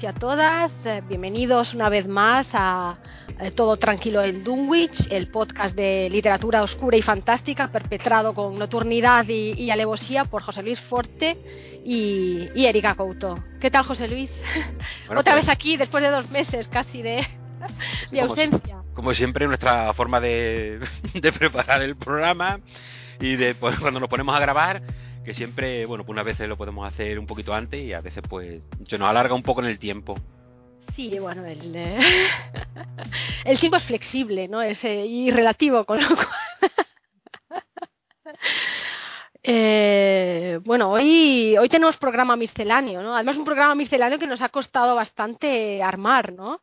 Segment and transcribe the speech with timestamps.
[0.00, 0.72] todos y a todas.
[0.84, 2.96] Eh, bienvenidos una vez más a
[3.38, 9.26] eh, Todo Tranquilo en Dunwich, el podcast de literatura oscura y fantástica perpetrado con nocturnidad
[9.28, 11.36] y, alevosía por José Luis Forte
[11.84, 13.38] y, Erika Couto.
[13.60, 14.30] ¿Qué tal, José Luis?
[15.08, 17.26] Otra pues vez aquí, después de dos meses casi de,
[18.20, 18.78] ausencia.
[18.94, 20.80] Como siempre, nuestra forma de,
[21.38, 22.60] preparar el programa
[23.20, 24.82] y de pues, cuando nos ponemos a grabar
[25.24, 28.22] que siempre, bueno, pues unas veces lo podemos hacer un poquito antes y a veces
[28.28, 30.14] pues se nos alarga un poco en el tiempo.
[30.94, 31.98] Sí, bueno, el, eh,
[33.44, 34.62] el tiempo es flexible, ¿no?
[34.62, 36.26] Es eh, y relativo, con lo cual...
[39.42, 43.14] Eh, bueno, hoy, hoy tenemos programa misceláneo, ¿no?
[43.14, 46.60] Además un programa misceláneo que nos ha costado bastante armar, ¿no?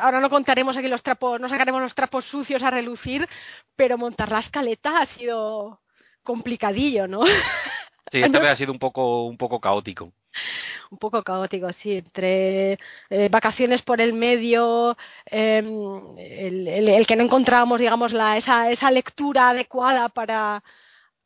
[0.00, 3.26] Ahora no contaremos aquí los trapos, no sacaremos los trapos sucios a relucir,
[3.74, 5.81] pero montar la escaleta ha sido
[6.22, 7.26] complicadillo, ¿no?
[8.10, 10.12] Sí, esta vez ha sido un poco, un poco caótico.
[10.90, 12.78] Un poco caótico, sí, entre
[13.10, 19.50] eh, vacaciones por el medio, em, el, que no encontrábamos, digamos, la, esa, esa lectura
[19.50, 20.62] adecuada para,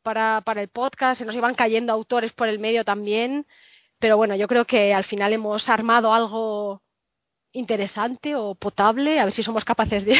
[0.03, 3.45] para, para el podcast, se nos iban cayendo autores por el medio también,
[3.99, 6.81] pero bueno, yo creo que al final hemos armado algo
[7.51, 10.15] interesante o potable, a ver si somos capaces de...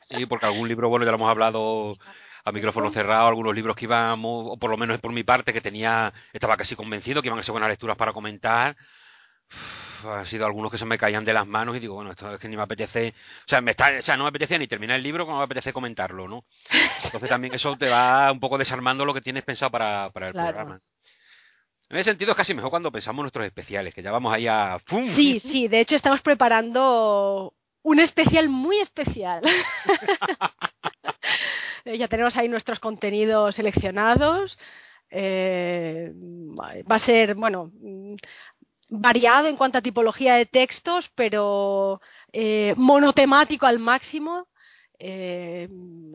[0.00, 1.96] Sí, porque algún libro, bueno, ya lo hemos hablado
[2.44, 5.60] a micrófono cerrado algunos libros que íbamos, o por lo menos por mi parte, que
[5.60, 8.76] tenía, estaba casi convencido que iban a ser buenas lecturas para comentar.
[10.04, 12.40] ha sido algunos que se me caían de las manos y digo, bueno, esto es
[12.40, 13.14] que ni me apetece,
[13.46, 15.44] o sea, me está, o sea, no me apetecía ni terminar el libro como me
[15.44, 16.44] apetece comentarlo, ¿no?
[17.04, 20.32] Entonces también eso te va un poco desarmando lo que tienes pensado para, para el
[20.32, 20.80] programa.
[21.88, 24.78] En ese sentido es casi mejor cuando pensamos nuestros especiales, que ya vamos ahí a...
[25.14, 29.42] Sí, sí, de hecho estamos preparando un especial muy especial.
[31.84, 34.56] Ya tenemos ahí nuestros contenidos seleccionados.
[35.10, 38.14] Eh, va a ser, bueno, mm,
[38.88, 42.00] variado en cuanto a tipología de textos, pero
[42.32, 44.46] eh, monotemático al máximo.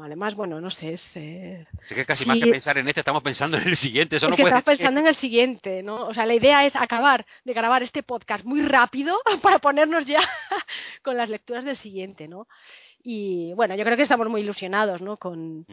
[0.01, 1.01] Además, bueno, no sé, es...
[1.13, 4.35] que casi más que pensar en este, estamos pensando en el siguiente, eso es no
[4.35, 6.07] que estamos pensando en el siguiente, ¿no?
[6.07, 10.19] O sea, la idea es acabar de grabar este podcast muy rápido para ponernos ya
[11.03, 12.47] con las lecturas del siguiente, ¿no?
[13.03, 15.15] Y bueno, yo creo que estamos muy ilusionados ¿no?
[15.17, 15.65] con,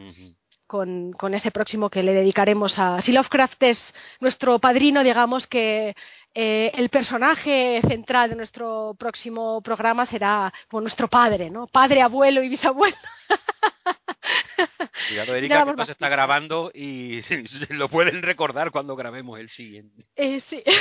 [0.67, 3.01] con, ese próximo que le dedicaremos a.
[3.01, 5.95] Si Lovecraft es nuestro padrino, digamos que
[6.33, 11.67] eh, el personaje central de nuestro próximo programa será pues, nuestro padre, ¿no?
[11.67, 12.97] Padre, abuelo y bisabuelo.
[15.09, 17.21] Cuidado, Erika, que se está grabando y
[17.69, 20.05] lo pueden recordar cuando grabemos el siguiente.
[20.15, 20.63] Eh, sí.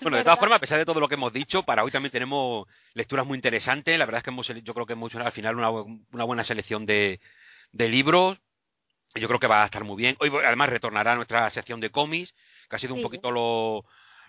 [0.00, 2.10] Bueno, de todas formas, a pesar de todo lo que hemos dicho, para hoy también
[2.10, 3.98] tenemos lecturas muy interesantes.
[3.98, 6.42] La verdad es que hemos, yo creo que hemos hecho al final una, una buena
[6.42, 7.20] selección de,
[7.70, 8.38] de libros.
[9.14, 10.16] Yo creo que va a estar muy bien.
[10.20, 12.34] Hoy además retornará a nuestra sección de cómics,
[12.68, 13.84] que ha sido un poquito lo,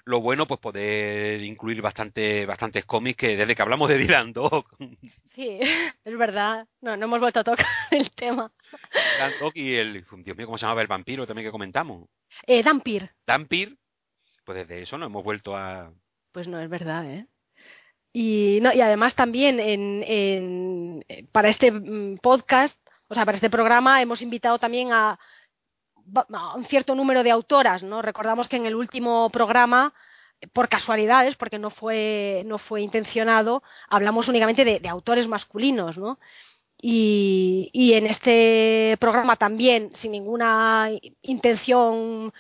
[0.06, 4.66] lo bueno, pues poder incluir bastante, bastantes cómics que desde que hablamos de Dylan Dog.
[5.36, 5.60] Sí,
[6.06, 6.66] es verdad.
[6.80, 8.50] No, no hemos vuelto a tocar el tema.
[9.18, 12.08] Dylan Dog y el, Dios mío, ¿cómo se llamaba el vampiro también que comentamos?
[12.48, 13.10] Eh, Dampir.
[13.28, 13.78] Dampir,
[14.46, 15.92] pues desde eso no hemos vuelto a...
[16.32, 17.28] Pues no, es verdad, ¿eh?
[18.14, 23.50] Y, no, y además también en, en, para este mm, podcast, o sea, para este
[23.50, 25.20] programa hemos invitado también a,
[26.56, 28.02] un cierto número de autoras, ¿no?
[28.02, 29.94] Recordamos que en el último programa,
[30.54, 36.20] por casualidades, porque no fue, no fue intencionado, hablamos únicamente de, autores masculinos, ¿no?
[36.80, 40.92] Y, y, en este programa también, sin ninguna
[41.24, 42.32] intención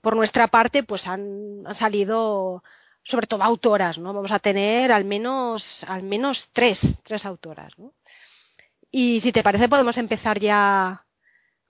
[0.00, 2.62] por nuestra parte, pues han, salido
[3.04, 4.12] sobre todo autoras, ¿no?
[4.12, 7.92] Vamos a tener al menos, al menos tres, tres autoras, ¿no?
[8.98, 11.04] Y si te parece, podemos empezar ya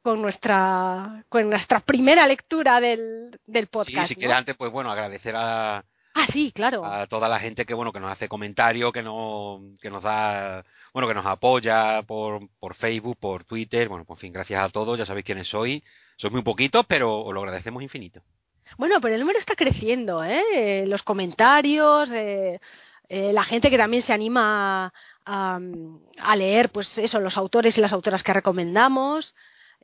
[0.00, 4.06] con nuestra, con nuestra primera lectura del, del podcast.
[4.06, 5.84] Sí, si quieres antes, pues bueno, agradecer a,
[6.14, 6.84] Ah, sí, claro.
[6.84, 10.64] A toda la gente que bueno que nos hace comentarios, que no, que nos da,
[10.94, 14.96] bueno, que nos apoya por, por Facebook, por Twitter, bueno, por fin, gracias a todos,
[14.96, 15.82] ya sabéis quiénes sois.
[16.16, 18.22] Sois muy poquitos, pero os lo agradecemos infinito.
[18.78, 20.84] Bueno, pero el número está creciendo, ¿eh?
[20.86, 22.60] Los comentarios, eh,
[23.08, 24.92] eh, la gente que también se anima
[25.26, 29.34] a, leer, pues eso, los autores y las autoras que recomendamos.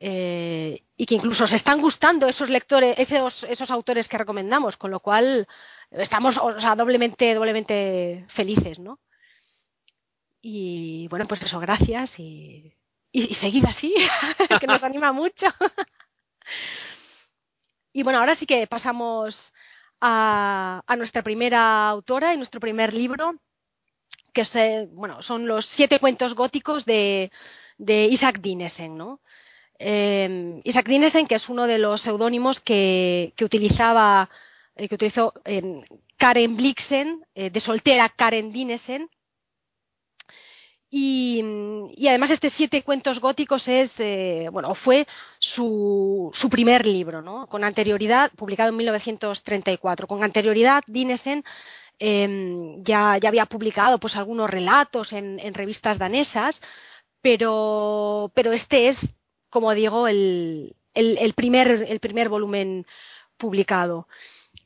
[0.04, 4.90] Eh, y que incluso se están gustando esos lectores, esos, esos autores que recomendamos, con
[4.90, 5.46] lo cual
[5.90, 8.98] estamos o sea, doblemente, doblemente felices, ¿no?
[10.40, 12.74] Y bueno, pues eso, gracias y,
[13.12, 13.94] y, seguid así,
[14.60, 15.46] que nos anima mucho.
[17.92, 19.52] y bueno, ahora sí que pasamos
[20.00, 23.36] a, a, nuestra primera autora y nuestro primer libro,
[24.32, 27.30] que es, bueno, son los siete cuentos góticos de,
[27.78, 29.20] Isaac Dinesen, ¿no?
[29.78, 34.28] Eh, Isaac Dinesen, que es uno de los seudónimos que, utilizaba
[34.76, 35.34] que utilizó
[36.16, 39.10] Karen Blixen, de soltera Karen Dinesen,
[40.94, 45.06] y, además este Siete Cuentos Góticos es, eh, bueno, fue
[45.38, 47.46] su, su, primer libro, ¿no?
[47.46, 50.06] Con anterioridad, publicado en 1934.
[50.06, 51.44] Con anterioridad, Dinesen
[52.04, 56.60] em, ya, ya, había publicado pues algunos relatos en, revistas danesas,
[57.20, 58.98] pero, pero, este es,
[59.50, 62.86] como digo, el, el, primer, el primer volumen
[63.36, 64.08] publicado.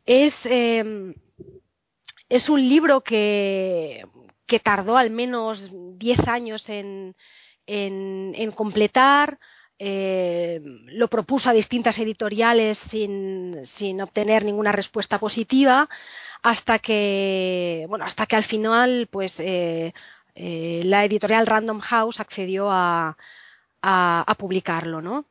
[0.06, 1.14] Es, eh,
[2.30, 4.06] es un libro que,
[4.46, 5.62] que tardó al menos
[5.98, 7.16] 10 años en,
[7.66, 9.38] en, completar.
[9.78, 15.86] Eh, lo propuso a distintas editoriales sin, obtener ninguna respuesta positiva
[16.42, 19.92] hasta que bueno hasta que al final pues eh,
[20.34, 23.18] eh, la editorial Random House accedió a,
[24.38, 25.26] publicarlo ¿no?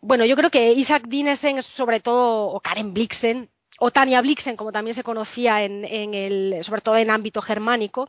[0.00, 4.72] bueno yo creo que Isaac Dinesen sobre todo o Karen Blixen o Tania Blixen, como
[4.72, 8.08] también se conocía en, el, sobre todo en ámbito germánico,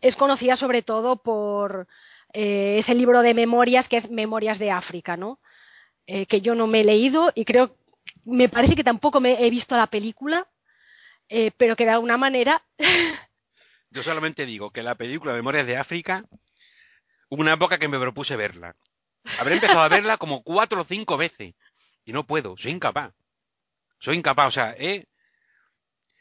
[0.00, 1.88] es conocida sobre todo por
[2.32, 5.40] eh, ese libro de memorias que es Memorias de África, ¿no?
[6.06, 7.76] Eh, que yo no me he leído y creo,
[8.24, 10.46] me parece que tampoco me he visto la película,
[11.28, 12.62] eh, pero que de alguna manera.
[13.90, 16.24] yo solamente digo que la película Memorias de África,
[17.28, 18.74] hubo una época que me propuse verla.
[19.38, 21.54] Habré empezado a verla como cuatro o cinco veces
[22.04, 23.12] y no puedo, soy incapaz.
[24.00, 25.06] Soy incapaz, o sea, eh,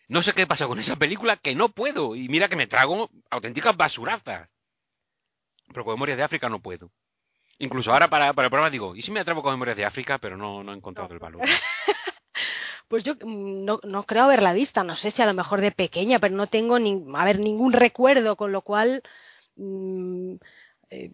[0.07, 2.15] no sé qué pasa con esa película que no puedo.
[2.15, 4.50] Y mira que me trago auténticas basurazas.
[5.68, 6.92] Pero con Memorias de África no puedo.
[7.59, 10.18] Incluso ahora para, el programa digo, ¿y si me atrevo con Memorias de África?
[10.19, 11.42] Pero no, no he encontrado el valor.
[12.88, 15.71] pues yo mm, no, no, creo haberla vista, no sé si a lo mejor de
[15.71, 19.01] pequeña, pero no tengo ni, a ver, ningún recuerdo, con lo cual
[19.56, 20.36] mmm,
[20.89, 21.12] eh,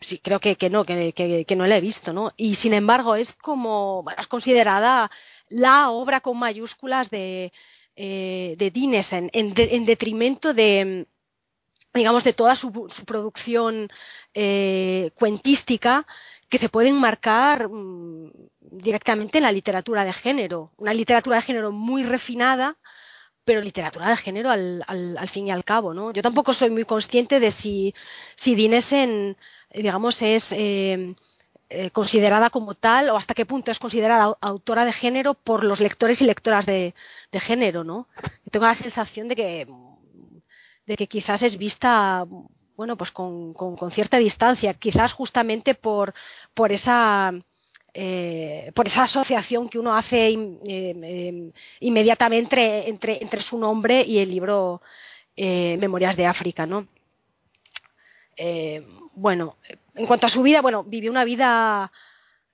[0.00, 2.32] sí creo que, que no, que, que, que, no la he visto, ¿no?
[2.36, 5.10] Y sin embargo es como, bueno, es considerada
[5.48, 7.52] la obra con mayúsculas de,
[8.00, 11.08] eh, de Dinesen, en, en, detrimento de
[11.92, 12.70] digamos de toda su,
[13.04, 13.88] producción
[14.34, 16.06] eh, cuentística
[16.48, 18.30] que se puede enmarcar mm,
[18.60, 22.76] directamente en la literatura de género, una literatura de género muy refinada,
[23.44, 26.12] pero literatura de género al, al, al, fin y al cabo, ¿no?
[26.12, 27.94] Yo tampoco soy muy consciente de si,
[28.36, 29.36] si Dinesen,
[29.74, 31.16] digamos, es eh,
[31.70, 35.80] eh, considerada como tal o hasta qué punto es considerada autora de género por los
[35.80, 36.94] lectores y lectoras de,
[37.32, 38.08] género, ¿no?
[38.50, 39.66] tengo la sensación de que,
[40.86, 42.24] de que quizás es vista
[42.74, 46.14] bueno, pues con, con, cierta distancia, quizás justamente por,
[46.54, 47.34] por esa
[47.92, 50.28] eh, por esa asociación que uno hace
[50.64, 54.80] eh, inmediatamente entre, entre, su nombre y el libro
[55.36, 56.88] Memorias de África, ¿no?
[59.14, 59.56] bueno,
[59.98, 61.90] en cuanto a su vida, bueno, vivió una vida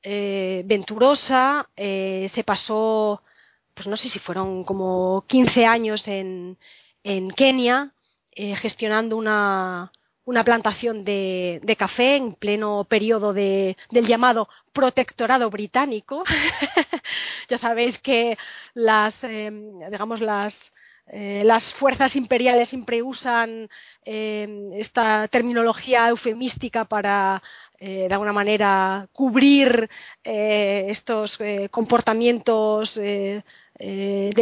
[0.03, 3.23] eh, venturosa, eh, se pasó,
[3.75, 6.59] pues no sé si fueron como 15 años en,
[7.03, 7.93] en Kenia,
[8.33, 9.93] eh, gestionando una,
[10.25, 16.25] una plantación de, de, café en pleno periodo de, del llamado protectorado británico.
[17.49, 18.39] ya sabéis que
[18.73, 20.57] las, digamos, las
[21.07, 23.69] eh, las fuerzas imperiales siempre usan
[24.05, 27.43] eh, esta terminología eufemística para,
[27.79, 29.91] eh, de alguna manera, cubrir
[30.23, 31.39] estos
[31.71, 33.43] comportamientos de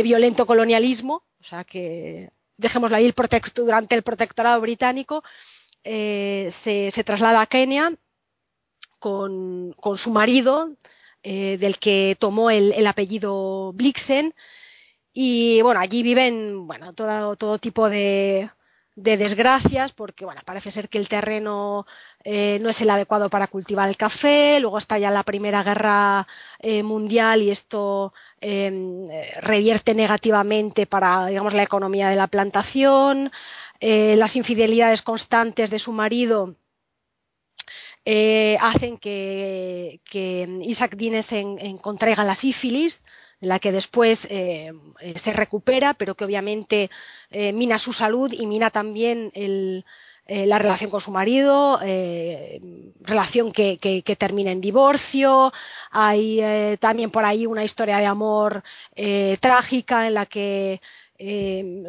[0.03, 1.25] violento colonialismo.
[1.41, 3.15] O sea que dejémoslo ahí el
[3.57, 5.25] durante el protectorado británico.
[5.83, 7.93] Se, traslada a Kenia
[9.01, 10.77] con, su marido,
[11.25, 14.33] del que tomó el apellido Blixen,
[15.13, 18.51] y bueno, allí viven bueno, todo, todo tipo de,
[18.95, 21.87] de desgracias porque bueno, parece ser que el terreno
[22.25, 26.27] eh, no es el adecuado para cultivar el café, luego está ya la Primera Guerra
[26.59, 33.33] eh, Mundial y esto em, eh, revierte negativamente para digamos, la economía de la plantación,
[33.81, 36.57] eh, las infidelidades constantes de su marido
[38.61, 43.01] hacen que, que Isaac Dines en, contraiga la sífilis,
[43.43, 46.91] la que después eh, eh, se recupera, pero que obviamente
[47.31, 49.33] eh, mina su salud y mina también
[50.25, 51.79] la relación con su marido,
[53.01, 55.53] relación que, que, termina en divorcio.
[55.91, 56.41] Hay
[56.79, 58.63] también por ahí una historia de amor
[59.41, 60.81] trágica en la que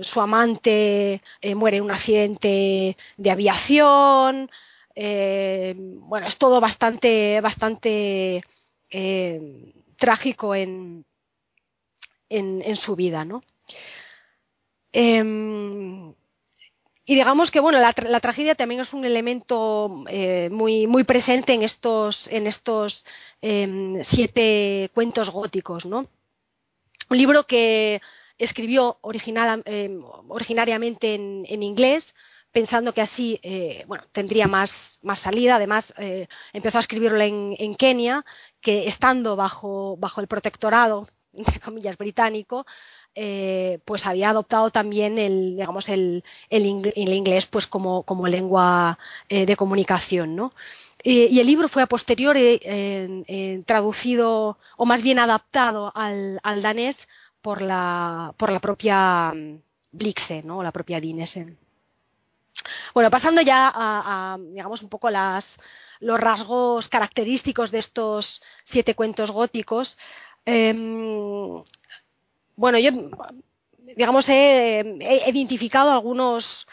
[0.02, 1.22] su amante
[1.56, 4.50] muere en un accidente de aviación.
[4.96, 8.44] bueno, es todo bastante, bastante
[9.98, 11.06] trágico en,
[12.38, 13.44] en, su vida, ¿no?
[14.92, 16.14] Em,
[17.06, 21.64] y digamos que bueno, la, tragedia también es un elemento eh, muy, muy presente en
[21.64, 23.06] estos, en estos
[23.42, 26.08] eh, siete cuentos góticos, ¿no?
[27.10, 28.02] Un libro que
[28.38, 29.00] escribió
[29.66, 32.14] eh, originariamente en, en, inglés,
[32.52, 34.72] pensando que así eh, bueno, tendría más,
[35.02, 35.56] más salida.
[35.56, 38.26] Además, eh, empezó a escribirlo en, en, Kenia,
[38.62, 42.66] que estando bajo, bajo el protectorado, entre comillas, británico,
[43.16, 48.98] eh, pues había adoptado también el, digamos, el, el, inglés pues como, como lengua
[49.30, 50.54] eh, de comunicación, ¿no?
[51.06, 52.62] Y el libro fue a posteriori
[53.66, 56.96] traducido, o más bien adaptado al, danés
[57.42, 59.60] por la, por la propia mm,
[59.92, 60.64] Blixe, ¿no?
[60.64, 61.58] la propia Dinesen.
[62.94, 65.46] Bueno, pasando ya a, a, digamos, un poco las,
[66.00, 69.98] los rasgos característicos de estos siete cuentos góticos.
[70.46, 71.64] Eh,
[72.56, 72.92] bueno, yo,
[73.96, 74.84] digamos, he,
[75.28, 76.68] identificado algunos,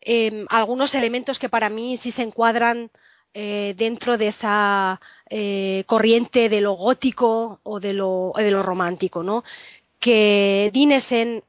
[0.00, 2.90] eh, algunos elementos que para mí sí se encuadran
[3.32, 9.44] eh, dentro de esa eh, corriente de lo gótico o de lo, romántico, ¿no?
[10.00, 11.44] Que Dinesen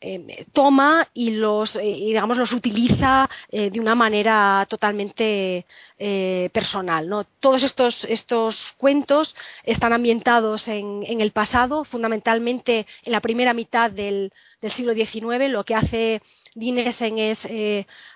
[0.00, 5.66] eh, toma y los eh, digamos los utiliza eh, de una manera totalmente
[5.98, 13.54] eh, personal todos estos estos cuentos están ambientados en, el pasado fundamentalmente en la primera
[13.54, 14.32] mitad del,
[14.72, 16.22] siglo XIX lo que hace
[16.54, 17.38] Dinesen es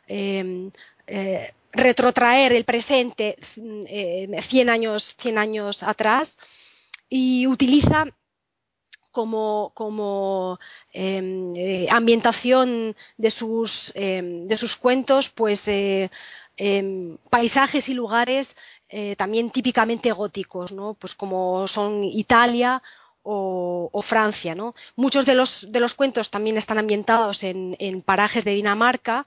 [0.06, 0.70] em,
[1.72, 6.36] retrotraer el presente 100 años 100 años atrás
[7.08, 8.06] y utiliza
[9.12, 10.59] como, como
[10.92, 16.11] eh, ambientación de sus, eh, de sus cuentos, pues eh,
[17.31, 18.49] paisajes y lugares
[18.88, 20.95] eh, también típicamente góticos, ¿no?
[20.95, 22.83] Pues como son Italia
[23.23, 24.54] o, Francia.
[24.97, 29.26] Muchos de los, de los cuentos también están ambientados en, en parajes de Dinamarca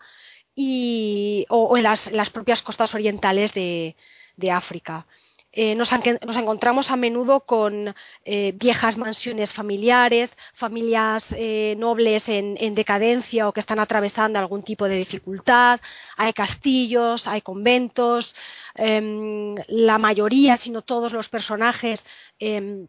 [0.53, 3.95] y, o, o en las, las, propias costas orientales de,
[4.37, 5.07] de África
[5.57, 7.95] eh, nos, encontramos a menudo con
[8.25, 14.63] eh, viejas mansiones familiares, familias eh, nobles en, en, decadencia o que están atravesando algún
[14.63, 15.79] tipo de dificultad,
[16.17, 18.35] hay castillos, hay conventos,
[18.75, 22.03] eh, la mayoría, si no todos los personajes
[22.37, 22.87] em,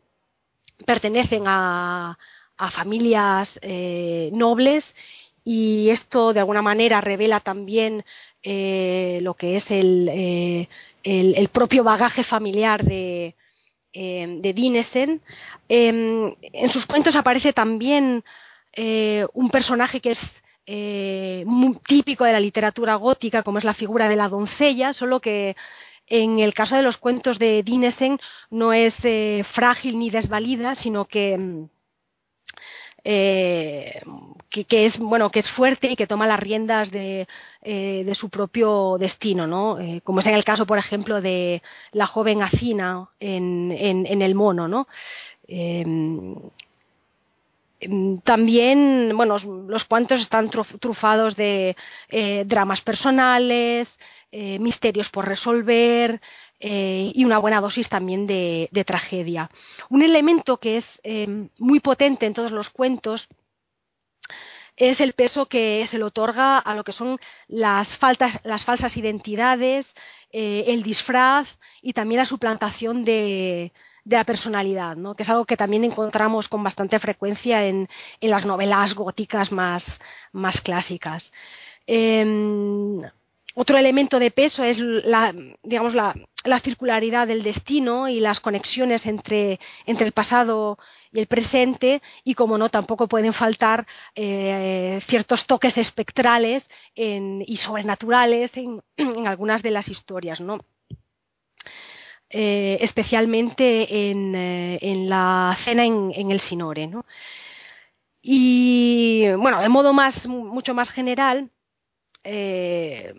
[0.84, 2.18] pertenecen a,
[2.72, 3.60] familias
[4.32, 4.82] nobles
[5.48, 8.04] y esto de alguna manera revela también
[8.42, 10.68] eh, lo que es el, eh,
[11.04, 13.36] el, propio bagaje familiar de,
[13.92, 15.22] eh, Dinesen.
[15.68, 18.24] en sus cuentos aparece también
[18.72, 24.08] eh, un personaje que es muy típico de la literatura gótica, como es la figura
[24.08, 25.54] de la doncella, solo que
[26.08, 28.18] en el caso de los cuentos de Dinesen
[28.50, 28.96] no es
[29.46, 31.68] frágil ni desvalida, sino que
[33.08, 34.02] eh,
[34.50, 37.28] que, es bueno que es fuerte y que toma las riendas de,
[37.62, 39.78] eh, de su propio destino, ¿no?
[39.78, 44.22] Eh, como es en el caso, por ejemplo, de la joven Acina en, en, en
[44.22, 44.88] el mono, ¿no?
[45.46, 46.34] Em,
[48.24, 51.76] también, bueno, los cuantos están trufados de
[52.46, 53.86] dramas personales,
[54.32, 56.20] misterios por resolver,
[56.58, 59.50] eh, y una buena dosis también de, tragedia.
[59.90, 63.28] Un elemento que es eh, muy potente en todos los cuentos
[64.76, 69.86] es el peso que se le otorga a lo que son las, falsas identidades,
[70.30, 71.48] eh, el disfraz
[71.82, 73.72] y también la suplantación de,
[74.04, 77.88] la personalidad, que es algo que también encontramos con bastante frecuencia en,
[78.20, 79.84] las novelas góticas más,
[80.32, 81.32] más clásicas.
[81.86, 83.02] Eh,
[83.58, 89.06] otro elemento de peso es la, digamos, la, la, circularidad del destino y las conexiones
[89.06, 90.78] entre, entre, el pasado
[91.10, 98.52] y el presente y, como no, tampoco pueden faltar eh, ciertos toques espectrales y sobrenaturales
[98.58, 98.82] en,
[99.26, 100.58] algunas de las historias, ¿no?
[102.28, 106.88] Eh, especialmente en, eh, en, la cena en, en el Sinore.
[106.88, 107.06] ¿no?
[108.20, 111.50] Y bueno, de modo más, mucho más general,
[112.28, 113.14] eh,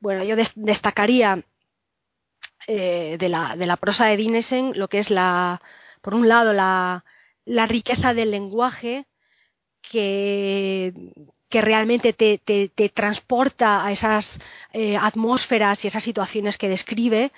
[0.00, 1.44] bueno, yo des destacaría
[2.66, 5.62] eh, de, la, de, la, prosa de Dinesen lo que es la,
[6.02, 7.04] por un lado, la,
[7.44, 9.06] la riqueza del lenguaje
[9.80, 10.92] que,
[11.48, 14.40] que realmente te, te, transporta a esas
[14.72, 17.32] eh, atmósferas y esas situaciones que describe.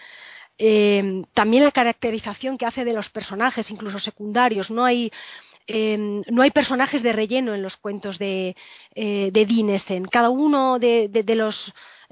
[1.33, 4.71] También la caracterización que hace de los personajes, incluso secundarios.
[4.71, 5.11] No hay,
[5.73, 8.57] eh, no hay personajes de relleno en los cuentos de,
[8.95, 10.05] eh, Dinesen.
[10.05, 10.79] Cada uno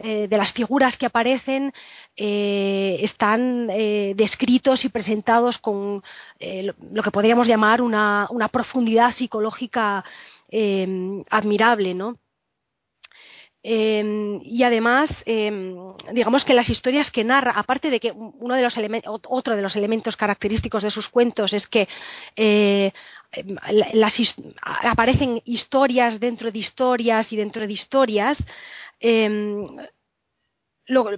[0.01, 1.73] eh, de las figuras que aparecen
[2.17, 6.05] eh, están eh, descritos y presentados con
[6.39, 10.05] lo, que podríamos llamar una, profundidad psicológica
[11.31, 12.17] admirable, ¿no?
[13.61, 15.75] Em, y además, em,
[16.13, 18.15] digamos que las historias que narra, aparte de que
[19.29, 21.89] otro de los elementos característicos de sus cuentos es que
[24.65, 28.39] aparecen historias dentro de historias y dentro de historias,
[29.01, 29.65] em,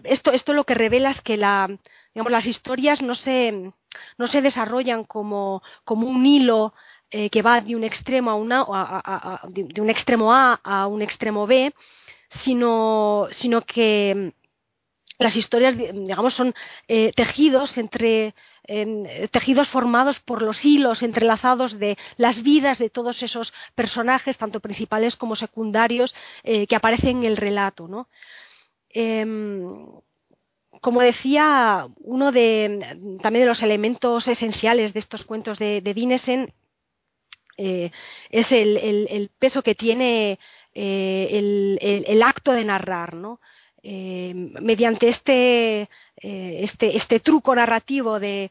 [0.05, 3.73] esto, esto lo que revela es que las historias no se,
[4.19, 6.75] no se desarrollan como, como un hilo
[7.11, 11.03] eh, que va de un extremo a, una, a, de un extremo A a un
[11.03, 11.75] extremo B,
[12.41, 14.33] sino, sino que
[15.19, 16.55] las historias, digamos, son
[16.89, 18.35] eh, tejidos entre
[19.31, 25.17] tejidos formados por los hilos entrelazados de las vidas de todos esos personajes, tanto principales
[25.17, 28.07] como secundarios, eh, que aparecen en el relato.
[28.91, 29.87] Em,
[30.81, 36.55] como decía, uno de también de los elementos esenciales de estos cuentos de, de Dinesen
[37.63, 37.91] eh,
[38.31, 40.39] es el, peso que tiene
[40.73, 43.41] eh, el, acto de narrar, ¿no?
[43.83, 48.51] Eh, mediante este, este, este, truco narrativo de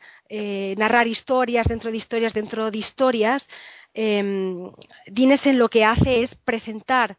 [0.76, 3.48] narrar historias dentro de historias dentro de historias,
[3.94, 7.18] Dinesen lo que hace es presentar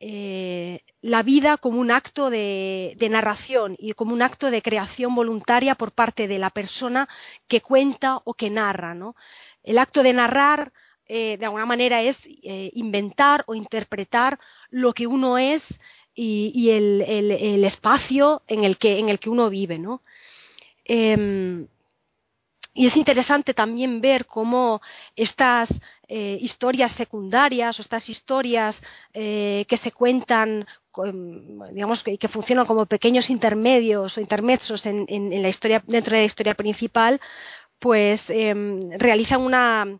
[0.00, 5.74] la vida como un acto de, de, narración y como un acto de creación voluntaria
[5.74, 7.08] por parte de la persona
[7.48, 8.94] que cuenta o que narra.
[8.94, 9.16] ¿no?
[9.62, 10.72] El acto de narrar
[11.12, 14.38] eh, de alguna manera es eh, inventar o interpretar
[14.68, 15.60] lo que uno es
[16.22, 19.78] y, el, espacio en el que, en el que uno vive.
[19.78, 20.02] ¿no?
[20.84, 21.66] Em,
[22.74, 24.82] y es interesante también ver cómo
[25.16, 25.70] estas
[26.08, 28.80] eh, historias secundarias o estas historias
[29.12, 30.66] que se cuentan,
[31.72, 36.26] digamos, que, que, funcionan como pequeños intermedios o intermezos en, la historia, dentro de la
[36.26, 37.20] historia principal,
[37.78, 39.98] pues em, realizan una,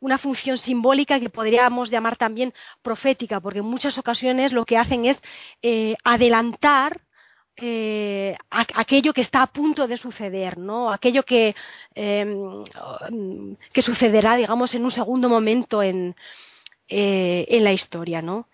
[0.00, 5.04] una función simbólica que podríamos llamar también profética, porque en muchas ocasiones lo que hacen
[5.04, 5.20] es
[5.62, 7.00] eh, adelantar
[7.60, 10.92] eh, aquello que está a punto de suceder, ¿no?
[10.92, 11.56] Aquello que,
[11.94, 12.64] em,
[13.72, 16.14] que sucederá, digamos, en un segundo momento en,
[16.88, 18.48] eh, la historia, ¿no?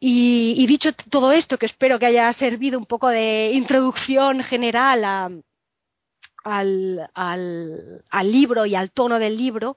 [0.00, 5.04] Y, dicho todo esto, que espero que haya servido un poco de introducción general
[6.44, 9.76] al, al, al libro y al tono del libro,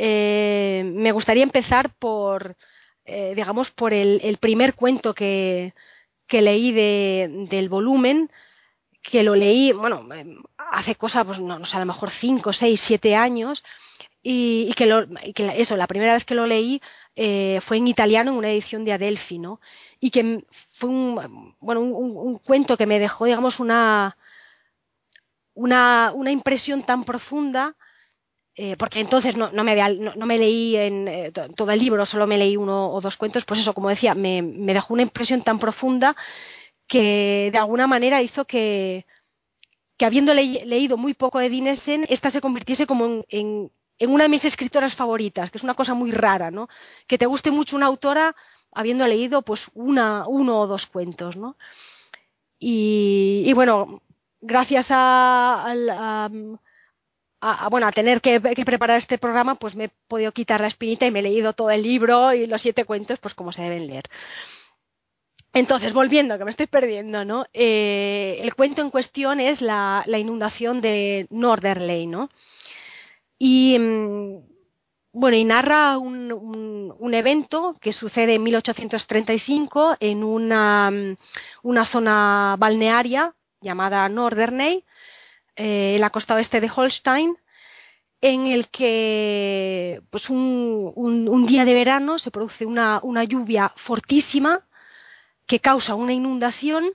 [0.00, 2.56] eh, me gustaría empezar por,
[3.04, 5.74] eh, digamos, por el, primer cuento que,
[6.30, 8.30] leí del volumen,
[9.02, 10.06] que lo leí, bueno,
[10.56, 13.64] hace cosas, pues no, sé, a lo mejor cinco, seis, siete años,
[14.22, 15.04] y, que, lo,
[15.54, 16.80] eso, la primera vez que lo leí
[17.16, 19.60] eh, fue en italiano en una edición de Adelphi, ¿no?
[19.98, 24.16] Y que fue un, bueno, un, cuento que me dejó, digamos, una,
[25.54, 27.74] una, una impresión tan profunda
[28.60, 29.76] eh, porque entonces no, me,
[30.16, 33.44] no, me, leí en eh, todo el libro, solo me leí uno o dos cuentos,
[33.44, 36.16] pues eso, como decía, me, dejó una impresión tan profunda
[36.88, 39.06] que de alguna manera hizo que,
[40.00, 44.96] habiendo leído muy poco de Dinesen, esta se convirtiese como en, una de mis escritoras
[44.96, 46.68] favoritas, que es una cosa muy rara, ¿no?
[47.06, 48.34] Que te guste mucho una autora
[48.72, 51.56] habiendo leído pues una, uno o dos cuentos, ¿no?
[52.58, 54.02] Y, bueno,
[54.40, 56.28] gracias a a,
[57.70, 61.10] bueno, a tener que, preparar este programa, pues me he podido quitar la espinita y
[61.10, 64.04] me he leído todo el libro y los siete cuentos, pues como se deben leer.
[65.54, 67.46] Entonces, volviendo, que me estoy perdiendo, ¿no?
[67.52, 72.28] Eh, el cuento en cuestión es la, inundación de Norderley, ¿no?
[73.38, 74.40] Y mm,
[75.12, 76.32] bueno, y narra un,
[76.98, 81.16] un, evento que sucede en 1835 en una, mm,
[81.62, 84.84] una zona balnearia llamada Norderney,
[85.58, 87.36] eh, la costa oeste de Holstein,
[88.20, 94.64] en el que pues un, día de verano se produce una, lluvia fortísima
[95.46, 96.92] que causa una inundación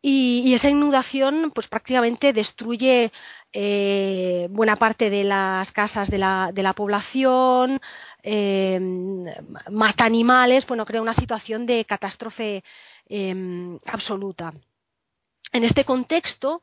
[0.00, 3.10] y, esa inundación pues prácticamente destruye
[3.52, 7.80] eh, buena parte de las casas de la, población,
[8.22, 8.78] eh,
[9.72, 12.62] mata animales, bueno, crea una situación de catástrofe
[13.86, 14.52] absoluta.
[15.52, 16.62] En este contexto,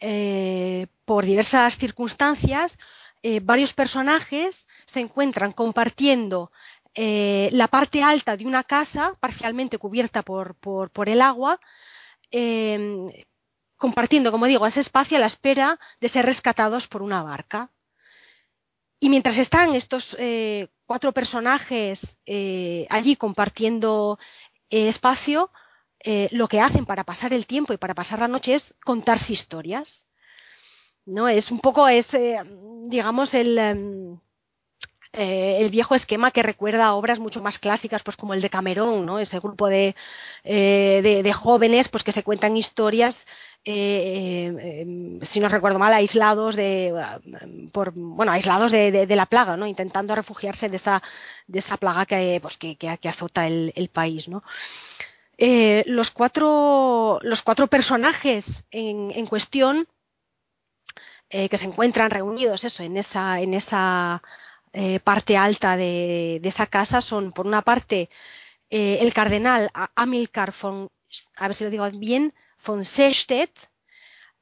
[0.00, 2.76] eh, por diversas circunstancias,
[3.22, 6.50] eh, varios personajes se encuentran compartiendo
[6.94, 10.56] eh, la parte alta de una casa, parcialmente cubierta por,
[11.06, 11.60] el agua,
[12.30, 13.08] em,
[13.76, 17.70] compartiendo, como digo, ese espacio a la espera de ser rescatados por una barca.
[18.98, 20.16] Y mientras están estos
[20.86, 22.00] cuatro personajes
[22.88, 24.18] allí compartiendo
[24.70, 25.50] espacio,
[26.06, 29.34] eh, lo que hacen para pasar el tiempo y para pasar la noche es contarse
[29.34, 30.06] historias.
[31.04, 31.28] ¿no?
[31.28, 32.06] Es un poco, es,
[32.88, 34.18] digamos, el, em,
[35.18, 38.50] eh, el viejo esquema que recuerda a obras mucho más clásicas, pues como el de
[38.50, 39.18] Camerón, ¿no?
[39.18, 39.96] Ese grupo de,
[40.44, 43.26] eh, de, jóvenes, pues que se cuentan historias,
[43.64, 46.92] eh, em, si no recuerdo mal, aislados de,
[47.72, 49.66] por, bueno, aislados de, la plaga, ¿no?
[49.66, 51.02] Intentando refugiarse de esa,
[51.46, 54.42] de esa plaga que, pues, que, que, azota el, el, país, ¿no?
[55.38, 59.86] Los cuatro los cuatro personajes en, en cuestión
[61.28, 64.22] que se encuentran reunidos eso en esa en esa
[64.78, 68.10] eh, parte alta de, esa casa son, por una parte,
[68.68, 70.90] eh, el cardenal Amilcar von,
[71.36, 73.56] a ver si lo digo bien, von Sestedt,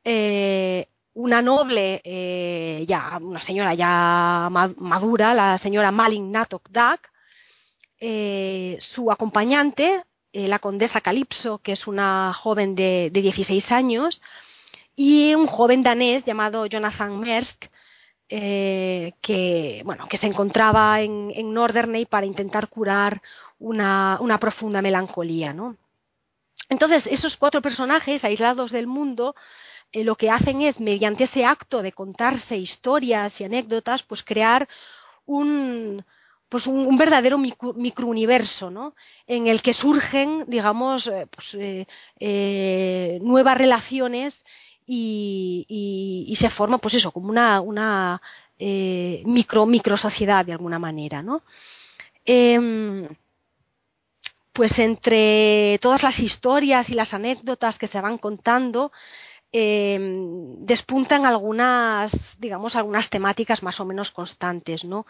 [0.02, 2.02] eh, una noble,
[2.88, 7.12] ya, una señora ya madura, la señora Malin Natok Dak,
[8.80, 10.02] su acompañante,
[10.34, 14.20] la condesa Calypso, que es una joven de, de 16 años,
[14.96, 17.66] y un joven danés llamado Jonathan Mersk,
[18.28, 23.22] eh, que, bueno, que se encontraba en, en Norderney para intentar curar
[23.58, 25.52] una, una profunda melancolía.
[25.52, 25.76] ¿no?
[26.68, 29.34] Entonces, esos cuatro personajes aislados del mundo
[29.92, 34.68] eh, lo que hacen es, mediante ese acto de contarse historias y anécdotas, pues crear
[35.26, 36.04] un,
[36.54, 38.94] pues un, verdadero microuniverso, ¿no?
[39.26, 41.56] En el que surgen, digamos, eh, pues,
[42.20, 44.40] eh, nuevas relaciones
[44.86, 48.22] y, se forma, pues eso, como una, una
[48.56, 51.42] eh, micro sociedad de alguna manera, ¿no?
[52.24, 53.08] Em,
[54.52, 58.92] pues entre todas las historias y las anécdotas que se van contando,
[59.56, 65.06] em, despuntan algunas, digamos, algunas temáticas más o menos constantes, ¿no?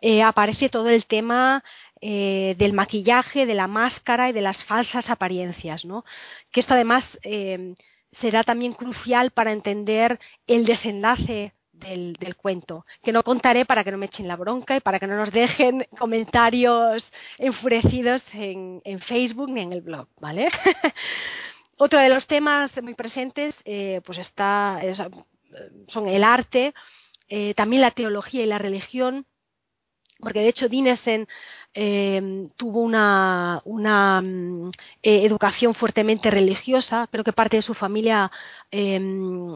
[0.00, 1.64] Eh, aparece todo el tema
[2.00, 6.04] eh, del maquillaje, de la máscara y de las falsas apariencias, ¿no?
[6.52, 7.74] Que esto además em,
[8.12, 13.98] será también crucial para entender el desenlace del, cuento, que no contaré para que no
[13.98, 19.62] me echen la bronca y para que no nos dejen comentarios enfurecidos en, Facebook ni
[19.62, 20.48] en el blog, ¿vale?
[21.78, 24.80] Otro de los temas muy presentes, eh, pues está,
[25.88, 26.74] son el arte,
[27.28, 29.26] eh, también la teología y la religión,
[30.20, 31.28] porque de hecho Dinesen
[31.74, 33.62] eh, tuvo una,
[34.22, 34.70] mm,
[35.02, 38.30] eh, educación fuertemente religiosa, pero que parte de su familia
[38.70, 39.54] em,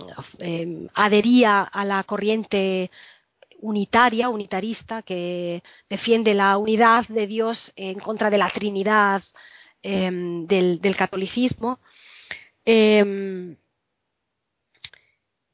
[0.94, 2.90] adhería a la corriente
[3.60, 9.22] unitaria, unitarista, que defiende la unidad de Dios en contra de la Trinidad
[9.82, 11.80] del, catolicismo.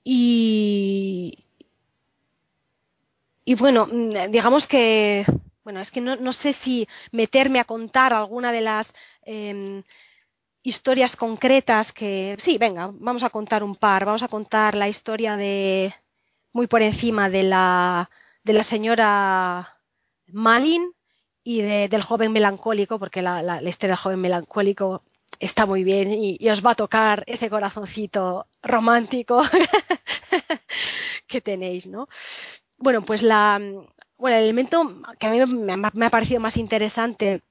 [0.04, 1.38] Y,
[3.44, 5.24] y bueno, mm, digamos que,
[5.64, 8.92] bueno, es que no, sé si meterme a contar alguna de las
[9.22, 9.82] em,
[10.62, 15.36] historias concretas que, sí, venga, vamos a contar un par, vamos a contar la historia
[15.36, 15.94] de,
[16.52, 18.10] muy por encima de la,
[18.44, 19.78] de la señora
[20.26, 20.92] Malin
[21.44, 25.02] y del joven melancólico, porque la, historia del joven melancólico
[25.40, 29.42] está muy bien y, os va a tocar ese corazoncito romántico
[31.28, 32.08] que tenéis, ¿no?
[32.78, 33.60] bueno, pues la,
[34.16, 37.42] bueno, el elemento que a mí me, ha parecido más interesante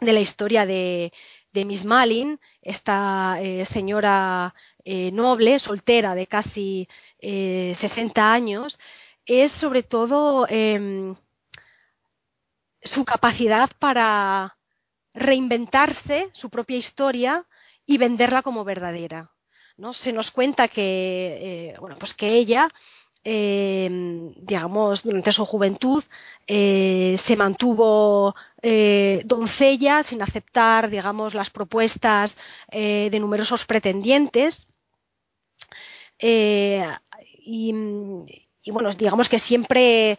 [0.00, 1.12] de la historia de,
[1.52, 8.78] Miss Malin, esta eh, señora eh, noble, soltera de casi eh, 60 años,
[9.26, 11.16] es sobre todo em,
[12.82, 14.56] su capacidad para
[15.14, 17.46] reinventarse su propia historia
[17.86, 19.30] y venderla como verdadera.
[19.76, 19.92] ¿no?
[19.92, 22.68] Se nos cuenta que, eh, bueno, pues que ella
[23.22, 23.86] eh,
[24.36, 26.02] digamos, durante su juventud
[26.46, 28.34] eh, se mantuvo
[29.24, 32.34] doncella sin aceptar, digamos, las propuestas
[32.70, 34.66] de numerosos pretendientes.
[36.18, 37.72] Y,
[38.70, 40.18] bueno, digamos que siempre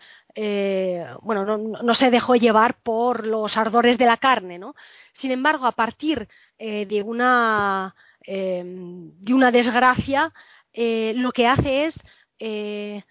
[1.21, 4.75] bueno, no, se dejó llevar por los ardores de la carne, ¿no?
[5.13, 10.33] Sin embargo, a partir de una de una desgracia,
[10.73, 11.95] lo que hace es
[12.43, 13.03] eh,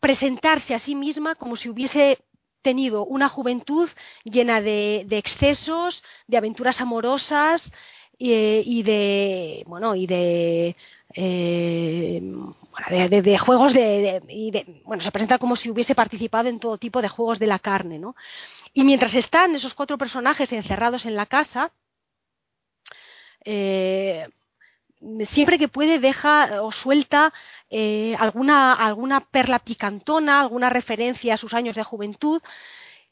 [0.00, 2.18] presentarse a sí misma como si hubiese
[2.60, 3.88] tenido una juventud
[4.24, 7.70] llena de, excesos, de aventuras amorosas
[8.18, 10.76] eh, y de bueno y de,
[11.16, 12.20] eh,
[12.90, 17.38] de, juegos de, bueno se presenta como si hubiese participado en todo tipo de juegos
[17.38, 18.14] de la carne, ¿no?
[18.74, 21.72] Y mientras están esos cuatro personajes encerrados en la casa,
[25.30, 27.32] siempre que puede deja o suelta
[27.70, 32.42] eh, alguna, alguna perla picantona, alguna referencia a sus años de juventud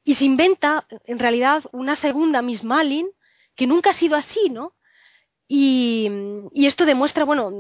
[0.04, 3.08] y se inventa en realidad una segunda Miss Malin
[3.54, 4.74] que nunca ha sido así, ¿no?
[5.46, 6.11] Y,
[6.54, 7.50] esto demuestra, bueno,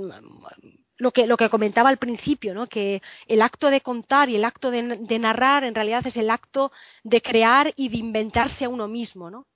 [0.96, 2.66] lo que, comentaba al principio, ¿no?
[2.66, 6.72] que el acto de contar y el acto de, narrar en realidad es el acto
[7.02, 9.30] de crear y de inventarse a uno mismo.
[9.30, 9.46] ¿no?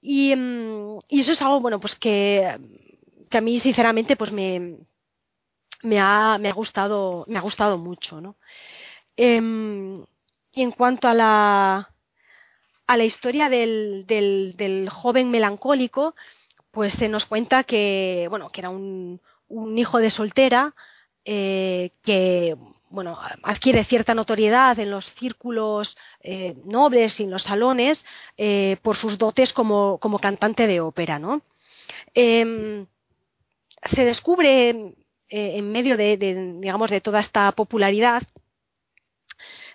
[0.00, 0.32] Y,
[1.08, 2.46] eso es algo bueno, pues que,
[3.30, 4.78] a mí sinceramente pues me,
[5.98, 8.20] ha, gustado, me ha gustado mucho.
[8.20, 8.36] ¿no?
[9.16, 10.04] Em,
[10.52, 11.94] y en cuanto a la,
[12.86, 16.14] a la historia del joven melancólico,
[16.72, 19.20] pues se nos cuenta que, bueno, que era un,
[19.76, 20.74] hijo de soltera
[21.24, 22.56] eh, que
[22.88, 28.02] bueno, adquiere cierta notoriedad en los círculos eh, nobles y en los salones
[28.38, 31.18] eh, por sus dotes como, como, cantante de ópera.
[31.18, 31.42] ¿no?
[32.14, 32.86] Em,
[33.84, 34.94] se descubre
[35.28, 38.22] en medio de, de, digamos, de toda esta popularidad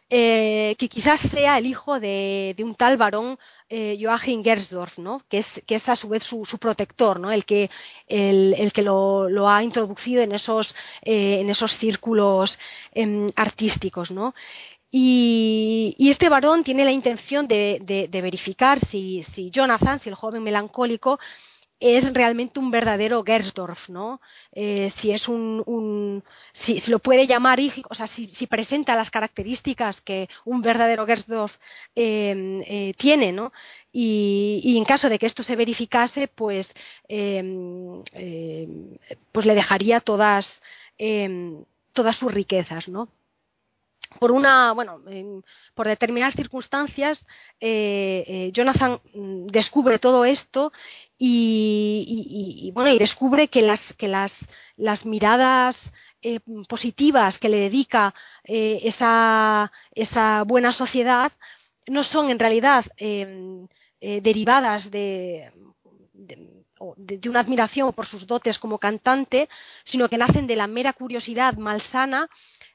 [0.10, 3.38] que quizás sea el hijo de, un tal varón
[3.70, 5.24] eh, Joachim Gersdorf, ¿no?
[5.30, 7.32] que, es, que es a su vez su, protector, ¿no?
[7.32, 7.70] el que,
[8.08, 12.58] el, que lo, ha introducido en esos, eh, en esos círculos
[12.94, 14.12] em, artísticos.
[14.12, 14.34] ¿no?
[14.92, 20.16] Y, este varón tiene la intención de, de, de verificar si, si, Jonathan, si el
[20.16, 21.20] joven melancólico,
[21.80, 24.20] es realmente un verdadero Gersdorf, ¿no?
[24.52, 27.60] Eh, si es un, si, lo puede llamar,
[27.90, 31.56] o sea, si, si, presenta las características que un verdadero Gersdorf
[31.96, 33.52] eh, eh, tiene, ¿no?
[33.92, 36.72] Y, y, en caso de que esto se verificase, pues,
[37.08, 38.98] em, em,
[39.32, 40.62] pues le dejaría todas,
[40.98, 43.10] em, todas sus riquezas, ¿no?
[44.20, 45.02] Por una, bueno,
[45.74, 47.26] por determinadas circunstancias,
[47.60, 50.72] eh, eh, Jonathan mm, descubre todo esto
[51.17, 54.34] y, bueno, y descubre que las, que las,
[54.76, 55.76] las miradas
[56.22, 61.32] eh, positivas que le dedica esa, esa, buena sociedad
[61.88, 63.67] no son en realidad em,
[64.00, 65.52] derivadas de,
[66.13, 69.50] de, una admiración por sus dotes como cantante,
[69.84, 72.30] sino que nacen de la mera curiosidad malsana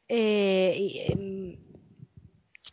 [0.08, 1.56] eh, em,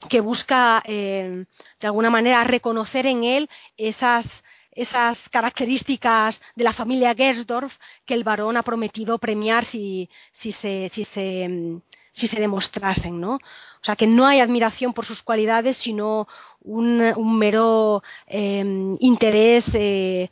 [0.09, 1.45] que busca eh,
[1.79, 4.25] de alguna manera reconocer en él esas,
[4.71, 10.89] esas características de la familia Gersdorf que el varón ha prometido premiar si, si, se,
[10.93, 13.35] si, se, em, si se demostrasen, ¿no?
[13.35, 16.27] O sea, que no hay admiración por sus cualidades, sino
[16.61, 20.29] un, mero interés eh,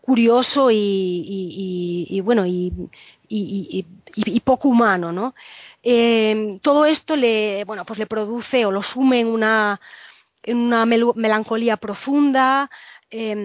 [0.00, 2.72] curioso y, y, y, bueno y,
[4.44, 5.34] poco humano no
[5.82, 9.80] eh, todo esto le bueno pues le produce o lo sume en una
[10.46, 12.70] melancolía profunda
[13.10, 13.36] eh,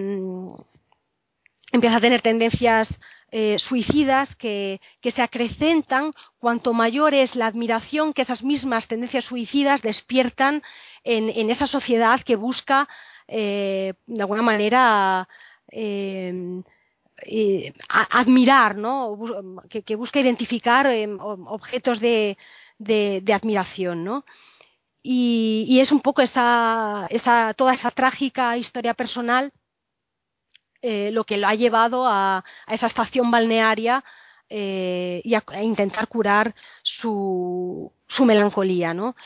[1.72, 2.88] empieza a tener tendencias
[3.36, 6.12] eh, suicidas que, se acrecentan.
[6.38, 10.62] Cuanto mayor es la admiración que esas mismas tendencias suicidas despiertan
[11.02, 12.88] en, esa sociedad que busca
[13.26, 15.28] eh, de alguna manera
[15.68, 16.62] eh,
[17.88, 19.18] admirar, ¿no?
[19.68, 22.36] que, busca identificar eh, objetos de,
[23.32, 24.24] admiración.
[25.02, 29.52] Y, es un poco esa, esa, toda esa trágica historia personal
[30.86, 34.04] eh, lo que lo ha llevado a, esa estación balnearia
[34.50, 38.92] eh, y a, intentar curar su, su melancolía.
[38.92, 39.16] ¿no?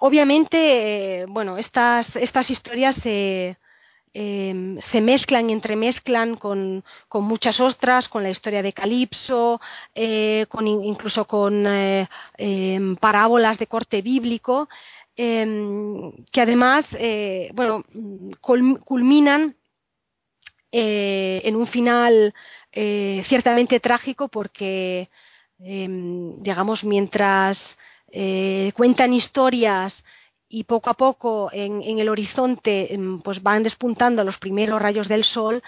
[0.00, 2.08] Obviamente, eh, bueno, estas,
[2.50, 3.58] historias se,
[4.14, 6.84] eh, se mezclan y entremezclan con,
[7.14, 9.60] muchas otras, con la historia de Calipso,
[9.96, 14.68] eh, con, incluso con eh, em, parábolas de corte bíblico,
[15.16, 16.86] em, que además,
[17.54, 17.84] bueno,
[18.84, 19.56] culminan
[20.70, 22.34] en un final
[22.72, 25.10] ciertamente trágico porque,
[25.58, 27.76] em, digamos, mientras
[28.10, 30.04] eh, cuentan historias
[30.48, 35.24] y poco a poco en, el horizonte em, pues van despuntando los primeros rayos del
[35.24, 35.62] sol,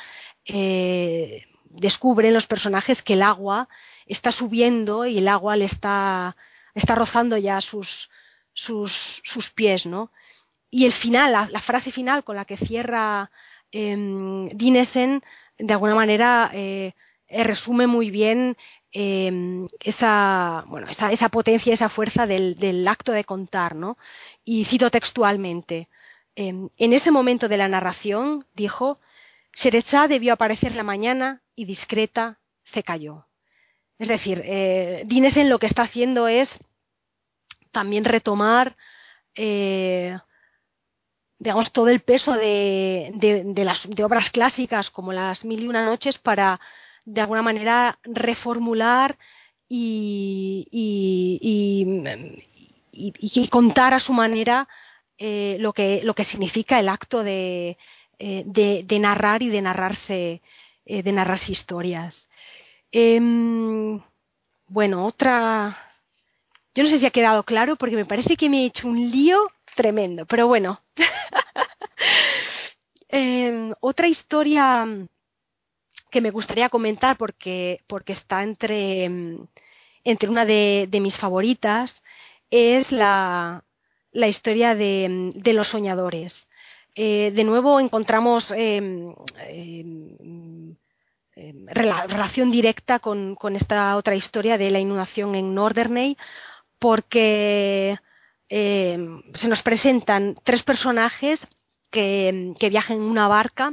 [0.47, 3.69] eh, descubren los personajes que el agua
[4.07, 6.37] está subiendo y el agua le está,
[6.75, 8.11] está rozando ya sus,
[8.55, 10.11] sus, sus pies, ¿no?
[10.71, 13.31] Y el final, la, la, frase final con la que cierra
[13.73, 15.23] eh, Dinesen,
[15.59, 16.95] de alguna manera eh,
[17.31, 18.57] resume muy bien
[18.93, 23.97] eh, esa, bueno, esa, esa, potencia, esa fuerza del, del, acto de contar, ¿no?
[24.45, 25.89] Y cito textualmente.
[26.37, 29.01] Eh, en ese momento de la narración, dijo,
[29.55, 33.27] Sherezá debió aparecer la mañana y discreta se cayó.
[33.99, 36.51] Es decir, eh, Dinesen lo que está haciendo es
[37.71, 38.77] también retomar
[39.35, 40.19] eh,
[41.39, 46.19] digamos, todo el peso de, las, de obras clásicas como las Mil y una noches
[46.19, 46.61] para
[47.13, 49.19] de alguna manera reformular
[49.69, 50.67] y,
[53.51, 54.69] contar a su manera
[55.19, 57.77] eh, lo, que, lo que significa el acto de,
[58.19, 60.43] eh, narrar y de narrarse,
[60.85, 62.29] eh, de narrarse historias.
[62.93, 64.01] Em,
[64.69, 65.77] bueno, otra.
[66.75, 69.11] Yo no sé si ha quedado claro porque me parece que me he hecho un
[69.11, 69.39] lío
[69.75, 70.81] tremendo, pero bueno.
[73.13, 74.87] Em, otra historia
[76.11, 79.05] que me gustaría comentar porque, porque está entre,
[80.05, 82.03] entre una de, mis favoritas
[82.51, 83.65] es la,
[84.13, 86.35] la historia de, de, los soñadores.
[86.95, 89.15] Eh, de nuevo encontramos em,
[89.49, 90.77] em,
[91.37, 96.17] em, relación directa con, con, esta otra historia de la inundación en Norderney
[96.79, 97.99] porque
[98.49, 101.47] se nos presentan tres personajes
[101.91, 103.73] que, que viajan en una barca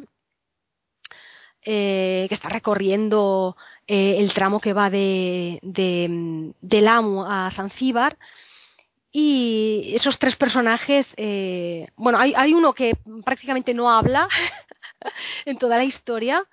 [1.70, 8.18] eh, que está recorriendo eh, el tramo que va de, de, del Amo a Zanzíbar.
[9.12, 14.30] Y esos tres personajes, eh, bueno, hay, hay, uno que prácticamente no habla
[15.46, 16.46] en toda la historia.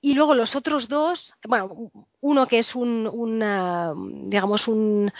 [0.00, 5.12] Y luego los otros dos, bueno, uno que es un, digamos, un,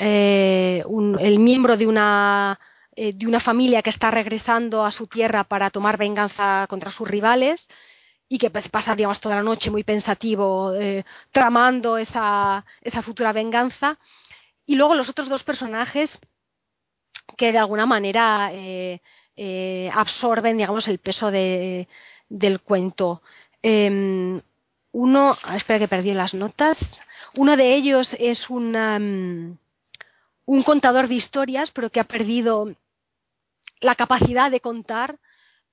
[0.00, 2.58] un, el miembro de una
[2.96, 7.68] de una familia que está regresando a su tierra para tomar venganza contra sus rivales
[8.28, 13.32] y que pues, pasa digamos toda la noche muy pensativo eh, tramando esa, esa futura
[13.32, 13.98] venganza.
[14.66, 16.20] Y luego los otros dos personajes
[17.36, 19.00] que de alguna manera eh,
[19.36, 21.88] eh, absorben digamos el peso de,
[22.28, 23.22] del cuento.
[23.62, 24.40] Em,
[24.92, 26.78] uno ah, espera que perdí las notas.
[27.36, 32.74] Uno de ellos es una, un contador de historias pero que ha perdido
[33.80, 35.18] la capacidad de contar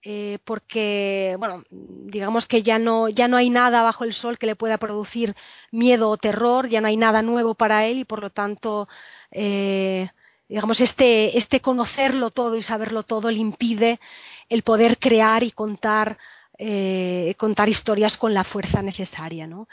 [0.08, 4.46] eh, porque, bueno, digamos que ya no, ya no hay nada bajo el sol que
[4.46, 5.36] le pueda producir
[5.72, 8.88] miedo o terror, ya no hay nada nuevo para él y por lo tanto,
[9.32, 10.08] eh,
[10.48, 14.00] digamos, este, este conocerlo todo y saberlo todo le impide
[14.48, 16.20] el poder crear y contar,
[16.60, 19.68] eh, contar historias con la fuerza necesaria, ¿no?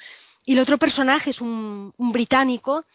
[0.47, 2.87] Y el otro personaje es un, un británico,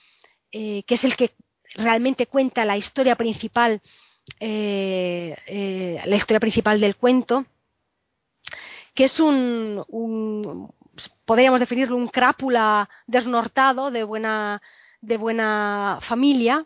[0.50, 1.36] que es el que
[1.76, 3.80] realmente cuenta la historia principal
[4.40, 7.46] eh, eh, la historia principal del cuento,
[8.94, 10.72] que es un,
[11.26, 14.62] podríamos definirlo, un crápula desnortado de buena,
[15.02, 16.66] de buena familia,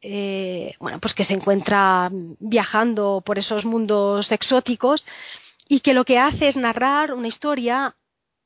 [0.00, 5.06] eh, bueno, pues que se encuentra viajando por esos mundos exóticos
[5.68, 7.96] y que lo que hace es narrar una historia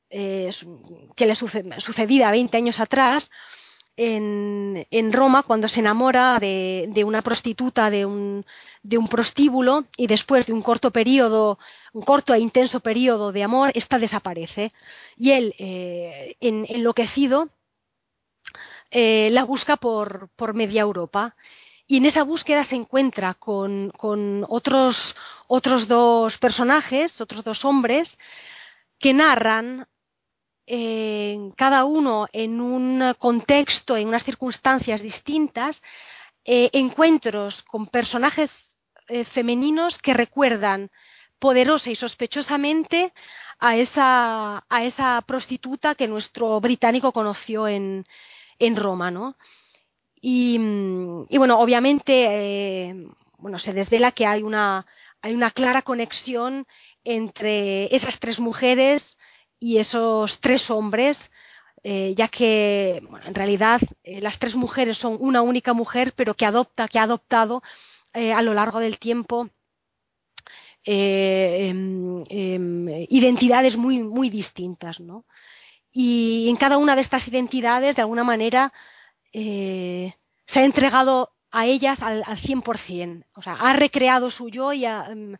[0.09, 0.55] que
[1.19, 3.29] le sucedida 20 años atrás,
[3.99, 8.45] en, en, Roma cuando se enamora de, de una prostituta de un,
[8.81, 11.59] de un, prostíbulo y después de un corto periodo,
[11.91, 14.71] un corto e intenso periodo de amor, esta desaparece.
[15.17, 17.49] Y él, eh, en, enloquecido,
[18.89, 21.35] eh, la busca por, por, media Europa.
[21.85, 25.13] Y en esa búsqueda se encuentra con, con otros,
[25.47, 28.17] otros dos personajes, otros dos hombres,
[28.97, 29.87] que narran
[31.55, 35.81] cada uno en un contexto, en unas circunstancias distintas,
[36.45, 38.49] eh, encuentros con personajes
[39.07, 40.89] eh, femeninos que recuerdan
[41.39, 43.13] poderosa y sospechosamente
[43.59, 48.05] a esa, a esa prostituta que nuestro británico conoció en,
[48.59, 49.35] en Roma, ¿no?
[50.21, 50.59] Y,
[51.29, 54.85] y bueno, obviamente, eh, bueno, se desvela que hay una,
[55.21, 56.67] hay una clara conexión
[57.03, 59.17] entre esas tres mujeres
[59.59, 61.19] y esos tres hombres,
[61.83, 66.45] eh, ya que en realidad eh, las tres mujeres son una única mujer, pero que
[66.45, 67.61] adopta, que ha adoptado
[68.13, 69.49] eh, a lo largo del tiempo
[70.83, 75.25] em, em, identidades muy, muy distintas, ¿no?
[75.91, 78.71] Y en cada una de estas identidades, de alguna manera,
[79.33, 80.13] se
[80.59, 83.25] ha entregado a ellas al, al 100%.
[83.35, 85.35] O sea, ha recreado su yo y, em,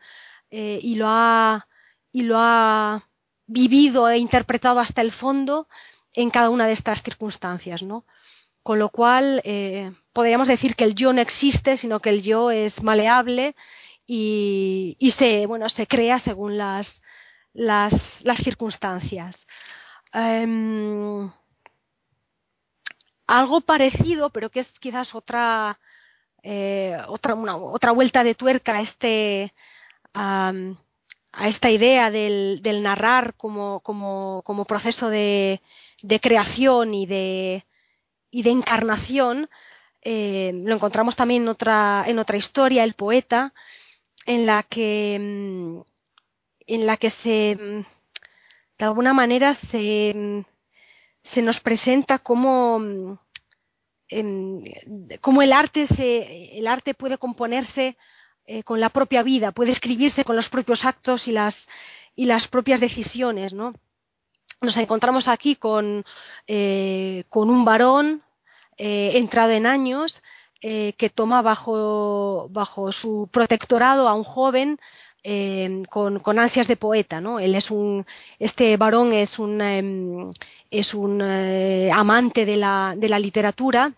[0.49, 1.67] y lo ha,
[2.11, 3.09] y lo ha
[3.49, 5.67] vivido e interpretado hasta el fondo
[6.13, 8.05] en cada una de estas circunstancias, ¿no?
[8.63, 12.51] Con lo cual, eh, podríamos decir que el yo no existe, sino que el yo
[12.51, 13.55] es maleable
[14.05, 17.01] y, se, bueno, se crea según las,
[17.53, 17.93] las,
[18.43, 19.35] circunstancias.
[20.13, 21.31] Em,
[23.27, 25.79] algo parecido, pero que es quizás otra,
[26.43, 29.53] eh, otra, otra vuelta de tuerca a este,
[31.39, 35.61] a esta idea del, del narrar como, como, proceso de,
[36.01, 37.65] de, creación y de,
[38.29, 39.49] y de encarnación,
[40.01, 43.53] eh, lo encontramos también en otra, en otra historia, El poeta,
[44.25, 45.79] en la que, mm,
[46.67, 47.85] en la que se, mm,
[48.77, 50.41] de alguna manera se, mm,
[51.23, 53.17] se nos presenta como,
[55.21, 57.95] como el, arte se, el arte puede componerse
[58.51, 61.55] eh, con la propia vida, puede escribirse con los propios actos y las,
[62.15, 63.75] y las propias decisiones, ¿no?
[64.59, 66.03] Nos encontramos aquí con,
[66.47, 68.23] eh, con un varón
[68.75, 70.23] eh, entrado en años
[70.61, 74.79] que toma bajo, bajo su protectorado a un joven
[75.89, 77.39] con, ansias de poeta, ¿no?
[77.39, 78.05] Él es un,
[78.39, 80.33] este varón es un, em,
[80.71, 83.93] es un amante de la, de la literatura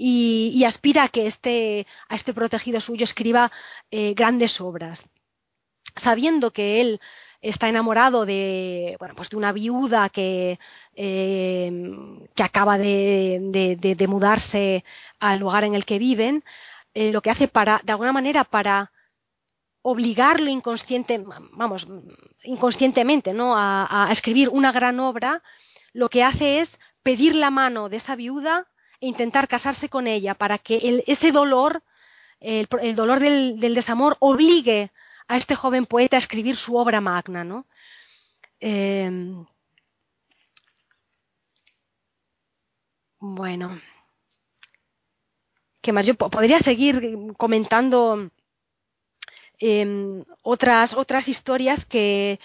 [0.00, 3.52] y, aspira a que este, a este protegido suyo escriba
[3.90, 5.04] eh, grandes obras.
[5.96, 7.00] Sabiendo que él
[7.42, 10.58] está enamorado de, bueno, pues de una viuda que,
[10.94, 11.72] eh,
[12.34, 14.84] que acaba de, de, mudarse
[15.18, 16.44] al lugar en el que viven,
[16.94, 18.92] eh, lo que hace para, de alguna manera, para
[19.82, 21.22] obligarlo inconsciente,
[21.52, 21.86] vamos,
[22.44, 23.56] inconscientemente, ¿no?
[23.56, 25.42] a, a escribir una gran obra,
[25.92, 28.70] lo que hace es pedir la mano de esa viuda
[29.00, 31.82] intentar casarse con ella para que ese dolor,
[32.40, 34.92] el, dolor del, desamor, obligue
[35.28, 37.66] a este joven poeta a escribir su obra magna, ¿no?
[38.60, 39.44] Em,
[43.18, 43.80] bueno,
[45.80, 46.06] ¿qué más?
[46.06, 47.00] Yo podría seguir
[47.36, 48.30] comentando
[49.58, 52.38] em, otras, otras historias que,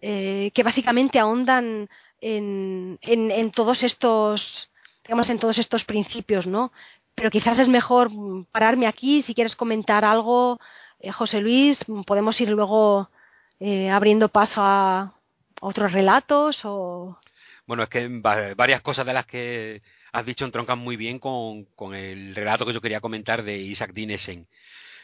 [0.00, 1.88] eh, que básicamente ahondan
[2.20, 4.70] en, en todos estos
[5.08, 6.70] digamos, en todos estos principios, ¿no?
[7.14, 8.10] Pero quizás es mejor
[8.52, 9.22] pararme aquí.
[9.22, 10.60] Si quieres comentar algo,
[11.00, 13.10] eh, José Luis, podemos ir luego
[13.58, 15.14] eh, abriendo paso a
[15.62, 17.18] otros relatos o...
[17.66, 18.06] Bueno, es que
[18.54, 19.80] varias cosas de las que
[20.12, 24.46] has dicho entroncan muy bien con, el relato que yo quería comentar de Isaac Dinesen.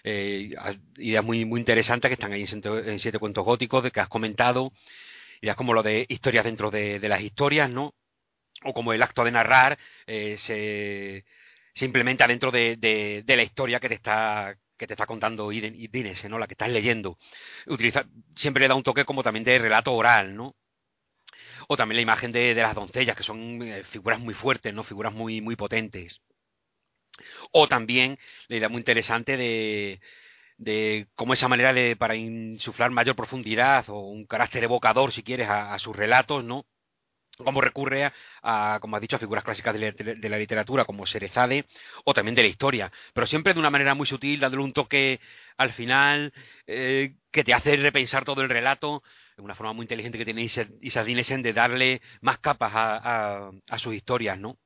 [0.03, 0.51] Eh,
[0.99, 4.71] ideas muy, muy interesantes que están ahí en, siete, cuentos góticos de que has comentado,
[5.41, 7.95] ideas como lo de historias dentro de, de las historias, ¿no?
[8.65, 13.95] O como el acto de narrar eh, se, implementa dentro de, la historia que te
[13.95, 16.39] está que te está contando Dinese, ¿no?
[16.39, 17.17] La que estás leyendo.
[17.67, 20.57] Utiliza, siempre le da un toque como también de relato oral, ¿no?
[21.69, 24.83] O también la imagen de, las doncellas, que son eh, figuras muy fuertes, ¿no?
[24.83, 26.21] Figuras muy, muy potentes.
[27.53, 30.01] O también la idea muy interesante de,
[31.15, 35.95] cómo esa manera para insuflar mayor profundidad o un carácter evocador, si quieres, a sus
[35.97, 36.67] relatos, ¿no?
[37.37, 38.13] Como recurre
[38.43, 41.65] a, como has dicho, a figuras clásicas de, la literatura como Serezade
[42.05, 45.21] o también de la historia, pero siempre de una manera muy sutil, dándole un toque
[45.57, 46.33] al final
[46.67, 49.03] eh, que te hace repensar todo el relato,
[49.39, 54.39] una forma muy inteligente que tiene Isaac Dinesen de darle más capas a, sus historias,
[54.39, 54.59] ¿no?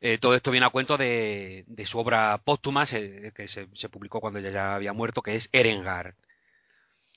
[0.00, 4.50] Eh, todo esto viene a cuento de, su obra póstuma, que se, publicó cuando ella
[4.50, 6.16] ya había muerto, que es Erengar.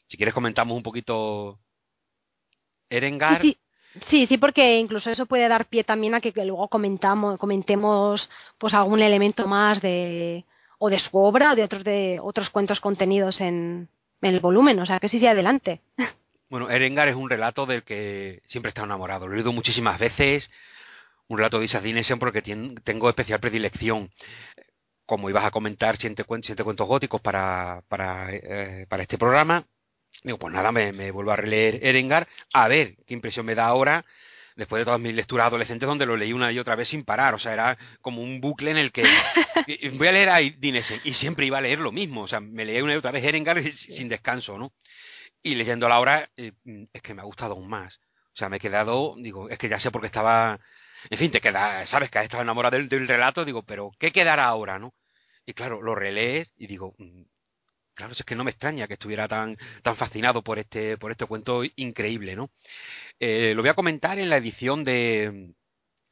[0.07, 1.59] Si quieres comentamos un poquito
[2.89, 3.41] Erengar.
[3.41, 3.57] Sí,
[4.39, 9.47] porque incluso eso puede dar pie también a que, luego comentamos, comentemos pues algún elemento
[9.47, 10.45] más de
[10.77, 13.89] o de su obra o de otros de otros cuentos contenidos en,
[14.21, 15.81] el volumen, o sea que sí, sí, adelante.
[16.47, 19.27] Bueno, Erengar es un relato del que siempre he estado enamorado.
[19.27, 20.51] Lo he leído muchísimas veces,
[21.27, 24.11] un relato de Isaac Dinesen porque tengo especial predilección.
[25.07, 29.65] Como ibas a comentar siete, cuentos góticos para, para, eh, para este programa,
[30.23, 34.05] Digo, pues nada, me, vuelvo a releer Erengar, a ver qué impresión me da ahora,
[34.55, 37.33] después de todas mis lecturas adolescentes, donde lo leí una y otra vez sin parar.
[37.33, 39.03] O sea, era como un bucle en el que
[39.97, 42.23] voy a leer a Dinesen y siempre iba a leer lo mismo.
[42.23, 44.73] O sea, me leí una y otra vez Erengar sin descanso, ¿no?
[45.43, 46.53] Y leyéndola ahora, eh,
[46.91, 47.99] es que me ha gustado aún más.
[48.33, 50.59] O sea, me he quedado, digo, es que ya sé por qué estaba.
[51.09, 54.11] En fin, te queda, sabes que has estado enamorado del, del relato, digo, pero ¿qué
[54.11, 54.93] quedará ahora, no?
[55.45, 57.21] Y claro, lo relees y digo, mm,
[57.95, 61.25] Claro, es que no me extraña que estuviera tan, tan fascinado por este, por este
[61.25, 62.51] cuento increíble, ¿no?
[63.19, 65.53] Eh, lo voy a comentar en la edición de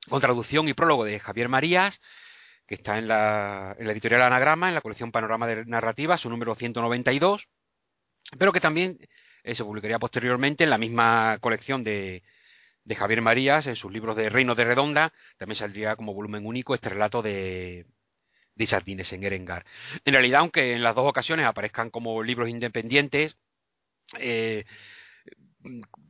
[0.09, 1.99] con traducción y prólogo de Javier Marías,
[2.67, 6.29] que está en la, en la editorial Anagrama, en la colección Panorama de Narrativa, su
[6.29, 7.47] número 192,
[8.39, 8.97] pero que también
[9.43, 12.23] eh, se publicaría posteriormente en la misma colección de,
[12.85, 16.75] de Javier Marías, en sus libros de Reino de Redonda, también saldría como volumen único
[16.75, 17.85] este relato de,
[18.55, 19.65] de Sardines en Erengar.
[20.05, 23.35] En realidad, aunque en las dos ocasiones aparezcan como libros independientes,
[24.19, 24.65] eh,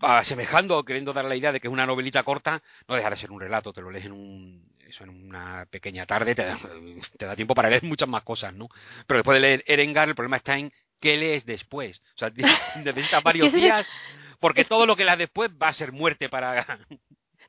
[0.02, 3.18] asemejando o queriendo dar la idea de que es una novelita corta, no deja de
[3.18, 7.36] ser un relato, te lo lees en un eso en una pequeña tarde, te da,
[7.36, 8.68] tiempo para leer muchas más cosas, ¿no?
[9.08, 12.02] Pero después de leer Erengar, el problema está en qué lees después.
[12.16, 12.32] O sea,
[12.84, 13.88] necesitas varios días,
[14.40, 16.80] porque todo lo que leas después va a ser muerte para...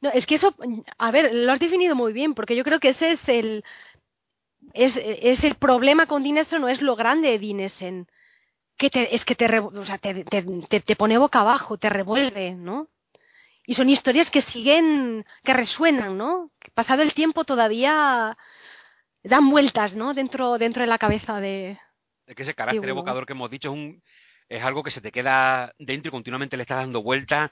[0.00, 0.54] No, es que eso,
[0.98, 3.64] a ver, lo has definido muy bien, porque yo creo que ese es el,
[4.74, 8.08] es, es el problema con Dinesen no es lo grande de Dinesen,
[8.76, 12.54] que te, es que te, o sea, te, te, te, pone boca abajo, te revuelve,
[12.54, 12.88] ¿no?
[13.66, 16.50] Y son historias que siguen, que resuenan, ¿no?
[16.58, 18.36] Que pasado el tiempo todavía
[19.22, 20.12] dan vueltas, ¿no?
[20.12, 21.78] Dentro, dentro de la cabeza de,
[22.26, 24.02] Es que ese carácter evocador que hemos dicho es, un,
[24.48, 27.50] es algo que se te queda dentro y continuamente le estás dando vueltas.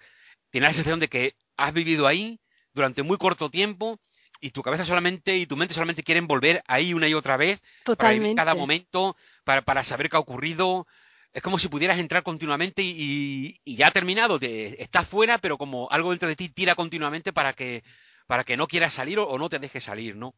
[0.50, 2.40] Tienes la sensación de que has vivido ahí
[2.74, 4.00] durante muy corto tiempo
[4.42, 7.62] y tu cabeza solamente y tu mente solamente quieren volver ahí una y otra vez
[7.96, 10.86] para vivir cada momento, para, para saber qué ha ocurrido.
[11.32, 15.88] Es como si pudieras entrar continuamente y, ya ha terminado, te, estás fuera, pero como
[15.90, 17.84] algo dentro de ti tira continuamente para que,
[18.26, 20.34] para que no quieras salir o, no te dejes salir, ¿no?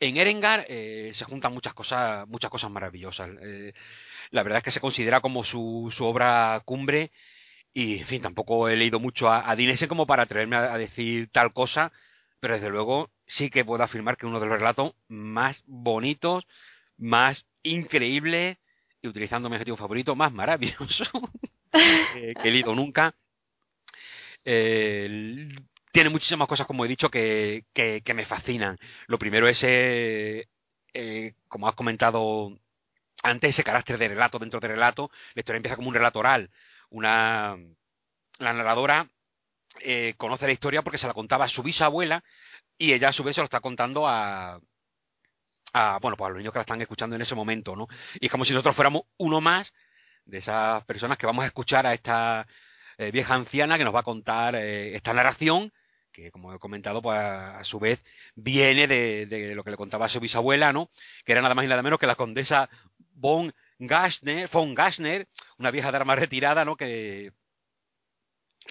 [0.00, 3.30] En Erengar eh, se juntan muchas cosas, muchas cosas maravillosas.
[3.40, 3.72] Eh,
[4.30, 7.12] la verdad es que se considera como su, su obra cumbre
[7.72, 11.30] y, en fin, tampoco he leído mucho a, a Dinesen como para atreverme a, decir
[11.30, 11.92] tal cosa,
[12.40, 16.46] pero desde luego sí que puedo afirmar que uno de los relatos más bonitos,
[16.96, 18.58] más increíbles
[19.02, 21.04] y utilizando mi objetivo favorito, más maravilloso
[21.72, 23.14] que he leído nunca.
[24.42, 28.78] tiene muchísimas cosas, como he dicho, que, que, me fascinan.
[29.06, 30.48] Lo primero es, eh,
[30.94, 32.58] eh, como has comentado
[33.22, 35.10] antes, ese carácter de relato dentro de relato.
[35.34, 36.50] La historia empieza como un relato oral.
[36.90, 37.56] Una,
[38.38, 39.08] la narradora
[39.82, 42.22] eh, conoce la historia porque se la contaba a su bisabuela
[42.78, 44.60] y ella a su vez se lo está contando a,
[45.72, 47.88] a bueno, pues a los niños que la están escuchando en ese momento, ¿no?
[48.20, 49.72] Y es como si nosotros fuéramos uno más
[50.24, 52.46] de esas personas que vamos a escuchar a esta
[52.98, 55.72] eh, vieja anciana que nos va a contar eh, esta narración
[56.12, 58.02] que como he comentado, pues a, su vez
[58.34, 60.90] viene de, lo que le contaba a su bisabuela, ¿no?
[61.24, 62.68] Que era nada más y nada menos que la condesa
[63.14, 65.28] von Gassner, von Gassner,
[65.58, 66.76] una vieja de armas retirada, ¿no?
[66.76, 67.32] Que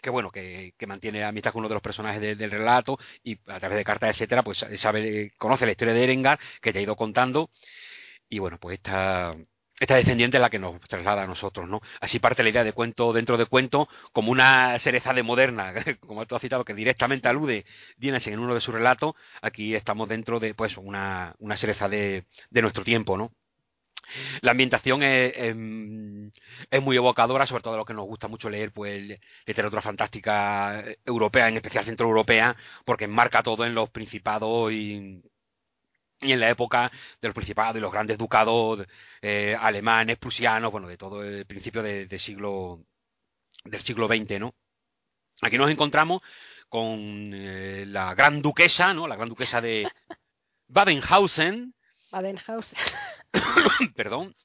[0.02, 3.60] que bueno, que, que, mantiene amistad con uno de los personajes del relato y a
[3.60, 6.96] través de cartas, etcétera, pues sabe, conoce la historia de Erengar, que te ha ido
[6.96, 7.50] contando,
[8.30, 9.36] y bueno, pues esta,
[9.80, 11.82] esta descendiente es la que nos traslada a nosotros, ¿no?
[12.02, 16.26] Así parte la idea de cuento dentro de cuento como una cereza de moderna, como
[16.26, 17.66] tú has citado, que directamente alude
[17.98, 22.26] Dienes en uno de sus relatos, aquí estamos dentro de, pues, una, una cereza de,
[22.50, 23.32] de nuestro tiempo, ¿no?
[24.42, 28.72] La ambientación es, es, muy evocadora, sobre todo de lo que nos gusta mucho leer,
[28.72, 35.22] pues literatura fantástica europea, en especial centroeuropea, porque enmarca todo en los principados y,
[36.22, 36.92] y en la época
[37.22, 38.86] de los principados y los grandes ducados
[39.22, 42.84] eh, alemanes, prusianos, bueno, de todo el principio de, siglo
[43.64, 44.56] del siglo XX, ¿no?
[45.42, 46.22] Aquí nos encontramos
[46.68, 49.08] con eh, la gran duquesa, ¿no?
[49.08, 49.90] La gran duquesa de
[50.68, 51.74] Badenhausen.
[52.12, 52.78] Badenhausen.
[53.96, 54.36] perdón,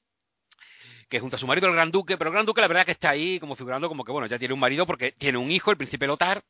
[1.09, 2.91] que junto a su marido el gran duque, pero el gran duque la verdad que
[2.91, 5.71] está ahí como figurando como que bueno, ya tiene un marido porque tiene un hijo,
[5.71, 6.43] el príncipe Lotar,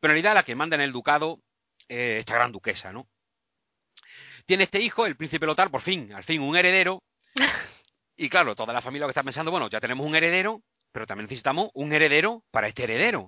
[0.00, 1.40] pero en realidad la que manda en el ducado
[1.88, 3.08] eh, esta gran duquesa, ¿no?
[4.46, 7.02] Tiene este hijo, el príncipe Lotar, por fin, al fin un heredero,
[8.16, 11.24] y claro, toda la familia que está pensando, bueno, ya tenemos un heredero, pero también
[11.24, 13.20] necesitamos un heredero para este heredero.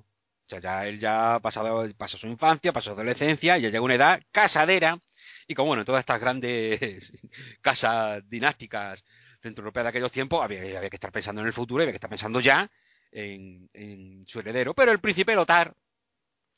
[0.47, 3.79] O sea, ya él ya ha pasado, pasó su infancia, pasó su adolescencia, ya llega
[3.79, 4.99] a una edad casadera,
[5.47, 7.13] y como bueno, en todas estas grandes
[7.61, 9.05] casas dinásticas
[9.41, 12.11] centroeuropeas de aquellos tiempos había, había, que estar pensando en el futuro había que estar
[12.11, 12.71] pensando ya
[13.13, 14.75] en, en su heredero.
[14.75, 15.75] Pero el príncipe Lotar,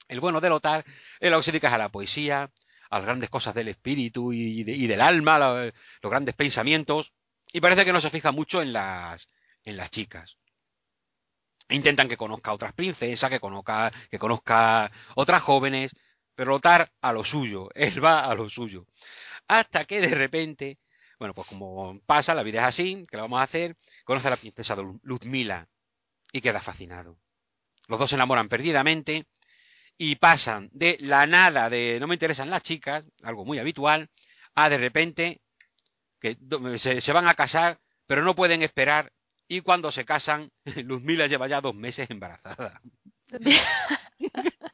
[0.09, 0.84] el bueno de Lotar,
[1.20, 2.51] se dedica a la poesía,
[2.91, 7.12] a las grandes cosas del espíritu y, y del alma, los, los grandes pensamientos,
[7.53, 9.28] y parece que no se fija mucho en las,
[9.64, 10.39] en las chicas
[11.68, 15.93] intentan que conozca a otras princesas, que conozca, que conozca otras jóvenes,
[16.37, 18.87] pero Lotar a lo suyo, él va a lo suyo.
[19.49, 20.78] Hasta que de repente,
[21.18, 23.76] bueno, pues como pasa, la vida es así, ¿qué le vamos a hacer?
[24.05, 25.66] Conoce a la princesa Luzmila
[26.32, 27.18] y queda fascinado.
[27.89, 29.26] Los dos se enamoran perdidamente
[29.99, 34.11] y pasan de la nada de no me interesan las chicas, algo muy habitual,
[34.55, 35.41] a de repente
[36.20, 36.37] que
[36.78, 39.12] se, se van a casar, pero no pueden esperar
[39.49, 40.51] y cuando se casan,
[40.84, 42.80] Luzmila lleva ya dos meses embarazada.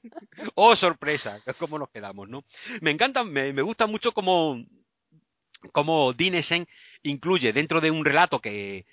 [0.55, 2.45] oh, sorpresa, es como nos quedamos, ¿no?
[2.81, 4.65] Me encanta, me, me gusta mucho como,
[5.73, 6.67] como Dinesen
[7.03, 8.87] incluye dentro de un relato que,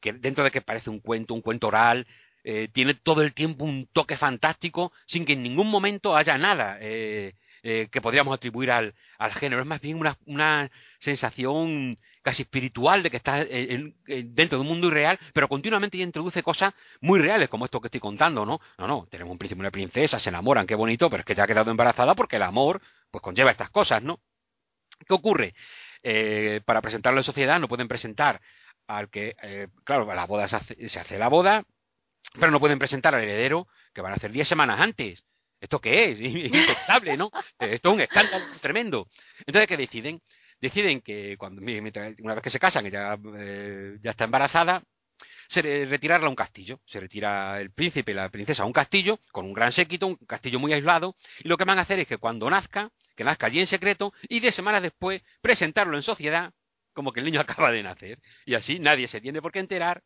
[0.00, 2.06] que dentro de que parece un cuento, un cuento oral,
[2.44, 6.78] eh, tiene todo el tiempo un toque fantástico sin que en ningún momento haya nada
[6.80, 9.62] eh, eh, que podríamos atribuir al, al, género.
[9.62, 11.96] Es más bien una, una sensación
[12.26, 17.20] casi espiritual de que está dentro de un mundo irreal, pero continuamente introduce cosas muy
[17.20, 18.60] reales, como esto que estoy contando, ¿no?
[18.78, 21.36] No, no, tenemos un príncipe y una princesa, se enamoran, qué bonito, pero es que
[21.36, 24.18] ya ha quedado embarazada porque el amor, pues conlleva estas cosas, ¿no?
[25.06, 25.54] ¿Qué ocurre?
[26.02, 28.40] Eh, para presentarlo en sociedad no pueden presentar
[28.88, 31.62] al que, eh, claro, la boda se hace, se hace la boda,
[32.40, 35.22] pero no pueden presentar al heredero que van a hacer diez semanas antes.
[35.60, 36.20] ¿Esto qué es?
[36.20, 37.30] Impensable, ¿no?
[37.60, 39.06] Esto es un escándalo tremendo.
[39.46, 40.20] Entonces, ¿qué deciden?
[40.68, 44.82] Deciden que cuando una vez que se casan, ella eh, ya está embarazada,
[45.48, 46.80] se retirarla a un castillo.
[46.86, 50.16] Se retira el príncipe y la princesa a un castillo, con un gran séquito, un
[50.16, 53.46] castillo muy aislado, y lo que van a hacer es que cuando nazca, que nazca
[53.46, 56.52] allí en secreto, y diez semanas después presentarlo en sociedad
[56.92, 58.18] como que el niño acaba de nacer.
[58.44, 60.02] Y así nadie se tiene por qué enterar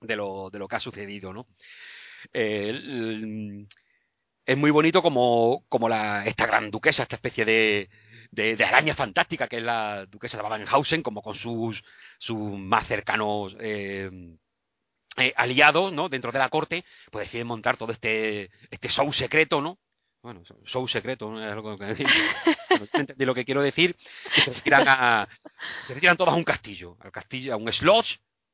[0.00, 1.46] de lo, de lo que ha sucedido, ¿no?
[4.44, 7.90] Es muy bonito como, como la, esta gran duquesa, esta especie de,
[8.32, 11.84] de, araña fantástica que es la duquesa de Babenhausen, como con sus,
[12.18, 14.10] sus más cercanos eh,
[15.18, 16.08] eh, aliados, ¿no?
[16.08, 19.78] Dentro de la corte, pues deciden montar todo este, este show secreto, ¿no?
[20.22, 21.46] Bueno, show secreto, ¿no?
[21.46, 23.96] es lo que de lo que quiero decir,
[24.32, 25.28] que se retiran,
[25.84, 28.06] se retiran todos a un castillo, al castillo, a un slot,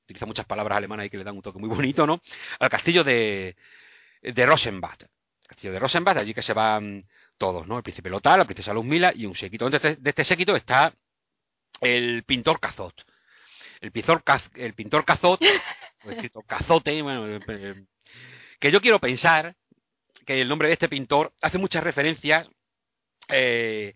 [0.05, 2.21] utiliza muchas palabras alemanas ahí que le dan un toque muy bonito, ¿no?
[2.59, 3.55] Al castillo de,
[4.23, 4.99] de Rosenbad.
[5.47, 7.07] castillo de Rosenbad, allí que se van
[7.39, 7.79] todos, ¿no?
[7.79, 9.71] El príncipe Lotal, la princesa Luzmila y un séquito.
[9.71, 10.93] De este, de este séquito está
[11.81, 13.05] el pintor Cazot.
[13.81, 14.23] El pintor,
[14.57, 15.41] el pintor Cazot,
[16.05, 17.85] escrito Cazote, bueno, eh,
[18.59, 19.55] que yo quiero pensar
[20.27, 22.49] que el nombre de este pintor hace muchas referencias,
[23.29, 23.95] eh,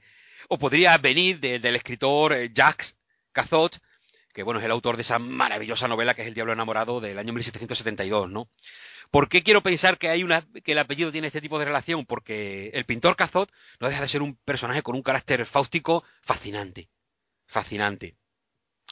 [0.49, 2.97] o podría venir del escritor eh, Jacques
[3.33, 3.79] Cazot,
[4.33, 7.19] que bueno, es el autor de esa maravillosa novela que es El Diablo Enamorado del
[7.19, 8.49] año 1772, ¿no?
[9.11, 12.07] ¿Por qué quiero pensar que hay una que el apellido tiene este tipo de relación?
[12.07, 16.89] Porque el pintor Cazot no deja de ser un personaje con un carácter fáustico fascinante,
[17.47, 18.17] fascinante.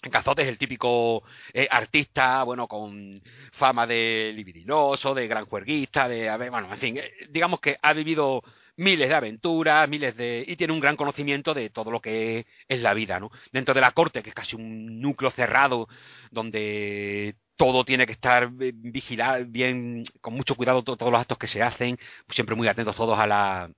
[0.09, 1.23] Cazot es el típico
[1.53, 3.21] eh, artista, bueno, con
[3.53, 8.43] fama de libidinoso, de gran juerguista, de, bueno, en fin, eh, digamos que ha vivido
[8.77, 10.43] miles de aventuras, miles de...
[10.47, 13.31] y tiene un gran conocimiento de todo lo que es la vida, ¿no?
[13.53, 15.87] Dentro de la corte, que es casi un núcleo cerrado,
[16.31, 21.63] donde todo tiene que estar vigilado, bien, con mucho cuidado todos los actos que se
[21.63, 21.99] hacen,
[22.31, 23.71] siempre muy atentos todos a la,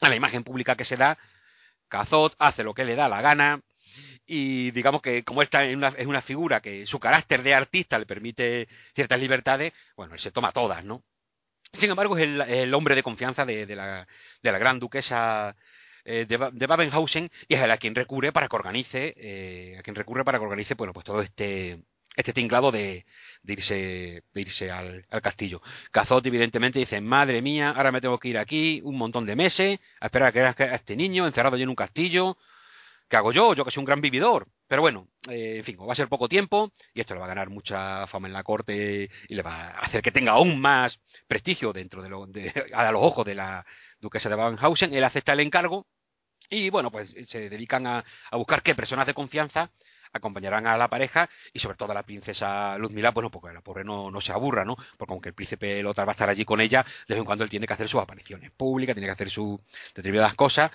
[0.00, 1.18] a la imagen pública que se da.
[1.88, 3.60] Cazot hace lo que le da la gana
[4.26, 7.98] y digamos que como esta es una, es una figura que su carácter de artista
[7.98, 11.02] le permite ciertas libertades, bueno, él se toma todas, ¿no?
[11.72, 14.06] Sin embargo, es el, hombre de confianza de, la,
[14.42, 15.54] de la gran duquesa
[16.04, 19.96] eh, de, de, Babenhausen y es a quien recurre para que organice, eh, a quien
[19.96, 21.80] recurre para que organice, bueno, pues todo este
[22.16, 23.04] este tinglado de,
[23.42, 25.60] de irse, de irse al, castillo.
[25.90, 29.78] Cazot, evidentemente, dice, madre mía, ahora me tengo que ir aquí un montón de meses
[30.00, 32.38] a esperar a que a este niño encerrado allí en un castillo.
[33.08, 33.54] ¿Qué hago yo?
[33.54, 34.48] Yo que soy un gran vividor.
[34.66, 37.28] Pero bueno, eh, en fin, va a ser poco tiempo y esto le va a
[37.28, 40.98] ganar mucha fama en la corte y le va a hacer que tenga aún más
[41.28, 43.64] prestigio dentro de, lo, de a los ojos de la
[44.00, 44.92] duquesa de Babenhausen.
[44.92, 45.86] Él acepta el encargo
[46.50, 49.70] y bueno, pues se dedican a, a buscar qué personas de confianza
[50.16, 53.84] acompañarán a la pareja y sobre todo a la princesa Luzmila, bueno, porque la pobre
[53.84, 54.76] no, no se aburra, ¿no?
[54.96, 57.44] Porque aunque el príncipe Lothar va a estar allí con ella, de vez en cuando
[57.44, 59.60] él tiene que hacer sus apariciones públicas, tiene que hacer sus
[59.94, 60.70] determinadas cosas,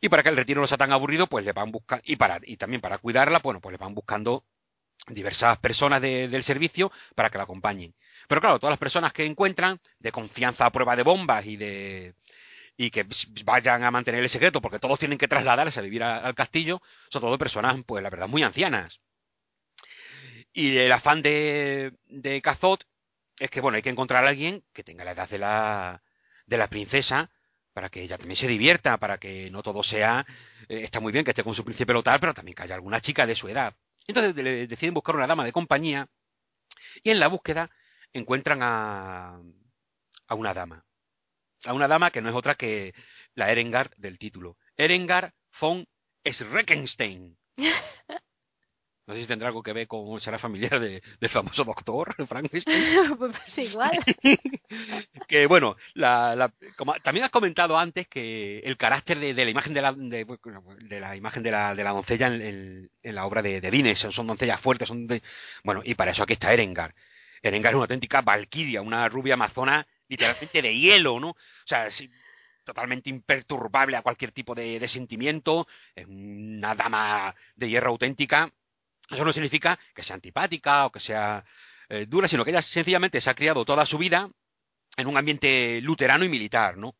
[0.00, 2.40] y para que el retiro no sea tan aburrido, pues le van buscando, y para,
[2.42, 4.44] y también para cuidarla, bueno, pues le van buscando
[5.08, 7.94] diversas personas del servicio para que la acompañen.
[8.28, 12.14] Pero claro, todas las personas que encuentran, de confianza a prueba de bombas y de
[12.76, 13.06] y que
[13.44, 17.22] vayan a mantener el secreto porque todos tienen que trasladarse a vivir al castillo, son
[17.22, 19.00] todo personas, pues la verdad, muy ancianas.
[20.52, 22.84] Y el afán de, de Cazot
[23.38, 26.02] es que, bueno, hay que encontrar a alguien que tenga la edad de la,
[26.46, 27.30] de la princesa
[27.72, 30.26] para que ella también se divierta, para que no todo sea,
[30.68, 33.00] eh, está muy bien que esté con su príncipe lotal, pero también que haya alguna
[33.00, 33.74] chica de su edad.
[34.06, 34.34] Entonces
[34.68, 36.08] deciden buscar una dama de compañía
[37.02, 37.70] y en la búsqueda
[38.12, 39.40] encuentran a,
[40.26, 40.84] a una dama
[41.64, 42.94] a una dama que no es otra que
[43.34, 44.56] la Erengard del título.
[44.76, 45.86] Erengard von
[46.24, 47.36] Schreckenstein.
[49.04, 53.16] No sé si tendrá algo que ver con será familiar de, del famoso doctor Frankenstein.
[53.18, 53.98] pues igual.
[55.28, 59.50] que bueno, la, la, como también has comentado antes que el carácter de, de la
[59.50, 60.24] imagen de la, de,
[60.88, 64.12] de, la imagen de la, de la doncella en, en, la obra de, Dines son,
[64.12, 65.08] son doncellas fuertes, son
[65.64, 66.94] bueno, y para eso aquí está Erengard.
[67.42, 71.30] Erengard es una auténtica valquiria, una rubia amazona literalmente de hielo, ¿no?
[71.30, 71.88] O sea,
[72.64, 78.52] totalmente imperturbable a cualquier tipo de, sentimiento, es una dama de hierro auténtica.
[79.10, 81.44] Eso no significa que sea antipática o que sea
[81.88, 84.28] eh, dura, sino que ella sencillamente se ha criado toda su vida
[84.96, 86.94] en un ambiente luterano y militar, ¿no?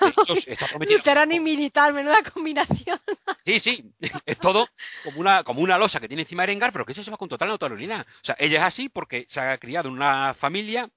[0.88, 3.00] Luterano y militar, menuda combinación.
[3.44, 3.92] Sí, sí,
[4.24, 4.68] es todo
[5.02, 7.16] como una, como una losa que tiene encima de Erengar, pero que eso se va
[7.16, 8.06] con total naturalidad.
[8.22, 10.88] O sea, ella es así porque se ha criado en una familia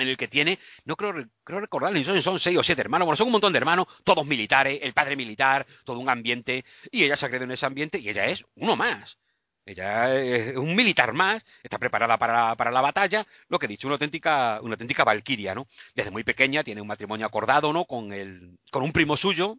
[0.00, 3.16] en el que tiene, no creo, creo recordar, son, son seis o siete hermanos, bueno,
[3.16, 7.16] son un montón de hermanos, todos militares, el padre militar, todo un ambiente, y ella
[7.16, 9.18] se ha en ese ambiente y ella es uno más.
[9.66, 13.86] Ella es un militar más, está preparada para, para la batalla, lo que he dicho,
[13.86, 15.68] una auténtica, una auténtica valquiria, ¿no?
[15.94, 17.84] Desde muy pequeña tiene un matrimonio acordado, ¿no?
[17.84, 19.58] Con, el, con un primo suyo,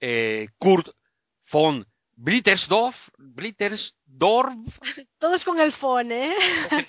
[0.00, 0.88] eh, Kurt
[1.50, 1.86] von
[2.16, 4.56] Blittersdorf, Blittersdorf.
[5.18, 6.34] Todos con el fon, ¿eh?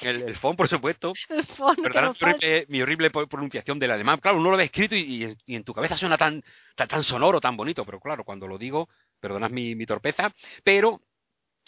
[0.01, 1.13] El, el fon, por supuesto.
[1.29, 4.19] El fon, Perdón, mi, horrible, mi horrible pronunciación del alemán.
[4.19, 6.43] Claro, uno lo ve escrito y, y, en tu cabeza suena tan,
[6.75, 10.31] tan, tan, sonoro, tan bonito, pero claro, cuando lo digo, perdonad mi, mi torpeza,
[10.63, 11.01] pero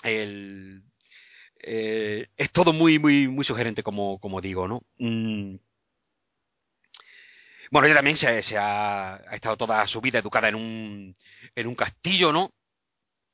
[0.03, 0.83] el,
[1.59, 4.83] eh, es todo muy, muy, muy sugerente, como, como digo, ¿no?
[4.97, 5.55] Mm.
[7.69, 11.17] Bueno, ella también se, se ha, ha, estado toda su vida educada en un,
[11.55, 12.51] en un castillo, ¿no?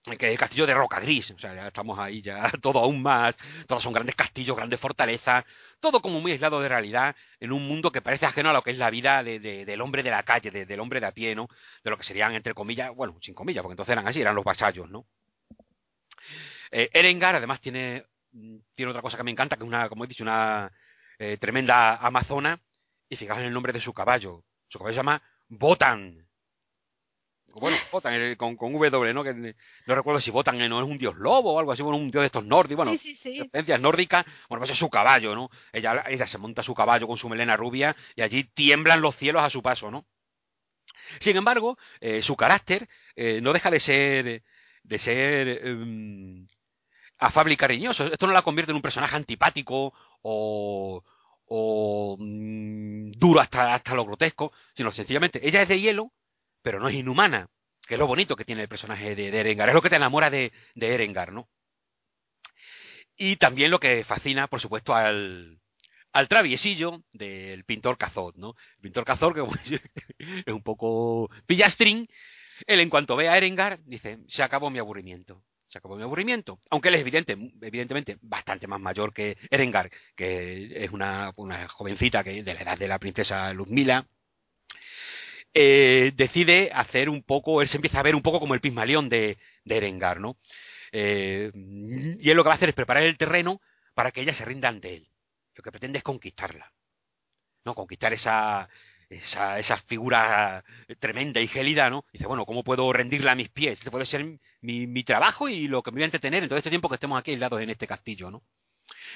[0.03, 3.01] Que es el castillo de Roca Gris, o sea, ya estamos ahí, ya todo aún
[3.01, 3.35] más,
[3.67, 5.45] todos son grandes castillos, grandes fortalezas,
[5.79, 8.71] todo como muy aislado de realidad, en un mundo que parece ajeno a lo que
[8.71, 11.11] es la vida de, de, del hombre de la calle, de, del hombre de a
[11.13, 11.47] pie, ¿no?
[11.83, 14.43] De lo que serían, entre comillas, bueno, sin comillas, porque entonces eran así, eran los
[14.43, 15.05] vasallos, ¿no?
[16.71, 18.05] Eh, Erengar, además, tiene,
[18.75, 20.71] tiene otra cosa que me encanta, que es una, como he dicho, una
[21.17, 22.59] eh, tremenda amazona,
[23.07, 26.25] y fijaos en el nombre de su caballo, su caballo se llama Botan,
[27.53, 29.23] bueno, votan eh, con, con W, ¿no?
[29.23, 32.09] Que no recuerdo si votan no es un dios lobo o algo así, bueno, un
[32.09, 33.73] dios de estos nórdicos, bueno, sí, sí, sí.
[33.79, 35.49] nórdicas, bueno, pues es su caballo, ¿no?
[35.71, 39.43] Ella, ella se monta su caballo con su melena rubia y allí tiemblan los cielos
[39.43, 40.05] a su paso, ¿no?
[41.19, 44.43] Sin embargo, eh, su carácter eh, no deja de ser,
[44.83, 46.45] de ser eh,
[47.19, 48.05] afable y cariñoso.
[48.05, 51.03] Esto no la convierte en un personaje antipático o,
[51.45, 56.11] o mmm, duro hasta, hasta lo grotesco, sino sencillamente ella es de hielo
[56.63, 57.49] pero no es inhumana,
[57.87, 59.97] que es lo bonito que tiene el personaje de, de Erengar, es lo que te
[59.97, 61.49] enamora de, de, Erengar, ¿no?
[63.15, 65.59] Y también lo que fascina, por supuesto, al,
[66.13, 68.55] al traviesillo del pintor Cazot, ¿no?
[68.77, 69.41] El pintor Cazot, que
[70.45, 72.07] es un poco pillastrín,
[72.65, 75.43] él en cuanto ve a Erengar, dice, se acabó mi aburrimiento.
[75.67, 76.59] Se acabó mi aburrimiento.
[76.69, 82.23] Aunque él es evidente, evidentemente bastante más mayor que Erengar, que es una, una jovencita
[82.23, 84.07] que de la edad de la princesa Luzmila,
[85.53, 89.09] eh, decide hacer un poco, él se empieza a ver un poco como el Pismaleón
[89.09, 90.37] de, de Erengar, ¿no?
[90.91, 93.61] Eh, y él lo que va a hacer es preparar el terreno
[93.93, 95.07] para que ella se rinda ante él.
[95.55, 96.71] Lo que pretende es conquistarla,
[97.65, 97.75] ¿no?
[97.75, 98.67] Conquistar esa,
[99.09, 100.63] esa, esa figura
[100.99, 102.05] tremenda y gélida, ¿no?
[102.11, 103.79] Dice, bueno, ¿cómo puedo rendirla a mis pies?
[103.79, 104.25] Este puede ser
[104.61, 106.95] mi, mi trabajo y lo que me voy a entretener en todo este tiempo que
[106.95, 108.43] estemos aquí aislados en este castillo, ¿no?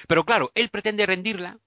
[0.06, 1.58] Pero claro, él pretende rendirla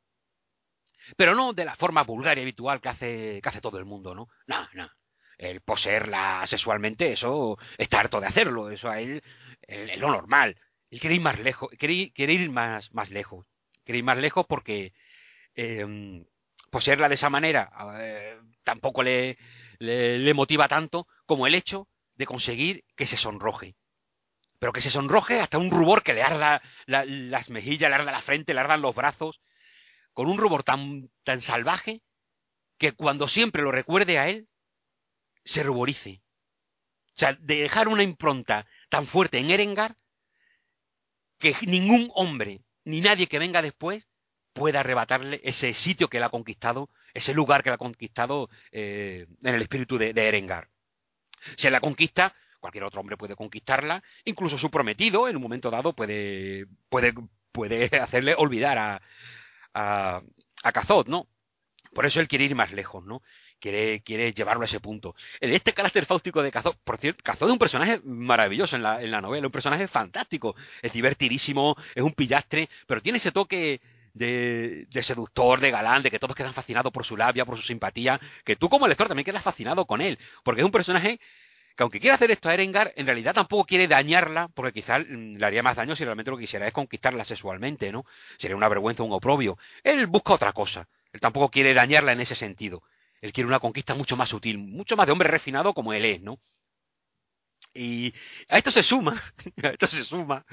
[1.16, 4.16] pero no de la forma vulgar y habitual que hace, que hace todo el mundo,
[4.16, 4.30] ¿no?
[4.48, 4.90] No, no.
[5.38, 9.24] El poseerla sexualmente, eso está harto de hacerlo, eso a él
[9.62, 10.56] es lo normal.
[10.90, 13.46] Él quiere ir más lejos, quiere, quiere ir más, más lejos.
[13.84, 14.94] Quiere ir más lejos porque
[15.56, 16.24] eh,
[16.70, 17.72] poseerla de esa manera
[18.64, 19.38] tampoco le,
[19.80, 23.76] le, motiva tanto como el hecho de conseguir que se sonroje
[24.62, 28.12] pero que se sonroje hasta un rubor que le arda la, las mejillas, le arda
[28.12, 29.42] la frente, le ardan los brazos,
[30.14, 32.02] con un rubor tan, tan salvaje
[32.78, 34.48] que cuando siempre lo recuerde a él,
[35.44, 36.22] se ruborice.
[37.16, 39.96] O sea, de dejar una impronta tan fuerte en Erengar
[41.40, 44.08] que ningún hombre ni nadie que venga después
[44.54, 49.28] pueda arrebatarle ese sitio que él ha conquistado, ese lugar que él ha conquistado eh,
[49.44, 50.70] en el espíritu de, Erengar.
[51.58, 55.70] Si él la conquista, cualquier otro hombre puede conquistarla, incluso su prometido en un momento
[55.70, 57.14] dado puede, puede,
[57.52, 59.02] puede hacerle olvidar a,
[59.74, 60.22] a,
[60.64, 61.28] a Cazot, ¿no?
[61.94, 63.22] Por eso él quiere ir más lejos, ¿no?
[63.60, 65.14] Quiere, quiere llevarlo a ese punto.
[65.40, 69.12] Este carácter fáustico de Cazot, por cierto, Cazot es un personaje maravilloso en la, en
[69.12, 73.82] la novela, un personaje fantástico, es divertidísimo, es un pillastre, pero tiene ese toque
[74.14, 77.64] de, de, seductor, de galán, de que todos quedan fascinados por su labia, por su
[77.64, 81.20] simpatía, que tú como lector también quedas fascinado con él, porque es un personaje
[81.76, 85.46] que aunque quiera hacer esto a Erengar, en realidad tampoco quiere dañarla, porque quizás le
[85.46, 88.06] haría más daño si realmente lo que quisiera es conquistarla sexualmente, ¿no?
[88.38, 89.58] Sería una vergüenza, un oprobio.
[89.84, 90.88] Él busca otra cosa.
[91.14, 92.84] Él tampoco quiere dañarla en ese sentido.
[93.22, 96.22] Él quiere una conquista mucho más sutil, mucho más de hombre refinado como él es,
[96.22, 96.40] ¿no?
[97.74, 98.14] Y
[98.50, 99.22] a esto se suma,
[99.64, 100.46] a esto se suma,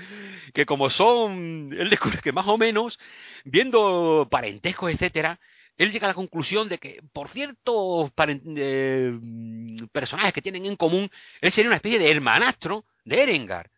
[0.55, 2.99] que como son, él descubre que más o menos,
[3.45, 5.41] viendo parentescos, etcétera,
[5.79, 8.11] él llega a la conclusión de que por ciertos
[8.57, 9.19] eh,
[9.93, 11.11] personajes que tienen en común,
[11.41, 13.71] él sería una especie de hermanastro de Erengar.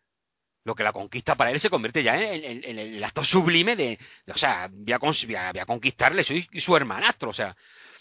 [0.63, 3.75] Lo que la conquista para él se convierte ya en, en, en el acto sublime
[3.75, 7.33] de, de o sea, voy a, voy, a, voy a, conquistarle, soy su hermanastro, o
[7.33, 7.55] sea.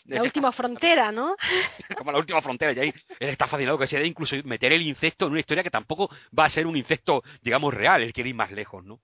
[0.05, 1.37] La última frontera, ¿no?
[1.97, 4.83] Como la última frontera, ya ahí él está fascinado que se dé incluso meter el
[4.83, 8.31] insecto en una historia que tampoco va a ser un insecto, digamos, real, él quiere
[8.31, 9.01] ir más lejos, ¿no?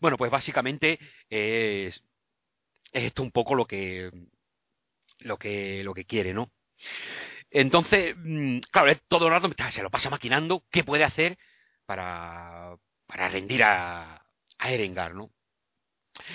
[0.00, 0.98] Bueno, pues básicamente
[1.28, 1.90] eh,
[2.92, 4.10] es esto un poco lo que
[5.20, 6.50] lo que lo que quiere, ¿no?
[7.50, 11.38] Entonces, mm, claro, todo el rato se lo pasa maquinando qué puede hacer
[11.86, 12.76] para,
[13.06, 14.24] para rendir a,
[14.58, 15.30] a Erengar, ¿no?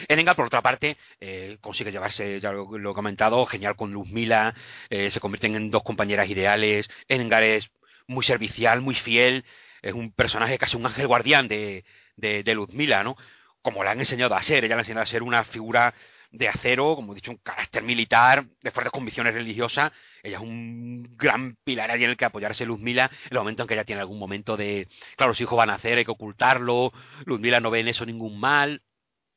[0.08, 4.54] Erengar, por otra parte, eh, consigue llevarse, ya lo, he comentado, genial con Luzmila,
[4.90, 7.70] eh, se convierten en dos compañeras ideales, Erengar es
[8.08, 9.46] muy servicial, muy fiel,
[9.82, 11.86] es un personaje casi un ángel guardián de,
[12.16, 13.16] de, de Luzmila, ¿no?
[13.62, 15.94] Como la han enseñado a ser, ella le ha enseñado a ser una figura
[16.38, 19.92] de acero, como he dicho, un carácter militar, de fuertes convicciones religiosas.
[20.22, 23.68] Ella es un gran pilar allí en el que apoyarse Luzmila en el momento en
[23.68, 26.92] que ella tiene algún momento de, claro, los hijos van a hacer, hay que ocultarlo,
[27.26, 28.82] Luzmila no ve en eso ningún mal,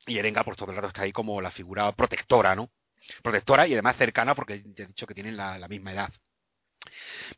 [0.06, 2.70] y Erenga por todo el rato está ahí como la figura protectora, ¿no?
[3.22, 6.12] Protectora y además cercana porque ya he dicho que tienen la, misma edad.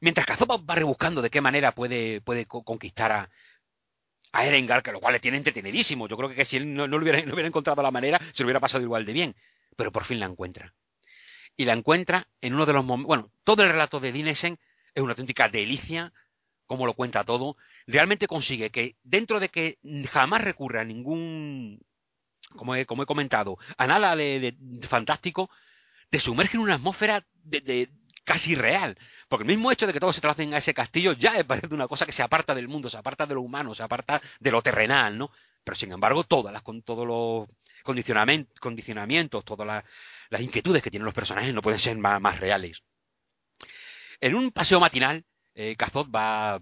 [0.01, 3.31] Mientras Azov va rebuscando de qué manera puede, puede conquistar a,
[4.33, 6.09] a Erengar, que lo cual le tiene entretenidísimo.
[6.09, 8.47] Yo creo que, si él no, no, hubiera, no, hubiera, encontrado la manera, se lo
[8.47, 9.37] hubiera pasado igual de bien.
[9.77, 10.75] Pero por fin la encuentra.
[11.57, 13.09] Y la encuentra en uno de los momentos.
[13.09, 14.59] Bueno, todo el relato de Dinesen
[14.95, 16.13] es una auténtica delicia,
[16.67, 17.57] como lo cuenta todo.
[17.87, 19.79] Realmente consigue que, dentro de que
[20.11, 21.81] jamás recurra a ningún.
[22.57, 24.57] Como he, como he comentado, a nada de,
[24.89, 25.51] fantástico,
[26.11, 27.91] te sumerge en una atmósfera de,
[28.25, 28.99] casi real.
[29.31, 31.87] Porque el mismo hecho de que todos se tracen a ese castillo ya parece una
[31.87, 34.61] cosa que se aparta del mundo, se aparta de lo humano, se aparta de lo
[34.61, 35.31] terrenal, ¿no?
[35.63, 37.49] Pero sin embargo, todas las, con todos los
[37.85, 39.85] condicionamientos, todas
[40.31, 42.83] las, inquietudes que tienen los personajes no pueden ser más, reales.
[44.21, 45.25] En un paseo matinal,
[45.55, 46.59] eh, Cazot va,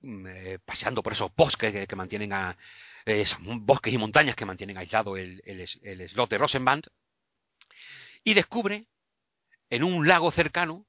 [0.00, 2.56] mm, eh, paseando por esos bosques que, mantienen a,
[3.04, 3.26] eh,
[3.62, 6.86] bosques y montañas que mantienen aislado el, el slot de Rosenband
[8.22, 8.86] y descubre
[9.70, 10.85] en un lago cercano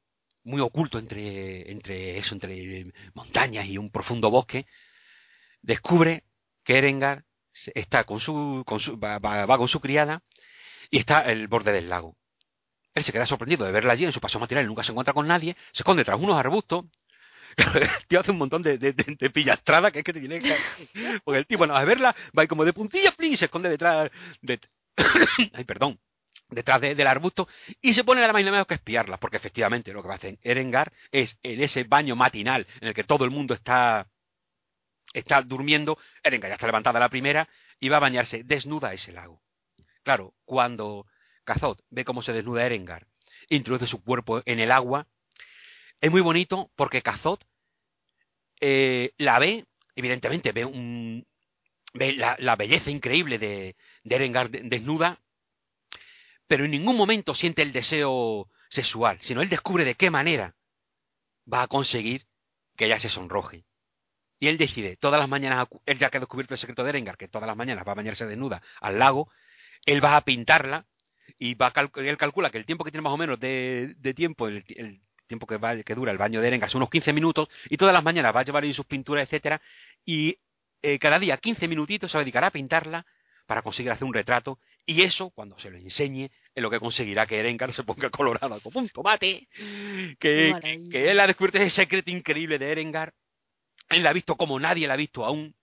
[0.48, 4.66] muy oculto entre, entre eso, entre montañas y un profundo bosque,
[5.62, 6.24] descubre
[6.64, 7.26] que Erengar
[7.76, 9.20] está con su, con su va,
[9.58, 10.24] con su criada
[10.90, 12.16] y está el borde del lago.
[12.94, 15.28] Él se queda sorprendido de verla allí en su paso matinal, nunca se encuentra con
[15.28, 16.86] nadie, se esconde tras unos arbustos.
[17.58, 20.56] el tío hace un montón de, de, pillastrada que es que te tiene que...
[21.24, 24.10] Porque el tío, bueno, a verla, va como de puntilla, y se esconde detrás
[24.42, 24.60] de...
[25.54, 26.00] Ay, perdón
[26.50, 27.48] detrás del arbusto
[27.82, 30.18] y se pone a la más menos que espiarla, porque efectivamente lo que va a
[30.18, 34.08] hacer Erengar es en ese baño matinal en el que todo el mundo está,
[35.14, 37.48] está durmiendo, Erengar ya está levantada la primera
[37.80, 39.42] y va a bañarse desnuda a ese lago.
[40.04, 41.06] Claro, cuando
[41.44, 43.08] Cazot ve cómo se desnuda Erengar,
[43.50, 45.08] introduce su cuerpo en el agua,
[46.00, 47.44] es muy bonito porque Cazot
[48.62, 51.28] eh, la ve, evidentemente ve, un,
[51.94, 55.20] ve la, belleza increíble de, de Erengar desnuda,
[56.48, 60.56] pero en ningún momento siente el deseo sexual, sino él descubre de qué manera
[61.52, 62.26] va a conseguir
[62.76, 63.66] que ella se sonroje.
[64.40, 67.18] Y él decide, todas las mañanas, él ya que ha descubierto el secreto de Erengar,
[67.18, 69.32] que todas las mañanas va a bañarse desnuda al lago,
[69.86, 70.86] él va a pintarla
[71.40, 74.64] y va él calcula que el tiempo que tiene más o menos de, tiempo, el,
[75.28, 77.94] tiempo que, va, que dura el baño de Erengar son unos 15 minutos, y todas
[77.94, 79.62] las mañanas va a llevar ahí sus pinturas, etcétera,
[80.06, 80.38] y
[80.82, 83.06] eh, cada día 15 minutitos se va a dedicar a pintarla
[83.48, 84.60] para conseguir hacer un retrato
[84.90, 88.62] y eso, cuando se lo enseñe, es lo que conseguirá que Erengar se ponga colorado
[88.62, 89.50] como un tomate.
[90.18, 93.14] Que, que, él ha descubierto ese secreto increíble de Erengar.
[93.90, 95.54] Él la ha visto como nadie la ha visto aún.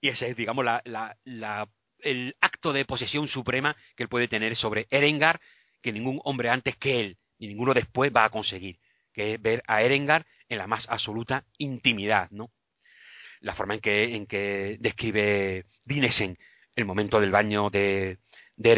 [0.00, 1.68] Y ese es, digamos, la, la,
[2.00, 5.40] el acto de posesión suprema que él puede tener sobre Erengar,
[5.80, 8.80] que ningún hombre antes que él, ni ninguno después va a conseguir.
[9.12, 12.50] Que es ver a Erengar en la más absoluta intimidad, ¿no?
[13.38, 16.36] La forma en que, en que describe Dinesen
[16.80, 18.18] el momento del baño de,
[18.56, 18.74] de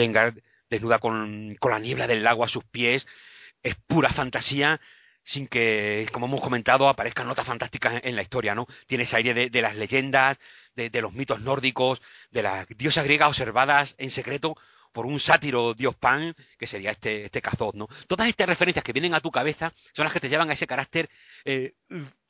[0.72, 3.07] desnuda con, la niebla del lago a sus pies,
[3.62, 4.80] es pura fantasía
[5.22, 8.66] sin que, como hemos comentado, aparezcan notas fantásticas en, la historia, ¿no?
[8.86, 10.38] Tiene ese aire de, las leyendas,
[10.74, 14.57] de, los mitos nórdicos, de las diosas griegas observadas en secreto
[14.92, 17.88] por un sátiro dios Pan, que sería este, este Cazot, ¿no?
[18.09, 20.66] Todas estas referencias que vienen a tu cabeza son las que te llevan a ese
[20.66, 21.09] carácter
[21.44, 21.74] eh,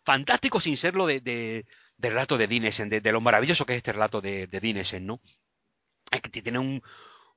[0.05, 1.65] fantástico sin serlo de, de,
[1.97, 5.21] del relato de Dinesen, de, lo maravilloso que es este relato de Dinesen, ¿no?
[6.21, 6.83] Que tiene un,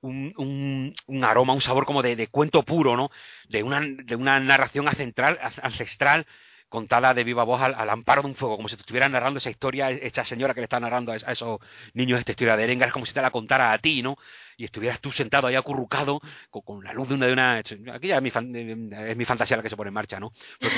[0.02, 3.10] un, aroma, un sabor como de, cuento puro, ¿no?
[3.48, 6.26] De una, de una narración ancestral, ancestral
[6.70, 9.50] contada de viva voz al, amparo de un fuego, como si te estuviera narrando esa
[9.50, 11.60] historia, esa señora que le está narrando a, esos
[11.94, 14.18] niños esta historia de Erengar, es como si te la contara a ti, ¿no?
[14.58, 16.20] Y estuvieras tú sentado ahí acurrucado
[16.50, 17.94] con, la luz de una, de una...
[17.94, 20.32] Aquí ya es mi, fantasía la que se pone en marcha, ¿no?
[20.60, 20.74] Pero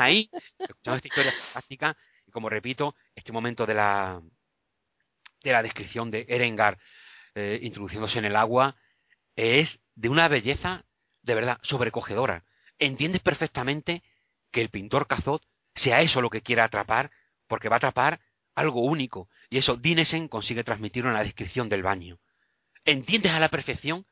[0.00, 1.96] ahí, escuchando esta historia fantástica,
[2.26, 4.22] y como repito, este momento de la,
[5.42, 6.78] de la descripción de Erengar
[7.34, 8.76] eh, introduciéndose en el agua,
[9.36, 10.84] es de una belleza
[11.22, 12.44] de verdad sobrecogedora.
[12.78, 14.02] Entiendes perfectamente
[14.50, 15.42] que el pintor Cazot
[15.74, 17.10] sea eso lo que quiera atrapar,
[17.46, 18.20] porque va a atrapar
[18.54, 19.28] algo único.
[19.50, 22.18] Y eso Dinesen consigue transmitir en la descripción del baño.
[22.84, 24.06] Entiendes a la perfección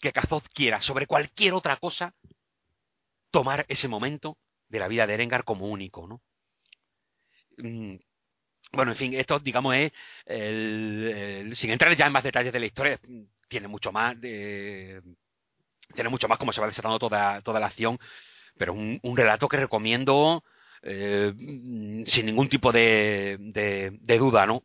[0.00, 2.14] que Cazot quiera, sobre cualquier otra cosa,
[3.30, 6.22] tomar ese momento de la vida de Erengar como único, ¿no?
[8.72, 9.92] Bueno, en fin, esto, digamos, es.
[10.26, 13.00] El, sin entrar ya en más detalles de la historia,
[13.48, 14.20] tiene mucho más.
[14.20, 15.02] De,
[15.94, 17.98] tiene mucho más como se va desatando toda, toda la acción,
[18.56, 20.42] pero un, relato que recomiendo
[20.82, 21.32] eh,
[22.06, 24.62] sin ningún tipo de, de, duda, ¿no?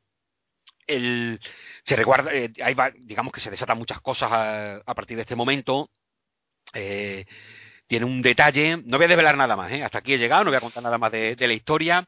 [0.87, 1.39] el,
[1.83, 2.51] se recuerda, eh,
[2.99, 4.31] digamos que se desatan muchas cosas
[4.85, 5.89] a, partir de este momento.
[6.73, 7.25] Eh,
[7.87, 9.83] tiene un detalle, no voy a desvelar nada más, ¿eh?
[9.83, 12.05] hasta aquí he llegado, no voy a contar nada más de, la historia,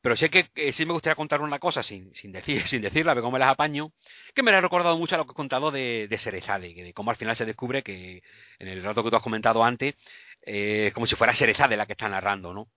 [0.00, 3.20] pero sé que, sí me gustaría contar una cosa sin, sin, decir, sin decirla, de
[3.20, 3.92] cómo me las apaño,
[4.34, 7.10] que me ha recordado mucho a lo que he contado de, de Serezade, de cómo
[7.10, 8.22] al final se descubre que
[8.58, 9.94] en el rato que tú has comentado antes,
[10.42, 12.68] eh, es como si fuera Serezade la que está narrando, ¿no?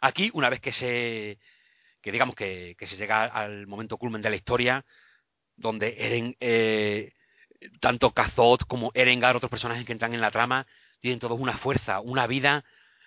[0.00, 1.38] Aquí, una vez que se,
[2.00, 4.84] que digamos que, se llega al momento culmen de la historia,
[5.56, 7.12] donde Eren, eh,
[7.80, 10.66] tanto Kazot como Erengar, otros personajes que entran en la trama,
[11.00, 12.64] tienen todos una fuerza, una vida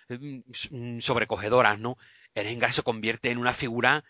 [0.08, 1.96] mm, sobrecogedoras, ¿no?
[2.34, 4.04] Erengar se convierte en una figura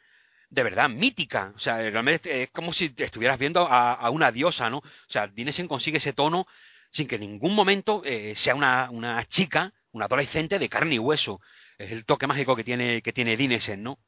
[0.51, 4.79] de verdad mítica, o sea, realmente es como si estuvieras viendo a, una diosa, ¿no?
[4.79, 6.47] O sea, Dinesen consigue ese tono
[6.91, 10.99] sin que en ningún momento eh, sea una, una chica, una adolescente de carne y
[11.01, 11.41] hueso.
[11.77, 13.99] Es el toque mágico que tiene, que tiene Dinesen, ¿no?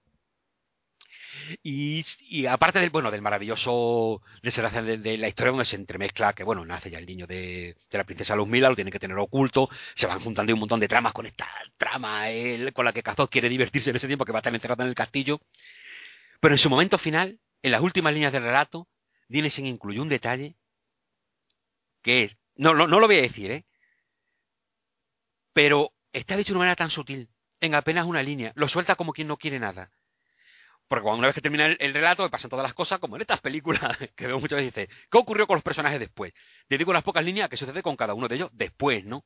[1.63, 6.65] Y, aparte del, bueno, del maravilloso desenlace de, la historia donde se entremezcla que, bueno,
[6.65, 10.21] nace ya el niño de, la princesa Luzmila, lo tiene que tener oculto, se van
[10.21, 12.25] juntando un montón de tramas con esta trama
[12.73, 14.89] con la que Kazot quiere divertirse en ese tiempo que va a estar encerrado en
[14.89, 15.41] el castillo.
[16.41, 18.89] Pero en su momento final, en las últimas líneas del relato,
[19.29, 20.57] Dinesen incluye un detalle
[22.03, 23.65] que es, no, no, no lo voy a decir, ¿eh?
[25.53, 27.29] Pero está dicho de una manera tan sutil,
[27.61, 29.91] en apenas una línea, lo suelta como quien no quiere nada.
[30.89, 33.41] Porque una vez que termina el, relato, me pasan todas las cosas, como en estas
[33.41, 33.81] películas
[34.17, 36.33] que veo muchas veces, dice, ¿qué ocurrió con los personajes después?
[36.69, 39.25] Dedico unas pocas líneas a qué sucede con cada uno de ellos después, ¿no?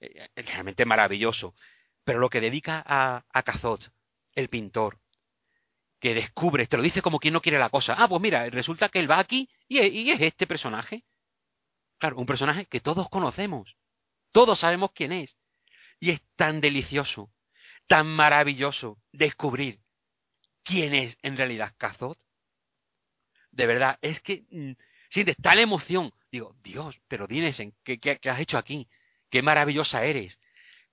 [0.00, 1.54] Eh, es realmente maravilloso.
[2.04, 3.92] Pero lo que dedica a, a Cazot,
[4.34, 4.98] el pintor,
[6.00, 7.94] que descubre, te lo dice como quien no quiere la cosa.
[7.96, 11.04] Ah, pues mira, resulta que él va aquí y, y es este personaje.
[11.98, 13.76] Claro, un personaje que todos conocemos.
[14.32, 15.36] Todos sabemos quién es.
[16.00, 17.30] Y es tan delicioso,
[17.86, 19.78] tan maravilloso descubrir
[20.62, 22.18] quién es en realidad Kazot.
[23.50, 24.72] De verdad, es que mm,
[25.08, 26.12] sientes tal emoción.
[26.30, 28.88] Digo, Dios, pero Dinesen, ¿qué, ¿qué, has hecho aquí?
[29.30, 30.38] Qué maravillosa eres.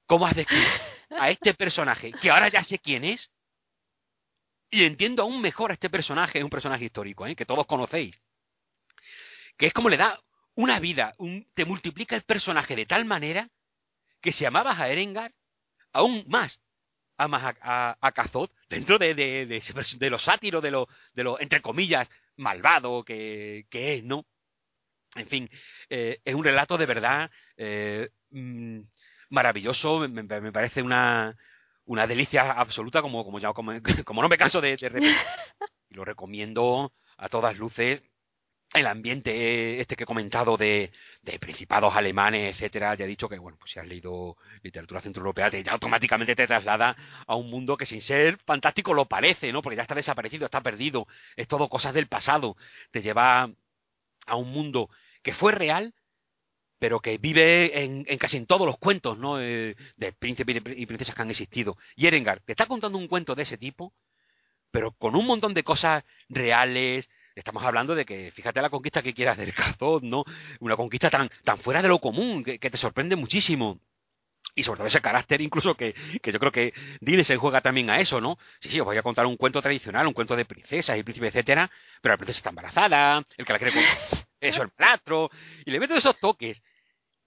[0.06, 0.70] ¿Cómo has descrito
[1.18, 3.32] a este personaje que ahora ya sé quién es?
[4.72, 7.36] Y entiendo aún mejor a este personaje, un personaje histórico, ¿eh?
[7.36, 8.22] que todos conocéis.
[9.58, 10.20] Que es como le da
[10.56, 11.16] una vida,
[11.54, 13.50] te multiplica el personaje de tal manera
[14.22, 15.34] que si amabas a Erengar,
[15.94, 16.60] aún más
[17.20, 21.62] amas a, a, Cazot dentro de, de, de, los sátiros, de lo, de lo, entre
[21.62, 24.26] comillas, malvado que, que es, ¿no?
[25.16, 25.50] En fin,
[25.90, 28.80] eh, es un relato de verdad eh, mm,
[29.30, 31.36] maravilloso, me, me, parece una,
[31.86, 33.74] una delicia absoluta, como, como, ya, como,
[34.06, 35.16] como no me canso de, de repetir.
[35.92, 38.04] Y lo recomiendo a todas luces
[38.74, 40.92] el ambiente este que he comentado de,
[41.24, 45.50] de principados alemanes, etcétera, ya he dicho que, bueno, pues si has leído literatura centroeuropea,
[45.50, 46.96] te, ya automáticamente te traslada
[47.26, 49.62] a un mundo que sin ser fantástico lo parece, ¿no?
[49.62, 52.56] Porque ya está desaparecido, está perdido, es todo cosas del pasado,
[52.92, 53.50] te lleva
[54.28, 54.90] a un mundo
[55.24, 55.96] que fue real,
[56.78, 59.42] pero que vive en, en casi en todos los cuentos, ¿no?
[59.42, 61.78] Eh, de príncipes y princesas que han existido.
[61.96, 63.94] Y Erengar te está contando un cuento de ese tipo,
[64.72, 67.10] pero con un montón de cosas reales,
[67.40, 70.24] estamos hablando de que, fíjate la conquista que quiere hacer Cazot, ¿no?
[70.60, 73.80] Una conquista tan, tan fuera de lo común, que, te sorprende muchísimo.
[74.56, 76.74] Y sobre todo ese carácter incluso que, que yo creo que
[77.24, 78.38] se juega también a eso, ¿no?
[78.60, 81.30] Sí, sí, os voy a contar un cuento tradicional, un cuento de princesas y príncipes,
[81.30, 81.70] etcétera,
[82.02, 83.84] pero la princesa está embarazada, el que la quiere con
[84.42, 85.30] eso, el platro,
[85.66, 86.64] y le mete esos toques,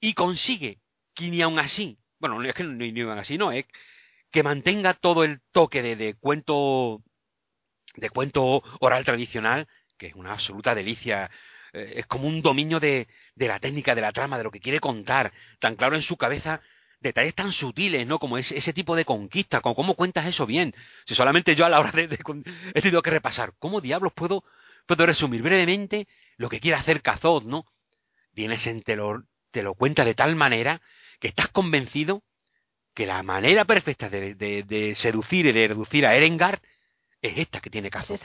[0.01, 0.81] y consigue
[1.15, 3.67] que ni aun así, bueno, es que ni, ni aun así no, es
[4.31, 7.03] que mantenga todo el toque de, de cuento
[7.95, 9.69] de cuento oral tradicional
[10.03, 11.31] que es una absoluta delicia.
[11.73, 14.59] Eh, es como un dominio de, de la técnica, de la trama, de lo que
[14.59, 16.61] quiere contar, tan claro en su cabeza
[16.99, 18.19] detalles tan sutiles, ¿no?
[18.19, 20.75] Como ese, ese tipo de conquista, como cómo cuentas eso bien.
[21.07, 22.19] Si solamente yo a la hora de,
[22.75, 24.45] he tenido que repasar, ¿cómo diablos puedo,
[24.87, 27.65] puedo resumir brevemente lo que quiere hacer Cazot, ¿no?
[28.33, 29.23] Vienes en te lo,
[29.53, 30.81] te lo cuenta de tal manera
[31.21, 32.25] que estás convencido
[32.93, 36.61] que la manera perfecta de, de, de seducir y de reducir a Erengar
[37.23, 38.19] es esta que tiene Kazov.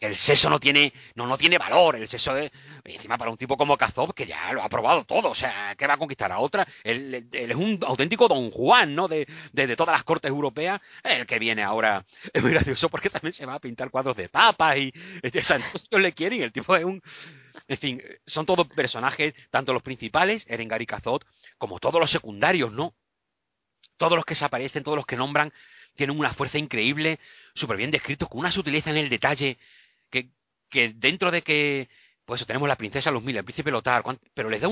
[0.00, 1.96] El seso no tiene, no, no tiene valor.
[1.96, 2.50] El seso es,
[2.82, 5.30] encima para un tipo como Kazov, que ya lo ha probado todo.
[5.30, 6.66] O sea, ¿qué va a conquistar a otra?
[6.82, 9.08] Él, es un auténtico Don Juan, ¿no?
[9.08, 10.80] De, de, todas las cortes europeas.
[11.02, 12.02] El que viene ahora
[12.32, 14.92] es muy gracioso porque también se va a pintar cuadros de papas y,
[15.38, 15.60] o sea,
[15.90, 16.42] no le quieren.
[16.42, 17.02] El tipo es un,
[17.68, 21.26] en fin, son todos personajes, tanto los principales, Erengar y Kazot,
[21.58, 22.94] como todos los secundarios, ¿no?
[23.98, 25.52] Todos los que se aparecen, todos los que nombran,
[25.94, 27.18] tienen una fuerza increíble,
[27.54, 29.58] súper bien descritos, con una sutileza en el detalle,
[30.10, 30.28] que,
[30.96, 31.88] dentro de que,
[32.24, 34.02] pues tenemos la princesa Luzmila, el príncipe Lotar,
[34.34, 34.68] pero les da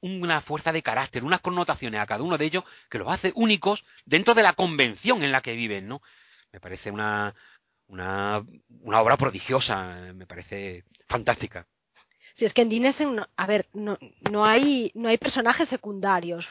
[0.00, 3.84] una fuerza de carácter, unas connotaciones a cada uno de ellos que los hace únicos
[4.04, 6.02] dentro de la convención en la que viven, ¿no?
[6.52, 7.34] Me parece una,
[7.86, 8.44] una,
[8.80, 11.66] una obra prodigiosa, me parece fantástica.
[12.34, 13.98] Si es que en Dinesen, a ver, no,
[14.30, 16.46] no, hay, no hay personajes secundarios.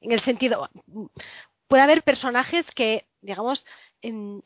[0.00, 0.70] En el sentido,
[1.66, 3.64] puede haber personajes que, digamos,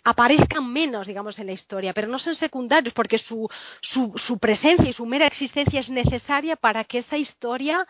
[0.02, 3.48] aparezcan menos, digamos, en la historia, pero no son secundarios porque su,
[3.80, 7.86] su, su, presencia y su mera existencia es necesaria para que esa historia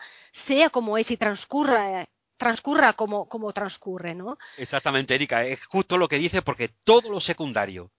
[0.47, 2.07] sea como es y transcurra
[2.37, 4.37] transcurra como, como transcurre, ¿no?
[4.57, 7.91] Exactamente, Erika, es justo lo que dice porque todo lo secundario,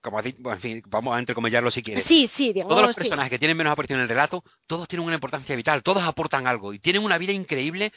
[0.00, 2.06] como en fin, vamos a entrecomillarlo si quieres.
[2.06, 5.06] Sí, sí, digamos, Todos los personajes que tienen menos aparición en el relato, todos tienen
[5.06, 7.92] una importancia vital, todos aportan algo y tienen una vida increíble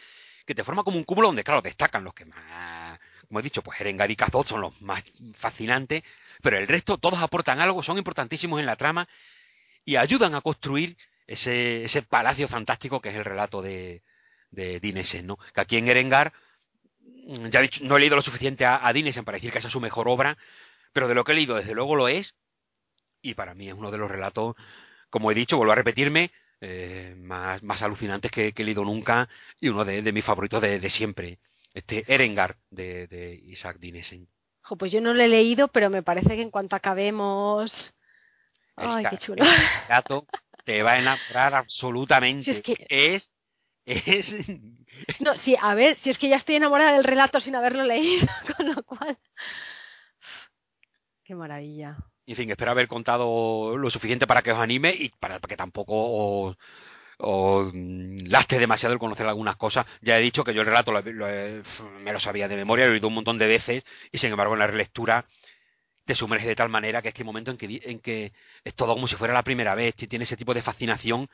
[0.46, 2.83] que te forma como un cúmulo donde, claro, destacan los que más,
[3.28, 5.04] como he dicho, pues Erengar y Kazot son los más
[5.36, 6.04] fascinantes,
[6.42, 9.08] pero el resto todos aportan algo, son importantísimos en la trama
[9.86, 10.98] y ayudan a construir
[11.28, 14.02] ese, ese palacio fantástico que es el relato de,
[14.54, 15.38] de Dinesen, ¿no?
[15.54, 16.32] Que aquí en Erengar,
[17.50, 19.74] ya he dicho, no he leído lo suficiente a, Dinesen para decir que esa es
[19.74, 20.38] su mejor obra,
[20.94, 22.36] pero de lo que he leído, desde luego lo es,
[23.22, 24.56] y para mí es uno de los relatos,
[25.10, 29.28] como he dicho, vuelvo a repetirme, eh, más, más alucinantes que, he leído nunca
[29.60, 31.40] y uno de, mis favoritos de, siempre,
[31.74, 34.28] este Erengar de, de Isaac Dinesen.
[34.62, 37.94] Jo, pues yo no lo he leído, pero me parece que en cuanto acabemos...
[38.76, 39.44] Ay, qué chulo.
[39.44, 40.26] El gato
[40.64, 42.44] te va a enamorar absolutamente.
[42.44, 42.86] Si es que...
[42.90, 43.32] es,
[43.86, 44.36] es...
[45.20, 48.28] No, sí, a ver, si es que ya estoy enamorada del relato sin haberlo leído,
[48.58, 49.18] con lo cual...
[51.26, 51.98] Qué maravilla.
[52.26, 55.94] En fin, espero haber contado lo suficiente para que os anime y para que tampoco
[55.94, 56.58] os,
[57.24, 59.86] os laste demasiado el conocer algunas cosas.
[60.02, 62.96] Ya he dicho que yo el relato lo, me lo sabía de memoria, lo he
[62.96, 65.26] oído un montón de veces y sin embargo en la relectura
[66.06, 68.74] te sumerge de tal manera que es que hay momento en que, en que es
[68.76, 71.30] todo como si fuera la primera vez, tiene ese tipo de fascinación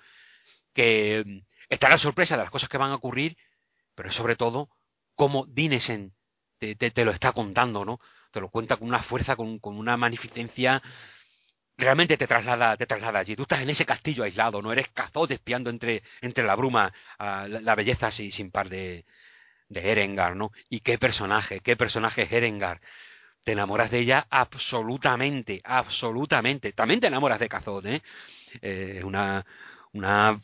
[0.73, 3.35] que está la sorpresa de las cosas que van a ocurrir,
[3.95, 4.69] pero sobre todo
[5.15, 6.13] cómo Dinesen
[6.59, 7.99] te, te, te lo está contando, ¿no?
[8.31, 10.81] te lo cuenta con una fuerza, con, con, una magnificencia,
[11.79, 13.35] realmente te traslada, te traslada allí.
[13.35, 17.75] Tú estás en ese castillo aislado, no eres cazote espiando entre, entre la bruma la,
[17.75, 19.05] belleza así, sin par de,
[19.69, 20.51] de Erengar, ¿no?
[20.69, 22.79] Y qué personaje, qué personaje es Erengar.
[23.43, 26.73] Te enamoras de ella absolutamente, absolutamente.
[26.73, 28.01] También te enamoras de Cazot, ¿eh?
[28.61, 29.45] eh una,
[29.93, 30.39] una,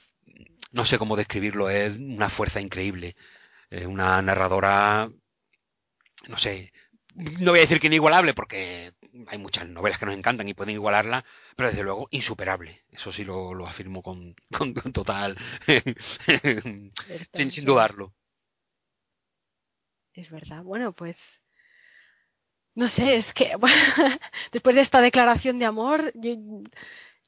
[0.72, 3.16] no sé cómo describirlo, es una fuerza increíble.
[3.70, 5.10] Eh, una narradora,
[6.28, 6.72] no sé,
[7.16, 8.94] no voy a decir que inigualable porque
[9.28, 12.84] hay muchas novelas que nos encantan y pueden igualarla, pero desde luego insuperable.
[12.92, 15.38] Eso sí lo, lo afirmo con, con, con total,
[17.34, 18.14] sin, sin dudarlo.
[20.14, 20.64] Es verdad.
[20.64, 21.20] Bueno, pues
[22.76, 23.76] no sé, es que bueno,
[24.52, 26.36] después de esta declaración de amor, yo,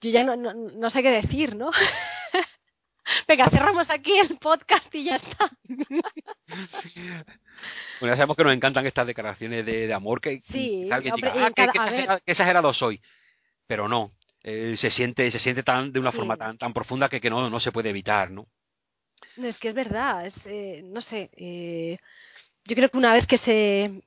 [0.02, 1.72] yo ya no, no, no sé qué decir, ¿no?
[3.28, 5.50] Venga, cerramos aquí el podcast y ya está.
[8.00, 11.32] Bueno, ya sabemos que nos encantan estas declaraciones de, de amor que, sí, alguien hombre,
[11.32, 13.02] diga, ah, cada, qué, exagerado, soy.
[13.66, 14.12] Pero no,
[14.44, 16.18] eh, se siente, se siente tan, de una sí.
[16.18, 18.48] forma tan, tan profunda que, que no, no se puede evitar, ¿no?
[19.38, 21.98] No, es que es verdad, es, eh, no sé, eh,
[22.66, 24.04] yo creo que una vez que se,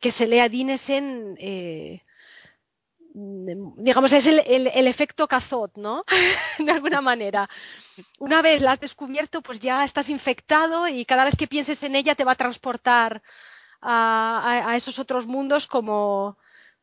[0.00, 2.02] que se lea Dinesen, eh,
[3.14, 6.04] digamos, es el, el, el efecto cazot, ¿no?
[6.58, 7.48] de alguna manera.
[8.18, 11.94] Una vez la has descubierto, pues ya estás infectado y cada vez que pienses en
[11.94, 13.22] ella te va a transportar
[13.80, 16.36] a, a, a esos otros mundos como,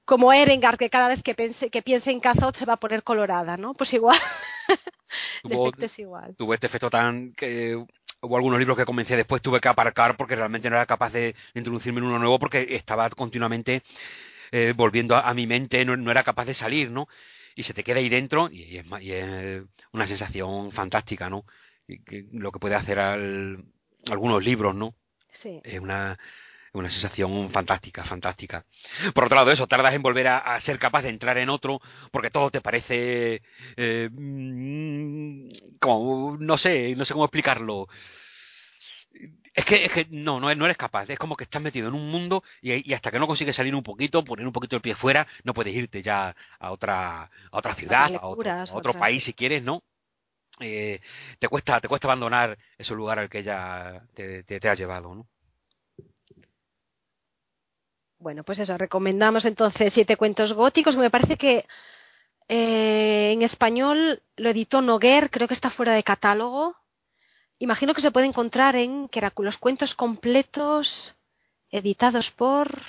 [0.06, 3.04] como Erengar, que cada vez que piense, que piense en Cazot se va a poner
[3.04, 3.74] colorada, ¿no?
[3.74, 4.20] Pues igual.
[5.44, 6.36] tuvo, es igual.
[6.38, 7.76] tuvo este efecto tan que
[8.22, 11.36] hubo algunos libros que comencé después tuve que aparcar porque realmente no era capaz de
[11.56, 13.84] introducirme en uno nuevo porque estaba continuamente
[14.52, 17.08] eh, volviendo a, a, mi mente, no, no, era capaz de salir, ¿no?
[17.56, 21.46] Y se te queda ahí dentro y, es, y es, una sensación fantástica, ¿no?
[21.88, 23.64] Y que, lo que puede hacer al,
[24.10, 24.96] algunos libros, ¿no?
[25.32, 25.60] Sí.
[25.64, 26.18] Es una,
[26.74, 28.66] una sensación fantástica, fantástica.
[29.14, 31.80] Por otro lado, eso, tardas en volver a, a, ser capaz de entrar en otro,
[32.12, 33.42] porque todo te parece
[33.76, 34.10] eh,
[35.80, 37.88] como, no sé, no sé cómo explicarlo.
[39.54, 41.10] Es que, es que no, no, no, eres capaz.
[41.10, 43.76] Es como que estás metido en un mundo y, y, hasta que no consigues salir
[43.76, 47.30] un poquito, poner un poquito el pie fuera, no puedes irte ya a otra, a
[47.52, 49.84] otra ciudad, lecturas, a, otro, a otro país si quieres, ¿no?
[50.60, 51.02] Eh,
[51.40, 55.16] te cuesta, te cuesta abandonar ese lugar al que ya te, te, te ha llevado,
[55.16, 55.28] ¿no?
[58.20, 60.96] Bueno, pues eso, recomendamos entonces Siete Cuentos Góticos.
[60.96, 61.66] Me parece que
[62.48, 66.81] eh, en español lo editó Noguer, creo que está fuera de catálogo
[67.62, 71.16] imagino que se puede encontrar en los cuentos completos
[71.70, 72.82] editados por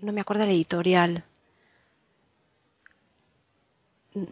[0.00, 1.24] no me acuerdo el editorial.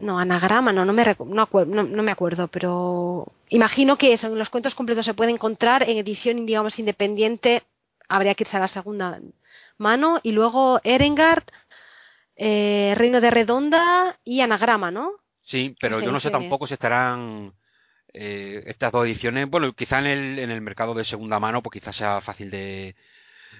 [0.01, 4.39] No anagrama no no me no, no, no, me acuerdo pero imagino que eso en
[4.39, 7.63] los cuentos completos se puede encontrar en edición digamos independiente.
[8.09, 9.21] Habría que irse a la segunda
[9.77, 10.21] mano.
[10.23, 11.45] Y luego Erengard
[12.37, 15.11] eh, Reino de Redonda y Anagrama, ¿no?
[15.43, 17.53] Sí, pero yo no sé tampoco si estarán
[18.17, 19.49] eh, estas dos ediciones.
[19.49, 22.97] Bueno, quizá en el, en el mercado de segunda mano, pues quizás sea fácil de.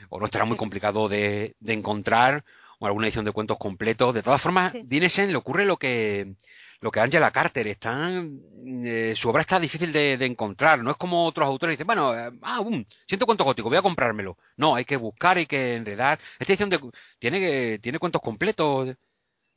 [0.09, 2.45] o no estará muy complicado de, de encontrar,
[2.79, 4.15] o alguna edición de cuentos completos.
[4.15, 4.83] De todas formas, sí.
[4.85, 6.35] Dinesen le ocurre lo que
[6.81, 8.41] lo que Angela Carter están
[8.85, 12.31] eh, su obra está difícil de, encontrar no es como otros autores dicen bueno eh,
[12.43, 16.21] ah um, siento cuento gótico voy a comprármelo no hay que buscar hay que enredar
[16.39, 16.79] esta edición de,
[17.19, 18.95] tiene tiene cuentos completos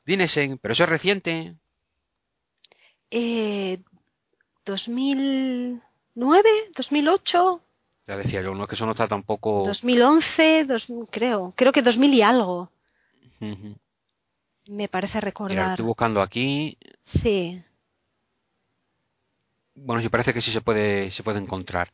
[0.06, 1.56] Dinesen pero eso es reciente
[3.12, 3.80] eh,
[4.70, 7.62] 2009 2008
[8.08, 11.82] ya decía yo no es que eso no está tampoco 2011 dos, creo creo que
[11.82, 12.72] 2000 y algo
[14.70, 15.58] me parece recordar.
[15.58, 16.78] Mira, estoy buscando aquí.
[17.24, 17.62] Sí.
[19.74, 21.92] Bueno, sí parece que sí se puede, se puede encontrar.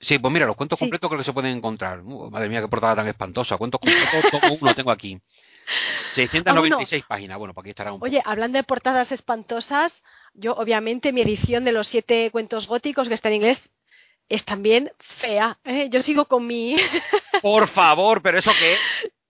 [0.00, 0.84] Sí, pues mira, los cuentos sí.
[0.84, 2.02] completos creo que se pueden encontrar.
[2.02, 3.56] Uh, madre mía, qué portada tan espantosa.
[3.56, 5.20] Cuentos completos, todo uno tengo aquí.
[6.14, 7.38] 696 oh, páginas.
[7.38, 8.30] Bueno, pues aquí estará un Oye, poco.
[8.30, 9.92] hablando de portadas espantosas,
[10.34, 13.60] yo obviamente mi edición de los siete cuentos góticos, que está en inglés,
[14.28, 15.58] es también fea.
[15.64, 15.88] ¿eh?
[15.90, 16.76] Yo sigo con mi...
[17.42, 18.76] Por favor, pero eso qué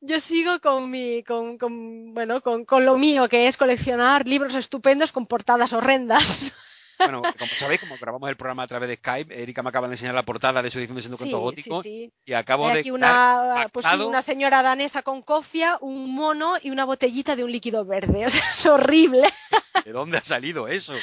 [0.01, 4.55] yo sigo con mi con, con bueno con, con, lo mío que es coleccionar libros
[4.55, 6.25] estupendos con portadas horrendas
[6.99, 9.95] bueno como sabéis como grabamos el programa a través de Skype Erika me acaba de
[9.95, 12.13] enseñar la portada de su edición de Siendo Cuento sí, Gótico sí, sí.
[12.27, 16.71] y acabo de aquí una pues sí, una señora danesa con cofia un mono y
[16.71, 19.33] una botellita de un líquido verde o sea, es horrible
[19.85, 20.95] ¿de dónde ha salido eso?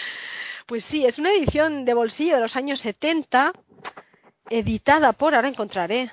[0.66, 3.54] pues sí es una edición de bolsillo de los años 70
[4.50, 6.12] editada por ahora encontraré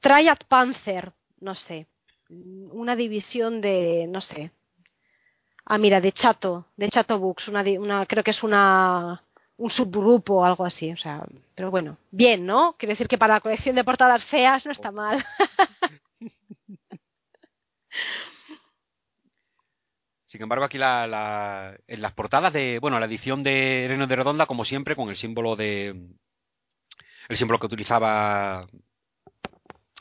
[0.00, 1.86] Triad Panzer, no sé,
[2.28, 4.50] una división de, no sé.
[5.64, 9.22] Ah, mira, de Chato, de Chato Books, una, una creo que es una
[9.56, 11.24] un subgrupo o algo así, o sea,
[11.54, 12.74] pero bueno, bien, ¿no?
[12.78, 15.24] Quiere decir que para la colección de portadas feas no está mal.
[20.26, 24.16] Sin embargo, aquí la, la, en las portadas de, bueno, la edición de Reino de
[24.16, 26.08] Redonda, como siempre, con el símbolo de,
[27.28, 28.66] el símbolo que utilizaba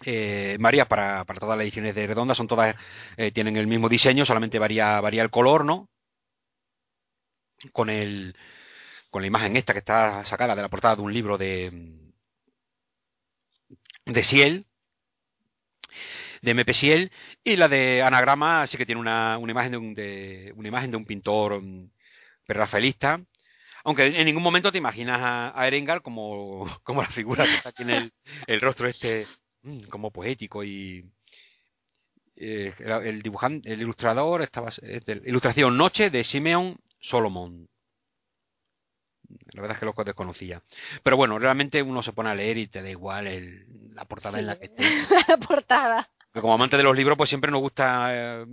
[0.06, 2.76] eh, María para, para, todas las ediciones de Redonda, son todas,
[3.18, 5.90] eh, tienen el mismo diseño, solamente varía, varía el color, ¿no?
[7.72, 8.36] Con el
[9.12, 11.72] con la imagen esta que está sacada de la portada de un libro de
[14.06, 14.66] de Siel,
[16.42, 17.12] de MP Siel,
[17.44, 20.92] y la de Anagrama sí que tiene una, una imagen de un, de, una imagen
[20.92, 21.90] de un pintor um,
[22.48, 23.22] rafaelista,
[23.84, 27.84] aunque en ningún momento te imaginas a, a como, como la figura que está aquí
[27.84, 28.14] en el,
[28.48, 29.51] el rostro este Mm,
[29.90, 31.06] como poético y
[32.36, 37.68] eh, el dibujante, el ilustrador estaba es de Ilustración Noche de Simeon Solomon.
[39.54, 40.62] La verdad es que lo desconocía.
[41.04, 44.38] Pero bueno, realmente uno se pone a leer y te da igual el, la portada
[44.38, 44.84] sí, en la que esté.
[45.28, 46.10] la portada.
[46.34, 48.46] Como amante de los libros, pues siempre nos gusta eh,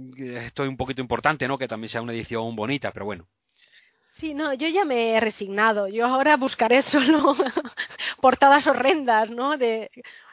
[0.46, 1.58] esto es un poquito importante, ¿no?
[1.58, 3.26] Que también sea una edición bonita, pero bueno.
[4.18, 5.86] Sí, no, yo ya me he resignado.
[5.86, 7.36] Yo ahora buscaré solo
[8.20, 9.56] portadas horrendas, ¿no?
[9.56, 9.90] De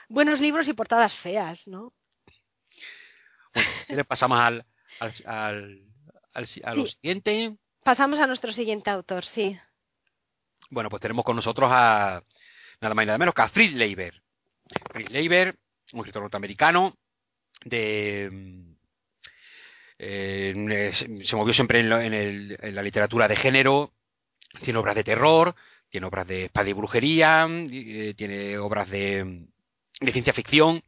[0.09, 1.93] buenos libros y portadas feas, ¿no?
[3.53, 4.65] Bueno, le pasamos al,
[4.99, 5.81] al, al,
[6.33, 6.91] al a lo sí.
[6.93, 7.55] siguiente.
[7.83, 9.57] Pasamos a nuestro siguiente autor, sí.
[10.69, 12.21] Bueno, pues tenemos con nosotros a
[12.81, 14.21] nada más y nada menos que a Fritz Leiber.
[14.91, 15.55] Fritz Leiber,
[15.93, 16.97] un escritor norteamericano
[17.63, 18.75] de
[19.97, 23.93] eh, se movió siempre en, lo, en, el, en, la literatura de género,
[24.61, 25.55] tiene obras de terror,
[25.89, 29.47] tiene obras de espada y brujería, eh, tiene obras de,
[30.01, 30.83] de ciencia ficción,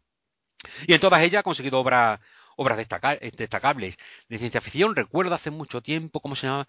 [0.86, 2.20] y en todas ellas ha conseguido obras
[2.58, 3.98] obras destaca destacables
[4.28, 4.96] de ciencia ficción.
[4.96, 6.68] Recuerdo hace mucho tiempo, ¿cómo se llamaba?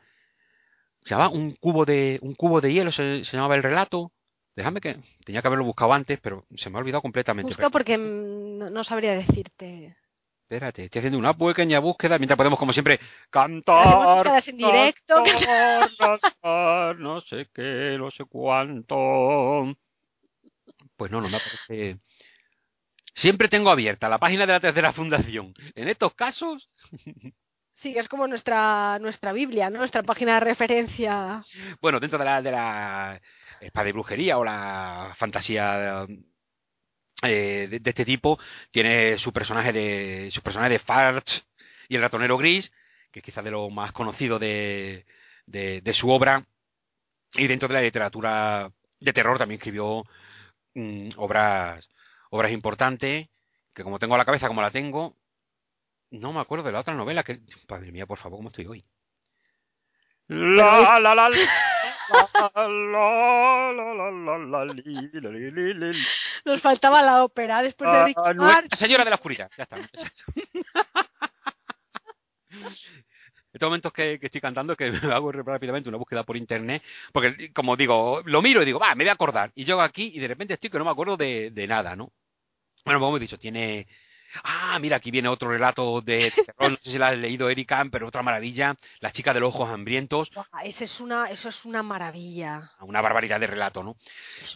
[1.02, 4.12] Se llamaba un cubo de, un cubo de hielo, se, se llamaba el relato.
[4.55, 7.51] Déjame que tenía que haberlo buscado antes, pero se me ha olvidado completamente.
[7.51, 9.97] Busca porque no, no sabría decirte.
[10.43, 12.98] Espérate, estoy haciendo una pequeña búsqueda mientras podemos, como siempre,
[13.31, 14.27] cantar.
[14.47, 15.23] en directo.
[15.23, 19.77] Cantar, cantar, no sé qué, no sé cuánto.
[20.97, 22.01] Pues no, no me aparece.
[23.18, 25.52] Siempre tengo abierta la página de la tercera fundación.
[25.74, 26.70] En estos casos.
[27.80, 29.78] Sí, es como nuestra, nuestra Biblia, ¿no?
[29.78, 31.44] Nuestra página de referencia.
[31.80, 33.20] Bueno, dentro de la, de la
[33.60, 36.04] espada de brujería o la fantasía
[37.22, 38.36] eh, de, de, este tipo,
[38.72, 41.46] tiene su personaje de su personaje de Farts
[41.88, 42.72] y el ratonero gris,
[43.12, 45.06] que es quizás de lo más conocido de,
[45.46, 46.44] de, de, su obra.
[47.34, 50.02] Y dentro de la literatura de terror también escribió
[50.74, 51.88] mm, obras
[52.30, 53.28] obras importantes,
[53.74, 55.16] que como tengo la cabeza como la tengo,
[56.10, 57.40] no me acuerdo de la otra novela que...
[57.66, 58.84] Padre mía, por favor, ¿cómo estoy hoy?
[60.28, 61.30] La, la, la, la.
[66.44, 69.76] Nos faltaba la ópera después de Ricky La señora de la oscuridad, ya está.
[73.52, 78.22] Estos momentos que, estoy cantando que hago rápidamente una búsqueda por internet, porque como digo,
[78.24, 79.52] lo miro y digo, va, me voy a acordar.
[79.54, 82.12] Y llego aquí y de repente estoy que no me acuerdo de, nada, ¿no?
[82.84, 83.86] Bueno, como he dicho, tiene
[84.44, 87.84] Ah, mira, aquí viene otro relato de terror, no sé si lo has leído, Erika,
[87.90, 90.30] pero otra maravilla, La chica de los ojos hambrientos.
[90.64, 92.70] ese es una, eso es una maravilla.
[92.80, 93.96] Una barbaridad de relato, ¿no?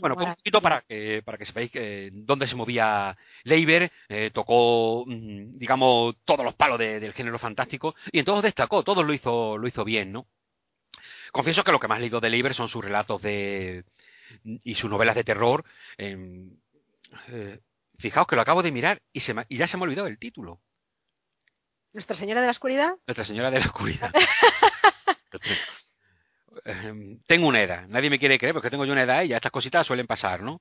[0.00, 4.30] bueno, pues un poquito para que, para que sepáis que, dónde se movía Leiber, eh,
[4.32, 9.12] tocó, mm, digamos, todos los palos del género fantástico, y en todos destacó, todos lo
[9.12, 10.26] hizo, lo hizo bien, ¿no?
[11.32, 13.84] Confieso que lo que más he leído de Leiber son sus relatos de
[14.44, 15.64] y sus novelas de terror.
[15.98, 16.48] Eh,
[18.02, 20.18] Fijaos que lo acabo de mirar y, se y ya se me ha olvidado el
[20.18, 20.60] título.
[21.92, 22.94] ¿Nuestra Señora de la Oscuridad?
[23.06, 24.12] Nuestra Señora de la Oscuridad.
[26.66, 29.36] Em, tengo una edad, nadie me quiere creer porque tengo yo una edad y ya
[29.36, 30.60] estas cositas suelen pasar, ¿no?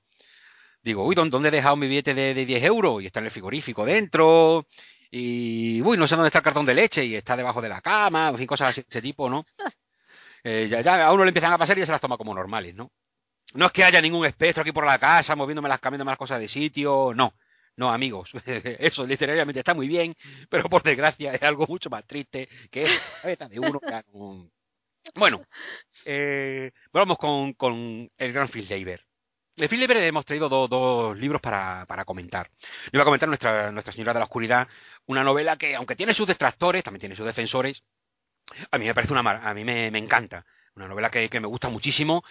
[0.82, 3.02] Digo, uy, ¿dónde he dejado mi billete de, 10 euros?
[3.02, 4.66] Y está en el frigorífico dentro.
[5.10, 7.82] Y, uy, no sé dónde está el cartón de leche y está debajo de la
[7.82, 9.44] cama, en fin, cosas de ese tipo, ¿no?
[10.44, 12.34] Eh, ya, ya, a uno le empiezan a pasar y ya se las toma como
[12.34, 12.90] normales, ¿no?
[13.54, 16.40] No es que haya ningún espectro aquí por la casa moviéndome las, cambiándome las cosas
[16.40, 17.34] de sitio, no.
[17.76, 20.14] No, amigos, eso literalmente está muy bien,
[20.50, 23.80] pero por desgracia es algo mucho más triste que es cabeza de uno.
[25.14, 25.42] Bueno,
[26.04, 29.02] eh, vamos con, el gran Phil Leiber.
[29.56, 32.50] De Phil Leiber hemos traído dos libros para, comentar.
[32.90, 34.68] Le voy a comentar nuestra, nuestra Señora de la Oscuridad,
[35.06, 37.82] una novela que, aunque tiene sus detractores, también tiene sus defensores,
[38.70, 40.44] a mí me parece una a mí me encanta.
[40.74, 42.24] Una novela que, que me gusta muchísimo.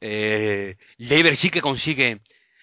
[0.00, 2.20] Eh, Leiber sí que consigue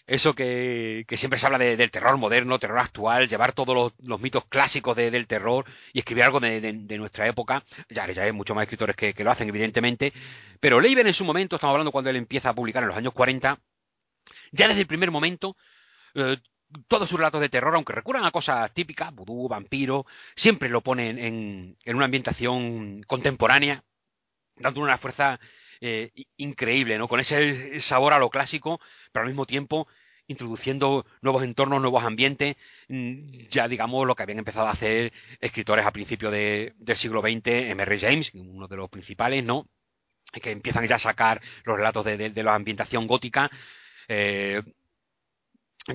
[0.07, 3.93] eso que, que siempre se habla de, del terror moderno, terror actual, llevar todos los,
[3.99, 7.63] los mitos clásicos de, del terror y escribir algo de, de, nuestra época.
[7.89, 10.13] Ya, ya hay muchos más escritores que, que, lo hacen, evidentemente.
[10.61, 13.13] Pero Leiber en su momento, estamos hablando cuando él empieza a publicar en los años
[13.13, 13.59] 40,
[14.53, 15.57] ya desde el primer momento,
[16.15, 16.37] eh,
[16.87, 20.05] todos sus relatos de terror, aunque recurran a cosas típicas, vudú, vampiro,
[20.35, 23.83] siempre lo ponen en, en una ambientación contemporánea,
[24.59, 25.39] dando una fuerza
[25.81, 27.07] eh, increíble, ¿no?
[27.07, 28.79] Con ese sabor a lo clásico,
[29.11, 29.87] pero al mismo tiempo
[30.27, 32.57] introduciendo nuevos entornos, nuevos ambientes,
[32.89, 37.21] mm, ya digamos lo que habían empezado a hacer escritores a principios de, del siglo
[37.21, 37.99] XX, M.R.
[37.99, 39.67] James, uno de los principales, ¿no?
[40.31, 43.49] Que empiezan ya a sacar los relatos de, la ambientación gótica.
[44.09, 44.61] Eh,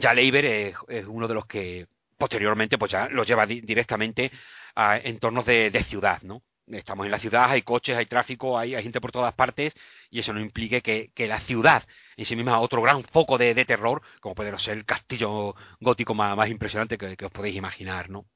[0.00, 0.76] ya Leiber es,
[1.06, 1.86] uno de los que
[2.16, 4.30] posteriormente pues ya los lleva directamente
[4.74, 6.42] a entornos de, de ciudad, ¿no?
[6.72, 9.74] Estamos en la ciudad, hay coches, hay tráfico, hay, gente por todas partes,
[10.10, 11.84] y eso no implique que, la ciudad
[12.16, 16.48] en sí misma otro gran foco de, terror, como puede ser el castillo gótico más,
[16.48, 18.26] impresionante que, os podéis imaginar, ¿no?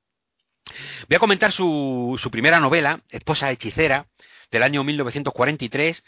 [1.09, 4.07] Voy a comentar su, su primera novela, Esposa Hechicera,
[4.51, 6.03] del año 1943,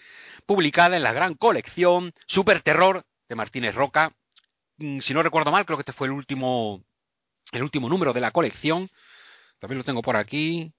[0.47, 4.13] publicada en la gran colección Super Terror de Martínez Roca.
[4.79, 6.83] Mm, si no recuerdo mal, creo que este fue el último,
[7.53, 8.89] el último número de la colección.
[9.59, 10.73] También lo tengo por aquí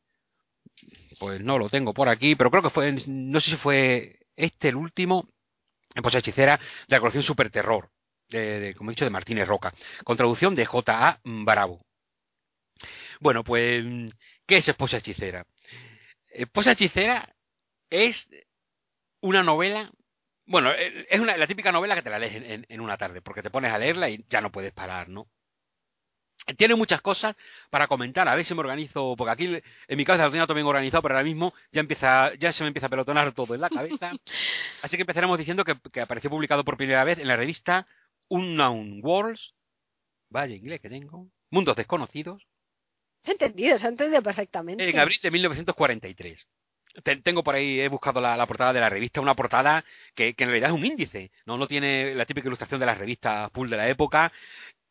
[1.19, 4.69] pues no lo tengo por aquí, pero creo que fue, no sé si fue este
[4.69, 5.27] el último,
[6.01, 7.91] pues hechicera de la colección Super Terror,
[8.29, 9.73] de, como he dicho, de Martínez Roca,
[10.03, 11.19] con traducción de J.A.
[11.23, 11.81] Bravo.
[13.19, 13.83] Bueno, pues,
[14.47, 15.45] ¿qué es Esposa Hechicera?
[16.29, 17.35] Esposa Hechicera
[17.89, 18.29] es
[19.21, 19.91] una novela,
[20.45, 23.43] bueno, es una, la típica novela que te la lees en, en una tarde, porque
[23.43, 25.27] te pones a leerla y ya no puedes parar, ¿no?
[26.57, 27.35] Tiene muchas cosas
[27.69, 28.27] para comentar.
[28.27, 31.01] A ver si me organizo, porque aquí en mi cabeza lo tenía todo bien organizado,
[31.03, 34.11] pero ahora mismo ya empieza, ya se me empieza a pelotonar todo en la cabeza.
[34.81, 37.87] Así que empezaremos diciendo que, apareció publicado por primera vez en la revista
[38.29, 39.53] Unknown Worlds.
[40.29, 41.27] Vaya inglés que tengo.
[41.51, 42.45] Mundos desconocidos.
[43.23, 44.87] Se ha entendido, se ha entendido perfectamente.
[44.87, 46.47] En abril de 1943.
[47.23, 49.85] Tengo por ahí, he buscado la, portada de la revista, una portada
[50.15, 51.57] que, en realidad es un índice, ¿no?
[51.57, 54.31] no tiene la típica ilustración de las revistas pool de la época,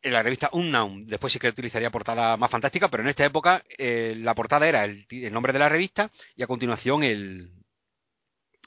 [0.02, 1.06] en la revista Unknown.
[1.06, 4.84] Después sí que utilizaría portada más fantástica, pero en esta época eh, la portada era
[4.84, 7.50] el, nombre de la revista y a continuación el,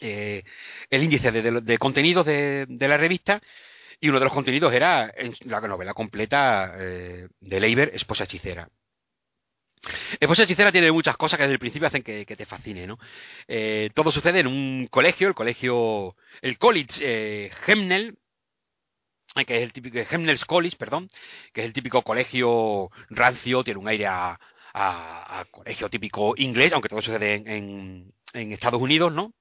[0.01, 0.43] eh,
[0.89, 3.41] el índice de, contenidos de, la revista.
[3.99, 5.13] Y uno de los contenidos era
[5.45, 8.67] la novela completa eh, de Leiber, Esposa Hechicera.
[10.19, 12.99] Esposa Hechicera tiene muchas cosas que desde el principio hacen que, te fascine, ¿no?
[13.95, 18.17] todo sucede en un colegio, el colegio, el College Hemnel,
[19.45, 21.09] que es el típico Hemnels College, perdón,
[21.53, 24.39] que es el típico colegio rancio, tiene un aire a,
[24.73, 29.33] a, colegio típico inglés, aunque todo sucede en, en, Estados Unidos, ¿no?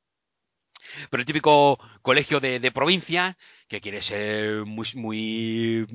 [1.10, 3.36] Pero el típico colegio de, de, provincia,
[3.68, 5.86] que quiere ser muy, muy,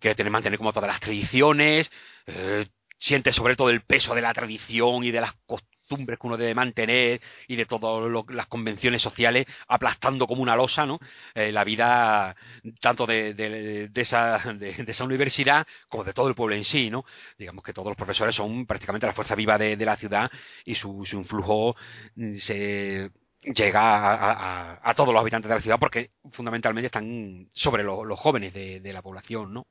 [0.00, 1.90] quiere tener, mantener como todas las tradiciones,
[2.26, 2.66] eh,
[2.98, 6.54] siente sobre todo el peso de la tradición y de las costumbres que uno debe
[6.54, 10.98] mantener y de todas las convenciones sociales aplastando como una losa, ¿no?
[11.34, 12.34] Eh, la vida
[12.80, 16.90] tanto de, de, de, esa, de, esa universidad como de todo el pueblo en sí,
[16.90, 17.04] ¿no?
[17.38, 20.30] Digamos que todos los profesores son prácticamente la fuerza viva de, la ciudad
[20.64, 21.76] y su, influjo
[22.16, 23.10] mm, se
[23.42, 28.92] llega a, todos los habitantes de la ciudad porque fundamentalmente están sobre los jóvenes de,
[28.92, 29.66] la población, ¿no?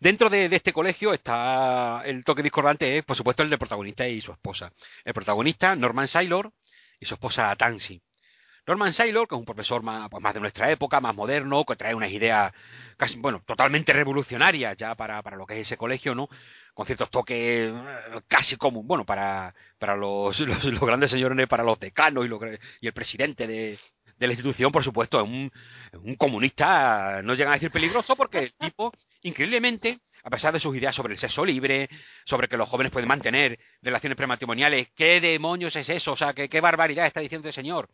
[0.00, 4.20] Dentro de, este colegio está el toque discordante es, por supuesto, el del protagonista y
[4.20, 4.72] su esposa.
[5.04, 6.52] El protagonista, Norman Saylor,
[6.98, 8.00] y su esposa Tansy.
[8.66, 11.74] Norman Saylor, que es un profesor más, pues más de nuestra época, más moderno, que
[11.74, 12.52] trae unas ideas
[12.96, 16.28] casi, bueno, totalmente revolucionarias ya para, para lo que es ese colegio, ¿no?
[16.74, 21.78] con ciertos toques eh, casi como, bueno, para, para los, los, grandes señores, para los
[21.78, 22.30] decanos y,
[22.80, 23.78] y el presidente de,
[24.22, 25.50] de, la institución, por supuesto, es un,
[26.02, 28.92] un comunista, no llegan a decir peligroso porque el tipo,
[29.22, 31.88] increíblemente, a pesar de sus ideas sobre el sexo libre,
[32.24, 36.12] sobre que los jóvenes pueden mantener relaciones prematrimoniales, ¿qué demonios es eso?
[36.12, 37.88] O sea, ¿qué, barbaridad está diciendo el señor?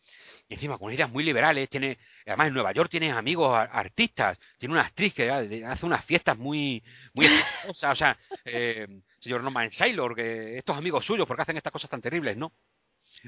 [0.48, 4.74] Y encima con ideas muy liberales, tiene, además en Nueva York tiene amigos artistas, tiene
[4.74, 6.82] una actriz que hace unas fiestas muy,
[7.14, 7.26] muy
[7.68, 8.86] o sea, eh,
[9.18, 12.52] señor Norman Saylor, que estos amigos suyos, porque hacen estas cosas tan terribles, ¿no?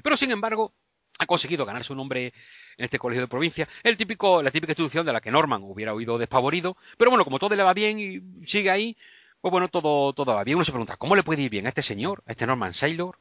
[0.03, 0.73] Pero sin embargo,
[1.21, 2.33] ha conseguido ganarse un nombre
[2.77, 5.93] en este colegio de provincia, el típico, la típica institución de la que Norman hubiera
[5.93, 8.97] oído despavorido, pero bueno, como todo le va bien y sigue ahí,
[9.39, 10.57] pues bueno, todo, todo va bien.
[10.57, 13.17] Uno se pregunta, ¿cómo le puede ir bien a este señor, a este Norman Saylor?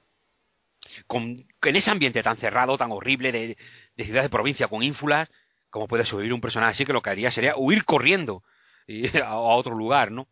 [1.06, 3.56] con, en ese ambiente tan cerrado, tan horrible de,
[3.97, 5.31] de ciudad de provincia con ínfulas,
[5.70, 8.43] ¿cómo puede sobrevivir un personaje así que lo que haría sería huir corriendo
[9.24, 10.28] a, otro lugar, ¿no?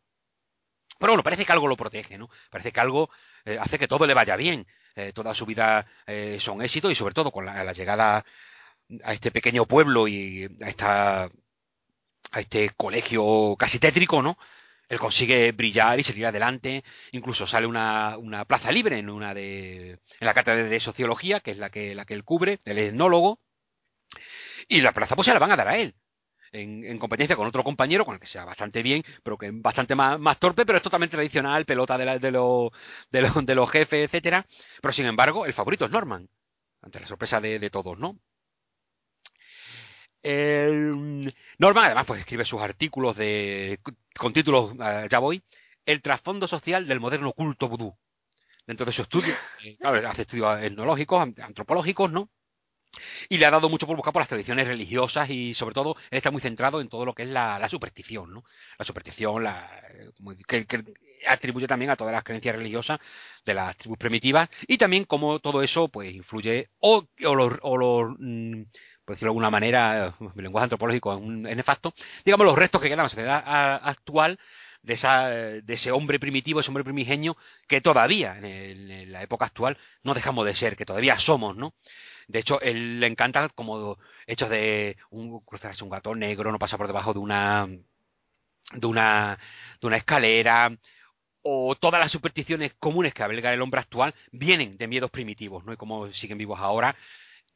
[0.98, 2.28] Pero bueno, parece que algo lo protege, ¿no?
[2.50, 3.08] Parece que algo
[3.44, 4.66] eh, hace que todo le vaya bien.
[4.96, 8.24] Eh, toda su vida eh, son éxitos y sobre todo con la, llegada
[9.04, 11.30] a este pequeño pueblo y a esta
[12.30, 14.36] a este colegio casi tétrico, ¿no?
[14.88, 16.82] él consigue brillar y seguir adelante.
[17.12, 21.52] Incluso sale una, una plaza libre en una de en la cátedra de sociología, que
[21.52, 23.38] es la que, la que él cubre, el etnólogo.
[24.68, 25.94] Y la plaza pues se la van a dar a él.
[26.52, 29.52] En, en, competencia con otro compañero, con el que sea bastante bien, pero que es
[29.54, 34.04] bastante más, torpe, pero es totalmente tradicional, pelota de, la, de, de, de los jefes,
[34.04, 34.46] etcétera.
[34.80, 36.28] Pero sin embargo, el favorito es Norman,
[36.82, 38.18] ante la sorpresa de, todos, ¿no?
[41.58, 43.80] Norman, además, pues escribe sus artículos de,
[44.18, 45.42] con títulos, uh, ya voy,
[45.86, 47.96] El trasfondo social del moderno culto vudú.
[48.66, 49.34] Dentro de su estudio,
[49.64, 52.28] eh, claro, hace estudios etnológicos, antropológicos, ¿no?
[53.28, 56.18] Y le ha dado mucho por buscar por las tradiciones religiosas y sobre todo él
[56.18, 58.44] está muy centrado en todo lo que es la, superstición, ¿no?
[58.78, 59.70] La superstición, la,
[60.46, 60.84] que, que,
[61.26, 62.98] atribuye también a todas las creencias religiosas
[63.44, 68.62] de las tribus primitivas y también cómo todo eso pues influye o, los, mm,
[69.04, 71.94] por decirlo de alguna manera, mi lenguaje antropológico es nefasto,
[72.24, 74.38] digamos los restos que quedan en la sociedad actual
[74.82, 77.36] de, esa, de ese hombre primitivo, ese hombre primigenio,
[77.66, 81.74] que todavía, en, la época actual, no dejamos de ser, que todavía somos, ¿no?
[82.28, 86.76] De hecho, él le encanta como hechos de un, cruzarse un gato negro, no pasa
[86.76, 87.66] por debajo de una,
[88.72, 89.38] de una,
[89.80, 90.76] de una escalera,
[91.42, 95.72] o todas las supersticiones comunes que alberga el hombre actual vienen de miedos primitivos, ¿no?
[95.72, 96.94] Y como siguen vivos ahora,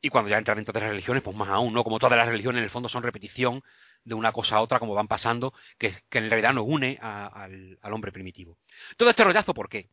[0.01, 1.85] y cuando ya entran dentro de las religiones, pues más aún, ¿no?
[1.85, 3.63] Como todas las religiones en el fondo son repetición
[4.05, 7.79] de una cosa a otra, como van pasando, que, en realidad nos une a, al,
[7.93, 8.59] hombre primitivo.
[8.97, 9.89] Todo este rollazo, ¿por qué?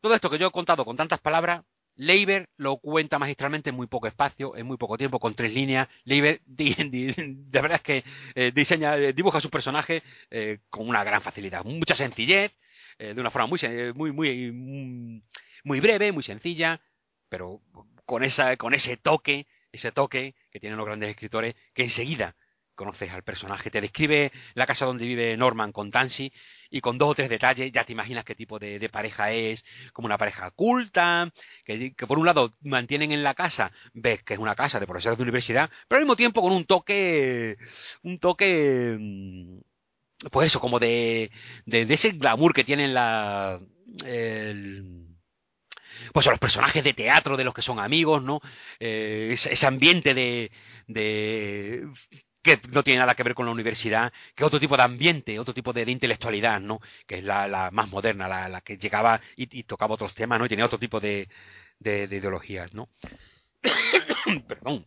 [0.00, 1.64] Todo esto que yo he contado con tantas palabras,
[1.96, 5.88] Leiber lo cuenta magistralmente en muy poco espacio, en muy poco tiempo, con tres líneas.
[6.04, 11.20] Leiber, de verdad es que eh, diseña, eh, dibuja su personaje eh, con una gran
[11.22, 12.52] facilidad, mucha sencillez,
[12.98, 13.60] de una forma muy,
[13.94, 15.22] muy, muy,
[15.62, 16.80] muy breve, muy sencilla,
[17.28, 17.60] pero
[18.04, 22.34] con, esa, con ese toque, ese toque que tienen los grandes escritores, que enseguida
[22.78, 23.70] conoces al personaje.
[23.70, 26.32] Te describe la casa donde vive Norman con Tansy
[26.70, 30.06] y con dos o tres detalles ya te imaginas qué tipo de, pareja es, como
[30.06, 31.30] una pareja culta,
[31.64, 35.18] que, por un lado mantienen en la casa, ves que es una casa de profesores
[35.18, 37.56] de universidad, pero al mismo tiempo con un toque,
[38.02, 39.58] un toque, mm,
[40.30, 41.30] pues eso, como de,
[41.66, 43.60] de, ese glamour que tienen la...
[46.12, 48.40] Pues los personajes de teatro de los que son amigos, ¿no?
[48.78, 50.52] Eh, ese, ambiente de,
[50.86, 51.88] de
[52.48, 55.54] que no tiene nada que ver con la universidad, que otro tipo de ambiente, otro
[55.54, 56.80] tipo de, intelectualidad, ¿no?
[57.06, 60.46] Que es la, más moderna, la, que llegaba y, tocaba otros temas, ¿no?
[60.46, 61.28] Y tenía otro tipo de,
[61.78, 62.88] de, de ideologías, ¿no?
[64.48, 64.86] Perdón.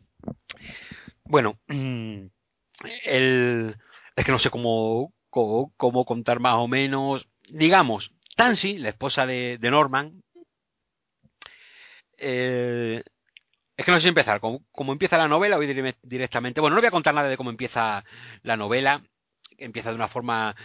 [1.23, 2.25] Bueno, mm,
[3.05, 3.75] el,
[4.15, 5.13] es que no sé cómo,
[6.05, 7.27] contar más o menos.
[7.49, 10.23] Digamos, Tansy, la esposa de, de Norman,
[12.17, 13.03] eh,
[13.81, 14.39] es que no sé si empezar.
[14.39, 16.61] Como, como, empieza la novela, voy directamente.
[16.61, 18.03] Bueno, no voy a contar nada de cómo empieza
[18.43, 19.01] la novela.
[19.57, 20.55] empieza de una forma,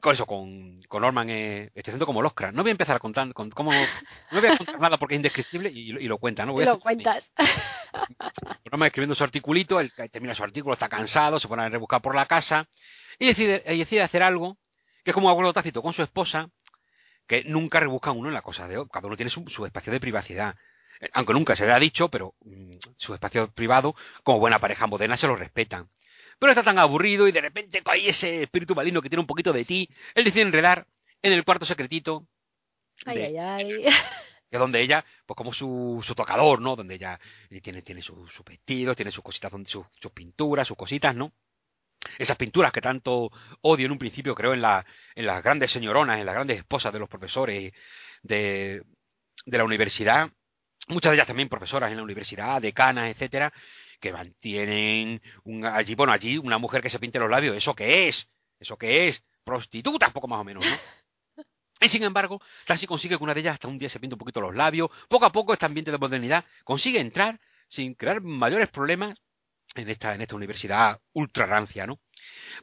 [0.00, 2.52] con eso, con, con Norman, eh, estoy haciendo como el Oscar.
[2.52, 5.18] No voy a empezar a contar, con, como, no voy a contar nada porque es
[5.18, 6.52] indescriptible y, y lo cuenta, ¿no?
[6.52, 7.30] Voy y lo cuentas.
[8.70, 12.14] Norman escribiendo su articulito, él termina su artículo, está cansado, se pone a rebuscar por
[12.14, 12.66] la casa
[13.18, 14.58] y decide, y decide hacer algo
[15.04, 16.48] que es como un acuerdo tácito con su esposa,
[17.26, 20.00] que nunca rebusca uno en la cosa de cada uno tiene su, su espacio de
[20.00, 20.54] privacidad
[21.12, 25.16] aunque nunca se le ha dicho, pero mm, su espacio privado, como buena pareja moderna,
[25.16, 25.88] se lo respetan.
[26.38, 29.52] Pero está tan aburrido y de repente cae ese espíritu maligno que tiene un poquito
[29.52, 29.88] de ti.
[30.14, 30.86] Él decide enredar
[31.22, 32.26] en el cuarto secretito.
[33.06, 33.84] Ay, ay, ay.
[34.50, 36.76] Que donde ella, pues como su, su tocador, ¿no?
[36.76, 37.18] Donde ella
[37.60, 41.32] tiene, tiene sus su vestidos, tiene sus cositas, sus, sus pinturas, sus cositas, ¿no?
[42.18, 43.30] esas pinturas que tanto
[43.62, 46.92] odio en un principio creo en, la, en las grandes señoronas, en las grandes esposas
[46.92, 47.72] de los profesores
[48.22, 48.82] de,
[49.46, 50.30] de la universidad,
[50.88, 53.52] muchas de ellas también profesoras en la universidad, decanas, etcétera,
[54.00, 58.08] que mantienen un, allí, bueno, allí una mujer que se pinte los labios, ¿eso qué
[58.08, 58.28] es?
[58.60, 59.22] ¿Eso qué es?
[59.44, 60.76] Prostituta, poco más o menos, ¿no?
[61.80, 64.18] Y sin embargo, casi consigue que una de ellas hasta un día se pinte un
[64.18, 68.68] poquito los labios, poco a poco este ambiente de modernidad consigue entrar sin crear mayores
[68.68, 69.14] problemas
[69.74, 71.98] en esta, en esta universidad ultra rancia, ¿no?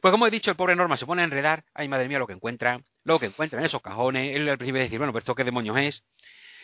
[0.00, 2.26] Pues como he dicho, el pobre Norma se pone a enredar, ay madre mía lo
[2.26, 5.34] que encuentra, lo que encuentra en esos cajones, él al principio dice, bueno, pero esto
[5.34, 6.04] qué demonios es,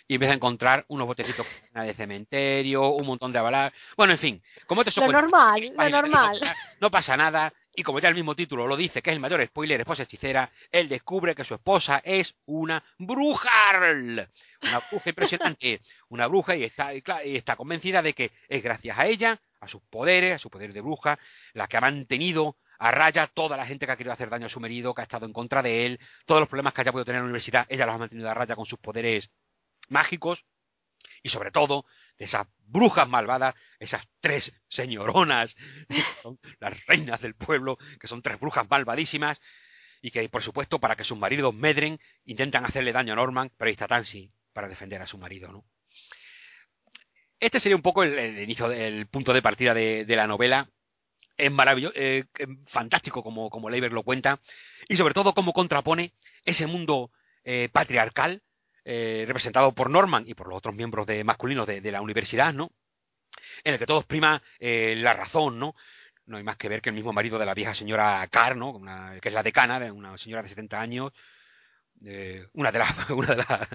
[0.09, 3.73] y empieza a encontrar unos botecitos de cementerio, un montón de avalar.
[3.97, 6.41] Bueno, en fin, como te Lo normal, lo normal.
[6.81, 7.53] No pasa nada.
[7.77, 10.51] Y como ya el mismo título lo dice, que es el mayor spoiler, esposa hechicera,
[10.73, 13.51] él descubre que su esposa es una bruja.
[13.79, 15.81] Una bruja impresionante.
[16.09, 19.83] Una bruja y está, y está convencida de que es gracias a ella, a sus
[19.83, 21.19] poderes, a su poder de bruja,
[21.53, 24.49] la que ha mantenido a raya toda la gente que ha querido hacer daño a
[24.49, 27.05] su marido, que ha estado en contra de él, todos los problemas que haya podido
[27.05, 29.31] tener en la universidad, ella los ha mantenido a raya con sus poderes
[29.89, 30.45] mágicos
[31.23, 31.85] y sobre todo
[32.19, 35.57] de esas brujas malvadas, esas tres señoronas,
[36.23, 39.41] son las reinas del pueblo, que son tres brujas malvadísimas,
[40.03, 43.69] y que por supuesto para que sus maridos medren intentan hacerle daño a Norman, pero
[43.69, 45.65] ahí está Tansy para defender a su marido, ¿no?
[47.41, 50.69] Este sería un poco el, inicio, el punto de partida de, la novela.
[51.37, 52.25] Es maravilloso, eh,
[52.67, 54.41] fantástico como, como Leiber lo cuenta,
[54.89, 57.13] y sobre todo cómo contrapone ese mundo
[57.45, 58.43] eh, patriarcal
[58.91, 62.71] eh, representado por Norman y por los otros miembros de masculinos de, la universidad, ¿no?
[63.63, 65.75] En el que todos prima eh, la razón, ¿no?
[66.25, 68.81] No hay más que ver que el mismo marido de la vieja señora Carr, ¿no?
[69.21, 71.13] que es la decana, una señora de 70 años,
[72.03, 73.69] eh, una de las una de las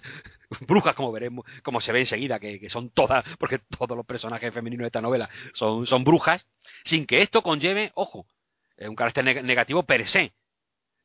[0.61, 4.52] brujas como veremos como se ve enseguida que, que, son todas porque todos los personajes
[4.52, 6.48] femeninos de esta novela son, son brujas
[6.85, 8.26] sin que esto conlleve ojo
[8.80, 10.34] un carácter negativo per se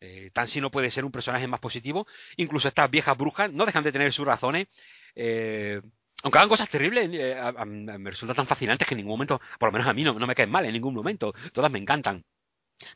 [0.01, 2.07] eh, Tansy no puede ser un personaje más positivo.
[2.37, 4.69] Incluso estas viejas brujas no dejan de tener sus razones.
[5.15, 5.81] Eh,
[6.23, 9.73] aunque hagan cosas terribles, eh, me resulta tan fascinantes que en ningún momento, por lo
[9.73, 11.33] menos a mí no, me caen mal en ningún momento.
[11.53, 12.25] Todas me encantan.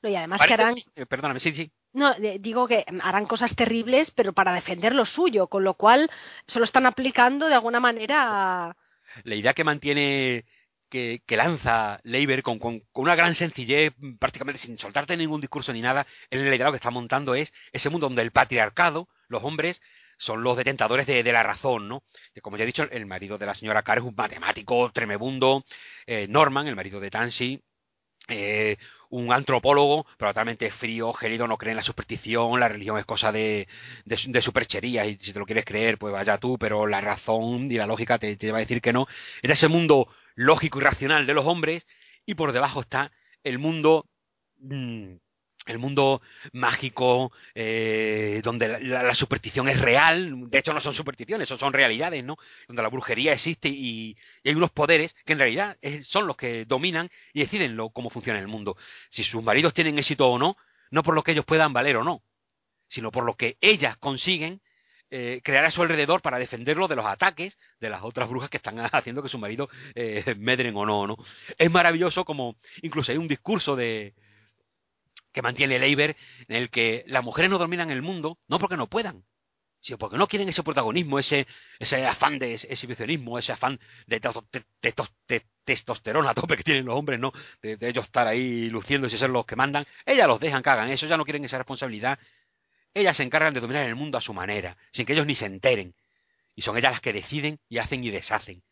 [0.01, 0.74] No, y además que harán.
[0.95, 1.70] Eh, perdóname, sí, sí.
[1.93, 6.09] No, digo que harán cosas terribles, pero para defender lo suyo, con lo cual
[6.47, 8.77] se lo están aplicando de alguna manera.
[9.24, 10.47] La idea que mantiene
[10.93, 16.06] que, lanza Leiber con, con, una gran sencillez, prácticamente sin soltarte ningún discurso ni nada,
[16.31, 19.81] en el ideal que está montando es ese mundo donde el patriarcado, los hombres,
[20.19, 22.05] son los detentadores de, la razón, ¿no?
[22.43, 25.64] como ya he dicho, el marido de la señora Carr es un matemático tremebundo,
[26.06, 27.60] eh, Norman, el marido de Tansy,
[28.28, 28.77] eh,
[29.11, 33.31] un antropólogo, pero totalmente frío, gélido, no cree en la superstición, la religión es cosa
[33.31, 33.69] de,
[34.05, 37.77] de, superchería, y si te lo quieres creer, pues vaya tú, pero la razón y
[37.77, 39.07] la lógica te, va a decir que no.
[39.43, 41.86] En ese mundo lógico y racional de los hombres,
[42.24, 43.12] y por debajo está
[43.44, 44.07] el mundo
[44.61, 45.16] mm,
[45.66, 46.20] el mundo
[46.52, 52.24] mágico eh, donde la, superstición es real, de hecho no son supersticiones, son, son realidades,
[52.24, 52.36] ¿no?
[52.66, 57.10] Donde la brujería existe y, hay unos poderes que en realidad son los que dominan
[57.32, 58.76] y deciden lo, cómo funciona el mundo.
[59.10, 60.56] Si sus maridos tienen éxito o no,
[60.90, 62.22] no por lo que ellos puedan valer o no,
[62.89, 64.60] sino por lo que ellas consiguen
[65.14, 68.56] eh, crear a su alrededor para defenderlo de los ataques de las otras brujas que
[68.56, 71.16] están haciendo que su marido eh, medren o no, ¿no?
[71.59, 74.14] Es maravilloso como incluso hay un discurso de
[75.32, 76.16] que mantiene Leiber
[76.48, 79.24] en el que las mujeres no dominan el mundo no porque no puedan,
[79.80, 81.46] sino porque no quieren ese protagonismo, ese,
[81.78, 84.20] ese afán de exhibicionismo, ese afán de,
[85.64, 87.32] testosterona a tope que tienen los hombres, ¿no?
[87.62, 89.86] De, ellos estar ahí luciéndose y ser los que mandan.
[90.06, 92.18] Ellas los dejan que hagan eso, ya no quieren esa responsabilidad
[92.94, 95.46] ellas se encargan de dominar el mundo a su manera, sin que ellos ni se
[95.46, 95.94] enteren.
[96.54, 98.62] Y son ellas las que deciden y hacen y deshacen.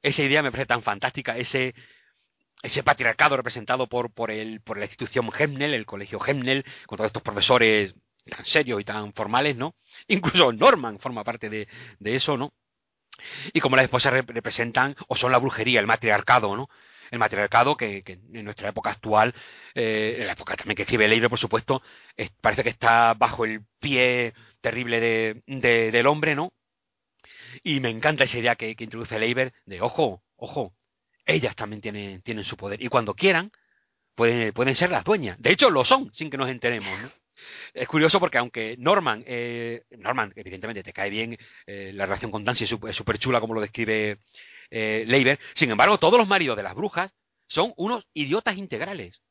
[0.00, 1.74] Esa idea me parece tan fantástica, ese,
[2.62, 7.08] ese patriarcado representado por, por, el, por la institución Hemnel, el colegio Hemnel, con todos
[7.08, 7.94] estos profesores
[8.26, 9.74] tan serios y tan formales, ¿no?
[10.08, 11.68] Incluso Norman forma parte de,
[11.98, 12.52] de eso, ¿no?
[13.52, 16.68] Y como las esposas representan, o son la brujería, el matriarcado, ¿no?
[17.10, 19.34] el matriarcado que, en nuestra época actual,
[19.74, 21.82] eh, en la época también que escribe Leire, por supuesto,
[22.40, 25.42] parece que está bajo el pie terrible de,
[25.90, 26.52] del hombre, ¿no?
[27.62, 30.74] Y me encanta esa idea que, introduce Leiber de, ojo, ojo,
[31.28, 32.82] ellas también tienen, tienen su poder.
[32.82, 33.52] Y cuando quieran,
[34.16, 35.40] pueden, pueden ser las dueñas.
[35.40, 36.90] De hecho, lo son, sin que nos enteremos.
[37.72, 41.36] Es curioso porque aunque Norman, eh, Norman, evidentemente te cae bien,
[41.66, 44.18] eh, la relación con Dancy es súper chula como lo describe
[44.70, 47.14] eh, Leiber, sin embargo todos los maridos de las brujas
[47.46, 49.22] son unos idiotas integrales.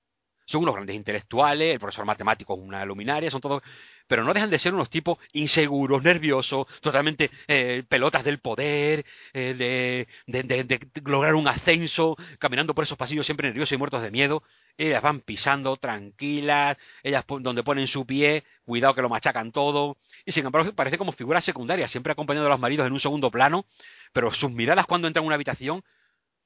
[0.47, 3.61] Son unos grandes intelectuales, el profesor matemático es una luminaria, son todos
[4.07, 10.07] pero no dejan de ser unos tipos inseguros, nerviosos, totalmente eh, pelotas del poder, eh,
[10.25, 14.43] de, de, lograr un ascenso, caminando por esos pasillos siempre nerviosos y muertos de miedo.
[14.77, 20.31] Ellas van pisando tranquilas, ellas donde ponen su pie, cuidado que lo machacan todo, y
[20.31, 23.65] sin embargo parece como figuras secundarias, siempre acompañando a los maridos en un segundo plano,
[24.13, 25.83] pero sus miradas cuando entran en una habitación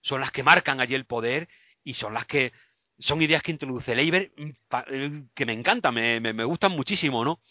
[0.01, 1.49] son las que marcan allí el poder
[1.83, 2.53] y son las que
[2.99, 4.49] son ideas que introduce Leiber mm,
[4.91, 7.41] eh, que me encantan, me, me, gustan muchísimo, ¿no?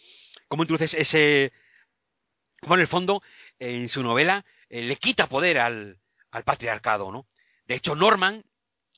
[0.49, 1.53] Cómo introduces ese...
[2.61, 3.23] Como en el fondo,
[3.59, 5.99] en su novela, eh, le quita poder al,
[6.31, 7.27] al patriarcado, ¿no?
[7.67, 8.45] De hecho, Norman,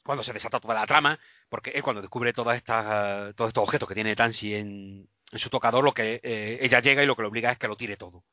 [0.02, 3.89] cuando se desata toda la trama, porque él cuando descubre todas estas, todos estos objetos
[3.89, 7.23] que tiene Tansy en, en su tocador, lo que eh, ella llega y lo que
[7.23, 8.24] le obliga es que lo tire todo.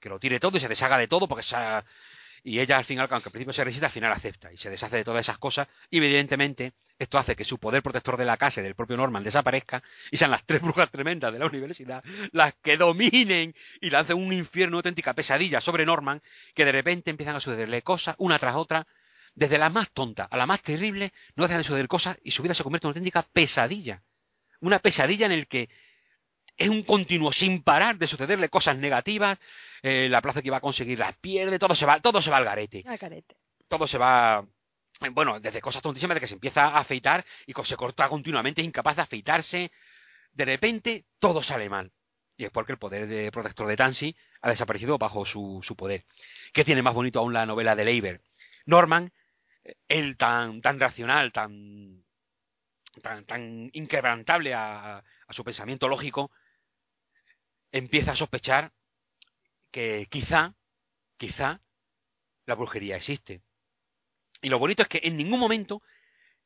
[0.00, 1.84] Que lo tire todo y se deshaga de todo porque esa,
[2.44, 4.96] y ella al final, aunque al principio se resiste, al final acepta y se deshace
[4.96, 5.68] de todas esas cosas.
[5.90, 9.22] Y evidentemente esto hace que su poder protector de la casa y del propio Norman
[9.22, 12.02] desaparezca y sean las tres brujas tremendas de la universidad
[12.32, 16.20] las que dominen y lancen un infierno, auténtica pesadilla sobre Norman,
[16.54, 18.86] que de repente empiezan a sucederle cosas una tras otra.
[19.34, 22.42] Desde la más tonta a la más terrible, no dejan de suceder cosas y su
[22.42, 24.02] vida se convierte en una auténtica pesadilla.
[24.60, 25.70] Una pesadilla en el que
[26.56, 29.38] es un continuo sin parar de sucederle cosas negativas,
[29.82, 32.36] eh, la plaza que iba a conseguir la pierde, todo se va, todo se va
[32.36, 32.82] al garete.
[33.68, 34.44] Todo se va,
[35.12, 38.66] bueno, desde cosas tontísimas de que se empieza a afeitar y se corta continuamente, es
[38.66, 39.72] incapaz de afeitarse,
[40.32, 41.90] de repente todo sale mal.
[42.36, 46.04] Y es porque el poder de protector de Tansy ha desaparecido bajo su, su poder.
[46.52, 48.20] ¿Qué tiene más bonito aún la novela de Leiber?
[48.66, 49.12] Norman,
[49.88, 52.02] él tan, tan racional, tan,
[53.02, 56.30] tan, tan inquebrantable a, a su pensamiento lógico,
[57.72, 58.72] empieza a sospechar
[59.70, 60.54] que quizá,
[61.16, 61.60] quizá,
[62.46, 63.40] la brujería existe.
[64.42, 65.82] Y lo bonito es que en ningún momento,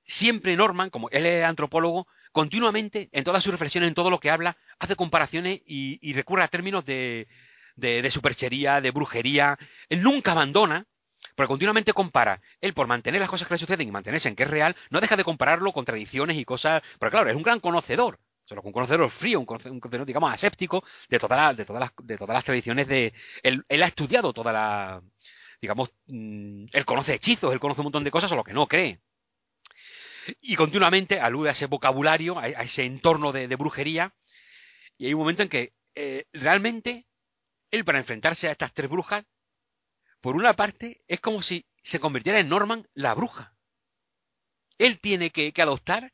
[0.02, 4.30] siempre Norman, como él es antropólogo, continuamente, en todas sus reflexiones, en todo lo que
[4.30, 7.26] habla, hace comparaciones y, recurre a términos de,
[7.74, 9.58] de, superchería, de brujería.
[9.88, 10.86] Él nunca abandona,
[11.34, 12.40] porque continuamente compara.
[12.60, 15.00] Él, por mantener las cosas que le suceden y mantenerse en que es real, no
[15.00, 16.82] deja de compararlo con tradiciones y cosas.
[17.00, 21.18] Pero claro, es un gran conocedor solo un conocedor frío, un conocedor, digamos, aséptico de,
[21.18, 23.12] todas de, todas las, de todas las tradiciones de...
[23.42, 25.02] Él, ha estudiado toda la...
[25.60, 29.00] digamos, mm, él conoce hechizos, él conoce un montón de cosas, solo que no cree.
[30.40, 34.14] Y continuamente alude a ese vocabulario, a, ese entorno de, brujería,
[34.96, 37.06] y hay un momento en que eh, realmente
[37.70, 39.24] él para enfrentarse a estas tres brujas,
[40.20, 43.54] por una parte, es como si se convirtiera en Norman la bruja.
[44.78, 46.12] Él tiene que adoptar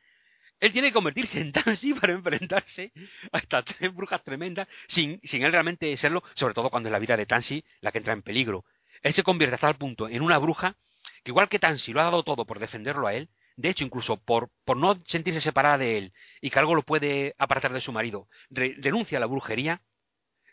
[0.63, 2.93] él tiene que convertirse en Tansy para enfrentarse
[3.33, 7.01] a estas tres brujas tremendas sin, sin él realmente serlo, sobre todo cuando es la
[7.01, 8.65] vida de Tansy la que entra en peligro.
[9.03, 10.77] Él se convierte hasta el punto en una bruja
[11.25, 14.19] que igual que Tansy lo ha dado todo por defenderlo a él, de hecho incluso
[14.19, 17.91] por, por no sentirse separada de él y que algo lo puede apartar de su
[17.91, 19.83] marido, renuncia a la brujería,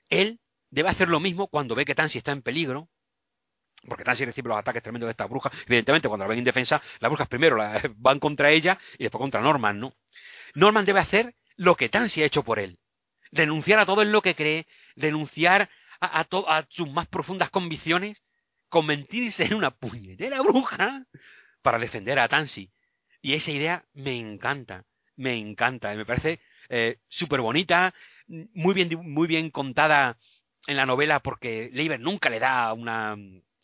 [0.09, 0.39] él
[0.71, 2.89] debe hacer lo mismo cuando ve que Tansy está en peligro
[3.87, 5.53] porque Tansy recibe los ataques tremendos de estas brujas.
[5.65, 7.57] Evidentemente, cuando la ven indefensa, las brujas primero
[7.95, 9.93] van contra ella y después contra Norman, ¿no?
[10.55, 12.79] Norman debe hacer lo que Tansy ha hecho por él.
[13.31, 15.69] Renunciar a todo en lo que cree, renunciar
[16.01, 18.23] a, sus más profundas convicciones,
[18.69, 21.05] convertirse en una puñetera bruja
[21.61, 22.71] para defender a Tansy.
[23.21, 24.85] Y esa idea me encanta,
[25.15, 26.39] me encanta, me parece
[26.69, 27.93] eh, súper bonita,
[28.27, 30.17] muy bien, muy bien contada
[30.67, 33.17] en la novela porque Leiber nunca le da una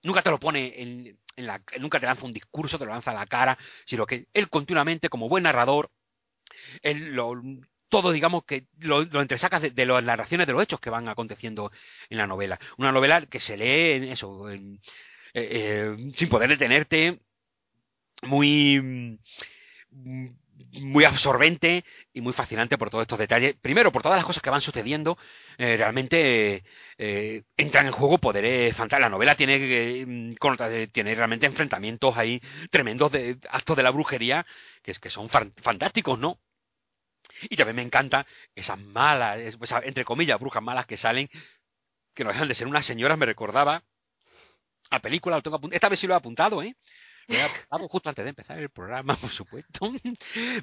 [0.05, 1.19] nunca te lo pone en,
[1.79, 5.09] nunca te lanza un discurso, te lo lanza a la cara, sino que él continuamente,
[5.09, 5.91] como buen narrador,
[7.89, 11.71] todo, digamos, que lo, lo entresacas de, las narraciones de los hechos que van aconteciendo
[12.09, 12.59] en la novela.
[12.77, 14.79] Una novela que se lee en eso, eh,
[15.33, 17.19] eh, sin poder detenerte,
[18.23, 19.17] muy
[20.81, 21.83] muy absorbente
[22.13, 23.55] y muy fascinante por todos estos detalles.
[23.61, 25.17] Primero, por todas las cosas que van sucediendo,
[25.57, 26.63] eh, realmente
[26.97, 29.01] eh, entra en juego poderes fantásticos.
[29.01, 34.45] La novela tiene, eh, tiene realmente enfrentamientos ahí tremendos de actos de la brujería
[34.83, 36.39] que, son fantásticos, ¿no?
[37.43, 38.25] Y también me encanta
[38.55, 41.29] esas malas, entre comillas, brujas malas que salen,
[42.13, 43.83] que no dejan de ser unas señoras, me recordaba
[44.91, 45.41] a película,
[45.71, 46.75] esta vez sí lo he apuntado, ¿eh?
[47.89, 49.91] justo antes de empezar el programa, por supuesto.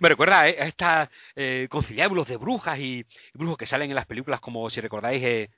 [0.00, 3.04] Me recuerda a estas eh, conciliábulos de brujas y,
[3.34, 5.50] brujos que salen en las películas, como si recordáis, eh,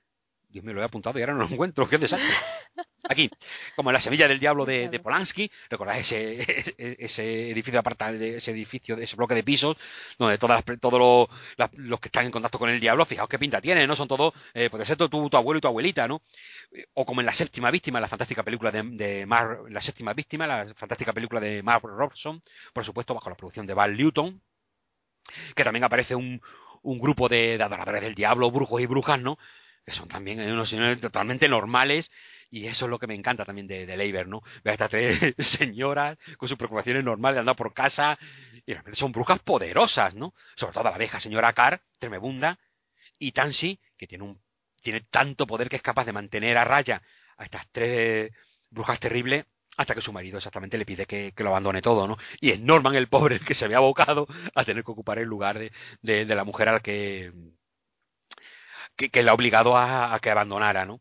[0.55, 2.33] Dios mío, lo he apuntado y ahora no lo encuentro, qué desastre.
[3.09, 3.29] Aquí,
[3.75, 8.97] como en la semilla del diablo de, Polanski, recordáis ese, ese edificio de ese edificio,
[8.97, 9.77] ese bloque de pisos,
[10.17, 11.29] donde todas todos
[11.75, 13.97] los, que están en contacto con el diablo, fijaos qué pinta tiene, ¿no?
[13.97, 16.23] Son todos, eh, puede ser tu, tu, abuelo y tu abuelita, ¿no?
[16.95, 20.47] O como en la séptima víctima, la fantástica película de, de Mar, la séptima víctima,
[20.47, 22.41] la fantástica película de Mark Robson,
[22.73, 24.41] por supuesto, bajo la producción de Val Newton,
[25.57, 26.41] que también aparece un,
[26.83, 29.37] un grupo de, de adoradores del diablo, brujos y brujas, ¿no?
[29.85, 32.11] Que son también unos señores totalmente normales
[32.51, 34.43] y eso es lo que me encanta también de, de Leiber, ¿no?
[34.63, 38.19] Ver a estas tres señoras con sus preocupaciones normales de andar por casa
[38.65, 40.35] y realmente son brujas poderosas, ¿no?
[40.55, 42.59] Sobre todo la vieja señora Carr, tremebunda,
[43.19, 44.41] y Tansy, que tiene, un,
[44.83, 47.03] tiene tanto poder que es capaz de mantener a raya
[47.37, 48.33] a estas tres
[48.71, 49.45] brujas terribles
[49.77, 52.17] hasta que su marido exactamente le pide que, lo abandone todo, ¿no?
[52.41, 55.27] Y es Norman el pobre el que se ve abocado a tener que ocupar el
[55.27, 57.33] lugar de, de, de la mujer al que
[58.97, 61.01] que, que le ha obligado a, que abandonara, ¿no?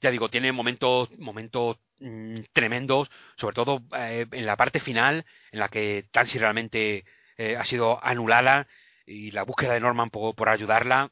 [0.00, 5.60] Ya digo, tiene momentos, momentos mm, tremendos, sobre todo eh, en la parte final, en
[5.60, 7.04] la que Tansy realmente
[7.36, 8.66] eh, ha sido anulada
[9.06, 11.10] y la búsqueda de Norman por, por ayudarla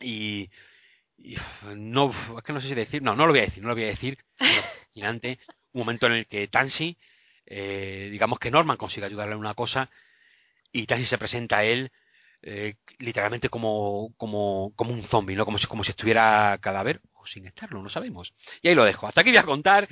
[0.00, 0.50] y,
[1.74, 3.74] no es que no sé si decir no no lo voy a decir no lo
[3.74, 5.38] voy a decir fascinante
[5.72, 6.98] un momento en el que Tansy
[7.46, 9.88] eh, digamos que Norman consigue ayudarle en una cosa
[10.72, 11.90] y Tansy se presenta a él
[12.48, 15.44] eh, literalmente como, como, como un zombie, ¿no?
[15.44, 18.32] Como si, como si estuviera cadáver o sin estarlo, no sabemos.
[18.62, 19.08] Y ahí lo dejo.
[19.08, 19.88] Hasta aquí voy a contar.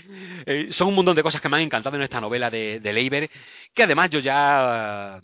[0.47, 2.93] Eh, son un montón de cosas que me han encantado en esta novela de, de
[2.93, 3.29] Leiber,
[3.75, 5.21] que además yo ya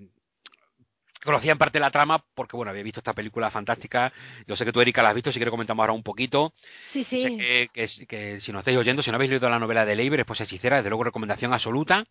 [1.23, 4.13] conocía en parte la trama porque, bueno, había visto esta película fantástica.
[4.49, 6.53] Yo sé que tú, Erika, la has visto, si quieres comentamos ahora un poquito.
[6.93, 7.21] Sí, sí.
[7.21, 10.19] Sé que, que, si nos estáis oyendo, si no habéis leído la novela de Leiber,
[10.19, 12.05] es pues hechicera, desde luego recomendación absoluta.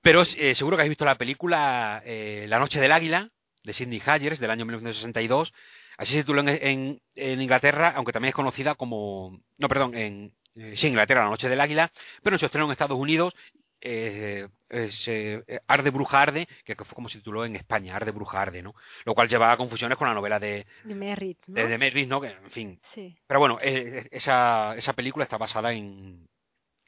[0.00, 3.30] Pero eh, seguro que habéis visto la película eh, La Noche del Águila,
[3.64, 5.52] de Sidney Hayers del año 1962.
[5.96, 9.40] Así se tituló en, en, Inglaterra, aunque también es conocida como.
[9.58, 10.32] No, perdón, en.
[10.56, 11.90] Eh, sí, Inglaterra, La Noche del Águila,
[12.22, 13.34] pero en su estreno en Estados Unidos
[13.80, 18.62] eh, eh, Arde Bruja Arde, que fue como se tituló en España, Arde Bruja Arde,
[18.62, 18.74] ¿no?
[19.04, 21.54] Lo cual llevaba a confusiones con la novela de, de Merritt, ¿no?
[21.54, 22.20] De, de ¿no?
[22.20, 22.80] Que, en fin.
[23.26, 26.28] Pero bueno, esa, esa película está basada en,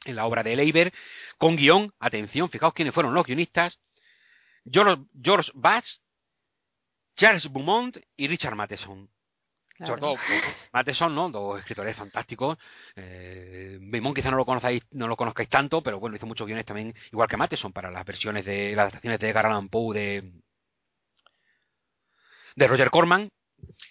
[0.05, 0.93] en la obra de Leiber,
[1.37, 3.79] con guion, atención, fijaos quiénes fueron los guionistas,
[4.71, 6.01] George, George Bass,
[7.15, 9.09] Charles Beaumont y Richard Matheson.
[9.77, 10.15] Sobre todo
[10.71, 11.29] Matheson, ¿no?
[11.29, 12.57] Dos escritores fantásticos.
[12.95, 16.65] Eh, Beaumont quizá no lo conozcáis, no lo conozcáis tanto, pero bueno, hizo muchos guiones
[16.65, 20.31] también, igual que Matheson, para las versiones de las adaptaciones de Edgar Allan Poe de,
[22.55, 23.29] de Roger Corman.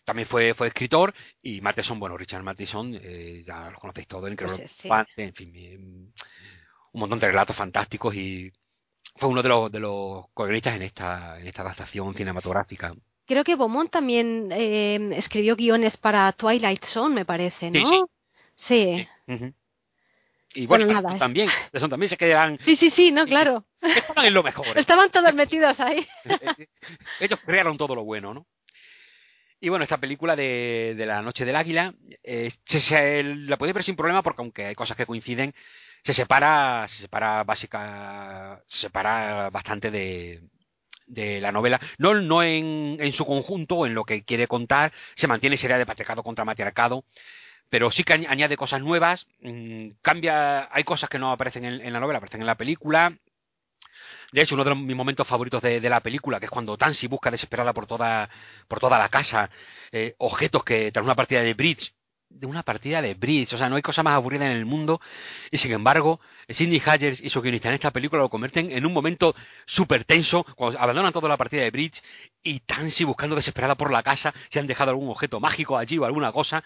[0.05, 4.35] También fue, fue escritor y Matheson, bueno, Richard Matheson, eh, ya lo conocéis todo, el
[4.35, 8.53] increíble pues, en fin, eh, un montón de relatos fantásticos y
[9.17, 12.93] fue uno de los, de los en esta, en esta adaptación cinematográfica.
[13.27, 18.09] Creo que Beaumont también eh, escribió guiones para Twilight Zone, me parece, ¿no?
[18.55, 19.09] Sí.
[19.27, 19.55] sí.
[20.55, 22.59] Y bueno, nada, también, eso también se quedan.
[22.61, 23.65] Sí, sí, sí, no, claro.
[23.81, 24.67] Estaban en lo mejor.
[24.69, 24.73] ¿eh?
[24.77, 26.07] Estaban todos metidos ahí.
[26.25, 26.69] Eh,
[27.21, 28.47] ellos crearon todo lo bueno, ¿no?
[29.61, 31.95] Y bueno, esta película de, de La Noche del Águila
[32.67, 35.55] se, la podéis ver sin problema porque aunque hay cosas que coinciden,
[36.03, 40.43] se separa, se separa básica, se separa bastante de,
[41.07, 45.27] de la novela, no, no en, en su conjunto, en lo que quiere contar, se
[45.27, 47.05] mantiene sería de patriarcado contra matriarcado,
[47.69, 52.01] pero sí que añade cosas nuevas, mm, cambia, hay cosas que no aparecen en, la
[52.01, 53.17] novela, aparecen en la película.
[54.33, 57.31] De hecho, uno de mis momentos favoritos de, la película, que es cuando Tansy busca
[57.31, 58.29] desesperada por toda,
[58.69, 59.51] por toda la casa
[59.93, 61.95] eh, objetos que tras una partida de bridge
[62.35, 63.53] de una partida de bridge.
[63.55, 65.01] O sea, no hay cosa más aburrida en el mundo.
[65.51, 68.93] Y sin embargo, Sidney Hayers y su guionista en esta película lo convierten en un
[68.93, 69.35] momento
[69.67, 72.03] súper tenso cuando abandonan toda la partida de bridge
[72.43, 76.05] y Tansy buscando desesperada por la casa si han dejado algún objeto mágico allí o
[76.05, 76.63] alguna cosa.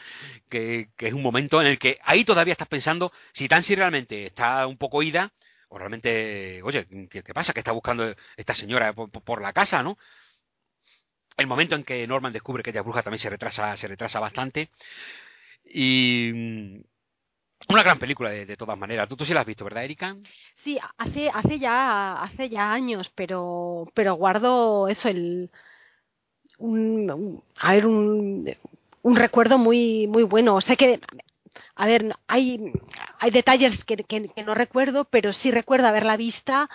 [0.48, 4.66] Que, es un momento en el que ahí todavía estás pensando si Tansy realmente está
[4.66, 5.32] un poco ida
[5.70, 7.52] o realmente, oye, ¿qué, pasa?
[7.52, 9.98] que está buscando esta señora por, por la casa, no?
[11.36, 14.70] El momento en que Norman descubre que ella bruja también se retrasa, se retrasa bastante.
[15.70, 16.80] Y mm,
[17.68, 19.08] una gran película de, todas maneras.
[19.08, 20.16] ¿Tú, tú sí la has visto, ¿verdad, Erika?
[20.64, 25.50] Sí, hace, hace ya, hace ya años, pero, pero guardo eso, el
[26.58, 28.56] un, a ver, un,
[29.02, 30.60] un recuerdo muy, muy bueno.
[30.60, 31.00] Sé que,
[31.74, 32.72] a ver, hay,
[33.18, 36.68] hay detalles que, que, no recuerdo, pero sí recuerdo haberla vista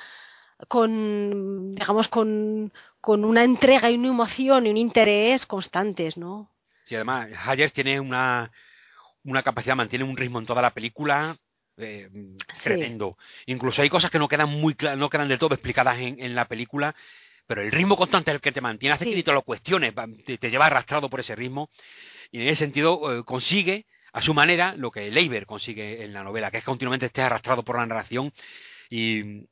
[0.67, 2.71] con, digamos, con,
[3.01, 6.49] con una entrega y una emoción y un interés constantes, ¿no?
[6.85, 8.51] Sí, además, Hayers tiene una,
[9.23, 11.37] una capacidad, mantiene un ritmo en toda la película
[11.77, 12.09] eh,
[12.63, 13.17] tremendo.
[13.45, 16.45] Incluso hay cosas que no quedan muy no quedan del todo explicadas en, en la
[16.45, 16.95] película,
[17.47, 19.93] pero el ritmo constante es el que te mantiene, hace que ni te lo cuestiones,
[20.25, 21.69] te, lleva arrastrado por ese ritmo,
[22.31, 26.23] y en ese sentido eh, consigue, a su manera, lo que Leiber consigue en la
[26.23, 28.31] novela, que es que continuamente estés arrastrado por la narración
[28.89, 29.47] y,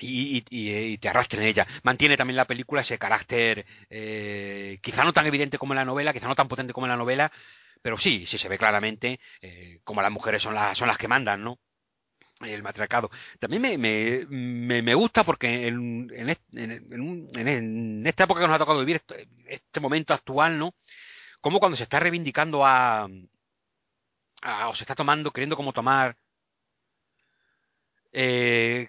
[0.00, 1.66] y, te arrastre en ella.
[1.82, 6.12] Mantiene también la película ese carácter, eh, quizá no tan evidente como en la novela,
[6.12, 7.32] quizá no tan potente como en la novela,
[7.82, 11.08] pero sí, sí se ve claramente eh, como las mujeres son las, son las que
[11.08, 11.58] mandan, ¿no?
[12.40, 13.10] el matriarcado.
[13.38, 16.36] También me, me, me, gusta porque en, en,
[17.36, 20.74] en, esta época que nos ha tocado vivir, este, este, momento actual, ¿no?
[21.40, 23.08] Como cuando se está reivindicando a,
[24.42, 26.16] a o se está tomando, queriendo como tomar,
[28.12, 28.88] eh,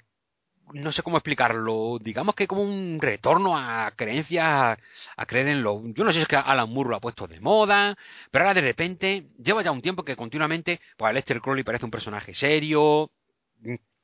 [0.73, 4.77] no sé cómo explicarlo, digamos que como un retorno a creencias,
[5.17, 5.81] a creer en lo...
[5.93, 7.97] Yo no sé si es que Alan Moore lo ha puesto de moda,
[8.31, 11.91] pero ahora de repente lleva ya un tiempo que continuamente, pues Lester Crowley parece un
[11.91, 13.11] personaje serio,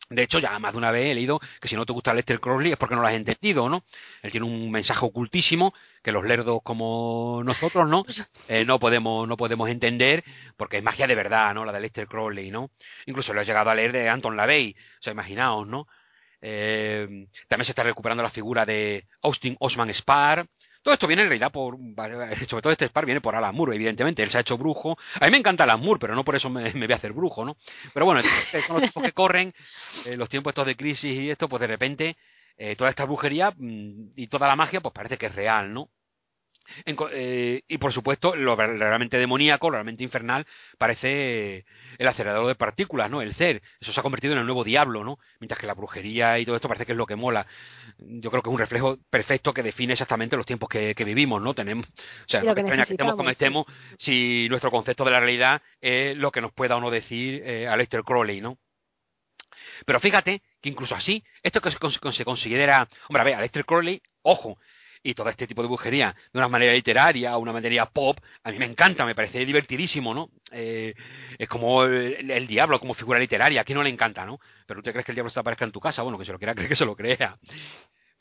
[0.09, 2.39] de hecho, ya más de una vez he leído que si no te gusta Lester
[2.39, 3.83] Crowley es porque no lo has entendido, ¿no?
[4.21, 8.05] Él tiene un mensaje ocultísimo que los lerdos como nosotros, ¿no?
[8.47, 10.23] Eh, no podemos no podemos entender
[10.55, 11.65] porque es magia de verdad, ¿no?
[11.65, 12.71] La de Lester Crowley, ¿no?
[13.05, 15.87] Incluso lo he llegado a leer de Anton LaVey, o sea, imaginaos, ¿no?
[16.41, 20.47] Eh, también se está recuperando la figura de Austin Osman Spar,
[20.87, 21.75] todo esto viene en realidad por,
[22.47, 24.97] sobre todo este Spar viene por Alan Moore, evidentemente, él se ha hecho brujo.
[25.19, 27.43] A mí me encanta Alan Moore, pero no por eso me, voy a hacer brujo,
[27.43, 27.57] ¿no?
[27.93, 29.53] Pero bueno, son los tiempos que corren,
[30.05, 32.15] eh, los tiempos estos de crisis y esto, pues de repente
[32.57, 35.89] eh, toda esta brujería mm, y toda la magia, pues parece que es real, ¿no?
[36.85, 40.45] Eh, y por supuesto, lo realmente demoníaco, lo realmente infernal,
[40.77, 41.65] parece
[41.97, 43.21] el acelerador de partículas, ¿no?
[43.21, 43.61] El ser.
[43.79, 45.19] Eso se ha convertido en el nuevo diablo, ¿no?
[45.39, 47.45] Mientras que la brujería y todo esto parece que es lo que mola.
[47.97, 51.53] Yo creo que es un reflejo perfecto que define exactamente los tiempos que, vivimos, ¿no?
[51.53, 53.65] Tenemos, o sea, no que estemos como estemos,
[53.97, 57.67] si nuestro concepto de la realidad es lo que nos pueda o no decir eh,
[57.67, 58.57] Aleister Crowley, ¿no?
[59.85, 61.77] Pero fíjate que incluso así, esto que se,
[62.11, 64.57] se considera, hombre, a ver, Aleister Crowley, ojo,
[65.03, 68.51] y todo este tipo de brujería de una manera literaria o una manera pop, a
[68.51, 70.29] mí me encanta, me parece divertidísimo, ¿no?
[70.51, 70.93] Eh,
[71.37, 74.39] es como el, diablo, como figura literaria, quién no le encanta, ¿no?
[74.65, 76.31] Pero tú te crees que el diablo se aparezca en tu casa, bueno, que se
[76.31, 77.37] lo quiera creer que se lo crea.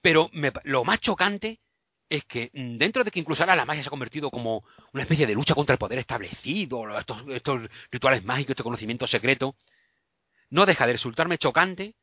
[0.01, 0.31] Pero
[0.65, 1.61] lo más chocante
[2.09, 5.03] es que mm, dentro de que incluso ahora la magia se ha convertido como una
[5.03, 9.57] especie de lucha contra el poder establecido, estos, estos rituales mágicos, este conocimiento secreto,
[10.51, 11.94] no deja de resultarme chocante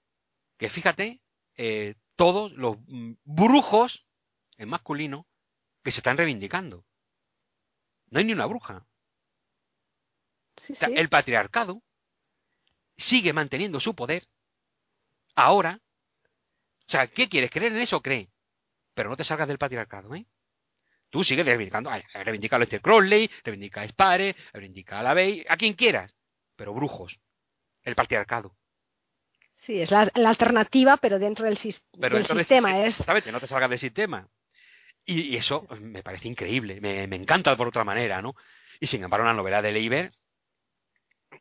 [0.57, 1.19] que fíjate,
[1.57, 4.05] eh, todos los mm, brujos
[4.57, 5.27] en masculino,
[5.83, 6.85] que se están reivindicando.
[8.07, 8.85] No hay ni una bruja.
[10.81, 11.81] El patriarcado
[12.95, 14.27] sigue manteniendo su poder.
[15.35, 15.79] Ahora,
[16.87, 17.49] o sea, ¿qué quieres?
[17.49, 18.01] ¿Creer en eso?
[18.01, 18.29] Cree.
[18.93, 20.25] Pero no te salgas del patriarcado, ¿eh?
[21.09, 25.57] Tú sigues reivindicando, reivindica a Lester Crowley, reivindica a Spare, reivindica a la Bey, a
[25.57, 26.15] quien quieras.
[26.55, 27.19] Pero brujos.
[27.83, 28.55] El patriarcado.
[29.57, 32.79] Sí, es la, alternativa, pero dentro del, sistema.
[32.79, 32.89] es...
[32.89, 34.27] Exactamente, no te salgas del sistema.
[35.05, 38.35] Y, eso me parece increíble, me, me, encanta por otra manera, ¿no?
[38.79, 40.13] Y sin embargo, una novela de Leiber,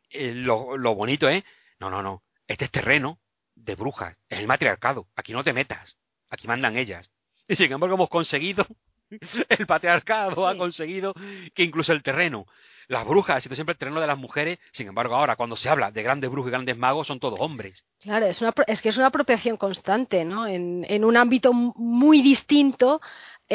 [0.09, 1.43] eh, lo, lo, bonito es,
[1.79, 3.19] no, no, no, este es terreno
[3.55, 5.97] de brujas, es el matriarcado, aquí no te metas,
[6.29, 7.09] aquí mandan ellas.
[7.47, 8.65] Y sin embargo, hemos conseguido,
[9.49, 11.13] el patriarcado ha conseguido
[11.53, 12.45] que incluso el terreno
[12.87, 15.69] las brujas ha sido siempre el terreno de las mujeres, sin embargo ahora cuando se
[15.69, 17.85] habla de grandes brujos y grandes magos son todos hombres.
[17.99, 20.47] Claro, es, una, es que es una apropiación constante, ¿no?
[20.47, 23.01] En, en un ámbito muy distinto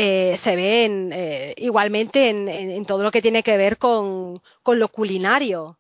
[0.01, 4.79] eh, se ve eh, igualmente en, en, todo lo que tiene que ver con, con
[4.79, 5.77] lo culinario.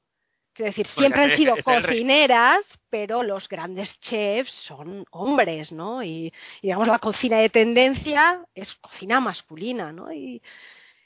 [0.52, 6.02] Quiero decir, siempre han sido cocineras, pero los grandes chefs son hombres, ¿no?
[6.02, 6.32] Y, y,
[6.62, 10.12] digamos la cocina de tendencia es cocina masculina, ¿no?
[10.12, 10.42] Y,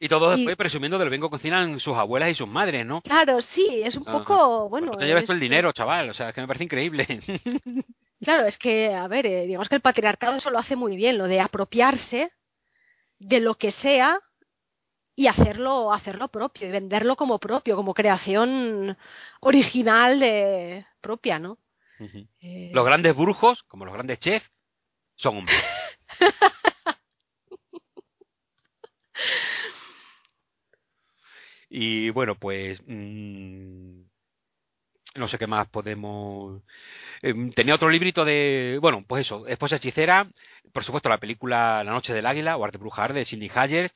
[0.00, 3.02] y todo después presumiendo del vengo cocinan sus abuelas y sus madres, ¿no?
[3.02, 4.92] Claro, sí, es un poco, bueno...
[4.92, 7.06] te llevas todo el dinero, chaval, o sea, es que me parece increíble.
[8.22, 11.18] Claro, es que, a ver, eh, digamos que el patriarcado eso lo hace muy bien,
[11.18, 12.30] lo de apropiarse
[13.22, 14.20] de lo que sea
[15.14, 18.96] y hacerlo, hacerlo propio y venderlo como propio, como creación
[19.40, 21.58] original de propia, ¿no?
[22.40, 24.50] Eh, los grandes brujos, como los grandes chefs,
[25.16, 25.64] son hombres.
[31.74, 34.02] Y bueno, pues mm,
[35.14, 36.62] no sé qué más podemos.
[37.22, 38.78] Em, tenía otro librito de.
[38.80, 40.26] Bueno, pues eso, Esposa Hechicera,
[40.72, 43.92] por supuesto la película La Noche del Águila o Arte Brujar de Cindy Hayer,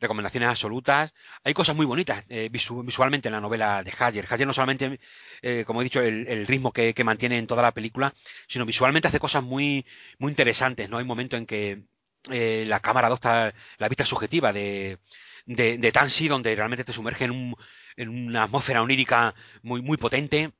[0.00, 1.12] recomendaciones absolutas.
[1.44, 4.26] Hay cosas muy bonitas eh, visualmente en la novela de Hayer.
[4.28, 4.98] Hayer no solamente,
[5.42, 8.14] eh, como he dicho, el, ritmo que, mantiene en toda la película,
[8.48, 9.86] sino visualmente hace cosas muy,
[10.18, 10.88] muy interesantes.
[10.88, 10.98] ¿no?
[10.98, 11.82] Hay momentos en que
[12.30, 14.98] eh, la cámara adopta la vista subjetiva de
[15.46, 17.56] de, de Tansy, donde realmente te sumerge en, un,
[17.96, 20.52] en una atmósfera onírica muy, muy potente.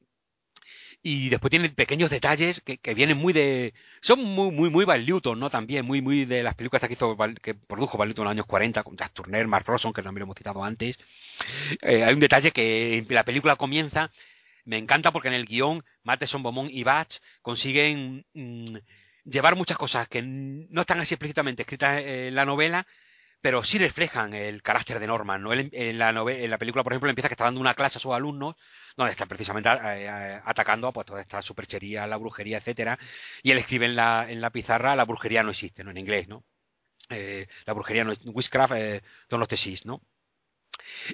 [1.02, 5.38] y después tiene pequeños detalles que, vienen muy de son muy muy muy Val Newton
[5.38, 8.32] no también muy muy de las películas que hizo que produjo Val Newton en los
[8.32, 10.96] años 40 con Jack Turner Mark Ronson que también lo hemos citado antes
[11.82, 14.10] eh, hay un detalle que la película comienza
[14.64, 18.76] me encanta porque en el guion Matheson, Beaumont y Batch consiguen mmm,
[19.24, 22.86] llevar muchas cosas que no están así explícitamente escritas en la novela
[23.46, 25.40] pero sí reflejan el carácter de Norman.
[25.40, 25.52] ¿no?
[25.52, 27.98] Él, en, la novela, en la película, por ejemplo, empieza que está dando una clase
[27.98, 28.56] a sus alumnos
[28.96, 32.98] donde están precisamente atacando pues, toda esta superchería, la brujería, etcétera,
[33.44, 35.92] y él escribe en la, en la pizarra la brujería no existe, ¿no?
[35.92, 36.42] En inglés, ¿no?
[37.08, 40.02] Eh, la brujería no es witchcraft, eh, don't tesis, ¿no?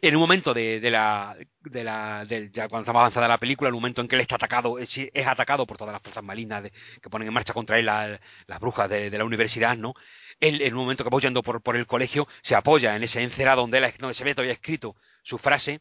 [0.00, 3.68] En un momento de, de la, de la de, ya cuando estamos avanzada la película,
[3.68, 6.24] en un momento en que él está atacado, es, es atacado por todas las fuerzas
[6.24, 9.94] malignas de, que ponen en marcha contra él la, las brujas de, la universidad, ¿no?
[10.40, 13.22] Él, en un momento que va huyendo por, por el colegio, se apoya en ese
[13.22, 15.80] encerado donde, él, donde se ve todavía escrito su frase,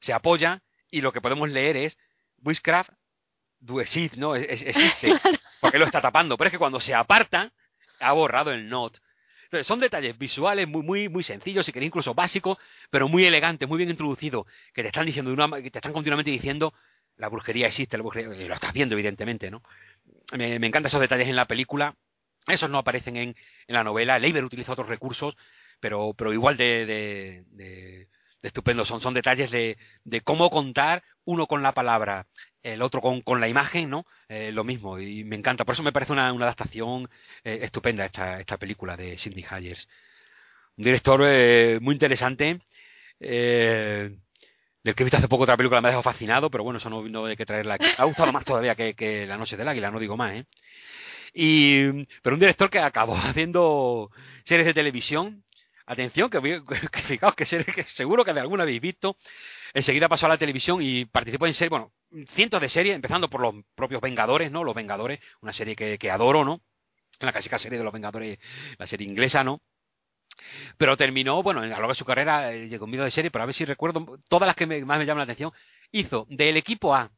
[0.00, 1.98] se apoya y lo que podemos leer es
[2.44, 2.90] Witchcraft
[3.58, 4.36] do exist, ¿no?
[4.36, 5.12] Es, existe,
[5.60, 7.52] porque lo está tapando, pero es que cuando se aparta,
[8.00, 8.98] ha borrado el not.
[9.46, 12.58] Entonces, son detalles visuales muy, muy, muy sencillos, si queréis incluso básicos,
[12.90, 16.30] pero muy elegantes, muy bien introducidos, que te están diciendo, una, que te están continuamente
[16.30, 16.74] diciendo,
[17.16, 19.62] la brujería existe, la brujería, lo estás viendo evidentemente, ¿no?
[20.32, 21.94] Me, encantan esos detalles en la película,
[22.46, 23.28] esos no aparecen en,
[23.66, 25.36] en la novela, Leiber utiliza otros recursos,
[25.80, 28.08] pero, pero igual de, de
[28.46, 32.26] estupendo, son, son detalles de, de cómo contar uno con la palabra,
[32.62, 34.06] el otro con, con la imagen, ¿no?
[34.28, 35.64] Eh, lo mismo, y me encanta.
[35.64, 37.08] Por eso me parece una, una adaptación
[37.44, 39.88] eh, estupenda esta, esta película de Sidney Hayers.
[40.76, 42.60] Un director eh, muy interesante,
[43.20, 44.16] eh,
[44.82, 46.88] del que he visto hace poco otra película, me ha dejado fascinado, pero bueno, eso
[46.90, 47.86] no, no hay que traerla aquí.
[47.98, 50.46] Ha gustado más todavía que, que La Noche del Águila, no digo más, ¿eh?
[51.34, 54.10] Y, pero un director que acabó haciendo
[54.44, 55.44] series de televisión,
[55.86, 56.40] atención, que,
[57.06, 59.16] fijaos que, seguro que de alguna habéis visto,
[59.72, 61.92] enseguida pasó a la televisión y participó en bueno,
[62.28, 64.64] cientos de series, empezando por los propios Vengadores, ¿no?
[64.64, 66.60] Los Vengadores, una serie que, que adoro, ¿no?
[67.20, 68.38] La clásica serie de los Vengadores,
[68.78, 69.62] la serie inglesa, ¿no?
[70.76, 73.42] Pero terminó, bueno, a lo largo de su carrera eh, llegó un de serie, pero
[73.44, 75.52] a ver si recuerdo, todas las que más me llaman la atención,
[75.92, 77.10] hizo del equipo A,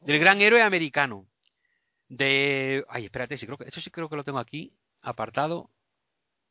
[0.00, 1.26] del gran héroe americano,
[2.08, 2.84] de...
[2.88, 5.70] Ay, espérate, sí, creo que, esto sí creo que lo tengo aquí, apartado.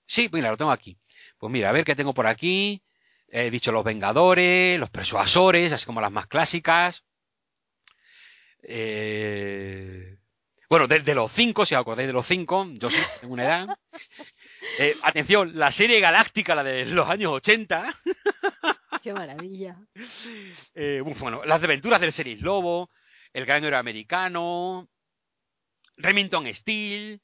[0.07, 0.97] Sí, mira, lo tengo aquí.
[1.41, 2.84] Pues mira, a ver qué tengo por aquí.
[3.27, 7.03] He dicho los Vengadores, los Persuasores, así como las más clásicas.
[8.61, 10.19] Eh...
[10.69, 13.45] Bueno, de, de, los cinco, si os acordáis de los cinco, yo sí, tengo una
[13.45, 13.80] edad.
[14.77, 17.99] Eh, atención, la serie galáctica, la de los años 80.
[19.01, 19.76] ¡Qué maravilla!
[20.76, 22.91] Eh, bueno, las aventuras del Series Lobo,
[23.34, 24.88] El Gran Héroe Americano,
[25.97, 27.19] Remington Steel,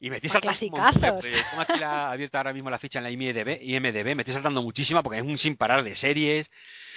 [0.00, 1.22] y me estoy saltando clasicazos.
[1.22, 4.62] Tengo aquí la, abierta ahora mismo la ficha en la IMDB, IMDB, me estoy saltando
[4.62, 6.50] muchísima porque es un sin parar de series.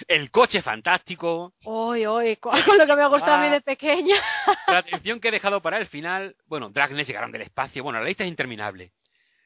[0.08, 1.52] El coche fantástico.
[1.64, 4.16] Uy, uy, con lo que me ha gustado ah, a mí de pequeña.
[4.66, 6.34] La atención que he dejado para el final.
[6.46, 7.84] Bueno, Dragnet llegaron del espacio.
[7.84, 8.92] Bueno, la lista es interminable.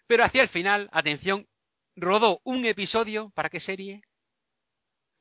[0.07, 1.49] Pero hacia el final, atención,
[1.97, 3.31] rodó un episodio.
[3.35, 4.03] ¿Para qué serie?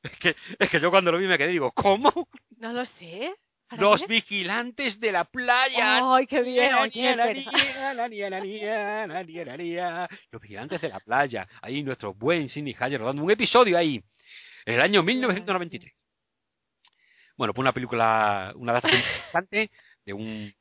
[0.00, 2.28] Es que, es que yo cuando lo vi me quedé digo, ¿cómo?
[2.56, 3.34] No lo sé.
[3.76, 6.14] Los vigilantes de la playa.
[6.14, 6.72] ¡Ay, qué bien!
[6.72, 6.84] Los
[10.42, 11.46] vigilantes de la playa.
[11.60, 14.02] Ahí nuestro buen Sidney Hayer rodando un episodio ahí.
[14.64, 15.92] En el año 1993.
[17.36, 19.70] Bueno, pues una película, una adaptación interesante
[20.04, 20.54] de un...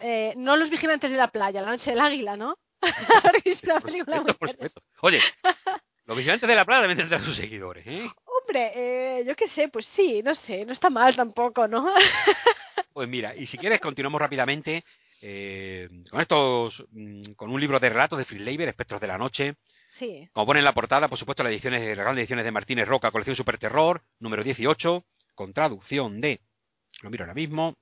[0.00, 2.56] Eh, no los vigilantes de la playa, la noche del águila, ¿no?
[3.62, 4.82] una película muy por supuesto.
[5.02, 5.20] Oye,
[6.06, 8.08] los vigilantes de la playa deben tener sus seguidores, ¿eh?
[8.42, 11.94] Hombre, eh, yo qué sé, pues sí, no sé, no está mal tampoco, ¿no?
[12.92, 14.84] pues mira, y si quieres continuamos rápidamente
[15.20, 16.84] eh, con estos,
[17.36, 19.54] con un libro de relatos de Fritz Leiber, Espectros de la Noche.
[19.92, 20.28] Sí.
[20.32, 23.12] Como pone en la portada, por supuesto, las ediciones, las grandes ediciones de Martínez Roca,
[23.12, 25.04] colección Super Terror, número 18,
[25.34, 26.40] con traducción de,
[27.02, 27.76] lo miro ahora mismo,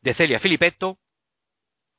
[0.00, 0.98] de Celia Filipetto,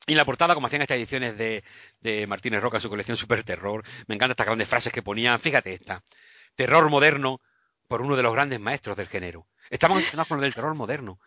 [0.05, 1.63] y en la portada, como hacían estas ediciones de,
[2.01, 5.39] de Martínez Roca, su colección Super Terror, me encantan estas grandes frases que ponían.
[5.39, 6.03] Fíjate esta.
[6.55, 7.41] Terror moderno
[7.87, 9.47] por uno de los grandes maestros del género.
[9.69, 11.19] Estamos mencionados con lo del terror moderno.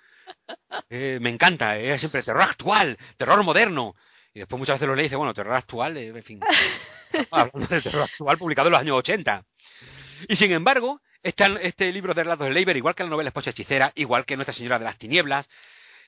[0.90, 3.94] Eh, me encanta, es siempre terror actual, terror moderno.
[4.34, 6.40] Y después muchas veces lo leí y dice, bueno, terror actual, eh, en fin.
[7.30, 9.44] Hablando del terror actual publicado en los años 80.
[10.28, 13.50] Y sin embargo, este, este libro de relatos de Leiber, igual que la novela Esposa
[13.50, 15.48] Hechicera, igual que Nuestra Señora de las Tinieblas,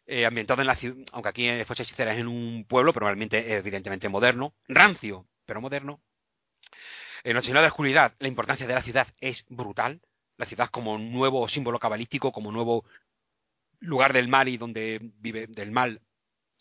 [0.07, 3.57] eh, ambientado en la ciudad, aunque aquí Esposa Hechicera es en un pueblo, pero realmente
[3.57, 6.01] evidentemente moderno, rancio, pero moderno.
[7.29, 10.01] En Señora de Oscuridad, la importancia de la ciudad es brutal.
[10.39, 12.87] La ciudad como nuevo símbolo cabalístico, como nuevo
[13.81, 16.01] lugar del mal y donde vive del mal,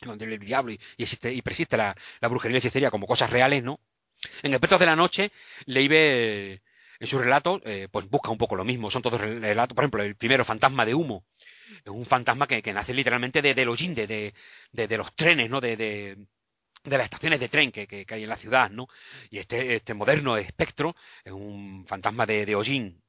[0.01, 3.29] donde vive el diablo y, existe, y persiste la, brujería y la hechicería como cosas
[3.29, 3.79] reales, ¿no?
[4.43, 5.31] En Espectros de la Noche,
[5.67, 6.61] Leibe
[6.99, 8.91] en su relato, eh, pues busca un poco lo mismo.
[8.91, 11.23] Son todos relatos, por ejemplo, el primero, Fantasma de Humo,
[11.69, 14.33] es un fantasma que, nace literalmente de, del hollín, de,
[14.73, 15.61] de, los trenes, ¿no?
[15.61, 16.17] De,
[16.89, 18.87] de, las estaciones de tren que, hay en la ciudad, ¿no?
[19.29, 23.01] Y este, este moderno espectro es un fantasma de, de hollín,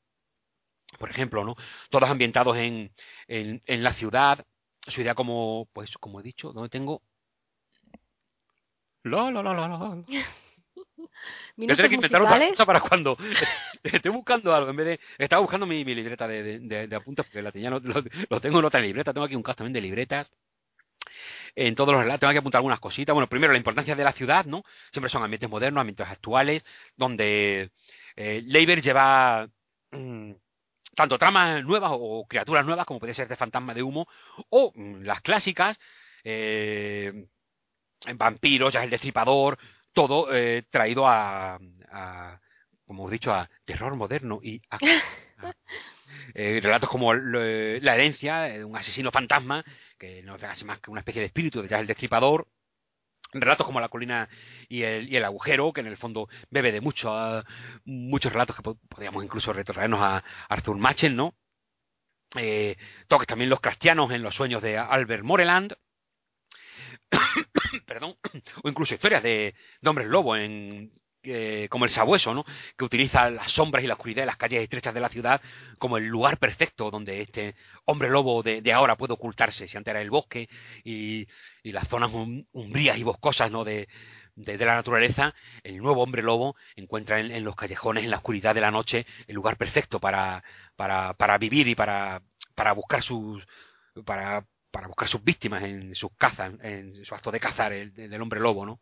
[0.98, 1.56] por ejemplo, ¿no?
[1.90, 2.92] Todos ambientados en,
[3.26, 4.44] en, en la ciudad,
[4.86, 7.02] su idea como, pues, como he dicho, donde tengo...
[9.04, 10.04] La, la, la, la, la.
[11.56, 13.16] Minutos que inventar otra cosa para cuando
[13.82, 14.70] estoy buscando algo.
[14.70, 15.00] En vez de.
[15.18, 17.80] Estaba buscando mi, mi libreta de, de, apuntes porque la tenía, lo,
[18.40, 19.12] tengo en otra libreta.
[19.12, 20.30] Tengo aquí un caso también de libretas.
[21.54, 23.14] En todos los relatos tengo que apuntar algunas cositas.
[23.14, 24.64] Bueno, primero la importancia de la ciudad, ¿no?
[24.92, 26.64] Siempre son ambientes modernos, ambientes actuales,
[26.96, 27.70] donde
[28.16, 29.48] eh, Leiber lleva.
[29.90, 30.32] Mm,
[30.98, 34.08] tanto tramas nuevas o criaturas nuevas, como puede ser de fantasma de humo,
[34.50, 35.78] o mm, las clásicas,
[36.24, 37.26] eh,
[38.16, 39.58] vampiros, ya el destripador,
[39.92, 41.58] todo eh, traído a,
[42.84, 44.78] como hemos dicho, a terror moderno y a,
[46.34, 49.64] eh, relatos como la herencia de un asesino fantasma,
[49.98, 52.48] que no es más que una especie de espíritu de ya el destripador,
[53.32, 54.28] relatos como la colina
[54.68, 57.44] y el, y el, agujero, que en el fondo bebe de mucho,
[57.84, 61.34] muchos relatos que podríamos incluso retornarnos a Arthur Machen, ¿no?
[62.36, 62.76] Eh,
[63.06, 65.74] toques también los cristianos en los sueños de Albert Moreland,
[67.86, 68.16] perdón,
[68.62, 69.54] o incluso historias de,
[69.84, 70.92] hombres lobo en
[71.68, 72.44] como el sabueso, ¿no?
[72.76, 75.40] que utiliza las sombras y la oscuridad de las calles estrechas de la ciudad
[75.78, 77.54] como el lugar perfecto donde este
[77.84, 79.66] hombre lobo de, ahora puede ocultarse.
[79.68, 80.48] Si antes era el bosque
[80.84, 81.26] y,
[81.64, 82.10] las zonas
[82.52, 83.62] umbrías y boscosas ¿no?
[83.62, 83.88] de,
[84.36, 88.70] la naturaleza, el nuevo hombre lobo encuentra en, los callejones, en la oscuridad de la
[88.70, 90.42] noche, el lugar perfecto para,
[90.76, 92.22] para, para vivir y para,
[92.54, 93.46] para buscar sus.
[94.06, 98.22] Para, para buscar sus víctimas en sus cazas, en su acto de cazar el, del
[98.22, 98.80] hombre lobo, ¿no?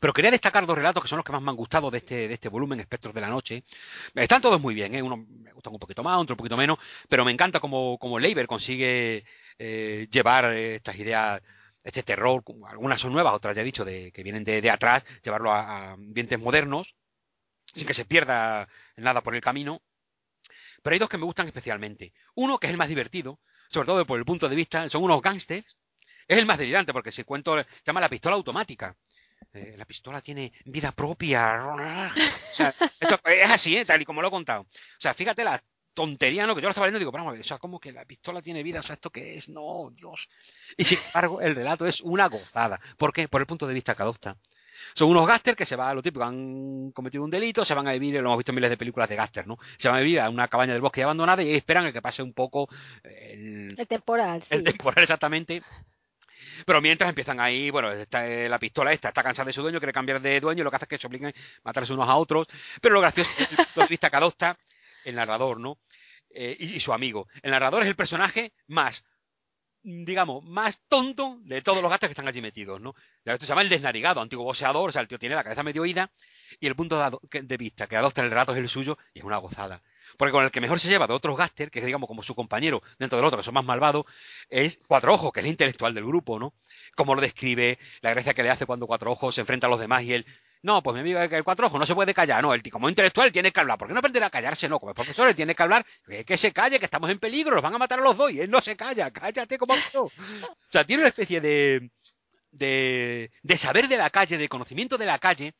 [0.00, 2.28] Pero quería destacar dos relatos que son los que más me han gustado de este,
[2.28, 3.64] de este volumen, Espectros de la Noche.
[4.14, 5.02] Están todos muy bien, ¿eh?
[5.02, 6.78] uno me gustan un poquito más, otro un poquito menos,
[7.08, 9.24] pero me encanta cómo, cómo Leiber consigue
[9.58, 11.42] eh, llevar estas ideas,
[11.82, 15.52] este terror, algunas son nuevas, otras ya he dicho, de, que vienen de, atrás, llevarlo
[15.52, 16.94] a, a ambientes modernos,
[17.74, 19.82] sin que se pierda nada por el camino.
[20.82, 22.12] Pero hay dos que me gustan especialmente.
[22.34, 25.22] Uno, que es el más divertido, sobre todo por el punto de vista, son unos
[25.22, 25.76] gángsters.
[26.28, 28.96] Es el más delirante porque si cuento, se llama la pistola automática.
[29.52, 31.66] Eh, la pistola tiene vida propia.
[31.66, 33.84] O sea, esto es así, ¿eh?
[33.84, 34.62] tal y como lo he contado.
[34.62, 35.62] O sea, fíjate la
[35.94, 36.54] tontería, ¿no?
[36.54, 38.04] Que yo lo estaba leyendo y digo, vamos a ver, o sea, como que la
[38.04, 39.48] pistola tiene vida, o sea, ¿esto qué es?
[39.48, 40.28] No, Dios.
[40.76, 42.78] Y sin embargo, el relato es una gozada.
[42.98, 43.28] ¿Por qué?
[43.28, 44.36] Por el punto de vista que adopta.
[44.94, 47.88] Son unos gáster que se van, a lo típico, han cometido un delito, se van
[47.88, 49.58] a vivir, lo hemos visto en miles de películas de gáster, ¿no?
[49.78, 52.22] Se van a vivir a una cabaña del bosque abandonada y esperan a que pase
[52.22, 52.68] un poco
[53.02, 54.44] el, el temporal.
[54.50, 55.62] El temporal, exactamente.
[56.64, 59.78] Pero mientras empiezan ahí, bueno, está, eh, la pistola esta está cansada de su dueño,
[59.78, 61.32] quiere cambiar de dueño, lo que hace es que se obliguen a
[61.64, 62.46] matarse unos a otros.
[62.80, 64.58] Pero lo gracioso es el punto de vista que adopta
[65.04, 65.78] el narrador, ¿no?
[66.30, 67.28] Eh, y, su amigo.
[67.42, 69.04] El narrador es el personaje más
[69.88, 72.96] digamos, más tonto de todos los gatos que están allí metidos, ¿no?
[73.24, 75.86] Esto se llama el desnarigado, antiguo boxeador, o sea, el tío tiene la cabeza medio
[75.86, 76.10] ida
[76.58, 79.36] y el punto de vista que adopta el relato es el suyo y es una
[79.36, 79.80] gozada.
[80.16, 82.34] Porque con el que mejor se lleva de otros Gaster, que es digamos como su
[82.34, 84.04] compañero dentro del otro, que son más malvados,
[84.48, 86.54] es Cuatro Ojos, que es el intelectual del grupo, ¿no?
[86.94, 89.80] Como lo describe, la gracia que le hace cuando Cuatro Ojos se enfrenta a los
[89.80, 90.26] demás y él,
[90.62, 93.30] no, pues mi amigo el Cuatro Ojos no se puede callar, no, el como intelectual
[93.32, 94.68] tiene que hablar, ¿por qué no aprender a callarse?
[94.68, 95.84] No, como el profesor él tiene que hablar,
[96.26, 98.40] que, se calle, que estamos en peligro, los van a matar a los dos y
[98.40, 100.04] él no se calla, cállate como yo.
[100.04, 100.10] O
[100.70, 101.90] sea, tiene una especie de,
[102.50, 105.54] de, de saber de la calle, de conocimiento de la calle,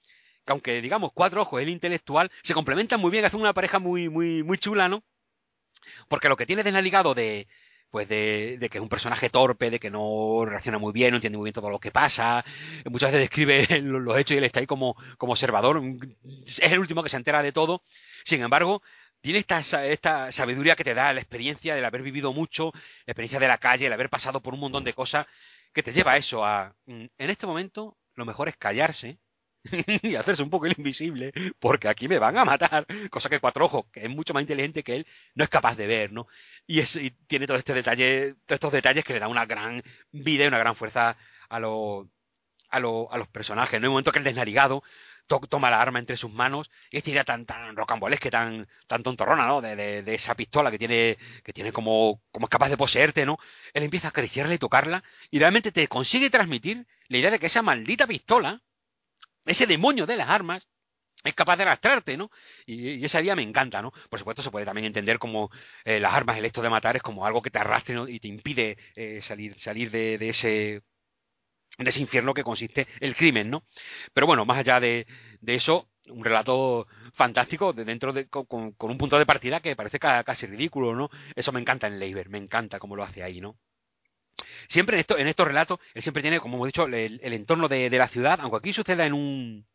[0.46, 4.42] aunque digamos cuatro ojos el intelectual, se complementan muy bien, hacen una pareja muy, muy,
[4.42, 5.02] muy chula, ¿no?
[6.08, 7.46] Porque lo que tiene desligado de,
[7.90, 11.16] pues de, de, que es un personaje torpe, de que no reacciona muy bien, no
[11.16, 12.44] entiende muy bien todo lo que pasa,
[12.86, 15.80] muchas veces describe los hechos y él está ahí como, como observador,
[16.44, 17.82] es el último que se entera de todo,
[18.24, 18.82] sin embargo,
[19.20, 22.72] tiene esta, esta sabiduría que te da la experiencia del haber vivido mucho,
[23.06, 25.26] la experiencia de la calle, el haber pasado por un montón de cosas,
[25.72, 29.18] que te lleva a eso, a, mm, en este momento, lo mejor es callarse,
[30.02, 33.66] y hacerse un poco el invisible, porque aquí me van a matar, cosa que Cuatro
[33.66, 36.26] Ojos, que es mucho más inteligente que él, no es capaz de ver, ¿no?
[36.66, 39.82] Y, es, y tiene todo este detalle, todos estos detalles que le da una gran
[40.12, 41.16] vida y una gran fuerza
[41.48, 42.08] a, lo,
[42.68, 43.86] a, lo, a los personajes, ¿no?
[43.86, 44.82] En un momento que el desnarigado
[45.26, 49.46] toma la arma entre sus manos y esta idea tan tan rocambolesca, tan tan tontorrona,
[49.46, 49.60] ¿no?
[49.60, 53.26] De, de, de, esa pistola que tiene que tiene como como es capaz de poseerte,
[53.26, 53.38] ¿no?
[53.72, 57.46] Él empieza a acariciarla y tocarla y realmente te consigue transmitir la idea de que
[57.46, 58.62] esa maldita pistola
[59.46, 60.66] ese demonio de las armas
[61.24, 62.30] es capaz de arrastrarte, ¿no?
[62.66, 63.92] Y, esa idea me encanta, ¿no?
[64.10, 65.50] Por supuesto, se puede también entender como
[65.84, 68.28] eh, las armas, el hecho de matar, es como algo que te arrastre y te
[68.28, 70.82] impide eh, salir, salir de, ese
[71.78, 73.64] de ese infierno que consiste el crimen, ¿no?
[74.14, 75.06] Pero bueno, más allá de,
[75.40, 79.76] de eso, un relato fantástico de dentro de, con, con, un punto de partida que
[79.76, 81.10] parece casi ridículo, ¿no?
[81.34, 83.56] Eso me encanta en Leiber, me encanta cómo lo hace ahí, ¿no?
[84.68, 87.90] Siempre en, esto, en estos relatos, él siempre tiene, como hemos dicho, el, entorno de,
[87.90, 89.66] la ciudad, aunque aquí suceda en un,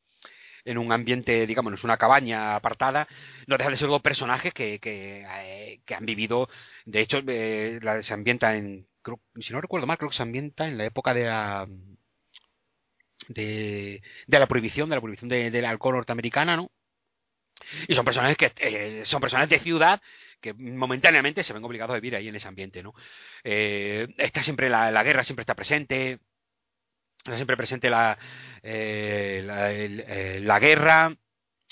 [0.65, 3.07] en un ambiente, digamos, es una cabaña apartada,
[3.47, 6.49] no deja de ser dos personajes que, que, eh, han vivido,
[6.85, 8.87] de hecho, eh, la, se ambienta en,
[9.39, 11.67] si no recuerdo mal, creo que se ambienta en la época de la,
[13.27, 16.71] de, de la prohibición, de la prohibición del alcohol norteamericana, ¿no?
[17.87, 20.01] Y son personajes que eh, son personajes de ciudad
[20.41, 22.93] que momentáneamente se ven obligados a vivir ahí en ese ambiente, ¿no?
[23.43, 26.19] Eh, está siempre la, la, guerra, siempre está presente,
[27.19, 28.17] está siempre presente la,
[28.63, 31.15] eh, la, eh, la, guerra.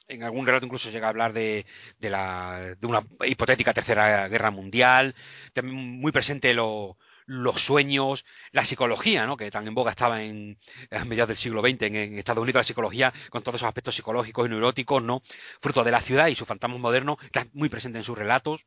[0.08, 1.66] En algún relato incluso llega a hablar de,
[2.00, 5.16] de, la, de una hipotética tercera guerra mundial.
[5.54, 6.98] También muy presente lo,
[7.30, 9.38] los sueños, la psicología, ¿no?
[9.38, 10.58] que tan en boga estaba en,
[10.90, 14.48] a mediados del siglo XX en, Estados Unidos, la psicología con todos esos aspectos psicológicos
[14.48, 15.22] y neuróticos, ¿no?
[15.62, 18.66] fruto de la ciudad y su fantasma moderno, está muy presente en sus relatos.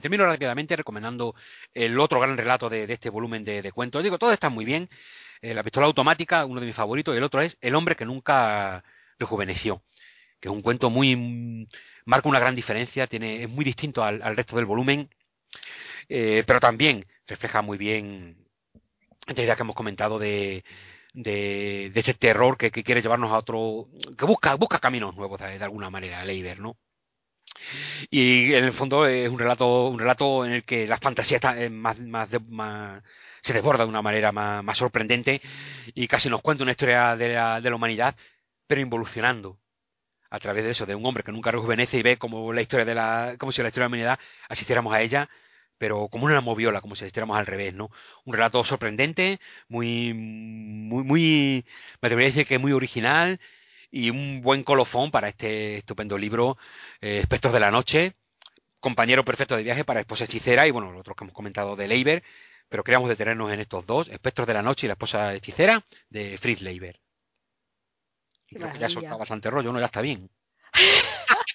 [0.00, 1.34] Termino rápidamente recomendando
[1.74, 4.04] el otro gran relato de, este volumen de, cuentos.
[4.04, 4.88] Digo, todo está muy bien.
[5.42, 8.04] Eh, la pistola automática, uno de mis favoritos, y el otro es El hombre que
[8.04, 8.84] nunca
[9.18, 9.82] rejuveneció,
[10.40, 11.66] que es un cuento muy...
[12.04, 15.10] marca una gran diferencia, tiene, es muy distinto al, resto del volumen,
[16.08, 18.46] eh, pero también refleja muy bien
[19.26, 20.64] esta idea que hemos comentado de,
[21.14, 25.62] de, de ese terror que, quiere llevarnos a otro, que busca, busca caminos nuevos de,
[25.62, 26.76] alguna manera, Leiber, ¿no?
[28.10, 31.54] Y en el fondo es un relato, un relato en el que la fantasía está
[31.70, 33.02] más, más, más
[33.42, 35.40] se desborda de una manera más, más, sorprendente
[35.94, 38.16] y casi nos cuenta una historia de la, de la humanidad,
[38.66, 39.59] pero involucionando
[40.30, 42.84] a través de eso, de un hombre que nunca rejuvenece y ve como la historia
[42.84, 45.28] de la, como si la historia de la humanidad asistiéramos a ella
[45.80, 47.90] pero como una moviola, como si estuviéramos al revés, ¿no?
[48.26, 51.64] Un relato sorprendente, muy, muy, muy,
[52.02, 53.40] me atrevería a decir que muy original
[53.90, 56.58] y un buen colofón para este estupendo libro,
[57.00, 58.14] eh, Espectros de la Noche,
[58.78, 61.88] compañero perfecto de viaje para Esposa Hechicera y, bueno, los otros que hemos comentado de
[61.88, 62.22] Leiber,
[62.68, 66.36] pero queríamos detenernos en estos dos, Espectros de la Noche y la Esposa Hechicera, de
[66.38, 67.00] Fritz Leiber.
[68.50, 69.80] Y creo que ya ha soltado bastante rollo, ¿no?
[69.80, 70.30] Ya está bien.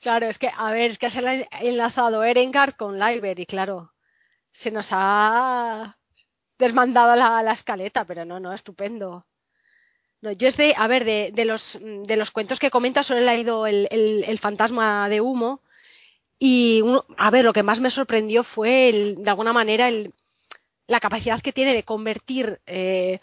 [0.00, 3.94] Claro, es que, a ver, es que se ha enlazado Erengard con Leiber y claro,
[4.52, 5.96] se nos ha
[6.58, 9.24] desmandado la, la escaleta, pero no, no, estupendo.
[10.20, 13.20] No, yo es de, a ver, de, de, los, de los cuentos que comenta solo
[13.20, 15.62] he leído el, el, el fantasma de humo
[16.38, 16.82] y,
[17.16, 20.12] a ver, lo que más me sorprendió fue, el, de alguna manera, el,
[20.86, 23.20] la capacidad que tiene de convertir eh,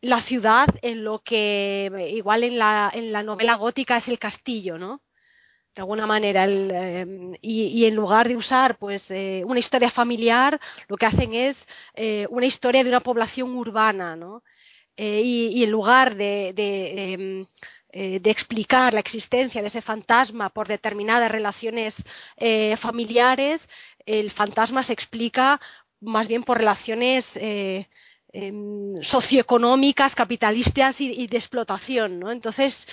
[0.00, 4.78] la ciudad en lo que igual en la, en la novela gótica es el castillo,
[4.78, 5.02] ¿no?
[5.74, 10.96] de alguna manera em, y, en lugar de usar pues eh, una historia familiar lo
[10.96, 11.56] que hacen es
[11.94, 14.42] eh, una historia de una población urbana ¿no?
[14.96, 17.46] Eh, y, en lugar de, de, em,
[17.92, 21.94] de, explicar la existencia de ese fantasma por determinadas relaciones
[22.78, 23.60] familiares
[24.06, 25.60] el fantasma se explica
[26.00, 27.24] más bien por relaciones
[28.32, 32.30] em, socioeconómicas capitalistas y, y de explotación ¿no?
[32.30, 32.86] entonces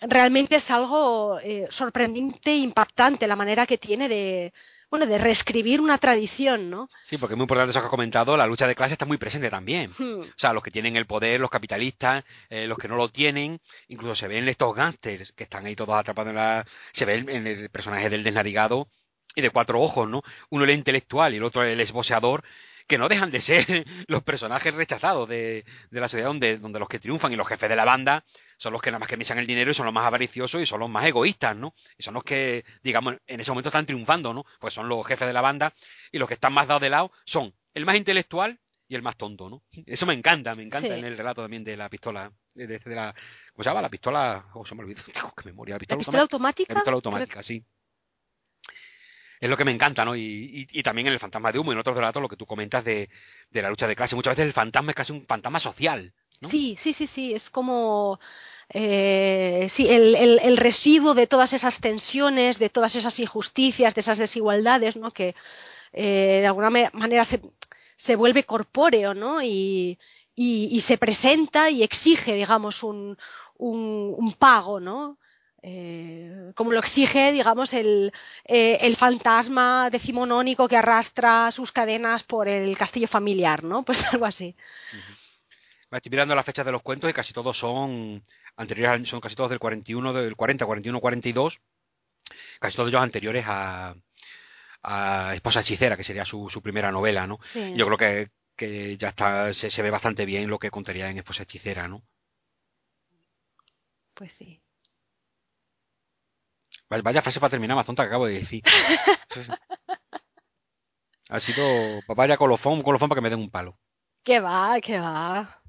[0.00, 4.52] realmente es algo eh, sorprendente e impactante la manera que tiene de
[4.90, 6.88] bueno de reescribir una tradición, ¿no?
[7.04, 9.18] Sí, porque es muy importante eso que has comentado, la lucha de clase está muy
[9.18, 9.92] presente también.
[9.98, 10.20] Hmm.
[10.20, 13.60] O sea, los que tienen el poder, los capitalistas, eh, los que no lo tienen,
[13.88, 16.64] incluso se ven estos gángsters que están ahí todos atrapados en la...
[16.92, 18.88] se ve en el personaje del desnarigado
[19.34, 20.22] y de cuatro ojos, ¿no?
[20.50, 22.44] Uno el intelectual y el otro el esboceador,
[22.86, 23.64] que no dejan de ser
[24.08, 27.68] los personajes rechazados de, de la sociedad donde, donde los que triunfan y los jefes
[27.68, 28.24] de la banda
[28.58, 30.66] son los que nada más que misan el dinero y son los más avariciosos y
[30.66, 31.74] son los más egoístas, ¿no?
[31.98, 34.44] Y son los que, digamos, en ese momento están triunfando, ¿no?
[34.60, 35.74] Pues son los jefes de la banda
[36.10, 38.58] y los que están más dados de lado son el más intelectual
[38.88, 39.62] y el más tonto, ¿no?
[39.84, 43.14] Eso me encanta, me encanta en el relato también de la pistola, de, de, la,
[43.52, 43.82] ¿cómo se llama?
[43.82, 45.02] La pistola, ¿cómo se me olvidó?
[45.12, 46.72] Tengo que memoria, la pistola, ¿La pistola automática.
[46.72, 47.64] La pistola automática, sí
[49.40, 50.16] es lo que me encanta, ¿no?
[50.16, 52.46] Y, y, también en el fantasma de humo y en otros relatos lo que tú
[52.46, 53.08] comentas de,
[53.52, 54.16] la lucha de clase.
[54.16, 56.12] Muchas veces el fantasma es casi un fantasma social.
[56.40, 56.48] ¿no?
[56.48, 57.34] Sí, sí, sí, sí.
[57.34, 58.18] Es como
[58.70, 64.96] eh, sí, el, residuo de todas esas tensiones, de todas esas injusticias, de esas desigualdades,
[64.96, 65.12] ¿no?
[65.12, 65.34] Que
[65.92, 67.40] eh, de alguna manera se,
[67.96, 69.42] se vuelve corpóreo, ¿no?
[69.42, 69.98] Y,
[70.34, 73.16] y, y, se presenta y exige, digamos, un,
[73.56, 75.18] un, un pago, ¿no?
[75.68, 78.12] Eh, como lo exige, digamos, el,
[78.44, 83.82] eh, el, fantasma decimonónico que arrastra sus cadenas por el castillo familiar, ¿no?
[83.84, 84.54] Pues algo así.
[85.90, 88.22] Estoy mirando las fechas de los cuentos y casi todos son
[88.56, 91.58] anteriores, son casi todos del 41, del 40, 41, 42,
[92.60, 93.96] casi todos ellos anteriores a,
[94.84, 97.40] a Esposa Hechicera, que sería su, su primera novela, ¿no?
[97.74, 101.18] Yo creo que, que ya está, se, se, ve bastante bien lo que contaría en
[101.18, 102.04] Esposa Hechicera, ¿no?
[104.14, 104.62] pues sí.
[106.88, 108.62] Vaya frase para terminar más tonta que acabo de decir.
[111.28, 113.76] ha sido vaya colofón, colofón para que me den un palo.
[114.22, 114.80] ¿Qué va?
[114.80, 115.60] ¿Qué va?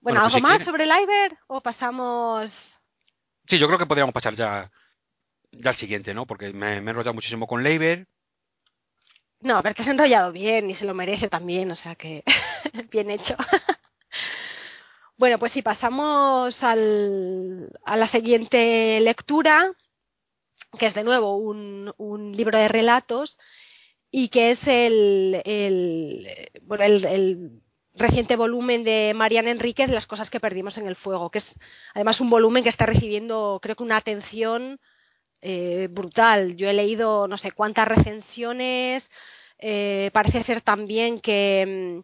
[0.00, 2.52] Bueno, pues ¿algo más sobre el Iber o pasamos?
[3.46, 4.70] Sí, yo creo que podríamos pasar ya,
[5.52, 6.26] ya al siguiente, ¿no?
[6.26, 8.06] Porque me, he enrollado muchísimo con Leiber.
[9.40, 12.22] No, pero te has enrollado bien y se lo merece también, o sea que
[12.90, 13.36] bien hecho.
[15.20, 19.70] Bueno, pues si pasamos al, a la siguiente lectura,
[20.78, 23.38] que es de nuevo un, un libro de relatos
[24.10, 27.60] y que es el, el,
[27.92, 31.54] reciente volumen de Mariana Enríquez, Las cosas que perdimos en el fuego, que es
[31.92, 34.80] además un volumen que está recibiendo, creo que una atención
[35.42, 36.56] eh, brutal.
[36.56, 39.06] Yo he leído no sé cuántas recensiones,
[39.58, 42.00] eh, parece ser también que, mm,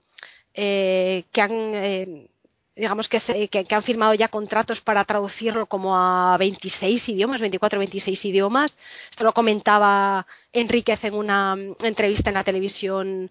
[0.52, 2.28] eh, que han
[2.76, 7.80] digamos que, que, han firmado ya contratos para traducirlo como a 26 idiomas, 24 o
[7.80, 8.76] 26 idiomas.
[9.10, 13.30] Esto lo comentaba Enríquez en una entrevista en la televisión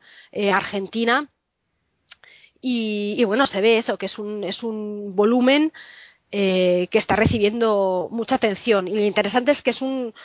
[0.51, 1.29] argentina.
[2.67, 5.71] Y, bueno, se ve eso, que es un, es un volumen
[6.31, 8.87] eh, que está recibiendo mucha atención.
[8.87, 10.15] Y lo interesante es que es un,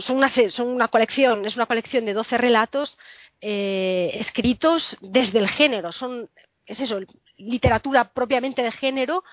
[0.00, 2.98] son, una, son, una, colección, es una colección de 12 relatos
[3.40, 5.92] eh, escritos desde el género.
[5.92, 6.28] Son,
[6.66, 6.98] es eso,
[7.42, 9.24] literatura propiamente de género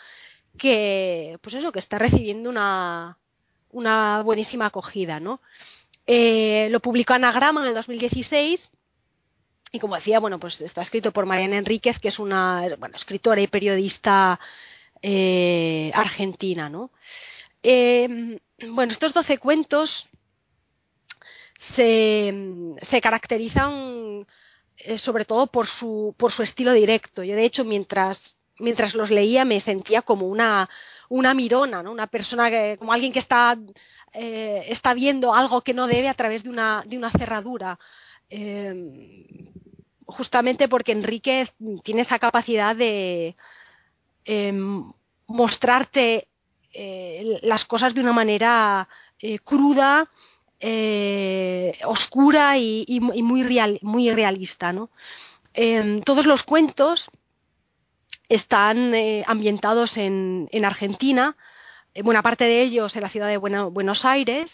[0.57, 3.17] que, pues eso, que está recibiendo una,
[3.71, 5.41] una buenísima acogida, ¿no?
[6.07, 8.69] Eh, lo publicó Anagrama en el 2016
[9.71, 13.39] y como decía, bueno, pues está escrito por Mariana Enríquez, que es una bueno, escritora
[13.41, 14.39] y periodista
[15.01, 16.89] eh, argentina, ¿no?
[17.61, 20.07] Eh, bueno, estos doce cuentos
[21.75, 22.33] se,
[22.89, 24.25] se caracterizan
[24.79, 27.23] eh, sobre todo por su, por su estilo directo.
[27.23, 30.69] Yo, de hecho, mientras, mientras los leía me sentía como una,
[31.09, 31.91] una mirona, ¿no?
[31.91, 33.57] Una persona que, como alguien que está,
[34.13, 37.79] eh, está viendo algo que no debe a través de una, de una cerradura.
[38.29, 39.51] Em,
[40.05, 41.51] justamente porque Enrique
[41.83, 43.35] tiene esa capacidad de
[44.25, 44.91] em,
[45.27, 46.27] mostrarte
[46.73, 48.87] eh, las cosas de una manera
[49.19, 50.09] eh, cruda,
[50.59, 54.73] eh, oscura y, muy, real, muy realista.
[55.53, 57.09] Em, todos los cuentos
[58.27, 58.93] están
[59.25, 61.35] ambientados en, en Argentina,
[62.03, 64.51] buena parte de ellos en la ciudad de Buenos Aires,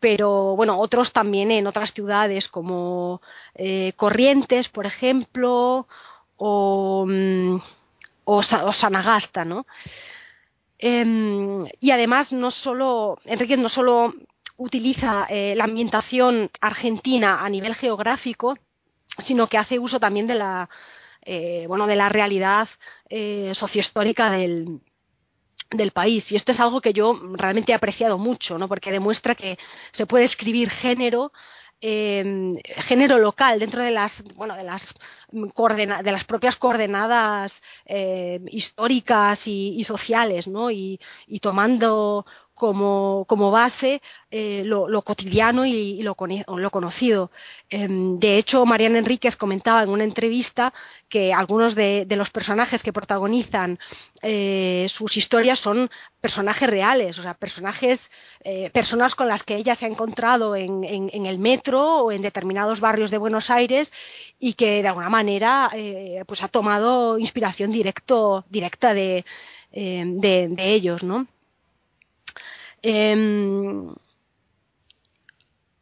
[0.00, 3.20] pero bueno, otros también en otras ciudades como
[3.54, 5.86] eh, Corrientes, por ejemplo,
[6.36, 7.56] o, mm,
[8.24, 9.66] o, Sanagasta, ¿no?
[10.78, 14.14] Em, y además no solo, Enrique no solo
[14.60, 18.58] utiliza eh, la ambientación argentina a nivel geográfico,
[19.18, 20.68] sino que hace uso también de la,
[21.22, 22.68] eh, bueno, de la realidad
[23.54, 24.80] sociohistórica del,
[25.70, 26.30] del país.
[26.30, 28.68] Y esto es algo que yo realmente he apreciado mucho, ¿no?
[28.68, 29.58] porque demuestra que
[29.92, 31.32] se puede escribir género.
[31.82, 32.52] Eh,
[32.88, 34.92] género local dentro de las bueno de las
[35.32, 40.70] de las propias coordenadas eh, históricas y, sociales ¿no?
[40.70, 40.98] y
[41.40, 42.26] tomando
[42.60, 46.14] como, como base eh, lo, cotidiano y, lo,
[46.46, 47.30] lo, conocido.
[47.70, 50.74] Em, de hecho, Mariana Enríquez comentaba en una entrevista
[51.08, 53.78] que algunos de, los personajes que protagonizan
[54.20, 57.98] eh, sus historias son personajes reales, o sea, personajes,
[58.44, 62.20] eh, personas con las que ella se ha encontrado en, en, el metro o en
[62.20, 63.90] determinados barrios de Buenos Aires
[64.38, 65.70] y que de alguna manera
[66.26, 69.24] pues ha tomado inspiración directo, directa de,
[69.72, 71.26] de, de ellos, ¿no?
[72.82, 73.94] Em,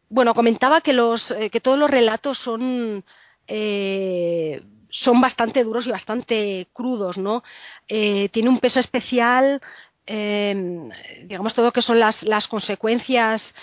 [0.09, 3.05] bueno, comentaba eh, que todos los relatos son,
[3.47, 7.43] eh, son bastante duros y bastante crudos, ¿no?
[7.89, 9.61] Eh, tiene un peso especial
[10.07, 10.89] em,
[11.25, 13.55] digamos, todo lo que son las consecuencias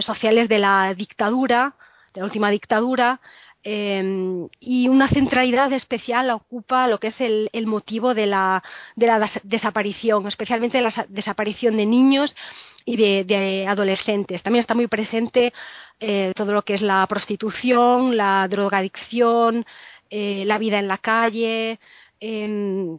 [0.00, 1.74] sociales de la dictadura,
[2.14, 3.20] de la última dictadura,
[3.62, 8.62] em, y una centralidad especial ocupa lo que es el, el motivo de la,
[8.96, 12.36] de la, desaparición, especialmente la desaparición de niños
[12.84, 14.42] y de, adolescentes.
[14.42, 15.52] También está muy presente
[16.00, 19.66] eh, todo lo que es la prostitución, la drogadicción,
[20.10, 21.78] eh, la vida en la calle,
[22.20, 22.98] em,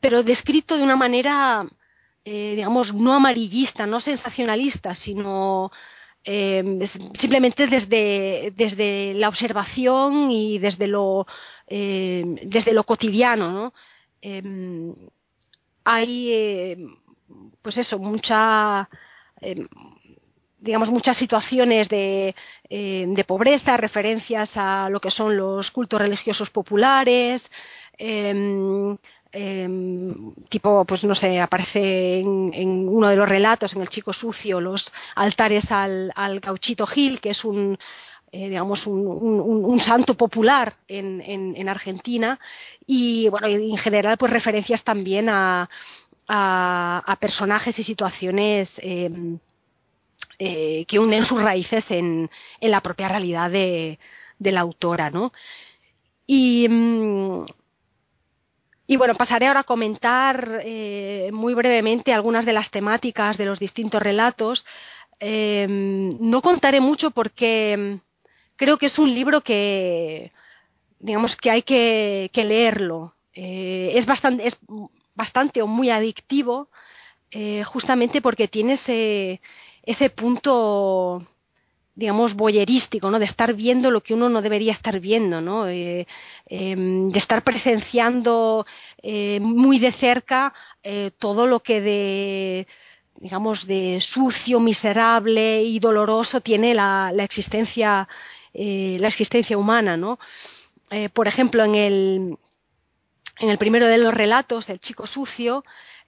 [0.00, 1.66] pero descrito de una manera,
[2.24, 5.72] eh, digamos, no amarillista, no sensacionalista, sino
[6.28, 6.80] em,
[7.18, 11.26] simplemente desde, desde, la observación y desde lo,
[11.68, 13.72] em, desde lo cotidiano.
[15.84, 16.76] hay
[17.62, 18.88] pues eso, mucha,
[20.58, 22.34] digamos, muchas situaciones de,
[22.70, 27.42] de, pobreza, referencias a lo que son los cultos religiosos populares,
[27.98, 28.96] em,
[29.36, 34.60] em, tipo, pues no sé, aparece en, uno de los relatos, en El Chico Sucio,
[34.60, 37.78] los altares al, al gauchito Gil, que es un,
[38.32, 42.40] eh, digamos, un, un, santo popular en, en, Argentina
[42.86, 45.68] y, bueno, en general, pues referencias también a,
[46.28, 49.38] a, personajes y situaciones em,
[50.38, 52.30] eh, que hunden sus raíces en,
[52.60, 53.98] en la propia realidad de,
[54.38, 55.32] de la autora, ¿no?
[56.26, 57.44] Y, mm,
[58.86, 63.58] y bueno, pasaré ahora a comentar eh, muy brevemente algunas de las temáticas de los
[63.58, 64.64] distintos relatos.
[65.18, 68.00] Em, no contaré mucho porque em,
[68.56, 70.32] creo que es un libro que,
[71.00, 73.14] digamos, que hay que, leerlo.
[73.34, 74.56] Eh, es, bastante, es
[75.14, 76.68] bastante o muy adictivo,
[77.30, 79.40] eh, justamente porque tiene ese,
[79.82, 81.26] ese punto
[81.96, 83.18] digamos, boyerístico, ¿no?
[83.18, 85.66] De estar viendo lo que uno no debería estar viendo, ¿no?
[85.66, 86.06] Eh,
[86.46, 88.66] em, de estar presenciando
[89.02, 90.52] eh, muy de cerca
[90.82, 92.66] eh, todo lo que de
[93.18, 98.06] digamos de sucio, miserable y doloroso tiene la, la existencia
[98.52, 100.18] la existencia humana, ¿no?
[101.12, 102.38] por ejemplo, en el
[103.38, 105.62] en el primero de los relatos, el chico sucio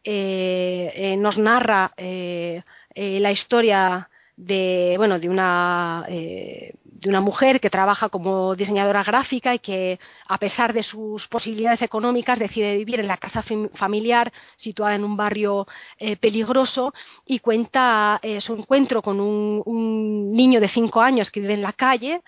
[0.04, 4.08] nos narra la historia
[4.38, 9.98] de, bueno, de una, eh, de una mujer que trabaja como diseñadora gráfica y que,
[10.28, 13.42] a pesar de sus posibilidades económicas, decide vivir en la casa
[13.74, 15.66] familiar situada en un barrio
[15.98, 16.94] eh, peligroso
[17.26, 21.72] y cuenta eh, su encuentro con un, niño de cinco años que vive en la
[21.72, 22.22] calle.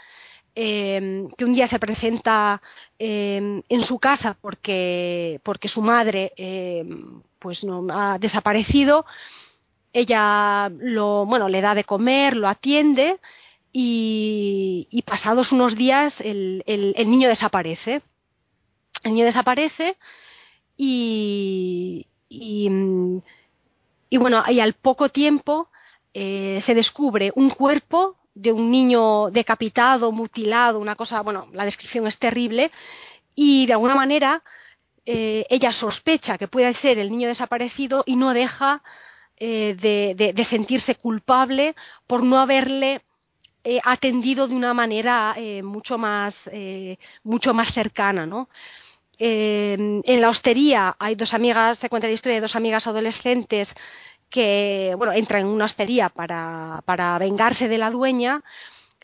[0.53, 2.61] que un día se presenta
[2.99, 6.33] en su casa porque, porque su madre
[7.39, 9.07] pues no ha desaparecido
[9.93, 13.19] ella lo, bueno, le da de comer, lo atiende
[13.73, 16.63] y, pasados unos días el,
[17.07, 18.03] niño desaparece.
[19.03, 19.97] El niño desaparece
[20.77, 22.69] y, y,
[24.19, 25.69] bueno, y al poco tiempo
[26.15, 32.07] eh, se descubre un cuerpo de un niño decapitado, mutilado, una cosa, bueno, la descripción
[32.07, 32.71] es terrible
[33.35, 34.43] y de alguna manera
[35.07, 38.83] eh, ella sospecha que puede ser el niño desaparecido y no deja
[39.43, 41.75] eh, de, sentirse culpable
[42.07, 43.01] por no haberle
[43.65, 46.35] eh, atendido de una manera eh, mucho, más,
[47.25, 48.27] mucho más cercana.
[48.27, 48.51] ¿no?
[49.23, 53.71] en la hostería hay dos amigas, se cuenta la historia de dos amigas adolescentes
[54.31, 58.43] que bueno, entran en una hostería para, para vengarse de la dueña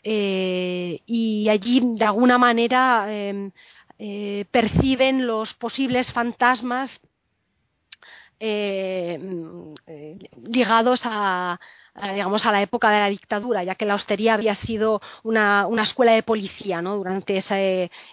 [0.03, 3.07] y allí de alguna manera
[4.51, 6.99] perciben los posibles fantasmas
[8.39, 9.19] eh,
[9.87, 11.59] eh, ligados a,
[12.13, 15.83] digamos, a la época de la dictadura, ya que la hostería había sido una, una
[15.83, 16.97] escuela de policía ¿no?
[16.97, 17.57] durante esa,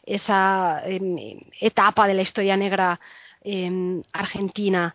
[0.05, 3.01] esa em, etapa de la historia negra
[3.43, 4.95] em, argentina.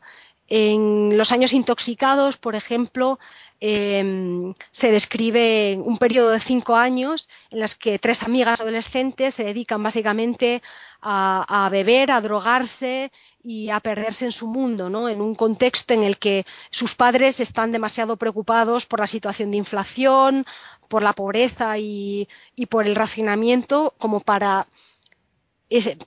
[0.50, 3.20] En los años intoxicados, por ejemplo,
[3.62, 9.44] eh, se describe un periodo de cinco años en los que tres amigas adolescentes se
[9.44, 10.64] dedican básicamente
[11.02, 13.12] a, a, beber, a drogarse
[13.44, 15.08] y a perderse en su mundo, ¿no?
[15.08, 19.58] En un contexto en el que sus padres están demasiado preocupados por la situación de
[19.58, 20.46] inflación,
[20.88, 24.68] por la pobreza y, y por el racionamiento como para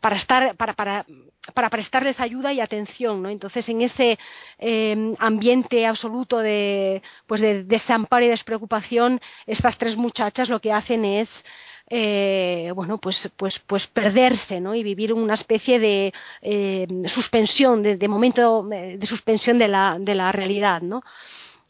[0.01, 4.19] para estar para, prestarles ayuda y atención entonces en ese
[4.59, 11.05] eh, ambiente absoluto de pues de desamparo y despreocupación estas tres muchachas lo que hacen
[11.05, 11.29] es
[11.91, 18.09] eh, bueno pues pues pues perderse y vivir una especie de eh, suspensión de, de,
[18.09, 21.03] momento de suspensión de la de la realidad ¿no?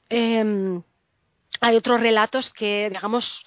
[0.08, 0.82] Em,
[1.60, 3.44] hay otros relatos que digamos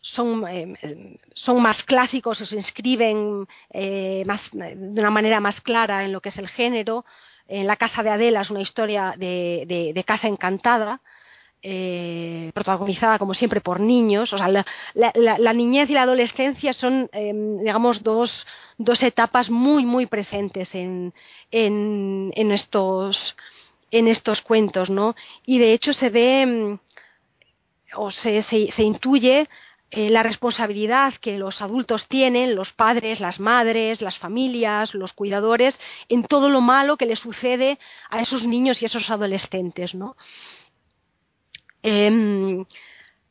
[0.00, 6.04] son, eh, son más clásicos o se inscriben eh, más, de una manera más clara
[6.04, 7.04] en lo que es el género.
[7.48, 11.00] En La Casa de Adela es una historia de, de, casa encantada,
[11.62, 14.32] eh, protagonizada como siempre por niños.
[14.32, 18.46] O sea, la, la, la niñez y la adolescencia son, eh, digamos, dos,
[18.76, 21.14] dos etapas muy, muy presentes en,
[21.50, 23.34] en, en, estos,
[23.90, 25.16] en estos cuentos, ¿no?
[25.46, 26.78] Y de hecho se ve mm,
[27.94, 29.48] o se, se, se intuye
[29.90, 35.78] eh, la responsabilidad que los adultos tienen, los padres, las madres, las familias, los cuidadores,
[36.10, 37.78] en todo lo malo que le sucede
[38.10, 40.16] a esos niños y esos adolescentes, ¿no?
[41.82, 42.66] Em,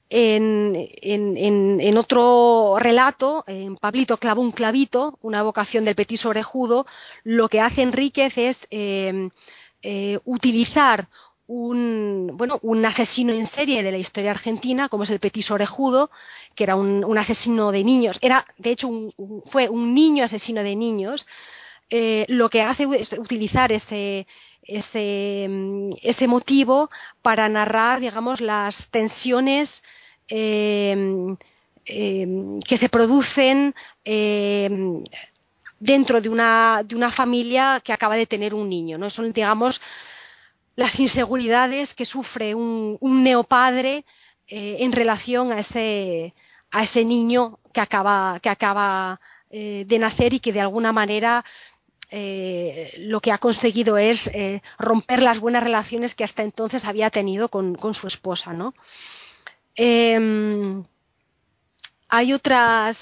[0.10, 6.88] en, otro relato, en Pablito clava un clavito, una vocación del petiso orejudo,
[7.24, 9.30] lo que hace Enríquez es eh,
[9.84, 11.08] eh, utilizar
[11.48, 16.12] un, bueno, un asesino en serie de la historia argentina, como es el Petiso Orejudo,
[16.56, 18.20] que era un, asesino de niños.
[18.22, 21.26] Era, de hecho, un, fue un niño asesino de niños.
[21.90, 24.28] eh, lo que hace es utilizar ese,
[24.64, 26.90] ese, mm, ese motivo
[27.22, 29.72] para narrar, digamos, las tensiones
[30.28, 31.38] em,
[31.86, 33.74] em, que se producen
[35.80, 38.98] dentro de una, de una familia que acaba de tener un niño.
[38.98, 39.10] ¿no?
[39.10, 39.80] Son, digamos,
[40.78, 44.06] las inseguridades que sufre un, un neopadre
[44.48, 46.36] eh, en relación a ese,
[46.70, 51.44] a ese niño que acaba, que acaba eh, de nacer y que de alguna manera
[52.12, 54.30] eh, lo que ha conseguido es
[54.78, 58.54] romper las buenas relaciones que hasta entonces había tenido con, con su esposa.
[58.54, 58.76] ¿no?
[59.76, 60.86] Em,
[62.08, 62.98] hay otras,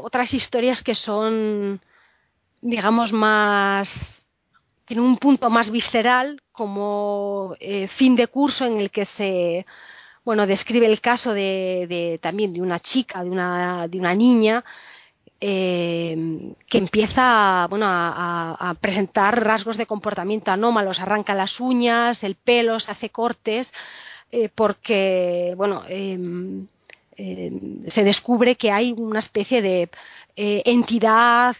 [0.00, 1.80] otras historias que son,
[2.60, 4.15] digamos, más
[4.86, 9.66] tienen un punto más visceral como eh, fin de curso en el que se
[10.24, 14.64] bueno describe el caso de, también de una chica de una de una niña
[15.38, 22.80] eh, que empieza bueno, a, presentar rasgos de comportamiento anómalos, arranca las uñas, el pelo,
[22.80, 23.70] se hace cortes,
[24.32, 26.18] eh, porque bueno, eh,
[27.88, 29.90] se descubre que hay una especie de
[30.36, 31.56] entidad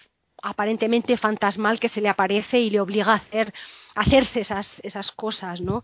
[0.46, 3.52] aparentemente fantasmal que se le aparece y le obliga a hacer
[3.94, 5.82] hacerse esas, esas cosas, ¿no?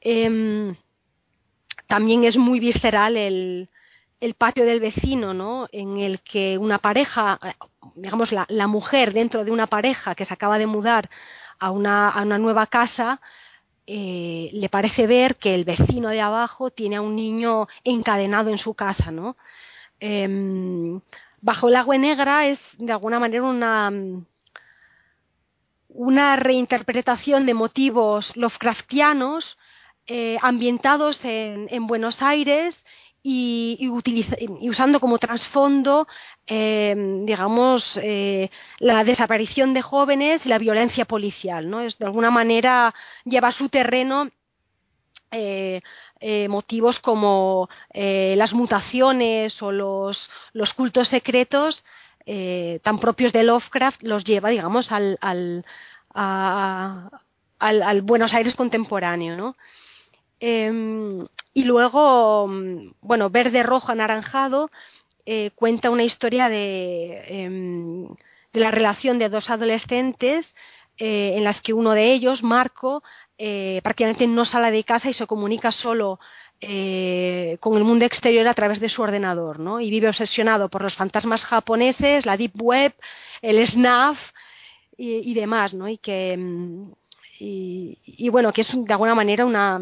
[0.00, 0.74] Eh,
[1.86, 3.68] también es muy visceral el,
[4.20, 5.68] el patio del vecino, ¿no?
[5.72, 7.38] En el que una pareja,
[7.94, 11.08] digamos la, la, mujer dentro de una pareja que se acaba de mudar
[11.58, 13.20] a una, a una nueva casa,
[13.86, 18.58] eh, le parece ver que el vecino de abajo tiene a un niño encadenado en
[18.58, 19.36] su casa, ¿no?
[20.00, 21.00] Eh,
[21.44, 23.44] Bajo el agua negra es de alguna manera
[25.88, 29.58] una reinterpretación de motivos Lovecraftianos
[30.06, 32.82] eh, ambientados en, en, Buenos Aires
[33.22, 33.90] y,
[34.62, 36.08] usando como trasfondo,
[36.46, 36.94] eh,
[37.26, 41.68] digamos, eh, la desaparición de jóvenes y la violencia policial.
[41.68, 41.82] ¿no?
[41.82, 42.94] Es, de alguna manera
[43.26, 44.30] lleva su terreno
[46.24, 50.30] eh, eh, motivos como eh, las mutaciones o los,
[50.74, 51.84] cultos secretos
[52.82, 55.64] tan propios de Lovecraft los lleva, digamos, al,
[58.02, 59.36] Buenos Aires contemporáneo.
[59.36, 59.56] ¿no?
[60.40, 60.72] Eh,
[61.52, 62.48] y luego,
[63.02, 64.70] bueno, verde, rojo, anaranjado,
[65.26, 67.48] eh, cuenta una historia eh,
[68.52, 70.54] de, la relación de dos adolescentes
[70.98, 73.02] en las que uno de ellos, Marco,
[73.82, 76.20] prácticamente no sale de casa y se comunica solo
[76.66, 79.80] eh, con el mundo exterior a través de su ordenador, ¿no?
[79.80, 82.94] Y vive obsesionado por los fantasmas japoneses, la deep web,
[83.42, 84.18] el SNAF
[84.96, 85.88] y, y demás, ¿no?
[85.88, 86.38] Y que
[87.38, 89.78] y, y, bueno, que es de alguna manera una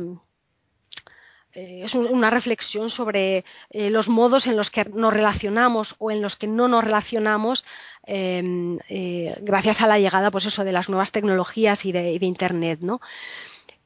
[1.55, 6.23] eh, es una reflexión sobre eh, los modos en los que nos relacionamos o en
[6.23, 7.65] los que no nos relacionamos
[8.07, 12.81] eh, eh, gracias a la llegada pues eso de las nuevas tecnologías y de, internet
[12.81, 13.01] ¿no?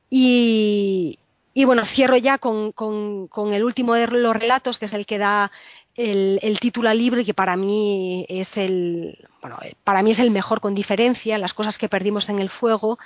[0.09, 1.19] y,
[1.65, 5.19] bueno cierro ya con, con, con, el último de los relatos que es el que
[5.19, 5.51] da
[5.97, 10.19] el, el, título al libro y que para mí es el bueno para mí es
[10.19, 12.99] el mejor con diferencia las cosas que perdimos en el fuego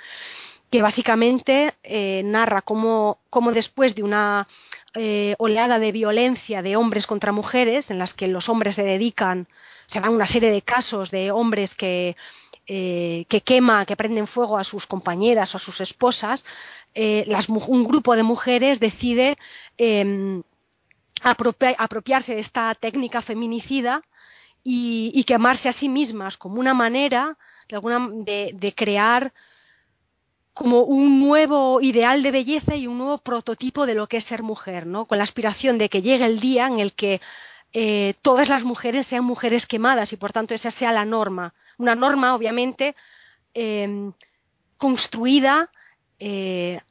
[0.71, 4.47] que básicamente eh, narra cómo, cómo, después de una
[4.93, 9.49] eh, oleada de violencia de hombres contra mujeres, en las que los hombres se dedican,
[9.87, 12.15] se dan una serie de casos de hombres que,
[12.67, 16.45] eh, que queman, que prenden fuego a sus compañeras o a sus esposas,
[16.95, 19.37] un grupo de mujeres decide
[19.77, 20.41] em,
[21.21, 24.03] apropia, apropiarse de esta técnica feminicida
[24.63, 27.37] y, quemarse a sí mismas como una manera
[27.69, 29.33] de crear
[30.53, 34.43] como un nuevo ideal de belleza y un nuevo prototipo de lo que es ser
[34.43, 35.05] mujer, ¿no?
[35.05, 37.21] Con la aspiración de que llegue el día en el que
[37.73, 41.53] eh, todas las mujeres sean mujeres quemadas y por tanto esa sea la norma.
[41.77, 42.95] Una norma, obviamente,
[43.53, 44.11] eh,
[44.77, 45.69] construida
[46.19, 46.81] eh,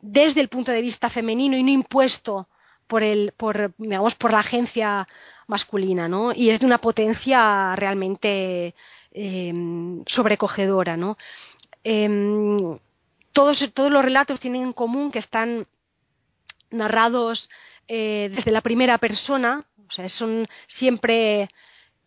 [0.00, 2.48] desde el punto de vista femenino y no impuesto
[2.86, 5.08] por, el, por, digamos, por la agencia
[5.46, 6.32] masculina, ¿no?
[6.32, 8.74] Y es de una potencia realmente
[9.12, 9.52] eh,
[10.06, 11.18] sobrecogedora, ¿no?
[11.84, 12.78] Eh,
[13.32, 15.66] todos, todos los relatos tienen en común que están
[16.70, 17.48] narrados
[17.86, 21.42] eh, desde la primera persona, o sea, son siempre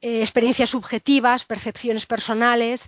[0.02, 2.82] eh, experiencias subjetivas, percepciones personales,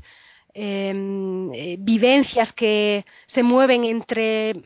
[0.53, 4.61] eh, vivencias que se mueven entre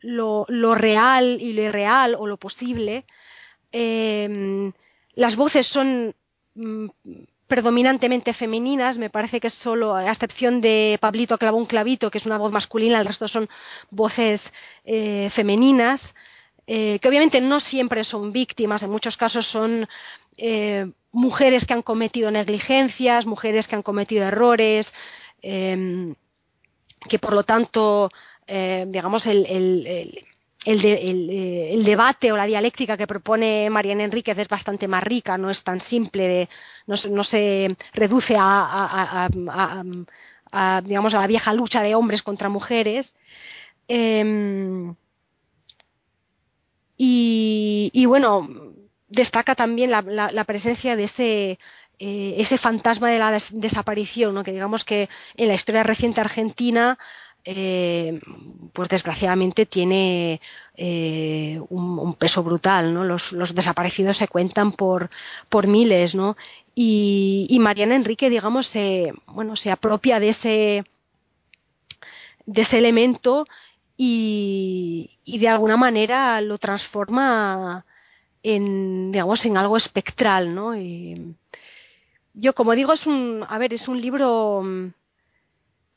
[0.00, 0.46] lo,
[0.76, 3.04] real y lo irreal o lo posible.
[3.72, 6.14] las voces son
[6.54, 6.86] mm,
[7.46, 12.26] predominantemente femeninas, me parece que solo, a excepción de Pablito clavó un clavito, que es
[12.26, 13.48] una voz masculina, el resto son
[13.90, 14.42] voces
[14.84, 16.14] eh, femeninas,
[16.66, 19.88] eh, que obviamente no siempre son víctimas, en muchos casos son
[20.36, 24.92] eh, mujeres que han cometido negligencias, mujeres que han cometido errores,
[25.40, 28.10] que por lo tanto,
[28.48, 30.26] digamos, el, el,
[31.84, 35.80] debate o la dialéctica que propone Mariana Enríquez es bastante más rica, no es tan
[35.80, 36.48] simple, de,
[36.86, 39.28] no, no, se reduce a,
[40.52, 43.14] a, digamos, a la vieja lucha de hombres contra mujeres.
[43.88, 44.94] Em,
[46.98, 48.48] y, bueno,
[49.08, 51.58] destaca también la, presencia de ese,
[51.98, 54.44] eh, ese fantasma de la desaparición, ¿no?
[54.44, 56.98] que digamos que en la historia reciente argentina
[57.48, 58.20] eh,
[58.72, 60.40] pues desgraciadamente tiene
[60.76, 63.04] eh, un, peso brutal, ¿no?
[63.04, 65.10] Los, desaparecidos se cuentan por,
[65.68, 66.36] miles, ¿no?
[66.74, 70.84] Y, Mariana Enrique, digamos, se, bueno, se apropia de ese,
[72.46, 73.46] de ese elemento
[73.96, 77.86] y, de alguna manera lo transforma
[78.42, 80.74] en, digamos, en algo espectral, ¿no?
[82.34, 84.92] yo, como digo, es un, a ver, es un libro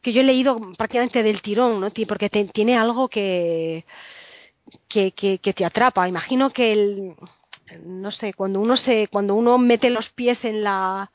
[0.01, 1.91] que yo he leído prácticamente del tirón, ¿no?
[2.07, 3.85] Porque tiene algo que,
[4.87, 6.07] que, que, te atrapa.
[6.07, 7.15] Imagino que el,
[7.83, 11.11] no sé, cuando uno se, cuando uno mete los pies en la,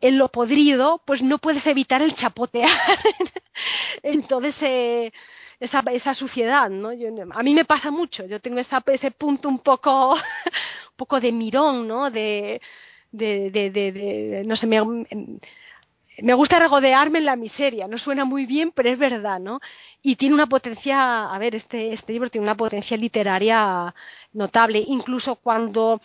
[0.00, 2.70] en lo podrido, pues no puedes evitar el chapotear.
[4.02, 5.12] Entonces, eh,
[5.60, 6.90] esa, esa suciedad, ¿no?
[7.32, 8.26] a mí me pasa mucho.
[8.26, 12.10] Yo tengo esa, ese punto un poco, un poco de mirón, ¿no?
[12.10, 12.60] De,
[13.12, 14.80] de, de, de no sé, me,
[16.22, 19.60] me gusta regodearme en la miseria, no suena muy bien, pero es verdad, ¿no?
[20.02, 23.94] Y tiene una potencia, a ver, este, este libro tiene una potencia literaria
[24.32, 26.00] notable, incluso cuando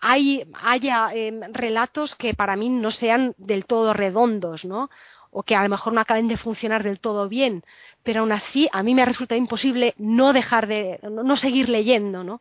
[0.00, 4.90] hay, haya em, relatos que para mí no sean del todo redondos, ¿no?
[5.30, 7.62] O que a lo mejor no acaben de funcionar del todo bien,
[8.02, 12.40] pero aún así a mí me resulta imposible no dejar de, no, seguir leyendo, ¿no?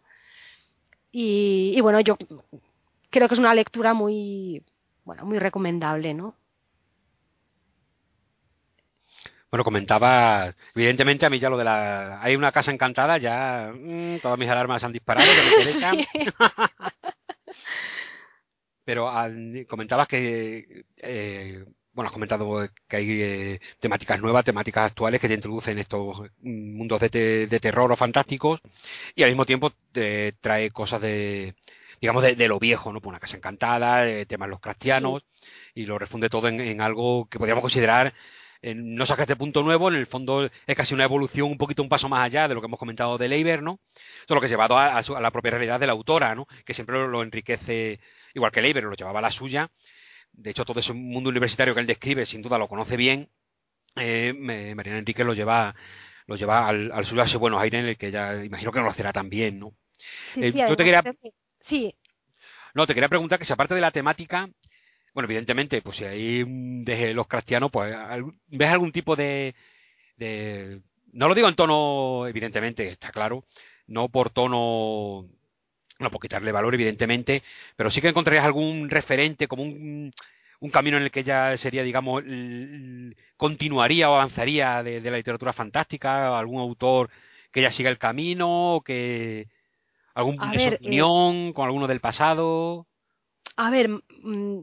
[1.12, 2.18] Y, y bueno, yo
[3.10, 4.64] creo que es una lectura muy,
[5.04, 6.36] bueno, muy recomendable, ¿no?
[9.52, 12.22] Bueno, comentaba, evidentemente a mí ya lo de la...
[12.22, 15.28] Hay una casa encantada, ya mm, todas mis alarmas han disparado,
[15.80, 16.08] ya me
[18.86, 19.10] Pero
[19.68, 25.34] comentabas que, eh, bueno, has comentado que hay eh, temáticas nuevas, temáticas actuales que te
[25.36, 28.60] introducen estos mundos de, de terror o fantásticos
[29.16, 31.56] y al mismo tiempo te trae cosas de,
[32.02, 33.00] digamos, de, lo viejo, ¿no?
[33.02, 35.24] Pues una casa encantada, eh, temas los cristianos
[35.74, 38.14] y lo refunde todo en, en algo que podríamos considerar
[38.74, 41.90] no saca este punto nuevo, en el fondo es casi una evolución un poquito un
[41.90, 43.80] paso más allá de lo que hemos comentado de Leiber, ¿no?
[44.26, 46.48] Todo lo que ha llevado a, la propia realidad de la autora, ¿no?
[46.66, 48.00] Que siempre lo, enriquece,
[48.34, 49.70] igual que Leiber, lo llevaba a la suya.
[50.32, 53.30] De hecho, todo ese mundo universitario que él describe, sin duda lo conoce bien.
[53.96, 55.76] Eh, Mariana Enrique lo lleva,
[56.26, 58.86] lo lleva al, al suyo ese buenos aires en el que ella imagino que no
[58.86, 59.74] lo hacerá también, ¿no?
[60.34, 61.04] Sí, eh, yo te quería...
[61.62, 61.96] Sí.
[62.74, 64.50] No, te quería preguntar que si aparte de la temática,
[65.16, 66.44] bueno, evidentemente, pues si hay
[66.84, 67.96] de los cristianos, pues
[68.48, 69.56] ves algún tipo de,
[71.14, 73.46] no lo digo en tono, evidentemente, está claro,
[73.88, 75.26] no por tono,
[76.00, 77.44] no por quitarle valor, evidentemente,
[77.78, 80.14] pero sí que encontrarías algún referente, como un,
[80.60, 82.22] un camino en el que ella sería, digamos,
[83.38, 87.10] continuaría o avanzaría de, la literatura fantástica, algún autor
[87.54, 89.48] que ella siga el camino, que
[90.14, 92.86] algún de opinión con alguno del pasado.
[93.56, 94.60] A ver, mm,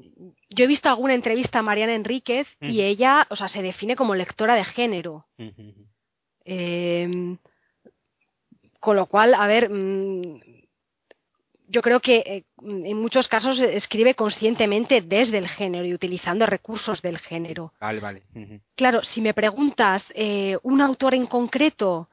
[0.51, 4.15] yo he visto alguna entrevista a Mariana Enríquez y ella, o sea, se define como
[4.15, 5.27] lectora de género.
[6.45, 7.39] Em,
[8.81, 10.41] con lo cual, a ver, mm,
[11.69, 17.01] yo creo que eh, en muchos casos escribe conscientemente desde el género y utilizando recursos
[17.01, 17.73] del género.
[17.81, 18.23] Vale, vale.
[18.75, 22.11] Claro, si me preguntas eh, un autor en concreto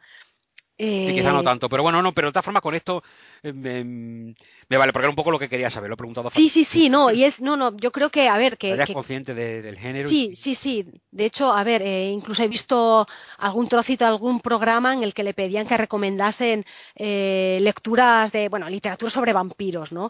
[0.79, 1.13] eh...
[1.13, 3.03] quizá no tanto, pero bueno, no, pero de todas formas con esto
[3.43, 6.29] eh, me, vale, porque era un poco lo que quería saber, lo he preguntado.
[6.29, 8.71] Sí, sí, sí, no, y es, no, no, yo creo que, a ver, que...
[8.71, 10.07] ¿Eres consciente del género?
[10.07, 13.05] Sí, sí, sí, de hecho, a ver, eh, incluso he visto
[13.37, 18.47] algún trocito de algún programa en el que le pedían que recomendasen eh, lecturas de,
[18.47, 20.09] bueno, literatura sobre vampiros, ¿no?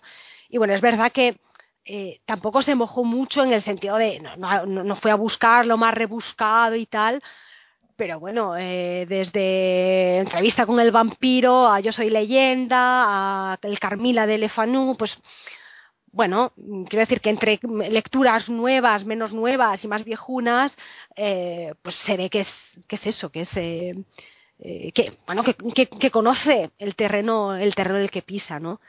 [0.50, 1.38] Y bueno, es verdad que
[2.26, 5.76] tampoco se mojó mucho en el sentido de, no, no, no fue a buscar lo
[5.76, 7.20] más rebuscado y tal,
[8.00, 14.26] pero bueno, eh, desde entrevista con el vampiro a Yo soy leyenda, a el Carmila
[14.26, 15.22] de Lefanú, pues
[16.14, 20.78] bueno, quiero decir que entre lecturas nuevas, menos nuevas y más viejunas,
[21.18, 22.48] eh, pues se ve que es,
[22.88, 23.94] que es eso, que es eh,
[24.94, 25.56] que bueno que,
[25.88, 28.80] que, conoce el terreno, el terreno del que pisa, ¿no?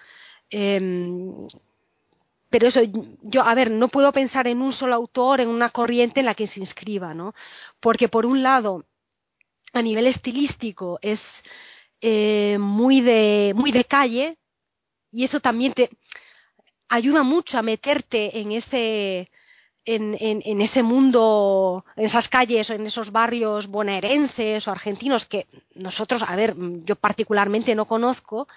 [0.50, 1.48] Em,
[2.48, 2.80] pero eso,
[3.22, 6.34] yo, a ver, no puedo pensar en un solo autor, en una corriente en la
[6.34, 7.34] que se inscriba, ¿no?
[7.80, 8.84] Porque por un lado,
[9.72, 11.22] a nivel estilístico es
[12.00, 14.38] eh, muy, de, muy de calle
[15.10, 15.90] y eso también te...
[16.88, 19.30] ayuda mucho a meterte en ese,
[19.84, 25.46] en, en, ese mundo, en esas calles o en esos barrios bonaerenses o argentinos que
[25.74, 28.48] nosotros, a ver, yo particularmente no conozco,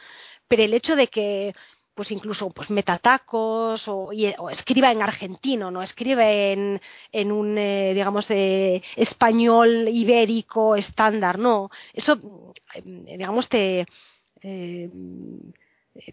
[0.47, 1.55] pero el hecho de que
[1.93, 4.11] pues incluso pues metatacos o,
[4.49, 6.81] escriba en argentino, no escribe en,
[7.11, 12.81] en un eh, digamos eh, español ibérico estándar, no, eso eh,
[13.17, 13.85] digamos te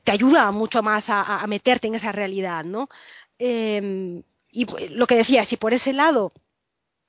[0.04, 2.88] te ayuda mucho más a, meterte en esa realidad, ¿no?
[3.38, 6.32] y lo que decía, si por ese lado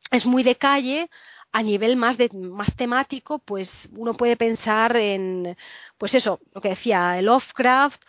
[0.09, 1.09] es muy de calle,
[1.51, 5.57] a nivel más de, más temático, pues uno puede pensar en,
[5.97, 8.01] pues eso, lo que decía, Lovecraft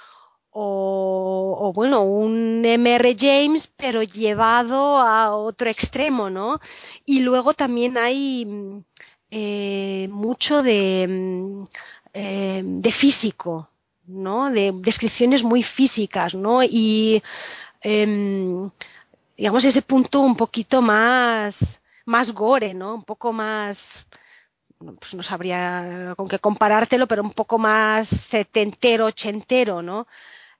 [0.54, 6.60] o, bueno, un MR James, pero llevado a otro extremo, ¿no?
[7.06, 8.46] Y luego también hay
[9.30, 11.64] eh, mucho de,
[12.12, 13.70] eh, de físico,
[14.06, 14.50] ¿no?
[14.50, 16.62] De descripciones muy físicas, ¿no?
[16.62, 17.22] Y
[17.80, 18.68] eh,
[19.36, 21.56] digamos ese punto un poquito más
[22.04, 22.94] más gore, ¿no?
[22.94, 23.78] Un poco más
[25.00, 30.06] pues no sabría con qué comparártelo, pero un poco más setentero, ochentero, ¿no?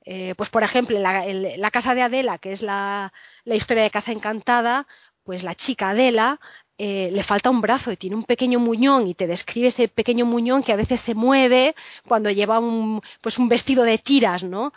[0.05, 1.25] Eh, pues por ejemplo, en la,
[1.57, 3.13] la, casa de Adela, que es la,
[3.45, 4.87] la, historia de Casa Encantada,
[5.23, 6.41] pues la chica Adela
[6.79, 10.27] eh, le falta un brazo y tiene un pequeño muñón y te describe ese pequeño
[10.27, 11.77] muñón que a veces se mueve
[12.09, 14.73] cuando lleva un, pues un vestido de tiras, ¿no?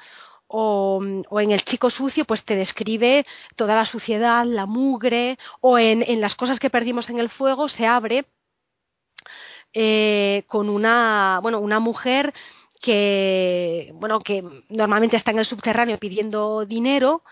[0.47, 5.79] O, o, en El chico sucio, pues te describe toda la suciedad, la mugre, o
[5.79, 8.25] en, en Las cosas que perdimos en el fuego se abre
[9.73, 12.33] eh, con una, bueno, una mujer
[12.85, 17.23] que, bueno, que normalmente está en el subterráneo pidiendo dinero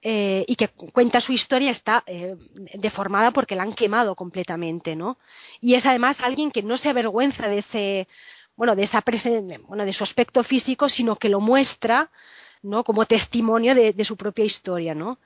[0.00, 2.34] eh, y que cuenta su historia está eh,
[2.72, 5.18] deformada porque la han quemado completamente, ¿no?
[5.60, 8.08] Y es además alguien que no se avergüenza de ese,
[8.56, 9.04] bueno, de esa
[9.68, 12.10] bueno, de su aspecto físico, sino que lo muestra,
[12.62, 12.82] ¿no?
[12.82, 15.18] Como testimonio de, su propia historia, ¿no?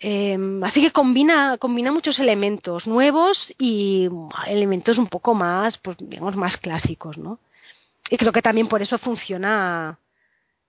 [0.00, 4.10] Eh, así que combina, combina muchos elementos nuevos y
[4.46, 7.40] elementos un poco más, pues digamos, más clásicos, ¿no?
[8.10, 9.98] Y creo que también por eso funciona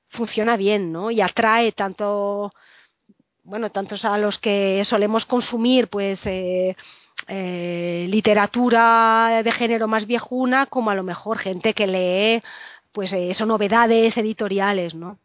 [0.10, 1.12] funciona bien, ¿no?
[1.12, 2.52] Y atrae tanto
[3.44, 6.76] bueno, tantos a los que solemos consumir pues eh,
[7.28, 12.44] eh, literatura de género más viejuna como a lo mejor gente que lee
[12.92, 15.20] pues eh, novedades editoriales, ¿no?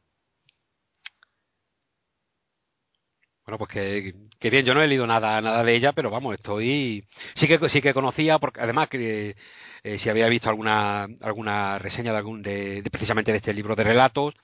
[3.47, 6.35] Bueno, pues que, que, bien, yo no he leído nada, nada de ella, pero vamos,
[6.35, 9.37] estoy, sí que sí que conocía, porque además que
[9.83, 13.77] eh, si había visto alguna, alguna reseña de algún, de, de, precisamente de este libro
[13.77, 14.35] de relatos,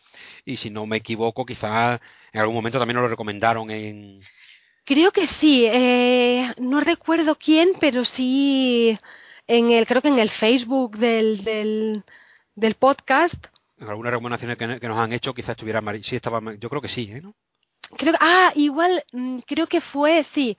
[0.45, 1.99] y si no me equivoco, quizás
[2.33, 4.21] en algún momento también nos lo recomendaron en.
[4.85, 8.99] Creo que sí, eh, no recuerdo quién, pero sí
[9.47, 12.05] en el, creo que en el Facebook del, del,
[12.55, 13.47] del podcast.
[13.79, 16.89] En algunas recomendaciones que, que, nos han hecho, quizás estuviera sí estaba, yo creo que
[16.89, 17.23] sí, ¿eh?
[17.23, 17.35] ¿no?
[17.99, 20.57] Creo, ah, igual, mm, creo que fue, sí,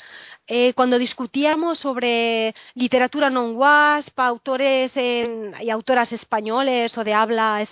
[0.47, 7.65] eh, cuando discutíamos sobre literatura non wasp, autores en, y autoras españoles o de habla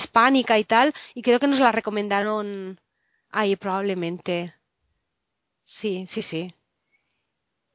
[0.00, 2.80] hispánica y tal, y creo que nos la recomendaron
[3.30, 4.54] ahí probablemente.
[5.64, 6.54] Sí, sí, sí.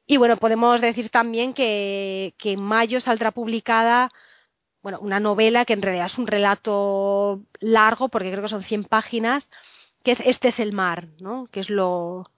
[0.06, 4.10] Y bueno, podemos decir también que, que en mayo saldrá publicada
[4.82, 8.84] bueno, una novela que en realidad es un relato largo, porque creo que son 100
[8.84, 9.50] páginas,
[10.04, 11.48] que es Este es el mar, ¿no?
[11.50, 12.30] que es lo,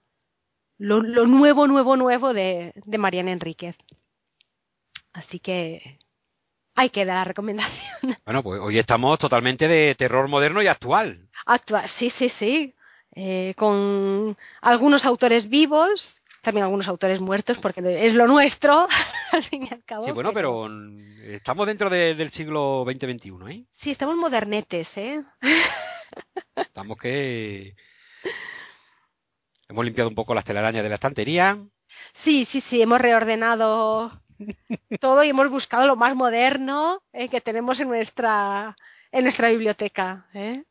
[0.77, 3.75] lo, lo nuevo, nuevo, nuevo de, de, Mariana Enríquez.
[5.13, 5.99] Así que
[6.75, 7.77] ahí queda la recomendación.
[8.25, 11.29] Bueno, pues hoy estamos totalmente de terror moderno y actual.
[11.45, 12.73] Actual, sí, sí, sí.
[13.15, 16.16] Eh, con algunos autores vivos,
[16.47, 18.87] también algunos autores muertos, porque es lo nuestro,
[19.33, 20.05] al fin y al cabo.
[20.05, 23.65] Sí, bueno, pero, pero estamos dentro de, del siglo XX-XXI, ¿eh?
[23.73, 25.21] Sí, estamos modernetes, ¿eh?
[26.55, 27.75] Estamos que
[29.67, 31.57] hemos limpiado un poco las telarañas de la estantería.
[32.23, 34.21] Sí, sí, sí, hemos reordenado
[35.01, 38.77] todo y hemos buscado lo más moderno eh, que tenemos en nuestra
[39.11, 40.27] en nuestra biblioteca.
[40.33, 40.63] ¿eh?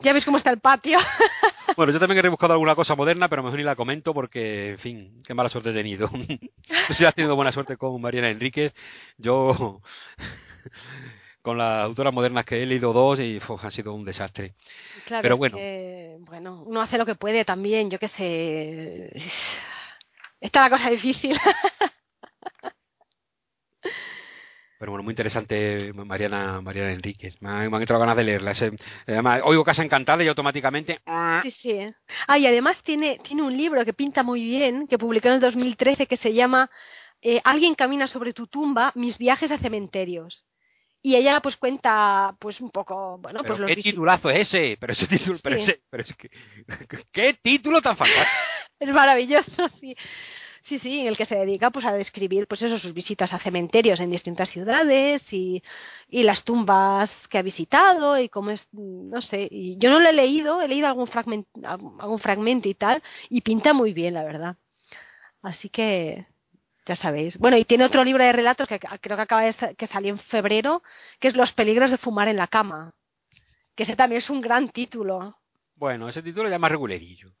[0.00, 0.98] Ya ves cómo está el patio.
[1.76, 4.78] bueno, yo también he rebuscado alguna cosa moderna, pero mejor ni la comento porque, en
[4.78, 6.10] fin, qué mala suerte he tenido.
[6.90, 8.74] si has tenido buena suerte con Mariana Enríquez,
[9.16, 9.80] yo
[11.42, 14.54] con las autoras modernas que he leído dos y uf, ha sido un desastre.
[15.06, 15.56] Claro, Pero bueno.
[15.56, 19.12] Que, bueno, uno hace lo que puede también, yo qué sé.
[20.40, 21.38] Está la cosa difícil.
[24.84, 27.40] Pero bueno, muy interesante Mariana Mariana Enríquez.
[27.40, 28.52] Me han, me han entrado ganas de leerla.
[29.06, 31.00] Además, oigo Casa Encantada y automáticamente...
[31.42, 31.78] Sí, sí.
[32.26, 35.40] Ah, y además tiene, tiene un libro que pinta muy bien, que publicó en el
[35.40, 36.70] 2013, que se llama
[37.22, 40.44] eh, Alguien camina sobre tu tumba, mis viajes a cementerios
[41.00, 44.76] y ella pues cuenta pues un poco, bueno, pues los ¿Qué titulazo es ese?
[44.78, 46.28] Pero ese título, pero ese, pero es que
[47.10, 48.30] qué título tan fantástico.
[48.80, 49.96] es maravilloso, sí.
[50.66, 53.38] Sí, sí, en el que se dedica pues a describir pues eso, sus visitas a
[53.38, 55.62] cementerios en distintas ciudades y,
[56.08, 60.08] y las tumbas que ha visitado y cómo es, no sé, y yo no lo
[60.08, 61.50] he leído, he leído algún fragmento,
[61.98, 64.56] algún fragmento y tal, y pinta muy bien, la verdad.
[65.42, 66.26] Así que
[66.86, 67.36] ya sabéis.
[67.38, 70.18] Bueno, y tiene otro libro de relatos que creo que acaba de que salió en
[70.18, 70.82] febrero,
[71.20, 72.94] que es Los peligros de fumar en la cama.
[73.74, 75.36] Que ese también es un gran título.
[75.76, 77.32] Bueno, ese título ya es más regulerillo.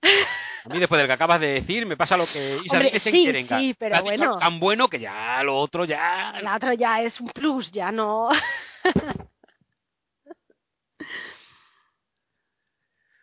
[0.64, 3.10] A mí después del que acabas de decir me pasa lo que Isabel que se
[3.12, 4.38] sí, sí, pero bueno.
[4.38, 6.40] Tan bueno que ya lo otro ya...
[6.42, 8.30] La otra ya es un plus, ya no...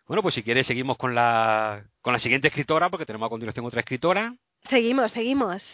[0.06, 3.66] bueno, pues si quieres seguimos con la, con la siguiente escritora, porque tenemos a continuación
[3.66, 4.36] otra escritora.
[4.70, 5.74] Seguimos, seguimos.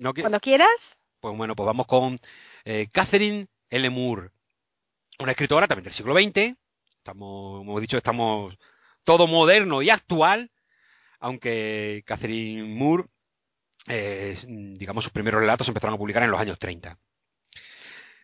[0.00, 0.70] Cuando quieras.
[1.20, 2.18] Pues bueno, pues vamos con
[2.64, 3.90] eh, Catherine L.
[3.90, 4.30] Moore,
[5.18, 6.56] una escritora también del siglo XX.
[7.00, 8.54] Estamos, como he dicho, estamos
[9.04, 10.50] todo moderno y actual,
[11.18, 13.06] aunque Catherine Moore,
[13.88, 16.98] eh, digamos, sus primeros relatos se empezaron a publicar en los años 30.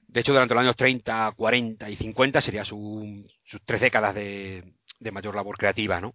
[0.09, 3.27] De hecho, durante los años 30, 40 y 50 sería sus
[3.65, 4.63] tres décadas de,
[5.11, 6.15] mayor labor creativa, ¿no?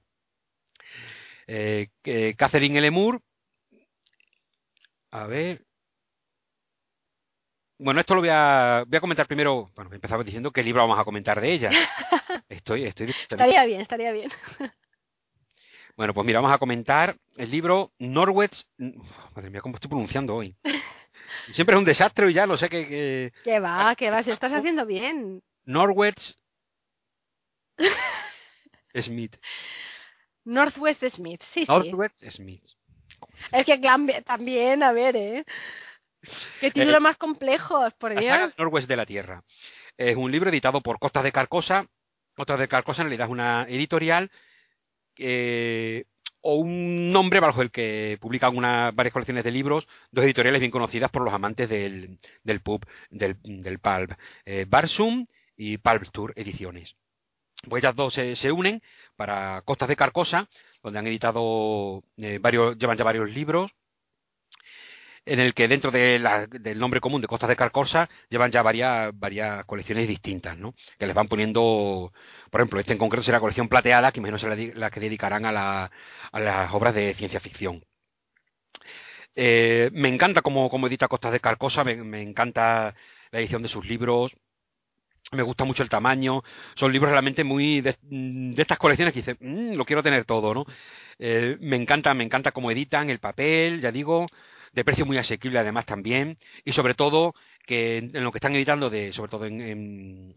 [1.47, 1.89] Eh,
[2.37, 2.91] Catherine L.
[2.91, 3.19] Moore
[5.11, 5.65] A ver.
[7.79, 9.71] Bueno, esto lo voy a, voy a comentar primero.
[9.75, 11.69] Bueno, empezaba diciendo qué libro vamos a comentar de ella.
[12.51, 13.09] Estoy, estoy.
[13.09, 14.29] Estaría bien, estaría bien.
[15.97, 18.65] Bueno, pues mira, vamos a comentar el libro Norwich.
[18.77, 20.55] Madre mía, cómo estoy pronunciando hoy.
[21.51, 22.87] Siempre es un desastre y ya lo sé que.
[22.87, 25.43] Que, ¿Qué va, que va, si estás haciendo bien.
[25.65, 26.35] Norwich
[28.95, 29.35] Smith.
[30.45, 31.67] Northwest Smith, sí, sí.
[31.67, 32.63] Northwest Smith.
[33.51, 33.77] Es que
[34.25, 35.45] también, a ver, ¿eh?
[36.61, 38.25] Qué eh, título más complejo, por Dios.
[38.25, 39.43] La Norwest de la Tierra.
[39.97, 41.85] Es un libro editado por Costas de Carcosa.
[42.41, 44.31] Costas de Carcosa en realidad una editorial
[45.15, 46.05] eh,
[46.41, 50.71] o un nombre bajo el que publican una, varias colecciones de libros, dos editoriales bien
[50.71, 54.13] conocidas por los amantes del, del pub, del, del pulp.
[54.45, 56.95] Eh, Barsum y Pulp Tour Ediciones.
[57.69, 58.81] Pues ellas dos se unen
[59.15, 60.49] para Costas de Carcosa
[60.81, 63.71] donde han editado eh, varios, llevan ya varios libros,
[65.25, 66.19] en el que dentro de
[66.49, 70.73] del nombre común de Costas de Carcosa llevan ya varias, varias colecciones distintas, ¿no?
[70.97, 72.11] Que les van poniendo,
[72.49, 75.45] por ejemplo, este en concreto será la colección plateada, que menos será la, que dedicarán
[75.45, 75.91] a, la,
[76.31, 77.83] a las obras de ciencia ficción.
[79.35, 82.93] Eh, me encanta cómo, edita Costas de Carcosa, me, encanta
[83.31, 84.35] la edición de sus libros,
[85.31, 86.43] me gusta mucho el tamaño,
[86.75, 90.53] son libros realmente muy de, mm, estas colecciones que dices, mm, lo quiero tener todo,
[90.53, 90.65] ¿no?
[91.19, 94.27] Eh, me encanta, me encanta cómo editan el papel, ya digo,
[94.71, 97.33] de precio muy asequible además también, y sobre todo
[97.65, 100.35] que en lo que están editando, de, sobre todo en,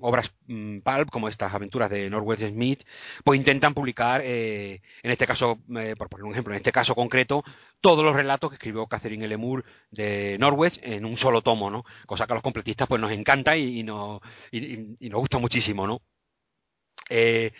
[0.00, 2.82] obras mm, pulp, como estas aventuras de Norwest Smith,
[3.24, 6.94] pues intentan publicar, eh, en este caso, eh, por poner un ejemplo, en este caso
[6.94, 7.44] concreto,
[7.80, 9.36] todos los relatos que escribió Catherine L.
[9.36, 11.84] Moore de Norwest en un solo tomo, ¿no?
[12.06, 16.02] Cosa que a los completistas pues nos encanta y, nos, y, nos gusta muchísimo, ¿no?
[17.08, 17.52] Eh,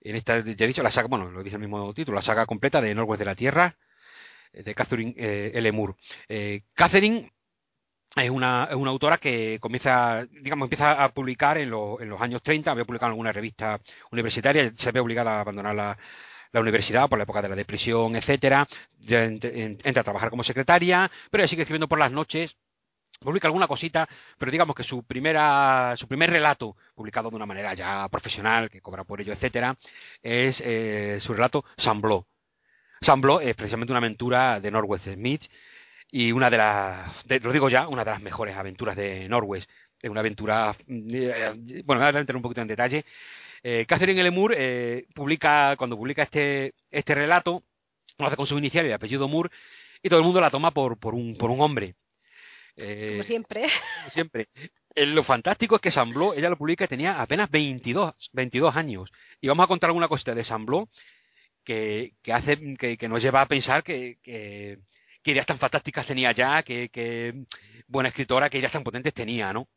[0.00, 2.46] en esta, ya he dicho, la saga, bueno, lo dice el mismo título, la saga
[2.46, 3.76] completa de Norwest de la Tierra,
[4.62, 5.72] de Catherine L.
[5.72, 5.94] Moore.
[6.74, 7.30] Catherine
[8.22, 12.42] es una, es una autora que comienza, digamos, empieza a publicar en, en los años
[12.42, 13.80] 30, había publicado en alguna revista
[14.12, 15.98] universitaria, se ve obligada a abandonar la,
[16.60, 18.68] universidad por la época de la depresión, etcétera,
[19.08, 22.56] entra a trabajar como secretaria, pero sigue escribiendo por las noches,
[23.18, 24.08] publica alguna cosita,
[24.38, 28.80] pero digamos que su primera, su primer relato, publicado de una manera ya profesional, que
[28.80, 29.76] cobra por ello, etcétera,
[30.22, 32.28] es eh, su relato Sambló.
[33.00, 35.44] Sambló es precisamente una aventura de Norwest Smith,
[36.16, 39.68] y una de las, lo digo ya, una de las mejores aventuras de Norwest.
[40.00, 43.04] Es una aventura, eh, bueno, voy a entrar un poquito en detalle.
[43.60, 44.30] Eh, Catherine L.
[44.30, 47.64] Moore eh, publica, cuando publica este, este relato,
[48.16, 49.50] lo hace con su inicial y el apellido Moore,
[50.04, 51.96] y todo el mundo la toma por, por, un, por un hombre.
[52.76, 53.66] como siempre.
[54.06, 54.48] siempre.
[54.94, 59.10] lo fantástico es que Sambló, ella lo publica y tenía apenas 22, 22 años.
[59.40, 60.88] Y vamos a contar alguna cosita de Sambló
[61.64, 64.78] que, que, hace, que, que nos lleva a pensar que, que,
[65.24, 67.46] ideas tan fantásticas tenía ya, qué,
[67.88, 69.68] buena escritora, qué ideas tan potentes tenía, ¿no?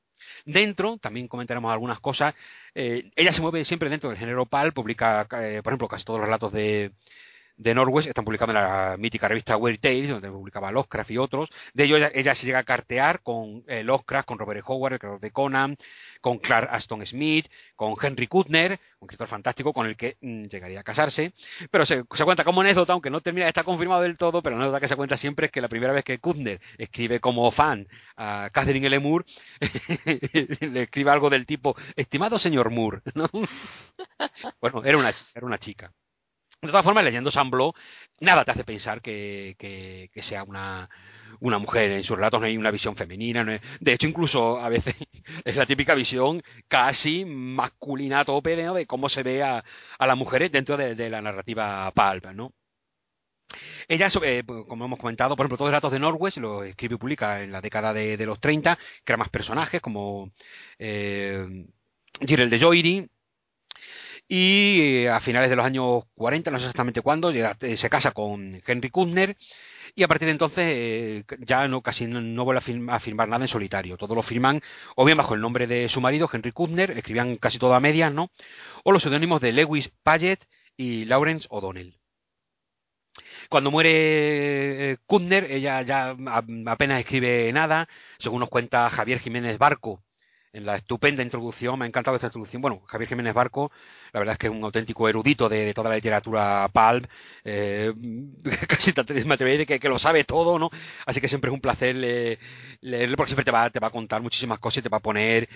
[0.45, 2.35] Dentro, también comentaremos algunas cosas,
[2.75, 6.19] eh, ella se mueve siempre dentro del género PAL, publica, eh, por ejemplo, casi todos
[6.19, 6.91] los relatos de,
[7.57, 11.49] de Norwest están publicados en la mítica revista Weird Tales, donde publicaba Lovecraft y otros.
[11.73, 15.19] De ello ella, se llega a cartear con eh, Lovecraft, con Robert Howard, el creador
[15.19, 15.77] de Conan,
[16.21, 20.81] con Clark Aston Smith, con Henry Kuttner, un escritor fantástico con el que mm, llegaría
[20.81, 21.33] a casarse.
[21.71, 24.81] Pero se, cuenta como anécdota, aunque no termina, está confirmado del todo, pero la anécdota
[24.81, 28.49] que se cuenta siempre es que la primera vez que Kuttner escribe como fan a
[28.51, 28.99] Catherine L.
[28.99, 29.25] Moore,
[30.61, 33.01] le escribe algo del tipo, estimado señor Moore.
[34.61, 35.91] bueno, era una, era una chica.
[36.61, 37.75] De todas formas, leyendo Sambló,
[38.19, 40.89] nada te hace pensar que, que, sea una,
[41.39, 41.91] una, mujer.
[41.91, 43.45] En sus relatos no hay una visión femenina.
[43.79, 44.95] de hecho, incluso a veces
[45.45, 49.63] es la típica visión casi masculina a tope de cómo se ve a,
[49.99, 52.53] a las mujeres dentro de, la narrativa pulp, ¿no?
[53.87, 56.97] Ella, eh, como hemos comentado, por ejemplo, todos los relatos de Norwest lo escribe y
[56.97, 60.31] publica en la década de, los 30, crea más personajes como
[60.79, 61.45] eh,
[62.19, 63.07] de Joiry,
[64.27, 68.11] y eh, a finales de los años 40, no sé exactamente cuándo, eh, se casa
[68.11, 69.37] con Henry Kuttner
[69.95, 73.47] y a partir de entonces eh, ya no casi no, vuelve a, firmar nada en
[73.47, 73.97] solitario.
[73.97, 74.61] Todo lo firman
[74.95, 78.13] o bien bajo el nombre de su marido, Henry Kuttner, escribían casi todo a medias,
[78.13, 78.29] ¿no?
[78.83, 80.39] O los seudónimos de Lewis Paget
[80.75, 81.95] y Lawrence O'Donnell.
[83.49, 86.15] Cuando muere Kuttner, ella ya
[86.67, 87.87] apenas escribe nada,
[88.19, 90.03] según nos cuenta Javier Jiménez Barco,
[90.53, 92.61] en la estupenda introducción, me ha encantado esta introducción.
[92.61, 93.71] Bueno, Javier Jiménez Barco,
[94.13, 97.05] la verdad es que es un auténtico erudito de, toda la literatura pulp,
[97.43, 97.93] eh,
[98.67, 98.93] casi
[99.25, 100.69] me atrevería que, que lo sabe todo, ¿no?
[101.05, 104.21] Así que siempre es un placer leerlo porque siempre te va, te va a contar
[104.21, 105.49] muchísimas cosas y te va a poner,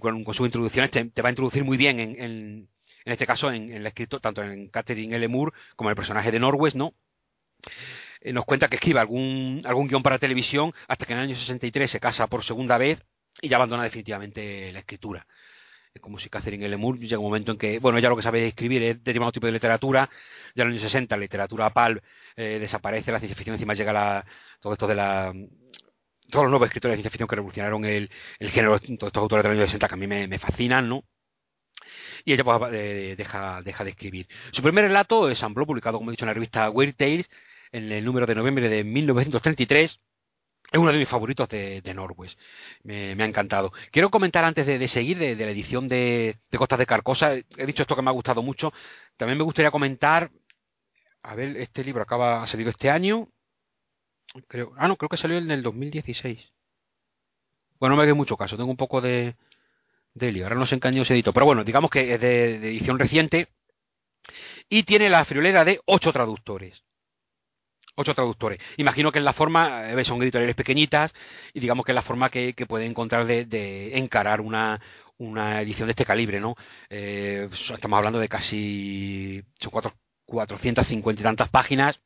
[0.00, 2.68] con, sus introducciones, te, va a introducir muy bien en, en,
[3.04, 5.28] este caso en, el escrito, tanto en Catherine L.
[5.28, 6.94] Moore como en el personaje de Norwest, ¿no?
[8.20, 11.36] Eh, nos cuenta que escribe algún, algún guion para televisión hasta que en el año
[11.36, 13.02] 63 se casa por segunda vez
[13.40, 15.26] y ya abandona definitivamente la escritura.
[15.94, 16.76] Es como si Catherine L.
[16.76, 19.46] Moore llega un momento en que, bueno, ya lo que sabe escribir es determinado tipo
[19.46, 20.08] de literatura,
[20.54, 22.02] ya en los años 60 la literatura PAL
[22.36, 24.24] eh, desaparece, la ciencia ficción encima llega la,
[24.60, 25.32] todo esto de la
[26.30, 29.44] todos los nuevos escritores de ciencia ficción que revolucionaron el, el género, todos estos autores
[29.44, 31.04] de los años 60 que a mí me, fascinan, ¿no?
[32.24, 34.28] y ella pues, eh, deja, deja de escribir.
[34.52, 37.30] Su primer relato es Ambló, publicado, como he dicho, en la revista Weird Tales,
[37.72, 40.00] en el número de noviembre de 1933,
[40.70, 42.38] es uno de mis favoritos de, de Norwest.
[42.82, 43.72] Me, ha encantado.
[43.90, 47.34] Quiero comentar antes de, seguir de, la edición de, Costas de Carcosa.
[47.34, 48.72] He dicho esto que me ha gustado mucho.
[49.16, 50.30] También me gustaría comentar.
[51.22, 53.28] A ver, este libro acaba ha salido este año.
[54.46, 56.52] Creo, ah, no, creo que salió en el 2016.
[57.80, 58.56] Bueno, no me haga mucho caso.
[58.58, 59.36] Tengo un poco de,
[60.12, 60.42] de.
[60.42, 61.32] Ahora no sé en qué año se editó.
[61.32, 63.48] Pero bueno, digamos que es de, edición reciente.
[64.68, 66.84] Y tiene la friolera de ocho traductores
[67.98, 68.60] ocho traductores.
[68.76, 71.12] Imagino que es la forma, eh, son editoriales pequeñitas,
[71.52, 74.80] y digamos que es la forma que, que puede encontrar de, encarar una,
[75.18, 76.54] una, edición de este calibre, ¿no?
[76.88, 79.94] Eh, estamos hablando de casi, son cuatro,
[80.26, 82.00] 450 y tantas páginas,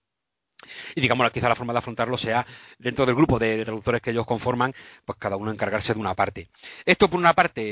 [0.95, 2.47] y digamos quizá la forma de afrontarlo sea
[2.79, 4.73] dentro del grupo de, traductores que ellos conforman,
[5.05, 6.49] pues cada uno encargarse de una parte.
[6.87, 7.63] Esto por una parte,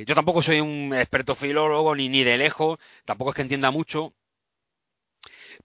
[0.00, 3.70] eh, yo tampoco soy un experto filólogo ni, ni de lejos, tampoco es que entienda
[3.70, 4.14] mucho,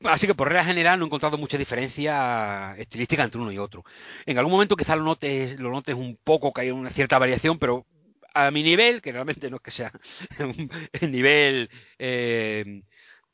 [0.04, 3.84] Así que por regla general no he encontrado mucha diferencia estilística entre uno y otro.
[4.26, 7.60] En algún momento quizás lo notes, lo notes un poco que hay una cierta variación,
[7.60, 7.86] pero
[8.34, 9.92] a mi nivel, que realmente no es que sea
[10.94, 12.84] el nivel eh,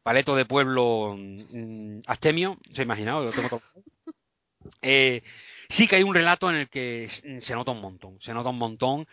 [0.01, 3.61] paleto de pueblo mm, astemio, se ha imaginado, lo tengo todo.
[4.81, 5.23] Eh,
[5.67, 8.57] sí que hay un relato en el que se nota un montón, se nota un
[8.57, 9.05] montón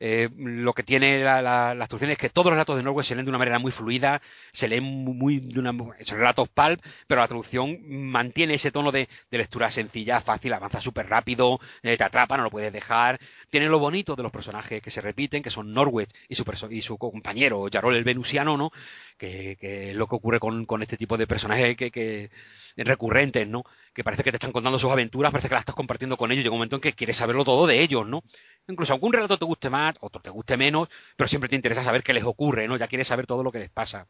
[0.00, 3.14] eh, lo que tiene la, la, la, es que todos los relatos de Norway se
[3.14, 4.20] leen de una manera muy fluida,
[4.52, 9.08] se leen muy, de una, son relatos pulp, pero la traducción mantiene ese tono de,
[9.30, 13.18] de lectura sencilla, fácil, avanza súper rápido, eh, te atrapa, no lo puedes dejar.
[13.50, 16.82] Tiene lo bonito de los personajes que se repiten, que son Norwich y su, y
[16.82, 18.70] su compañero Jarol el Venusiano, ¿no?
[19.16, 22.30] Que, que, es lo que ocurre con, con este tipo de personajes que, que
[22.76, 23.64] recurrentes, ¿no?
[23.98, 26.44] Que parece que te están contando sus aventuras, parece que las estás compartiendo con ellos.
[26.44, 28.22] Llega un momento en que quieres saberlo todo de ellos, ¿no?
[28.68, 32.04] Incluso algún relato te guste más, otro te guste menos, pero siempre te interesa saber
[32.04, 32.76] qué les ocurre, ¿no?
[32.76, 34.06] Ya quieres saber todo lo que les pasa.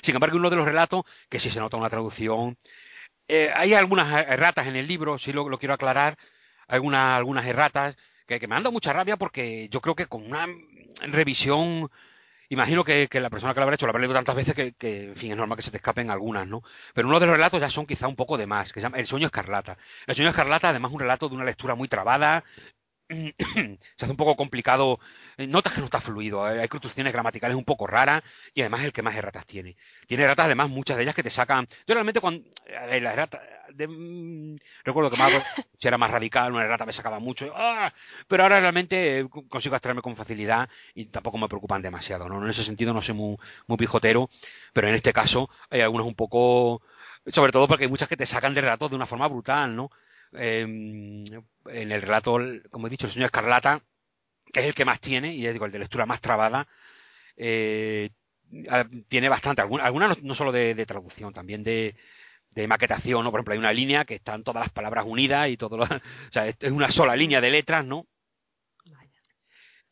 [0.00, 2.56] Sin embargo, uno de los relatos, que sí se nota una traducción,
[3.28, 6.16] eh, hay algunas erratas en el libro, sí lo, quiero aclarar,
[6.66, 7.94] algunas, algunas erratas
[8.26, 10.48] que, me han dado mucha rabia porque yo creo que con una
[11.02, 11.90] revisión
[12.52, 15.04] imagino que, la persona que lo habrá hecho lo habrá leído tantas veces que, que,
[15.10, 16.62] en fin, es normal que se te escapen algunas, ¿no?
[16.94, 18.98] Pero uno de los relatos ya son quizá un poco de más, que se llama
[18.98, 19.78] El sueño escarlata.
[20.06, 22.44] El sueño escarlata, además, es un relato de una lectura muy trabada,
[23.96, 24.98] se hace un poco complicado.
[25.36, 28.22] Eh, notas que no está fluido, eh, hay construcciones gramaticales un poco raras
[28.54, 29.76] y además el que más erratas tiene.
[30.06, 31.68] Tiene erratas, además, muchas de ellas que te sacan.
[31.86, 32.48] Yo realmente, cuando.
[32.66, 33.40] Eh, la errata,
[33.76, 35.30] mm, recuerdo que más,
[35.78, 37.52] si era más radical, una errata me sacaba mucho.
[37.54, 37.92] ¡ah!
[38.28, 42.28] Pero ahora realmente consigo extraerme con facilidad y tampoco me preocupan demasiado.
[42.28, 42.42] ¿no?
[42.42, 44.30] En ese sentido, no soy muy, muy pijotero,
[44.72, 46.82] pero en este caso hay algunas un poco
[47.30, 49.90] sobre todo porque hay muchas que te sacan de relatos de una forma brutal, ¿no?
[50.34, 51.24] Em,
[51.66, 52.38] en el relato,
[52.70, 53.82] como he dicho, el señor Escarlata,
[54.52, 56.66] que es el que más tiene, y es digo, el de lectura más trabada,
[57.36, 58.10] eh,
[59.08, 61.94] tiene bastante, algunas no, solo de, traducción, también de,
[62.68, 63.30] maquetación, ¿no?
[63.30, 66.32] Por ejemplo, hay una línea que están todas las palabras unidas y todo lo, o
[66.32, 68.06] sea, es una sola línea de letras, ¿no?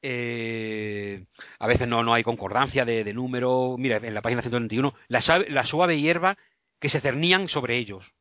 [0.02, 1.26] Eh,
[1.58, 3.76] a veces no, no hay concordancia de, de número.
[3.78, 6.38] Mira, en la página 121, la, la suave hierba
[6.78, 8.14] que se cernían sobre ellos.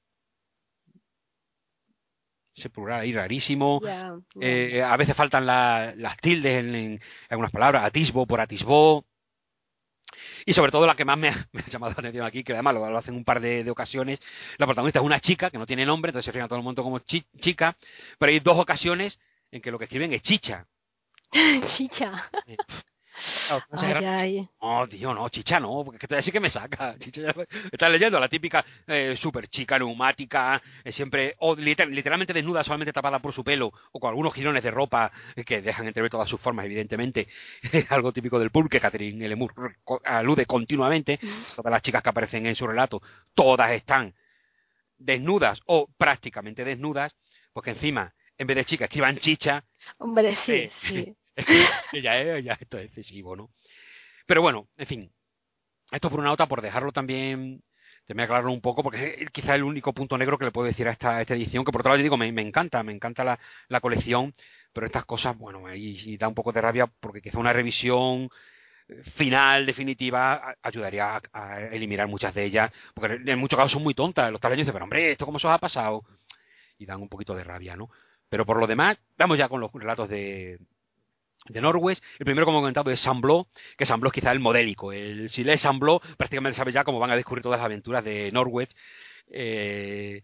[2.60, 3.80] Ese plural ahí rarísimo.
[4.42, 9.06] Eh, a veces faltan las tildes en, algunas palabras, atisbo por atisbo.
[10.46, 12.98] Y sobre todo la que más me ha, llamado la atención aquí, que además lo,
[12.98, 14.20] hacen un par de, ocasiones,
[14.58, 16.66] la protagonista es una chica que no tiene nombre, entonces se refiere a todo el
[16.66, 17.78] mundo como chica,
[18.18, 19.20] pero hay dos ocasiones
[19.52, 20.68] en que lo que escriben es chicha.
[21.78, 22.30] Chicha.
[24.60, 26.96] Oh, Dios, no, chicha no, porque decir que me saca.
[27.00, 27.34] Chicha,
[27.72, 33.20] estás leyendo la típica eh, super chica neumática, eh, siempre, o literalmente desnuda, solamente tapada
[33.20, 36.40] por su pelo, o con algunos girones de ropa eh, que dejan entrever todas sus
[36.40, 37.28] formas, evidentemente.
[37.90, 39.54] algo típico del pulque que Catherine Lemur
[40.06, 41.20] alude continuamente.
[41.56, 43.02] Todas las chicas que aparecen en su relato,
[43.34, 44.14] todas están
[44.98, 47.16] desnudas o prácticamente desnudas,
[47.54, 49.64] porque encima, en vez de chica, escriban chicha.
[49.98, 51.16] Hombre, sí, sí.
[51.94, 53.50] ya, ya esto es excesivo, ¿no?
[54.26, 55.12] Pero bueno, en fin.
[55.92, 57.64] Esto por una nota, por dejarlo también
[58.14, 60.88] me aclararlo un poco, porque es quizá el único punto negro que le puedo decir
[60.88, 64.34] a esta, edición, que por otro lado yo digo, me, encanta, me encanta la, colección,
[64.74, 68.30] pero estas cosas, bueno, ahí da un poco de rabia, porque quizá una revisión
[69.14, 74.32] final, definitiva, ayudaría a, eliminar muchas de ellas, porque en muchos casos son muy tontas,
[74.32, 76.04] los taleños dicen, pero hombre, ¿esto cómo se os ha pasado?
[76.80, 77.90] Y dan un poquito de rabia, ¿no?
[78.30, 80.60] Pero por lo demás, vamos ya con los relatos de,
[81.50, 82.04] de Norwest.
[82.20, 83.48] El primero, como he comentado, es Sambló,
[83.78, 84.92] que Sambló es quizá el modélico.
[84.92, 88.32] El, si lees Sambló, prácticamente sabes ya cómo van a descubrir todas las aventuras de
[88.32, 88.72] Norwest.
[89.32, 90.24] Eh,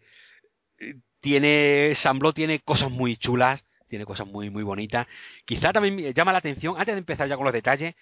[1.19, 1.93] tiene,
[2.33, 5.07] tiene cosas muy chulas, tiene cosas muy, muy bonitas.
[5.45, 7.95] Quizá también llama la atención, antes de empezar ya con los detalles,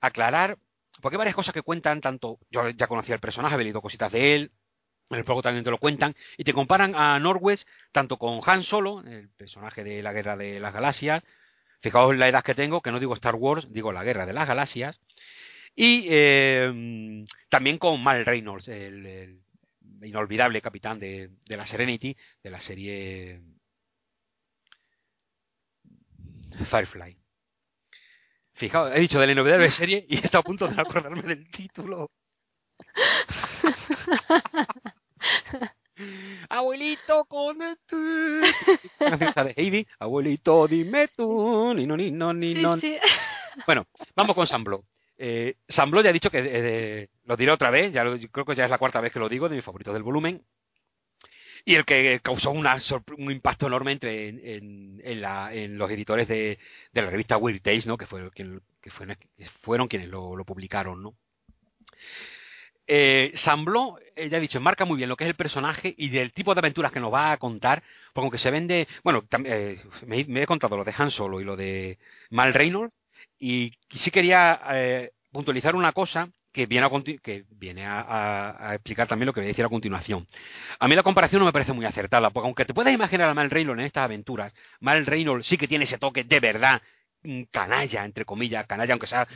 [0.00, 0.58] aclarar,
[1.00, 4.12] porque hay varias cosas que cuentan, tanto, yo ya conocía el personaje, he leído cositas
[4.12, 4.52] de él,
[5.10, 8.62] en el juego también te lo cuentan, y te comparan a Norwest tanto con Han
[8.62, 11.22] Solo, el personaje de la Guerra de las Galaxias,
[11.80, 14.48] Fijaos la edad que tengo, que no digo Star Wars, digo la Guerra de las
[14.48, 15.00] Galaxias.
[15.74, 19.40] Y eh, también con Mal Reynolds, el,
[20.02, 23.40] inolvidable capitán de, la Serenity, de la serie
[26.70, 27.16] Firefly.
[28.54, 32.10] Fijaos, he dicho de la inolvidable serie y estado a punto de acordarme del título.
[36.48, 37.96] Abuelito, con tú.
[38.98, 39.86] de Heidi.
[39.98, 41.72] Abuelito, dime tú.
[41.74, 42.78] Ni no, ni no, ni no.
[43.66, 44.84] Bueno, vamos con Samblo.
[45.18, 48.64] Eh, Samblo ya ha dicho que eh, lo diré otra vez, ya creo que ya
[48.64, 50.44] es la cuarta vez que lo digo, de mi favorito del volumen.
[51.64, 52.76] Y el que causó una,
[53.18, 56.58] un impacto enorme entre, en, en, la, en, los editores de,
[56.92, 57.96] de, la revista Weird Days, ¿no?
[57.96, 58.90] que, fue, que, que
[59.62, 61.02] fueron quienes lo, lo publicaron.
[61.02, 61.16] ¿no?
[62.86, 66.32] Eh, Sambló, ya he dicho, marca muy bien lo que es el personaje y del
[66.32, 67.82] tipo de aventuras que nos va a contar,
[68.12, 71.56] porque aunque se vende, bueno, eh, me, he contado lo de Han Solo y lo
[71.56, 71.98] de
[72.30, 72.94] Mal Reynolds,
[73.38, 76.90] y sí quería eh, puntualizar una cosa que viene, a,
[77.50, 80.26] viene a, explicar también lo que voy a decir a continuación.
[80.78, 83.34] A mí la comparación no me parece muy acertada, porque aunque te puedas imaginar a
[83.34, 86.80] Mal Reynolds en estas aventuras, Mal Reynolds sí que tiene ese toque de verdad
[87.50, 89.26] canalla, entre comillas, canalla, aunque sea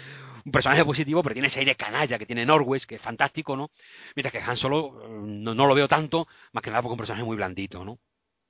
[0.45, 3.71] un personaje positivo, pero tiene ese aire canalla que tiene Norwest, que es fantástico, ¿no?
[4.15, 6.99] Mientras que Han Solo mm, no, lo veo tanto, más que nada porque es un
[6.99, 7.99] personaje muy blandito, ¿no?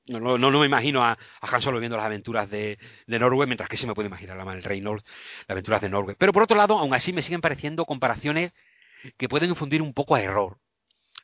[0.07, 3.77] No, no, me imagino a, Han Solo viendo las aventuras de, de Norway, mientras que
[3.77, 5.05] sí me puedo imaginar a Mal Reynolds,
[5.43, 6.17] las aventuras de Norway.
[6.19, 8.53] Pero por otro lado, aún así me siguen pareciendo comparaciones
[9.17, 10.59] que pueden infundir un poco a error,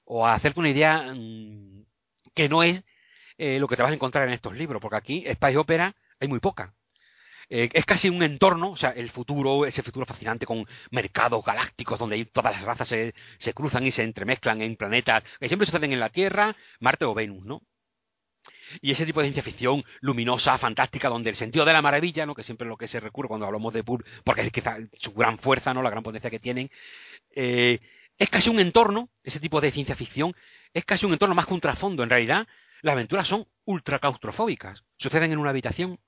[0.04, 1.84] o a hacerte una idea mm,
[2.34, 2.84] que no es
[3.38, 6.28] eh, lo que te vas a encontrar en estos libros, porque aquí, Space Opera, hay
[6.28, 6.74] muy poca.
[7.48, 11.98] Eh, es casi un entorno, o sea, el futuro, ese futuro fascinante con mercados galácticos
[11.98, 15.92] donde todas las razas se, se cruzan y se entremezclan en planetas que siempre suceden
[15.92, 17.62] en la Tierra, Marte o Venus, ¿no?
[18.80, 22.34] Y ese tipo de ciencia ficción luminosa, fantástica, donde el sentido de la maravilla, ¿no?
[22.34, 25.12] que siempre es lo que se recurre cuando hablamos de Pur, porque es quizá su
[25.12, 25.82] gran fuerza, ¿no?
[25.82, 26.70] la gran potencia que tienen,
[27.34, 27.78] eh,
[28.18, 30.34] es casi un entorno, ese tipo de ciencia ficción,
[30.72, 32.02] es casi un entorno más que un trasfondo.
[32.02, 32.46] En realidad,
[32.82, 34.84] las aventuras son ultra claustrofóbicas.
[34.96, 35.98] Suceden en una habitación,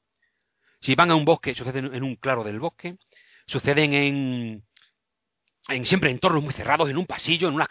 [0.80, 2.96] si van a un bosque, suceden en un claro del bosque,
[3.46, 4.62] suceden en,
[5.68, 7.68] en siempre entornos muy cerrados, en un pasillo, en unas,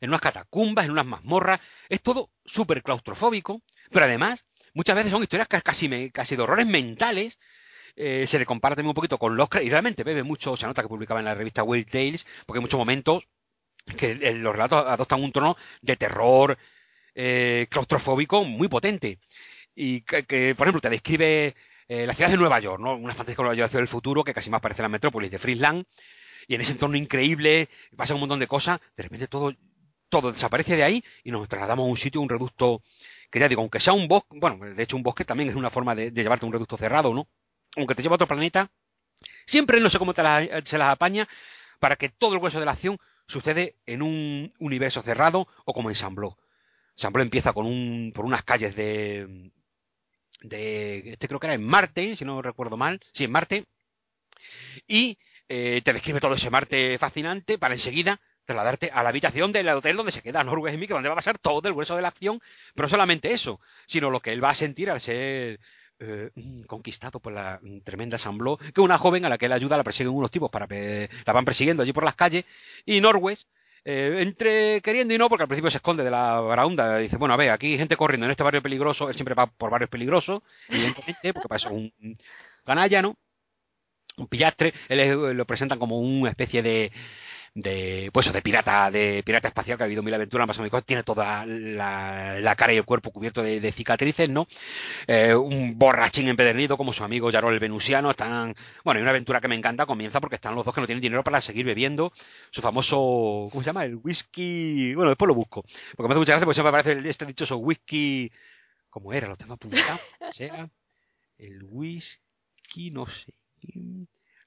[0.00, 1.60] en unas catacumbas, en unas mazmorras.
[1.88, 7.38] Es todo súper claustrofóbico, pero además muchas veces son historias casi, casi de horrores mentales.
[7.96, 10.82] Eh, se le compara también un poquito con los y realmente bebe mucho, se nota
[10.82, 13.22] que publicaba en la revista Wild Tales, porque hay muchos momentos
[13.96, 16.58] que los relatos adoptan un tono de terror,
[17.14, 19.18] eh, claustrofóbico muy potente.
[19.76, 21.54] Y que, por ejemplo, te describe
[21.88, 22.94] eh, la ciudad de Nueva York, ¿no?
[22.94, 25.84] Una fantástica Nueva York del futuro que casi más parece la metrópolis de Friesland.
[26.46, 28.80] Y en ese entorno increíble pasa un montón de cosas.
[28.96, 29.54] De repente todo,
[30.08, 32.82] todo desaparece de ahí y nos trasladamos a un sitio, un reducto
[33.30, 35.70] que ya digo, aunque sea un bosque, bueno, de hecho un bosque también es una
[35.70, 37.26] forma de, llevarte un reducto cerrado, ¿no?
[37.76, 38.70] Aunque te lleva a otro planeta,
[39.46, 40.22] siempre no sé cómo te
[40.64, 41.28] se las apaña
[41.80, 45.90] para que todo el hueso de la acción sucede en un universo cerrado o como
[45.90, 46.14] en San
[46.94, 49.50] Sambló empieza con un, por unas calles de,
[50.42, 53.64] de, este creo que era en Marte, si no recuerdo mal, sí, en Marte,
[54.86, 59.68] y eh, te describe todo ese Marte fascinante para enseguida trasladarte a la habitación del
[59.70, 62.08] hotel donde se queda Norway Mick, donde va a pasar todo el grueso de la
[62.08, 62.40] acción,
[62.74, 65.60] pero no solamente eso, sino lo que él va a sentir al ser
[65.98, 66.30] eh,
[66.66, 70.12] conquistado por la tremenda Sambló, que una joven a la que él ayuda la persiguen
[70.12, 72.44] unos tipos para la van persiguiendo allí por las calles,
[72.84, 73.46] y Norwes
[73.84, 77.34] eh, entre queriendo y no, porque al principio se esconde de la baraunda, dice, bueno,
[77.34, 79.90] a ver, aquí hay gente corriendo en este barrio peligroso, él siempre va por barrios
[79.90, 82.18] peligrosos, evidentemente, porque para eso es un
[82.64, 83.16] canalla, ¿no?
[84.16, 86.92] Un pillastre, él lo presentan como una especie de
[87.54, 90.84] de pues de pirata de pirata espacial que ha habido mil aventuras más o menos
[90.84, 94.48] tiene toda la, cara y el cuerpo cubierto de, cicatrices no
[95.06, 99.40] eh, un borrachín empedernido como su amigo Yarol el Venusiano están bueno y una aventura
[99.40, 102.12] que me encanta comienza porque están los dos que no tienen dinero para seguir bebiendo
[102.50, 103.84] su famoso ¿cómo se llama?
[103.84, 105.64] el whisky bueno después lo busco
[105.96, 108.32] porque me hace mucha gracia porque siempre me parece este dichoso whisky
[108.90, 109.28] ¿cómo era?
[109.28, 110.00] lo tengo apuntado
[110.32, 110.68] sea
[111.38, 113.32] el whisky no sé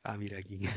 [0.03, 0.59] ah mira aquí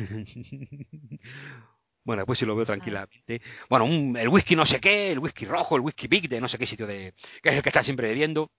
[2.10, 3.40] Bueno, después si lo veo tranquilamente.
[3.68, 6.58] Bueno, el whisky no sé qué, el whisky rojo, el whisky big de no sé
[6.58, 7.14] qué sitio de...
[7.40, 8.50] que es el que está siempre bebiendo.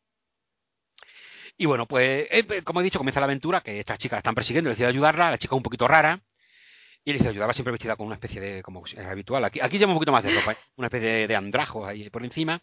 [1.58, 4.36] Y bueno, pues, eh, como he dicho, comienza la aventura, que estas chicas la están
[4.36, 6.22] persiguiendo, le decide ayudarla, la chica es un poquito rara,
[7.04, 9.78] y le dice ayudarla siempre vestida con una especie de, como es habitual, aquí, aquí
[9.78, 10.58] lleva un poquito más de ropa, ¿eh?
[10.78, 12.62] una especie de, andrajos ahí por encima,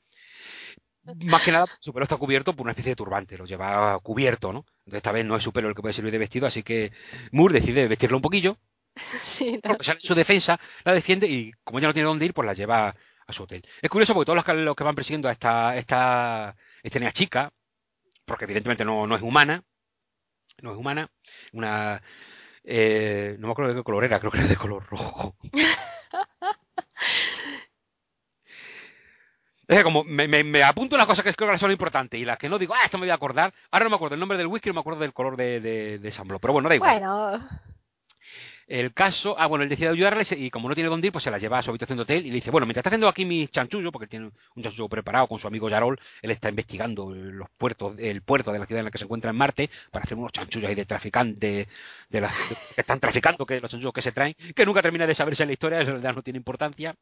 [1.05, 4.55] más que nada su pelo está cubierto por una especie de turbante, lo lleva cubierto,
[4.55, 4.65] ¿no?
[4.87, 6.93] Entonces esta vez no es su pelo el que puede servir de vestido, así que
[7.31, 8.57] Moore decide vestirlo un poquillo,
[9.37, 9.61] Sí,
[10.01, 12.95] su defensa la defiende y como ya no tiene dónde ir, pues la lleva
[13.27, 13.63] a su hotel.
[13.81, 17.53] Es curioso porque todos los que, van persiguiendo a esta, esta, esta chica,
[18.25, 19.63] porque evidentemente no, no es humana,
[20.63, 21.11] no es humana,
[21.53, 22.03] una...
[22.71, 25.37] Eh, no me acuerdo de qué color era, creo que era de color rojo.
[29.69, 32.39] Es que como me, me, apunto una cosa que creo que son importantes y las
[32.39, 33.53] que no digo, ah, esto me voy a acordar.
[33.71, 35.99] Ahora no me acuerdo el nombre del whisky, no me acuerdo del color de, de,
[35.99, 36.11] de
[36.41, 36.99] Pero bueno, da igual.
[36.99, 37.49] Bueno,
[38.69, 41.31] el caso, ah, bueno, él decide ayudarle y como no tiene dónde ir, pues se
[41.31, 43.25] la lleva a su habitación de hotel y le dice, bueno, mientras está haciendo aquí
[43.25, 47.49] mis chanchullos, porque tiene un chanchullo preparado con su amigo Yarol, él está investigando los
[47.57, 50.19] puertos, el puerto de la ciudad en la que se encuentra en Marte para hacer
[50.19, 51.67] unos chanchullos ahí de traficantes,
[52.11, 55.15] de las que están traficando, que los chanchullos que se traen, que nunca termina de
[55.15, 56.95] saberse en la historia, eso en realidad no tiene importancia.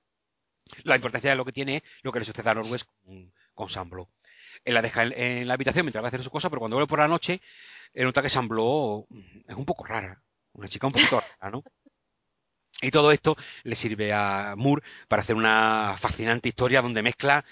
[0.84, 3.68] La importancia de lo que tiene es lo que le sucede a Norwest con, con
[3.70, 4.08] Samblo.
[4.64, 6.88] Él la deja en, la habitación mientras va a hacer su cosa, pero cuando vuelve
[6.88, 7.40] por la noche,
[7.92, 9.06] él nota que Samblo
[9.48, 10.22] es un poco rara.
[10.56, 11.62] Una chica un poquito rara, ¿no?
[12.82, 17.44] Y todo esto le sirve a Moore para hacer una fascinante historia donde mezcla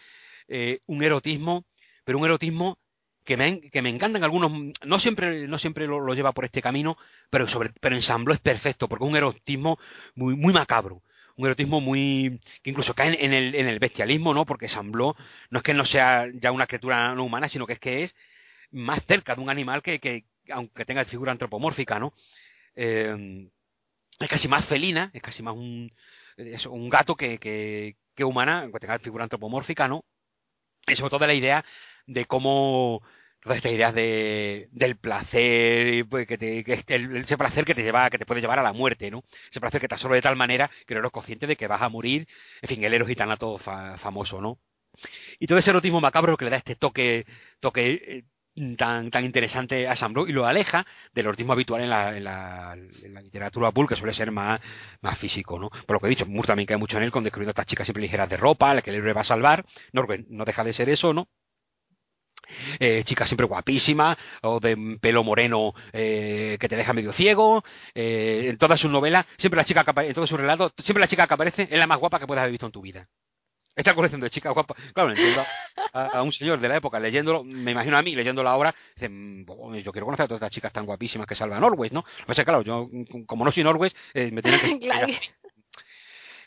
[0.49, 1.65] eh, un erotismo,
[2.05, 2.79] pero un erotismo
[3.25, 4.53] que me, que me encantan algunos,
[4.85, 6.99] no siempre, no siempre lo, lleva por este camino,
[7.31, 9.79] pero sobre, pero ensambló es perfecto, porque es un erotismo
[10.15, 11.03] muy, muy macabro,
[11.37, 14.45] un erotismo muy, que incluso cae en el, en el bestialismo, ¿no?
[14.45, 15.17] Porque Sambló
[15.51, 18.15] no es que no sea ya una criatura no humana, sino que es que es
[18.71, 22.13] más cerca de un animal que, que aunque tenga figura antropomórfica, ¿no?
[22.77, 23.49] Eh,
[24.21, 25.93] es casi más felina, es casi más un,
[26.71, 30.05] un gato que, que, que humana, aunque tenga figura antropomórfica, ¿no?
[30.87, 31.65] Y sobre todo la idea
[32.07, 33.03] de cómo
[33.41, 38.09] todas estas ideas de, del placer, pues, que te, que ese placer que te lleva,
[38.11, 39.23] que te puede llevar a la muerte, ¿no?
[39.51, 41.83] Ese placer que te absorbe de tal manera que no eres consciente de que vas
[41.83, 42.27] a morir,
[42.63, 44.59] en fin, el héroe gitanato famoso, ¿no?
[45.39, 47.27] Y todo ese erotismo macabro que le da este toque,
[47.61, 48.25] toque eh,
[48.77, 49.95] tan, tan interesante a
[50.27, 53.97] y lo aleja del erotismo habitual en la, en la, en la literatura pulp, que
[53.97, 54.61] suele ser más,
[55.01, 55.71] más físico, ¿no?
[55.71, 57.67] Por lo que he dicho, Moore también cae mucho en él con descubriendo a estas
[57.67, 59.65] chicas siempre ligeras de ropa, a la que el héroe va a salvar.
[59.93, 61.29] No, no deja de ser eso, ¿no?
[62.79, 68.49] Eh, chicas siempre guapísimas o de pelo moreno eh, que te deja medio ciego eh,
[68.51, 71.27] en todas sus novelas siempre la chica que en todos sus relatos siempre la chica
[71.27, 73.09] que aparece es la más guapa que puedas haber visto en tu vida
[73.77, 75.45] esta colección de chicas guapas, claro, entiendo
[75.93, 79.09] a, un señor de la época leyéndolo, me imagino a mí leyendo la obra, dice,
[79.09, 79.45] mm,
[79.83, 82.05] yo quiero conocer a todas estas chicas tan guapísimas que salvan Norway, ¿no?
[82.27, 82.89] Pues claro, yo
[83.27, 84.79] como no soy Norway, eh, me tienen que...
[84.87, 85.09] claro.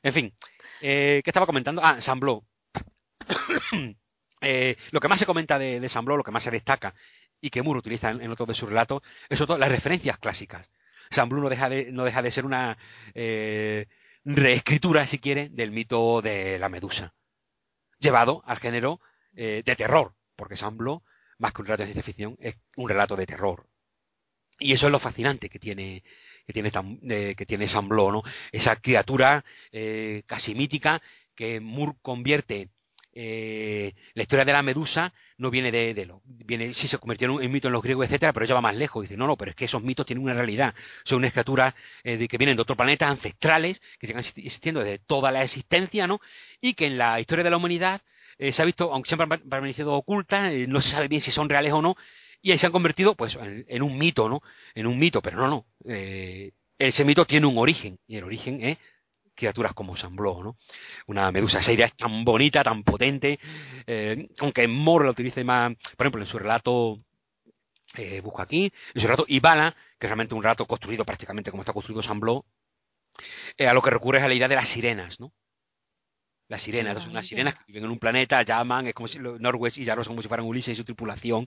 [0.04, 0.34] En fin,
[0.82, 1.82] eh, ¿qué estaba comentando?
[1.84, 2.20] Ah, San
[4.42, 6.94] eh, lo que más se comenta de, de San lo que más se destaca,
[7.42, 10.70] y que Moore utiliza en, otros de sus relatos, es todo las referencias clásicas.
[11.10, 12.78] San no deja de, no deja de ser una
[13.14, 13.88] eh,
[14.36, 17.14] reescritura, si quiere, del mito de la medusa
[18.00, 19.00] llevado al género
[19.32, 20.78] de terror, porque San
[21.40, 23.68] más que un relato de ciencia ficción, es un relato de terror.
[24.60, 26.04] Y eso es lo fascinante que tiene
[26.46, 26.72] que tiene,
[27.36, 28.24] que tiene San ¿no?
[28.52, 29.44] Esa criatura
[30.26, 31.02] casi mítica
[31.36, 32.70] que Moore convierte
[33.20, 37.52] eh, la historia de la medusa no viene de, lo viene sí se convirtió en,
[37.52, 39.02] mito en los griegos etcétera pero ella va más lejos.
[39.02, 40.76] Dice no no pero es que esos mitos tienen una realidad.
[41.04, 41.74] Son unas criaturas
[42.04, 46.22] eh, que vienen de otro planeta ancestrales que llegan existiendo desde toda la existencia no
[46.62, 48.02] y que en la historia de la humanidad
[48.38, 51.50] eh, se ha visto aunque siempre han permanecido ocultas no se sabe bien si son
[51.50, 51.96] reales o no
[52.44, 54.44] y ahí se han convertido pues en, un mito no
[54.76, 55.66] en un mito pero no no
[56.78, 58.78] ese mito tiene un origen y el origen es
[59.38, 60.58] criaturas como San ¿no?
[61.06, 63.40] Una medusa esa idea tan bonita, tan potente,
[63.86, 67.00] eh, aunque Moore la utilice más, por ejemplo, en su relato,
[67.96, 71.62] eh, busco aquí, en su relato Ibala, que es realmente un relato construido prácticamente como
[71.62, 72.20] está construido San
[73.58, 75.32] eh, a lo que recurre es a la idea de las sirenas, ¿no?
[76.50, 79.78] Las sirenas, son unas sirenas que viven en un planeta, llaman, es como si Norwest
[79.78, 81.46] y Yaros son como si fueran Ulises y su tripulación.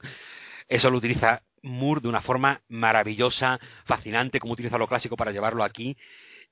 [0.69, 5.65] Eso lo utiliza Moore de una forma maravillosa, fascinante, como utiliza lo clásico para llevarlo
[5.65, 5.97] aquí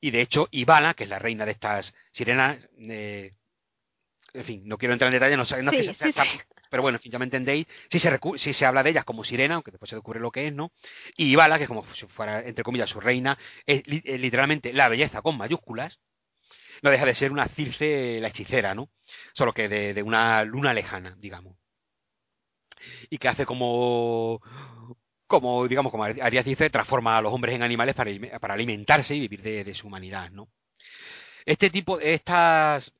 [0.01, 3.33] y de hecho, Ibala, que es la reina de estas sirenas, eh,
[4.35, 5.95] en fin, no quiero entrar en detalle, no, no que se,
[6.71, 9.25] pero bueno, en fin, ya me entendéis, si se, si se habla de ellas como
[9.25, 10.73] sirena, aunque después se descubre lo que es, ¿no?
[11.17, 15.23] Y Ibala, que es como si fuera, entre comillas, su reina, es, literalmente la belleza
[15.23, 15.99] con mayúsculas,
[16.83, 18.91] no deja de ser una Circe la hechicera, ¿no?
[19.33, 21.57] Solo que de, de una luna lejana, digamos.
[23.11, 24.41] Y que hace como
[25.29, 29.21] como digamos como Arias dice, transforma a los hombres en animales para, para alimentarse y
[29.21, 30.49] vivir de, su humanidad, ¿no?
[31.45, 32.93] Este tipo, estas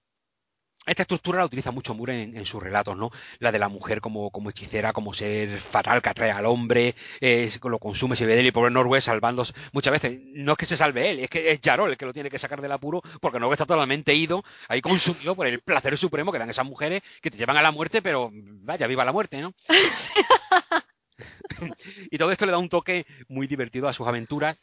[0.87, 3.11] esta estructura la utiliza mucho Moore en, sus relatos, ¿no?
[3.41, 6.95] La de la mujer como, como hechicera, como ser fatal que atrae al hombre,
[7.63, 9.53] lo consume, se ve de él y pobre Norwest salvándose.
[9.73, 12.15] Muchas veces no es que se salve él, es que es Jarol el que lo
[12.15, 15.99] tiene que sacar del apuro, porque Norwest está totalmente ido, ahí consumido por el placer
[15.99, 19.13] supremo que dan esas mujeres que te llevan a la muerte, pero vaya, viva la
[19.13, 19.53] muerte, ¿no?
[22.11, 24.59] y todo esto le da un toque muy divertido a sus aventuras.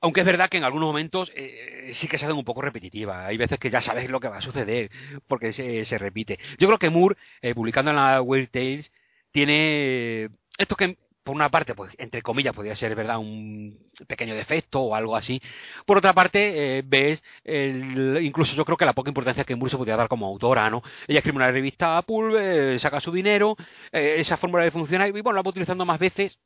[0.00, 3.26] Aunque es verdad que en algunos momentos eh, sí que se hacen un poco repetitivas.
[3.26, 4.90] Hay veces que ya sabes lo que va a suceder,
[5.26, 6.38] porque se, repite.
[6.58, 8.92] Yo creo que Moore, eh, publicando en la Weird Tales,
[9.32, 10.96] tiene esto que
[11.28, 15.42] por una parte, pues entre comillas, podría ser verdad un pequeño defecto o algo así.
[15.84, 19.76] Por otra parte, eh, ves incluso yo creo que la poca importancia que Moore se
[19.76, 20.82] podría dar como autora, ¿no?
[21.06, 22.34] Ella escribe una revista a Pulp,
[22.78, 23.56] saca su dinero,
[23.92, 26.38] eh, esa fórmula de funcionar y bueno, la va utilizando más veces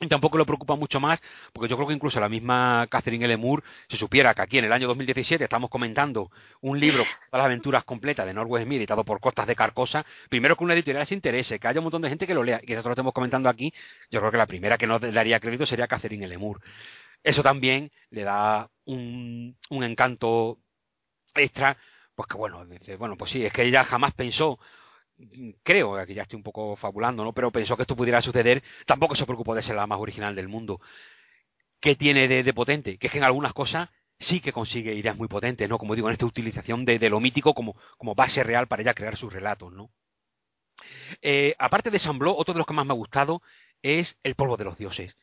[0.00, 1.20] y tampoco lo preocupa mucho más,
[1.52, 3.36] porque yo creo que incluso la misma Catherine L.
[3.36, 7.84] Moore, si supiera que aquí en el año 2017 estamos comentando un libro, las aventuras
[7.84, 11.58] completas de Norwest Smith, editado por Costas de Carcosa, primero que una editorial se interese,
[11.58, 13.72] que haya un montón de gente que lo lea, y nosotros lo estemos comentando aquí,
[14.10, 16.38] yo creo que la primera que nos daría crédito sería Catherine L.
[16.38, 16.60] Moore.
[17.24, 20.58] Eso también le da un, un encanto
[21.34, 21.76] extra,
[22.14, 24.60] pues que bueno, dice, bueno, pues sí, es que ella jamás pensó
[25.62, 27.32] creo, que ya estoy un poco fabulando, ¿no?
[27.32, 30.48] Pero pensó que esto pudiera suceder, tampoco se preocupó de ser la más original del
[30.48, 30.80] mundo.
[31.80, 32.98] ¿Qué tiene de, potente?
[32.98, 33.88] Que es que en algunas cosas
[34.18, 35.78] sí que consigue ideas muy potentes, ¿no?
[35.78, 39.16] Como digo, en esta utilización de, lo mítico como, como, base real para ella crear
[39.16, 39.90] sus relatos, ¿no?
[41.22, 43.42] Eh, aparte de San otro de los que más me ha gustado
[43.82, 45.16] es El polvo de los dioses.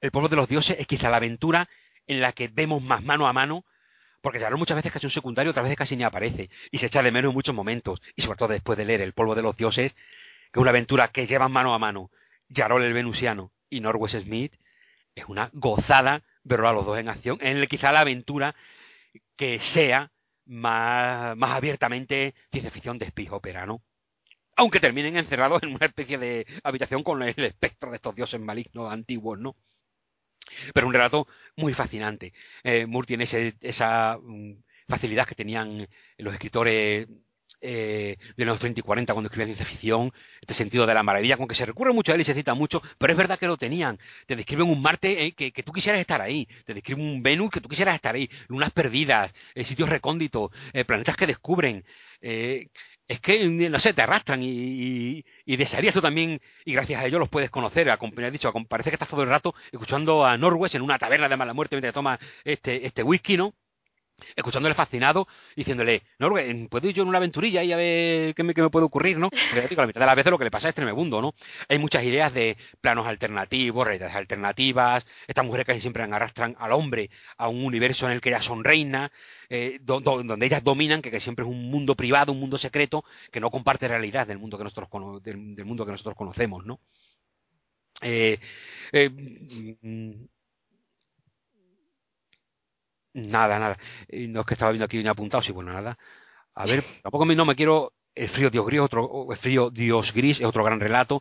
[0.00, 1.68] El polvo de los dioses es quizá la aventura
[2.06, 3.64] en la que vemos más mano a mano
[4.20, 7.02] porque Jarol muchas veces casi un secundario, otras veces casi ni aparece, y se echa
[7.02, 9.56] de menos en muchos momentos, y sobre todo después de leer El polvo de los
[9.56, 12.10] dioses, que es una aventura que llevan mano a mano
[12.50, 14.54] Jarol el venusiano y Norwest Smith,
[15.14, 18.54] es una gozada verlo a los dos en acción, en el, quizá la aventura
[19.36, 20.10] que sea
[20.46, 23.82] más, abiertamente ciencia ficción de space opera, ¿no?
[24.56, 28.90] Aunque terminen encerrados en una especie de habitación con el espectro de estos dioses malignos
[28.90, 29.54] antiguos, ¿no?
[30.72, 32.32] Pero un relato muy fascinante.
[32.62, 33.24] Eh, Moore tiene
[33.60, 34.52] esa mm,
[34.88, 37.08] facilidad que tenían los escritores
[37.60, 41.36] eh, de los 30 y 40 cuando escribían ciencia ficción, este sentido de la maravilla,
[41.36, 43.46] con que se recurre mucho a él y se cita mucho, pero es verdad que
[43.46, 43.98] lo tenían.
[44.26, 47.60] Te describen un Marte eh, que, tú quisieras estar ahí, te describen un Venus que
[47.60, 50.50] tú quisieras estar ahí, lunas perdidas, sitios recónditos,
[50.86, 51.84] planetas que descubren
[53.08, 57.18] es que, no sé, te arrastran y, y, desearías tú también, y gracias a ello
[57.18, 57.88] los puedes conocer.
[57.90, 57.98] A,
[58.30, 61.54] dicho, parece que estás todo el rato escuchando a Norwest en una taberna de mala
[61.54, 63.54] muerte mientras toma este, este whisky, ¿no?
[64.36, 66.30] Escuchándole fascinado, diciéndole, no,
[66.68, 69.18] ¿puedo ir yo en una aventurilla y a ver qué me, qué me puede ocurrir,
[69.18, 69.30] ¿no?
[69.76, 71.34] La mitad de las veces lo que le pasa es tremebundo, ¿no?
[71.68, 77.10] Hay muchas ideas de planos alternativos, realidades alternativas, estas mujeres casi siempre arrastran al hombre
[77.36, 79.10] a un universo en el que ellas son reinas,
[79.48, 83.50] eh, donde ellas dominan, que, siempre es un mundo privado, un mundo secreto, que no
[83.50, 86.80] comparte realidad del mundo que nosotros, del, mundo que nosotros conocemos, ¿no?
[88.00, 88.38] Eh,
[88.92, 89.10] eh,
[89.82, 90.12] mm,
[93.14, 93.78] Nada, nada.
[94.10, 95.98] No es que estaba viendo aquí un apuntado, sí, bueno, nada.
[96.54, 100.40] A ver, tampoco no me quiero el frío Dios gris, otro, el frío Dios gris
[100.40, 101.20] es otro gran relato,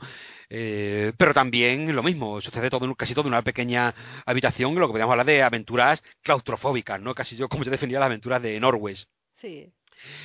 [0.49, 3.93] eh, pero también lo mismo, sucede todo, casi todo en una pequeña
[4.25, 7.13] habitación, lo que podríamos hablar de aventuras claustrofóbicas, ¿no?
[7.13, 9.07] Casi yo como yo definía las aventuras de Norwes.
[9.35, 9.71] Sí.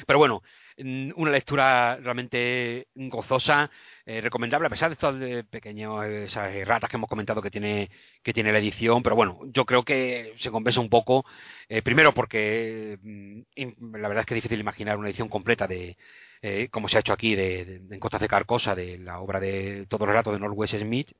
[0.06, 0.42] Pero bueno,
[0.82, 3.70] una lectura realmente gozosa,
[4.04, 7.90] eh, recomendable, a pesar de estas pequeñas esas ratas que hemos comentado que tiene,
[8.22, 11.24] que tiene la edición, pero bueno, yo creo que se compensa un poco,
[11.68, 15.96] eh, primero porque mm, la verdad es que es difícil imaginar una edición completa de,
[16.42, 19.86] eh, como se ha hecho aquí de, en Costas de Carcosa, de la obra de
[19.88, 21.12] todos los relatos de Northwest Smith,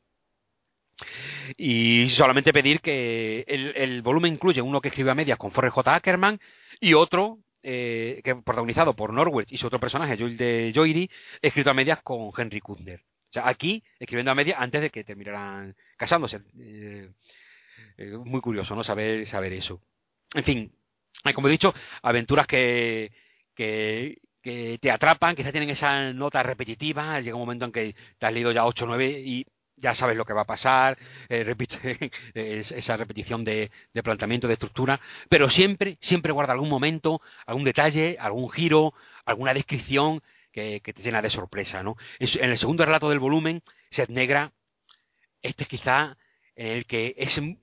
[1.57, 5.75] y solamente pedir que el, el, volumen incluye uno que escribe a medias con Forrest
[5.75, 5.95] J.
[5.95, 6.41] Ackerman
[6.81, 11.11] y otro eh, que protagonizado por Norwich y su otro personaje, Joel de Joyri,
[11.41, 13.01] escrito a medias con Henry Kudner.
[13.01, 16.43] O sea, aquí, escribiendo a medias antes de que terminaran casándose.
[16.59, 17.11] Eh,
[17.97, 18.85] eh, muy curioso, ¿no?
[18.85, 19.81] Saber, saber eso.
[20.35, 20.73] En fin,
[21.35, 23.13] como he dicho, aventuras que,
[23.55, 28.27] que, que te atrapan, quizás tienen esa nota repetitiva, llega un momento en que te
[28.27, 29.47] has leído ya 8 o 9 y
[29.83, 30.97] ya sabes lo que va a pasar,
[31.29, 33.71] eh, repite esa repetición de,
[34.03, 38.95] planteamiento, de estructura, pero siempre, siempre guarda algún momento, algún detalle, algún giro,
[39.27, 41.97] alguna descripción que, te llena de sorpresa, ¿no?
[42.19, 44.53] En, el segundo relato del volumen, Sed Negra,
[45.43, 46.17] este es quizá
[46.55, 47.59] en el que ese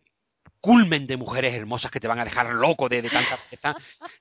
[0.60, 3.76] culmen de mujeres hermosas que te van a dejar loco de, tanta belleza,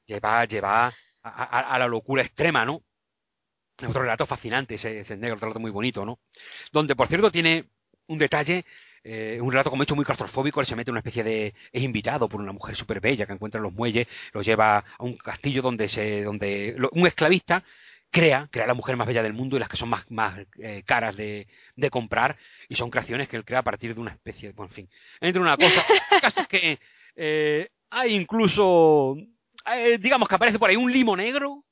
[0.06, 2.82] lleva, lleva a, la locura extrema, ¿no?
[3.84, 6.20] Otro relato fascinante, ese, ese negro, otro relato muy bonito, ¿no?
[6.70, 7.70] Donde, por cierto, tiene
[8.08, 8.64] un detalle,
[9.04, 11.54] eh, un relato como hecho muy claustrofóbico, él se mete en una especie de...
[11.72, 15.04] es invitado por una mujer súper bella que encuentra en los muelles, lo lleva a
[15.04, 16.24] un castillo donde se...
[16.24, 17.62] donde un esclavista
[18.10, 20.82] crea, crea la mujer más bella del mundo y las que son más, más eh,
[20.84, 21.46] caras de,
[21.76, 22.36] de, comprar,
[22.68, 25.42] y son creaciones que él crea a partir de una especie, bueno, en fin, entre
[25.42, 25.84] una cosa,
[26.20, 26.78] caso que
[27.16, 29.16] eh, hay incluso,
[30.00, 31.64] digamos que aparece por ahí un limo negro,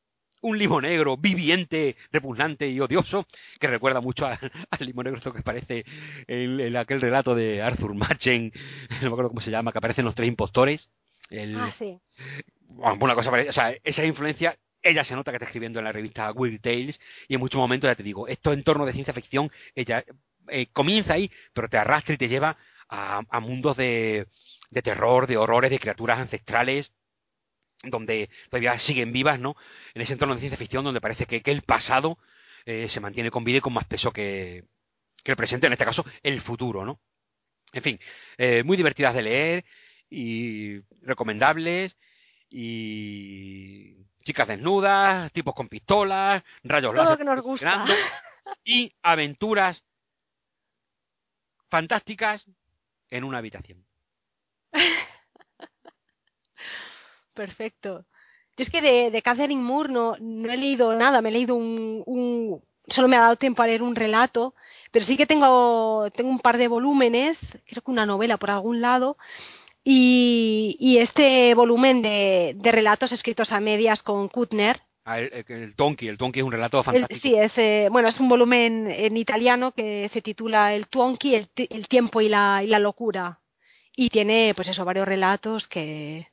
[0.42, 3.26] un limo negro viviente, repugnante y odioso,
[3.58, 4.38] que recuerda mucho al,
[4.80, 5.84] limo negro que aparece
[6.26, 8.52] en, aquel relato de Arthur Machen,
[9.02, 10.88] no me acuerdo cómo se llama, que aparecen los tres impostores.
[11.56, 11.98] ah, sí.
[12.68, 15.92] Bueno, una cosa o sea, esa influencia ella se nota que está escribiendo en la
[15.92, 19.12] revista Weird Tales y en muchos momentos ya te digo, esto en torno de ciencia
[19.12, 20.04] ficción, ella
[20.48, 22.56] eh, comienza ahí, pero te arrastra y te lleva
[22.88, 24.28] a, mundos de,
[24.70, 26.92] de terror, de horrores, de criaturas ancestrales
[27.82, 29.56] donde todavía siguen vivas, ¿no?
[29.94, 32.18] En ese entorno de ciencia ficción donde parece que, el pasado
[32.64, 34.64] eh, se mantiene con vida y con más peso que,
[35.24, 37.00] el presente, en este caso, el futuro, ¿no?
[37.72, 38.00] En fin,
[38.38, 39.64] eh, muy divertidas de leer
[40.08, 41.96] y recomendables
[42.48, 47.84] y chicas desnudas, tipos con pistolas, rayos láser que nos gusta.
[48.64, 49.82] y aventuras
[51.68, 52.46] fantásticas
[53.10, 53.84] en una habitación.
[57.36, 58.04] Perfecto.
[58.56, 61.54] Yo es que de, de Catherine Moore no, no he leído nada, me he leído
[61.54, 64.54] un, un, Solo me ha dado tiempo a leer un relato,
[64.90, 68.80] pero sí que tengo, tengo un par de volúmenes, creo que una novela por algún
[68.80, 69.18] lado,
[69.84, 74.80] y, y este volumen de, de, relatos escritos a medias con Kutner.
[75.04, 77.20] Ah, el, el Tonki, el Tonki es un relato fantástico.
[77.20, 81.48] sí, es, eh, bueno, es un volumen en italiano que se titula El Tonki, el,
[81.56, 83.40] el tiempo y la, y la locura.
[83.94, 86.28] Y tiene, pues eso, varios relatos que,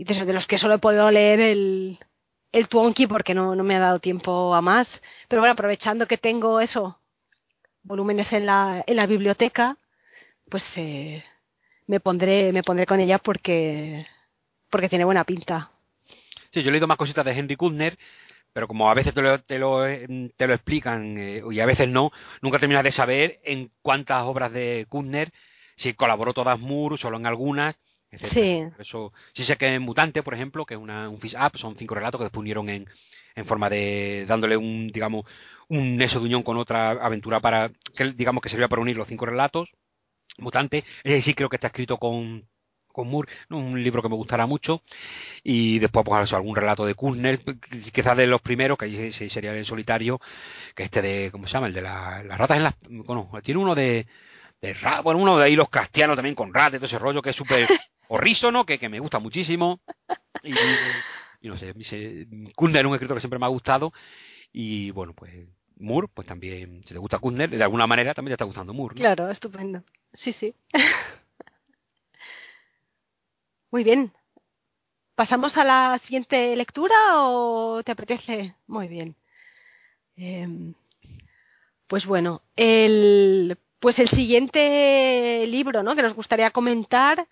[0.00, 1.98] y de los que solo he podido leer el,
[2.52, 4.88] el Twonky porque no, no me ha dado tiempo a más.
[5.28, 6.98] Pero bueno, aprovechando que tengo eso,
[7.82, 9.76] volúmenes en la, en la biblioteca,
[10.48, 11.22] pues eh,
[11.86, 14.06] me pondré, me pondré con ella porque,
[14.70, 15.70] porque tiene buena pinta.
[16.50, 17.98] Sí, yo he leído más cositas de Henry Kudner,
[18.54, 21.88] pero como a veces te lo, te lo, te lo explican eh, y a veces
[21.88, 25.30] no, nunca terminas de saber en cuántas obras de Kudner,
[25.76, 27.76] si colaboró todas Moore, solo en algunas,
[28.12, 28.64] Sí.
[28.78, 31.76] Eso, sí sé que en Mutante, por ejemplo, que es una, un fish up, son
[31.76, 32.88] cinco relatos que después unieron en,
[33.36, 35.24] en forma de dándole un, digamos,
[35.68, 39.08] un neso de unión con otra aventura para, que digamos que servía para unir los
[39.08, 39.68] cinco relatos.
[40.38, 42.48] Mutante, ese sí creo que está escrito con,
[42.88, 44.82] con Moore, un libro que me gustará mucho.
[45.42, 47.40] Y después, pues, algún relato de Kushner,
[47.92, 50.20] quizás de los primeros, que ahí sería el solitario,
[50.74, 51.66] que este de, ¿cómo se llama?
[51.68, 52.74] El de las ratas en las.
[52.88, 54.06] Bueno, tiene uno de.
[54.60, 57.36] De bueno, uno de ahí los castianos también con ratas, todo ese rollo que es
[57.36, 57.66] súper
[58.08, 59.80] horrísono, que, que me gusta muchísimo.
[60.42, 61.74] Y, no sé,
[62.54, 63.92] Kundner es un escritor que siempre me ha gustado.
[64.52, 65.32] Y bueno, pues
[65.76, 68.96] Moore, pues también, si te gusta Kundner, de alguna manera también te está gustando Moore.
[68.96, 69.82] Claro, estupendo.
[70.12, 70.54] Sí, sí.
[73.70, 74.12] Muy bien.
[75.14, 78.54] ¿Pasamos a la siguiente lectura o te apetece?
[78.66, 79.16] Muy bien.
[80.16, 80.74] Em,
[81.86, 85.96] pues bueno, el, pues el siguiente libro ¿no?
[85.96, 87.26] que nos gustaría comentar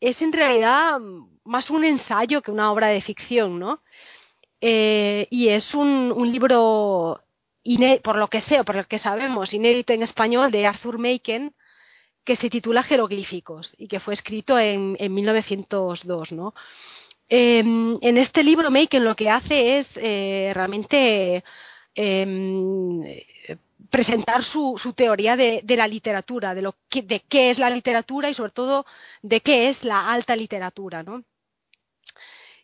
[0.00, 0.98] es en realidad
[1.44, 3.82] más un ensayo que una obra de ficción, ¿no?
[4.60, 7.22] y es un, libro,
[8.02, 11.54] por lo que sé o por lo que sabemos, inédito en español de Arthur Machen,
[12.24, 16.54] que se titula Jeroglíficos y que fue escrito en, en 1902, ¿no?
[17.30, 21.44] Em, en este libro Maken lo que hace es eh, realmente
[21.94, 23.02] em,
[23.90, 28.52] presentar su, teoría de, la literatura, de, lo de qué es la literatura y sobre
[28.52, 28.86] todo
[29.22, 31.02] de qué es la alta literatura.
[31.02, 31.24] ¿no?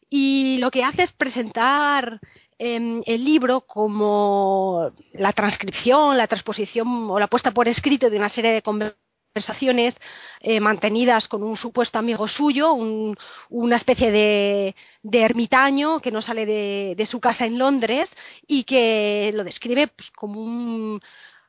[0.09, 2.20] Y lo que hace es presentar
[2.59, 8.28] em, el libro como la transcripción, la transposición o la puesta por escrito de una
[8.28, 9.03] serie de conversaciones
[9.34, 9.96] conversaciones
[10.38, 14.74] eh, mantenidas con un supuesto amigo suyo, una especie de,
[15.10, 18.08] ermitaño que no sale de, su casa en Londres
[18.46, 21.00] y que lo describe pues, como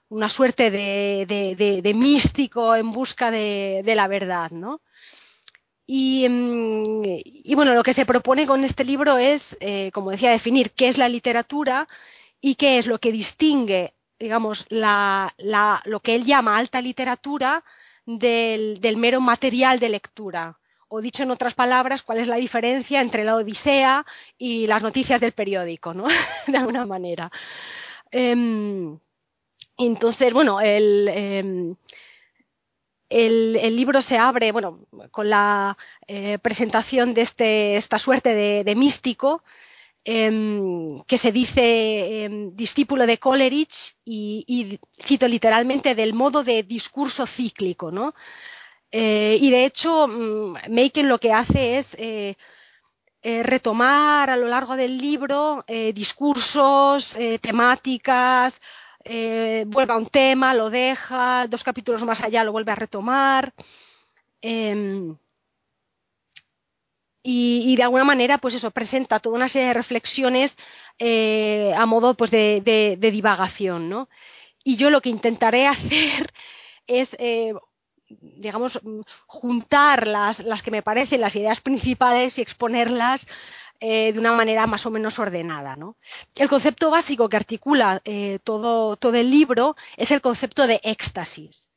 [0.09, 4.81] una suerte de, místico en busca de, la verdad, ¿no?
[5.87, 10.71] Mm, y, bueno, lo que se propone con este libro es, eh, como decía, definir
[10.71, 11.87] qué es la literatura
[12.41, 17.63] y qué es lo que distingue digamos, la, la, lo que él llama alta literatura
[18.05, 20.57] del, mero material de lectura.
[20.87, 24.05] O dicho en otras palabras, cuál es la diferencia entre la Odisea
[24.37, 26.07] y las noticias del periódico, ¿no?
[26.47, 27.31] de alguna manera.
[28.11, 28.95] Eh,
[29.77, 31.75] entonces, bueno, el, eh,
[33.09, 34.79] el, el, libro se abre, bueno,
[35.11, 35.77] con la
[36.07, 39.43] eh, presentación de este, esta suerte de, de místico
[40.07, 47.25] Em, que se dice em, discípulo de Coleridge y, cito literalmente del modo de discurso
[47.25, 48.13] cíclico, ¿no?
[48.91, 52.35] Eh, y de hecho, mm, Maken lo que hace es eh,
[53.23, 58.53] eh, retomar a lo largo del libro discursos, temáticas,
[59.65, 63.53] vuelve a un tema, lo deja, dos capítulos más allá lo vuelve a retomar.
[67.27, 70.55] Y, de alguna manera, pues eso, presenta toda una serie de reflexiones
[70.99, 74.09] eh, a modo pues, de, divagación, ¿no?
[74.63, 76.31] Y yo lo que intentaré hacer
[76.85, 77.55] es, eh,
[78.09, 78.79] digamos,
[79.25, 83.25] juntar las, las, que me parecen las ideas principales y exponerlas
[83.79, 85.75] eh, de una manera más o menos ordenada.
[86.35, 88.03] El concepto básico que articula
[88.43, 91.69] todo, todo el libro es el concepto de éxtasis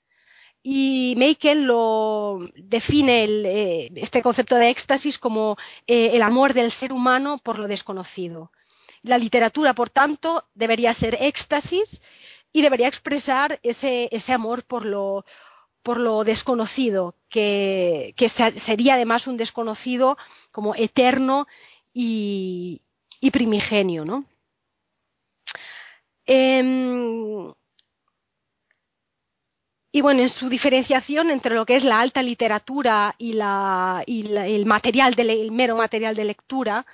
[0.62, 1.14] y
[1.54, 5.56] lo define eh, este concepto de éxtasis como
[5.86, 8.50] eh, el amor del ser humano por lo desconocido.
[9.02, 12.00] La literatura, por tanto, debería ser éxtasis
[12.52, 15.24] y debería expresar ese, amor por lo,
[16.24, 18.14] desconocido, que,
[18.66, 20.18] sería además un desconocido
[20.50, 21.46] como eterno
[21.92, 22.82] y,
[23.32, 24.04] primigenio.
[24.04, 24.24] ¿no?
[26.26, 27.54] Em,
[29.90, 35.14] y bueno, en su diferenciación entre lo que es la alta literatura y, el, material
[35.14, 36.86] de, mero material de lectura,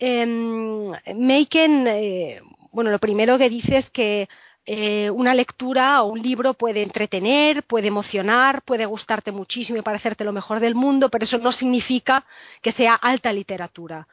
[0.00, 2.40] Maken, eh,
[2.72, 4.28] bueno, lo primero que dice es que
[4.66, 10.24] eh, una lectura o un libro puede entretener, puede emocionar, puede gustarte muchísimo y parecerte
[10.24, 12.24] lo mejor del mundo, pero eso no significa
[12.62, 14.08] que sea alta literatura.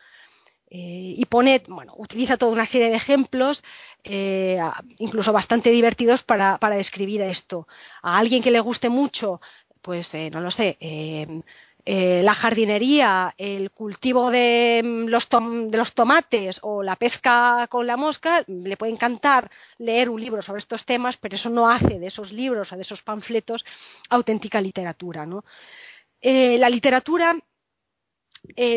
[0.74, 3.62] Eh, y pone, bueno, utiliza toda una serie de ejemplos,
[4.06, 4.58] eh,
[5.00, 7.68] incluso bastante divertidos para, para, describir esto.
[8.02, 9.42] A alguien que le guste mucho,
[9.82, 10.78] pues eh, no lo sé,
[11.84, 17.98] la jardinería, el cultivo de mm, los, de los tomates o la pesca con la
[17.98, 22.08] mosca, le puede encantar leer un libro sobre estos temas, pero eso no hace de
[22.08, 23.66] esos libros o de esos panfletos
[24.10, 25.26] auténtica literatura.
[25.26, 25.44] ¿no?
[26.22, 27.36] la literatura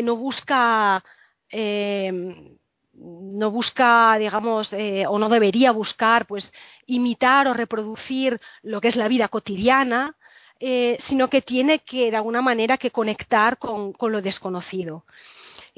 [0.03, 1.03] no busca
[1.49, 2.57] eh,
[2.97, 6.51] no busca, digamos, eh, o no debería buscar, pues,
[6.85, 10.15] imitar o reproducir lo que es la vida cotidiana,
[10.59, 15.05] eh, sino que tiene que, de alguna manera, que conectar con, lo desconocido.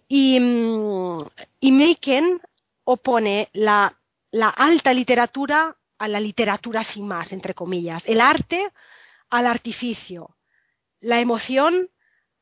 [0.08, 1.18] Y, mm,
[1.60, 2.42] y Maken
[2.84, 3.98] opone la,
[4.32, 8.72] la alta literatura a la literatura sin más, entre comillas, el arte
[9.30, 10.38] al artificio,
[11.02, 11.90] la emoción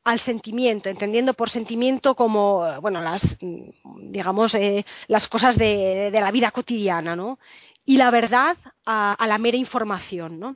[0.05, 6.51] al sentimiento, entendiendo por sentimiento como, bueno, las, digamos, eh, las cosas de, la vida
[6.51, 7.39] cotidiana, ¿no?
[7.85, 10.55] Y la verdad a, la mera información, ¿no?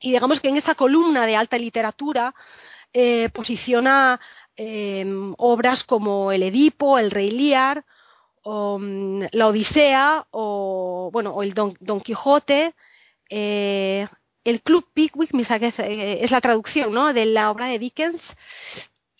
[0.00, 2.34] Y digamos que en esa columna de alta literatura
[2.92, 4.20] eh, posiciona
[4.56, 7.84] em, obras como El Edipo, El Rey Lear,
[8.42, 12.74] o, mm, La Odisea, o, bueno, o el Don, Quijote,
[13.30, 14.08] eh,
[14.44, 17.12] el Club Pickwick, eh, es, la traducción ¿no?
[17.12, 18.22] de la obra de Dickens,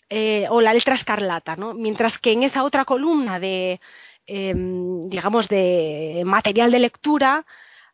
[0.09, 1.73] eh, o la letra escarlata, ¿no?
[1.73, 3.79] mientras que en esa otra columna de,
[4.27, 7.45] em, digamos, de material de lectura,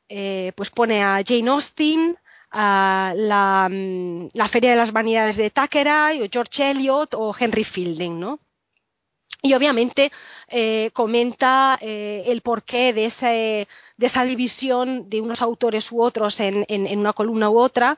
[0.09, 2.17] eh, pues pone a Jane Austen,
[2.51, 8.19] a la, mm, Feria de las Vanidades de Thackeray, o George Eliot, o Henry Fielding,
[8.19, 8.39] ¿no?
[9.41, 10.11] Y obviamente
[10.49, 16.39] eh, comenta eh, el porqué de, ese, de, esa división de unos autores u otros
[16.39, 17.97] en, en, una columna u otra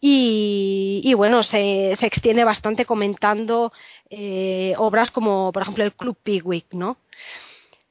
[0.00, 3.72] y, bueno, se, se, extiende bastante comentando
[4.10, 6.98] eh, obras como por ejemplo el Club Pigwick, ¿no?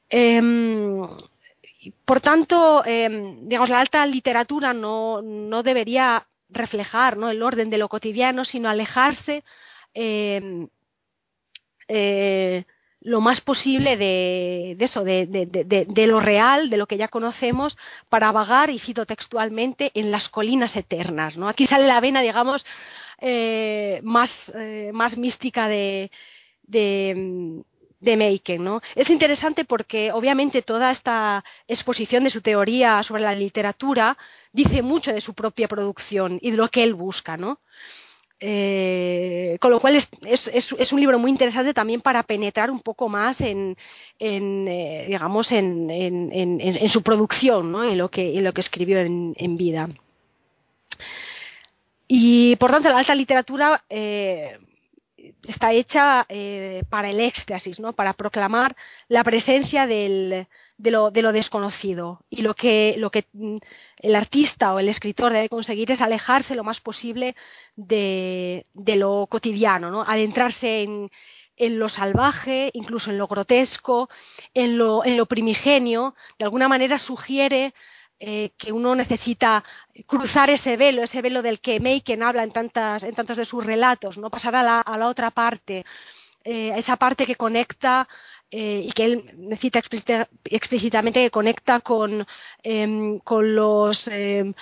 [0.08, 1.04] Em,
[2.04, 7.30] por tanto, em, digamos, la alta literatura no, no debería reflejar ¿no?
[7.30, 9.42] el orden de lo cotidiano, sino alejarse
[9.92, 10.68] em,
[13.04, 17.76] lo más posible de, eso, de, lo real, de lo que ya conocemos,
[18.08, 21.36] para vagar, y cito textualmente, en las colinas eternas.
[21.36, 21.48] ¿no?
[21.48, 22.64] Aquí sale la vena, digamos,
[23.20, 26.10] eh, más, eh, más mística de,
[26.62, 27.62] de,
[28.00, 28.80] de ¿no?
[28.94, 34.16] Es interesante porque obviamente toda esta exposición de su teoría sobre la literatura
[34.50, 37.60] dice mucho de su propia producción y de lo que él busca, ¿no?
[38.46, 43.08] Eh, con lo cual es, es, un libro muy interesante también para penetrar un poco
[43.08, 43.74] más en,
[44.18, 47.84] en eh, digamos, en, en, su producción, ¿no?
[47.84, 49.88] en, lo que, en lo que escribió en, vida.
[52.06, 54.58] Y por tanto, la alta literatura eh,
[55.46, 57.92] está hecha eh, para el éxtasis, ¿no?
[57.92, 58.76] para proclamar
[59.08, 60.46] la presencia del,
[60.78, 62.20] de, lo, de, lo, desconocido.
[62.30, 63.56] Y lo que, lo que mm,
[63.98, 67.36] el artista o el escritor debe conseguir es alejarse lo más posible
[67.76, 70.02] de, lo cotidiano, ¿no?
[70.02, 71.10] adentrarse en,
[71.56, 74.08] en lo salvaje, incluso en lo grotesco,
[74.54, 77.74] en lo, en lo primigenio, de alguna manera sugiere
[78.26, 79.62] eh, que uno necesita
[80.06, 83.66] cruzar ese velo, ese velo del que Meiken habla en, tantas, en tantos de sus
[83.66, 85.84] relatos, no pasar a la, otra parte,
[86.42, 88.08] eh, esa parte que conecta
[88.50, 89.82] eh, y que él necesita
[90.44, 92.26] explícitamente que conecta con,
[92.62, 94.54] em, los em,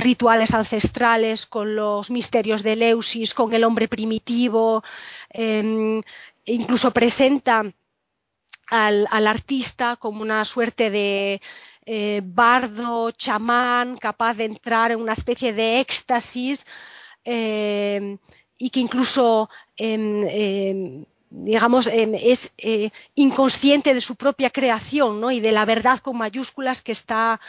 [0.00, 4.82] rituales ancestrales, con los misterios de Leusis, con el hombre primitivo,
[5.28, 6.02] em,
[6.44, 7.72] incluso presenta
[8.70, 11.40] al, artista como una suerte de,
[11.86, 16.64] eh, bardo, chamán, capaz de entrar en una especie de éxtasis
[17.24, 18.18] eh,
[18.58, 25.30] y que incluso em, em, digamos, em, es eh, inconsciente de su propia creación ¿no?
[25.30, 27.40] y de la verdad con mayúsculas que está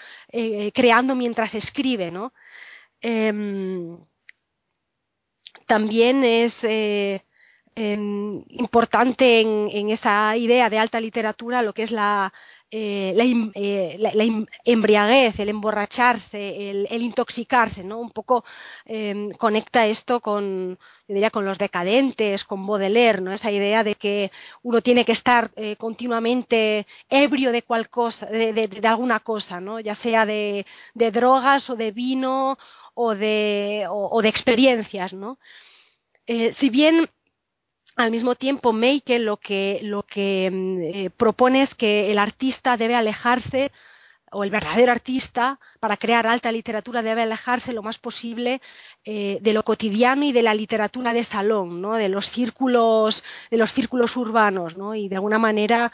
[0.74, 2.12] creando mientras escribe.
[2.12, 2.34] ¿no?
[5.66, 6.54] también es
[7.76, 12.32] importante en, esa idea de alta literatura lo que es la,
[12.74, 13.14] eh,
[13.56, 14.24] eh, la,
[14.64, 18.00] embriaguez, el emborracharse, el, intoxicarse, ¿no?
[18.00, 18.46] Un poco
[18.86, 23.34] em, conecta esto con, diría, con los decadentes, con Baudelaire, ¿no?
[23.34, 24.32] Esa idea de que
[24.64, 29.82] uno tiene que estar eh, continuamente ebrio de cual cosa, de, alguna cosa, ¿no?
[29.82, 32.58] Ya sea de, drogas o de vino
[32.94, 35.40] o de, o de experiencias, ¿no?
[36.28, 37.10] si bien
[38.02, 42.96] al mismo tiempo, Meike lo que, que mm, eh, propone es que el artista debe
[42.96, 43.72] alejarse,
[44.34, 48.62] o el verdadero artista, para crear alta literatura, debe alejarse lo más posible
[49.04, 53.74] eh, de lo cotidiano y de la literatura de salón, de los círculos, de los
[53.74, 54.96] círculos urbanos, ¿no?
[54.96, 55.92] y de alguna manera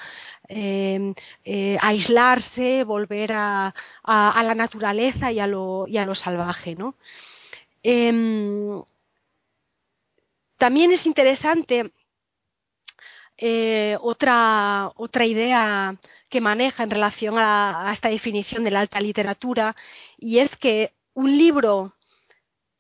[0.48, 3.74] em, eh, aislarse, volver a,
[4.06, 6.76] la naturaleza y a lo, y a lo salvaje.
[6.76, 6.96] ¿no?
[10.58, 11.92] También es interesante
[13.38, 15.96] eh, otra, otra idea
[16.30, 19.76] que maneja en relación a, esta definición de la alta literatura
[20.18, 21.94] y es que un libro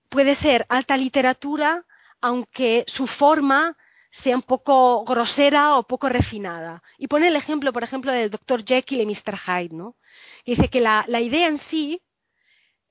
[0.09, 1.85] puede ser alta literatura
[2.21, 3.77] aunque su forma
[4.09, 6.81] sea un poco grosera o poco refinada.
[6.97, 8.65] Y pone el ejemplo, por ejemplo, del Dr.
[8.65, 9.37] Jekyll y Mr.
[9.37, 9.95] Hyde, ¿no?
[10.43, 12.01] dice que la, la idea en sí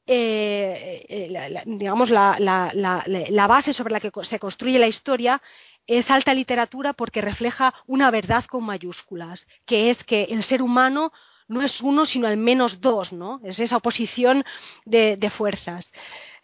[0.08, 5.42] eh, eh, digamos, la, la, base sobre la que se construye la historia
[5.86, 11.12] es alta literatura porque refleja una verdad con mayúsculas, que es que el ser humano
[11.48, 13.40] no es uno, sino al menos dos, ¿no?
[13.44, 14.44] Es esa oposición
[14.84, 15.90] de, fuerzas.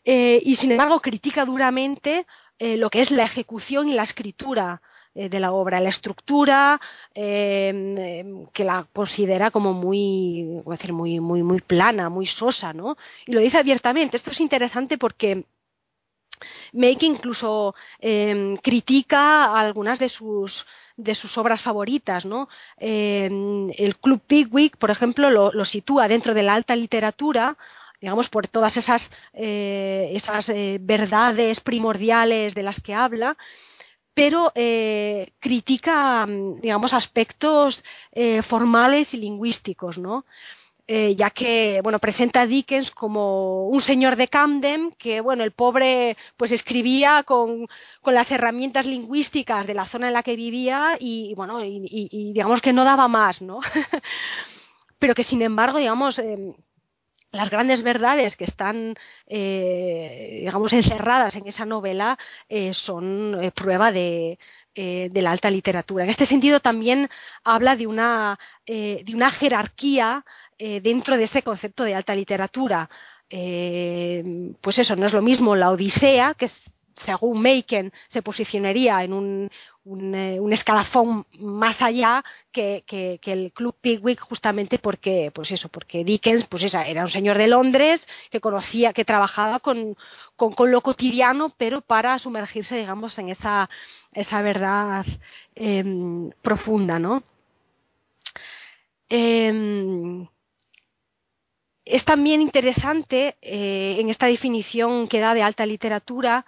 [0.04, 2.26] Eh, y sin embargo critica duramente
[2.58, 4.82] lo que es la ejecución y la escritura
[5.14, 6.80] eh, de la obra, la estructura
[7.14, 12.96] em, em, que la considera como muy, decir, muy, muy, muy plana, muy sosa, ¿no?
[13.26, 14.16] Y lo dice abiertamente.
[14.16, 15.44] Esto es interesante porque
[16.72, 20.66] Make incluso eh, critica algunas de sus
[20.96, 22.48] de sus obras favoritas, ¿no?
[22.78, 27.56] el Club Pigwick, por ejemplo, lo, lo, sitúa dentro de la alta literatura,
[28.02, 33.36] digamos, por todas esas, eh, esas eh, verdades primordiales de las que habla,
[34.14, 36.26] pero eh, critica,
[36.60, 37.82] digamos, aspectos
[38.12, 40.24] eh, formales y lingüísticos, ¿no?
[40.88, 45.52] eh, ya que bueno presenta a Dickens como un señor de Camden que bueno el
[45.52, 47.68] pobre pues escribía con,
[48.00, 52.60] con las herramientas lingüísticas de la zona en la que vivía y, bueno y, digamos
[52.60, 53.60] que no daba más no
[54.98, 56.52] pero que sin embargo digamos em,
[57.32, 58.94] las grandes verdades que están,
[59.26, 64.38] eh, digamos, encerradas en esa novela eh, son eh, prueba de,
[64.74, 66.04] la alta literatura.
[66.04, 67.08] En este sentido, también
[67.44, 70.24] habla de una, de una jerarquía
[70.58, 72.88] dentro de ese concepto de alta literatura.
[73.28, 76.48] pues eso, no es lo mismo la Odisea, que
[77.04, 79.50] según Maken, se posicionaría en un,
[79.84, 82.84] eh, un, escalafón más allá que,
[83.24, 88.06] el Club Pickwick justamente porque, pues eso, porque Dickens pues era un señor de Londres
[88.30, 89.96] que conocía, que trabajaba con,
[90.36, 93.68] con, lo cotidiano, pero para sumergirse, digamos, en esa,
[94.12, 95.04] esa verdad
[95.56, 97.24] em, profunda, ¿no?
[99.08, 100.28] Em,
[101.84, 106.46] es también interesante eh, en esta definición que da de alta literatura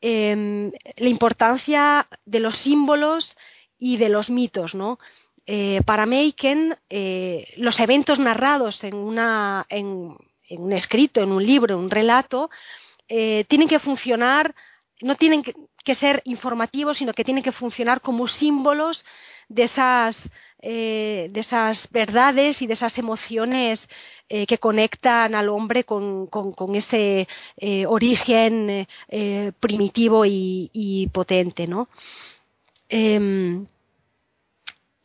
[0.00, 3.36] Em, la importancia de los símbolos
[3.78, 4.98] y de los mitos, ¿no?
[5.44, 10.16] Eh, para Meiken, eh, los eventos narrados en, una, en,
[10.50, 12.48] un escrito, en un libro, en un relato,
[13.08, 14.54] eh, tienen que funcionar,
[15.02, 15.54] no tienen que,
[15.94, 19.06] ser informativos, sino que tienen que funcionar como símbolos
[19.48, 20.18] de esas,
[20.60, 23.80] de esas verdades y de esas emociones
[24.30, 26.28] eh, que conectan al hombre con,
[26.74, 31.88] ese eh, origen eh, primitivo y, potente, ¿no?
[32.90, 33.66] Em,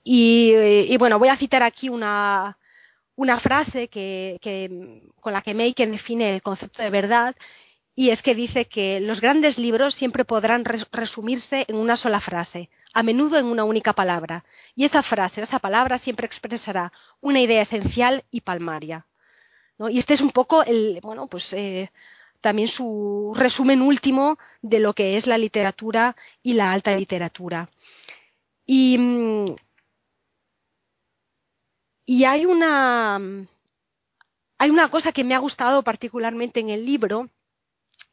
[0.04, 2.58] y, bueno, voy a citar aquí una,
[3.42, 3.90] frase
[5.22, 7.34] con la que Maken define el concepto de verdad
[7.96, 12.70] y es que dice que los grandes libros siempre podrán resumirse en una sola frase,
[12.94, 16.92] a menudo en una única palabra, y esa frase, esa palabra siempre expresará
[17.22, 19.06] una idea esencial y palmaria.
[19.90, 21.92] Y este es un poco el, bueno, pues eh,
[22.42, 27.70] también su resumen último de lo que es la literatura y la alta literatura.
[28.66, 29.56] Y, mm,
[32.26, 33.20] hay una
[34.58, 37.30] hay una cosa que me ha gustado particularmente en el libro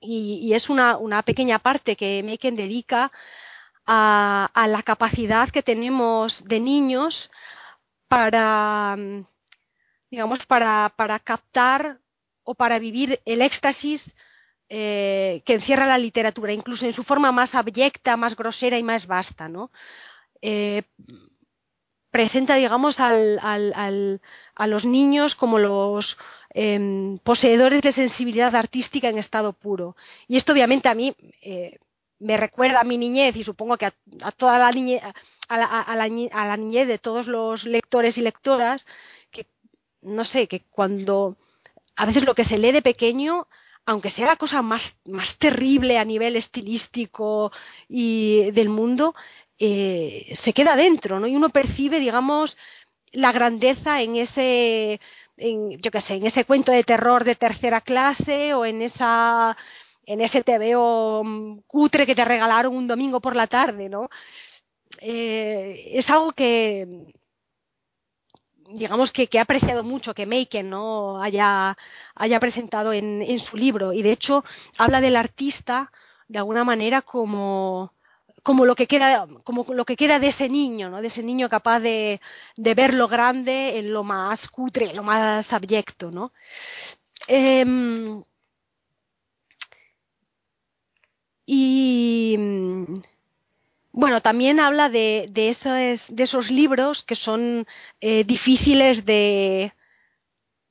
[0.00, 3.12] y, es una, pequeña parte que Meken dedica
[3.86, 7.30] a, la capacidad que tenemos de niños
[8.08, 8.96] para
[10.10, 12.00] digamos, para, para captar
[12.42, 14.14] o para vivir el éxtasis
[14.68, 19.06] eh, que encierra la literatura, incluso en su forma más abyecta, más grosera y más
[19.06, 19.70] vasta, ¿no?
[20.42, 20.82] Eh,
[22.10, 24.20] presenta, digamos, al, al,
[24.54, 26.18] a los niños como los
[26.54, 29.96] em, poseedores de sensibilidad artística en estado puro.
[30.28, 31.78] Y esto, obviamente, a mí eh,
[32.18, 35.02] me recuerda a mi niñez y supongo que a, toda la niñez,
[35.48, 38.86] a la, a niñez de todos los lectores y lectoras,
[40.02, 41.36] no sé, que cuando
[41.96, 43.46] a veces lo que se lee de pequeño,
[43.86, 47.52] aunque sea la cosa más, más terrible a nivel estilístico
[47.88, 49.14] y del mundo,
[49.58, 51.26] eh, se queda dentro, ¿no?
[51.26, 52.56] Y uno percibe, digamos,
[53.12, 55.00] la grandeza en ese,
[55.40, 59.56] en, yo qué sé, en ese cuento de terror de tercera clase o en esa,
[60.06, 64.08] en ese veo mm, cutre que te regalaron un domingo por la tarde, ¿no?
[65.00, 66.86] Eh, es algo que,
[68.68, 71.76] digamos que, ha apreciado mucho que Maken no haya,
[72.14, 74.44] haya presentado en, en, su libro y de hecho
[74.78, 75.90] habla del artista
[76.28, 77.94] de alguna manera como,
[78.42, 81.48] como lo que queda como lo que queda de ese niño no de ese niño
[81.48, 82.20] capaz de,
[82.56, 86.32] de ver lo grande en lo más cutre lo más abyecto no
[87.28, 88.22] em,
[91.46, 92.36] y
[93.92, 97.66] bueno, también habla de, de, esos, de esos, libros que son
[98.00, 99.72] eh, difíciles de,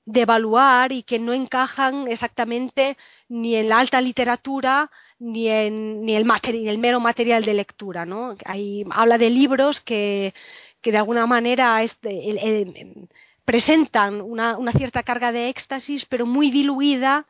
[0.06, 4.90] de, evaluar y que no encajan exactamente ni en la alta literatura
[5.20, 6.26] ni en ni el,
[6.68, 8.06] el mero material de lectura.
[8.06, 8.36] ¿no?
[8.46, 10.34] Hay, habla de libros que,
[10.82, 13.10] que de alguna manera este,
[13.46, 17.28] presentan una, una cierta carga de éxtasis, pero muy diluida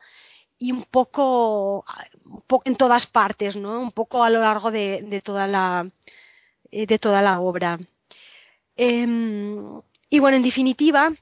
[0.58, 1.84] y un poco,
[2.24, 3.80] un poco en todas partes, ¿no?
[3.80, 5.90] Un poco a lo largo de, de toda la
[6.70, 7.78] eh, de toda la obra.
[8.76, 11.12] Em, y bueno, en definitiva,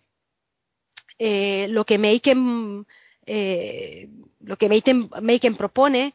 [1.19, 2.87] eh, lo que Maken
[3.27, 4.09] eh,
[4.41, 6.15] lo que Maken, propone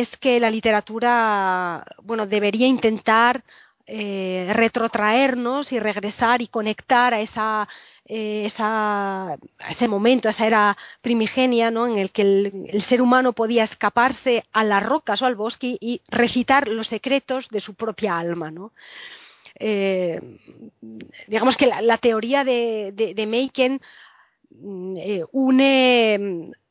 [0.00, 3.42] es que la literatura, bueno, debería intentar
[3.86, 7.68] eh, retrotraernos y regresar y conectar a esa
[8.08, 8.48] eh,
[9.68, 11.86] ese momento, a esa era primigenia, ¿no?
[11.86, 16.02] en el que el, ser humano podía escaparse a las rocas o al bosque y
[16.08, 18.50] recitar los secretos de su propia alma.
[18.50, 18.72] ¿no?
[19.58, 20.20] Eh,
[21.26, 23.80] digamos que la, teoría de, de, Maken
[24.50, 26.65] mm, eh, une mm,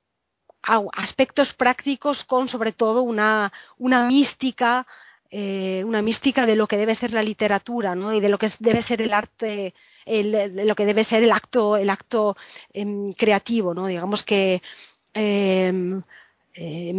[0.93, 4.85] aspectos prácticos con sobre todo una, una mística
[5.31, 8.13] eh, una mística de lo que debe ser la literatura ¿no?
[8.13, 9.73] y de lo que debe ser el arte
[10.05, 12.37] el, lo que debe ser el acto el acto
[12.73, 14.61] em, creativo no digamos que
[15.13, 16.01] em,
[16.53, 16.93] eh,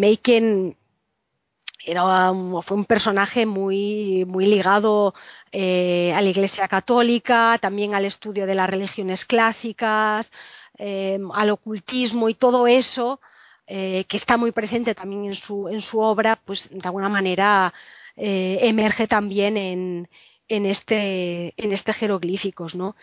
[1.86, 5.14] era fue un personaje muy, muy ligado
[5.52, 10.30] eh, a la Iglesia Católica, también al estudio de las religiones clásicas,
[10.78, 13.20] eh, al ocultismo y todo eso
[13.66, 17.72] eh, que está muy presente también en su, en su obra, pues de alguna manera
[18.18, 20.08] emerge también en,
[20.48, 22.96] en, este, en este jeroglíficos, ¿no?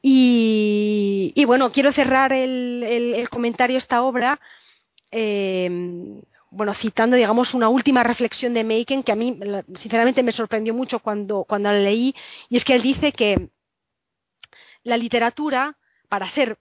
[0.00, 4.40] Y, y bueno, quiero cerrar el, el, el comentario esta obra
[6.54, 9.36] bueno, citando, digamos, una última reflexión de Maken que a mí,
[9.74, 12.14] sinceramente, me sorprendió mucho cuando, cuando la leí,
[12.48, 13.48] y es que él dice que
[14.84, 15.76] la literatura,
[16.08, 16.58] para ser,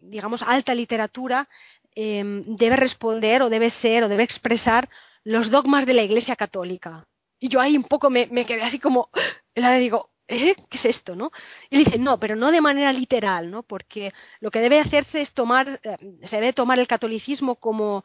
[0.00, 1.48] digamos, alta literatura,
[1.94, 4.88] eh, debe responder o debe ser o debe expresar
[5.24, 7.06] los dogmas de la Iglesia Católica.
[7.38, 9.10] Y yo ahí un poco me, quedé así como,
[9.54, 10.54] le digo, ¿eh?
[10.70, 11.14] ¿qué es esto?
[11.14, 11.30] ¿no?
[11.70, 13.62] Y él dice, no, pero no de manera literal, ¿no?
[13.62, 18.04] porque lo que debe hacerse es tomar, eh, se debe tomar el catolicismo como,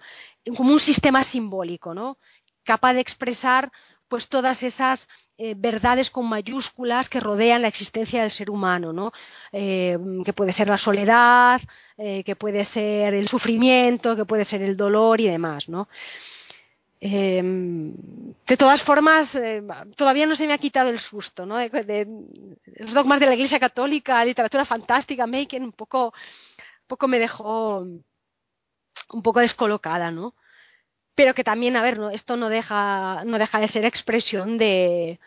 [0.56, 2.18] como un sistema simbólico, ¿no?
[2.64, 3.72] capaz de expresar
[4.08, 5.08] pues todas esas
[5.40, 9.12] eh, verdades con mayúsculas que rodean la existencia del ser humano, ¿no?
[9.52, 11.62] Eh, que puede ser la soledad,
[11.98, 15.90] que puede ser el sufrimiento, que puede ser el dolor y demás, ¿no?
[17.02, 19.64] Eh, de todas formas, eh,
[19.96, 21.58] todavía no se me ha quitado el susto, ¿no?
[21.60, 27.80] Los dogmas de la Iglesia Católica, literatura fantástica, Maken, un poco, un poco me dejó
[29.12, 30.36] un poco descolocada, ¿no?
[31.20, 35.20] Pero que también, a ver, esto no deja, no deja de ser expresión de,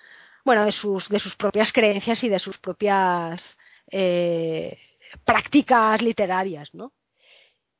[0.43, 3.59] bueno, de sus, de sus propias creencias y de sus propias
[3.91, 4.81] eh,
[5.27, 6.95] prácticas literarias, ¿no?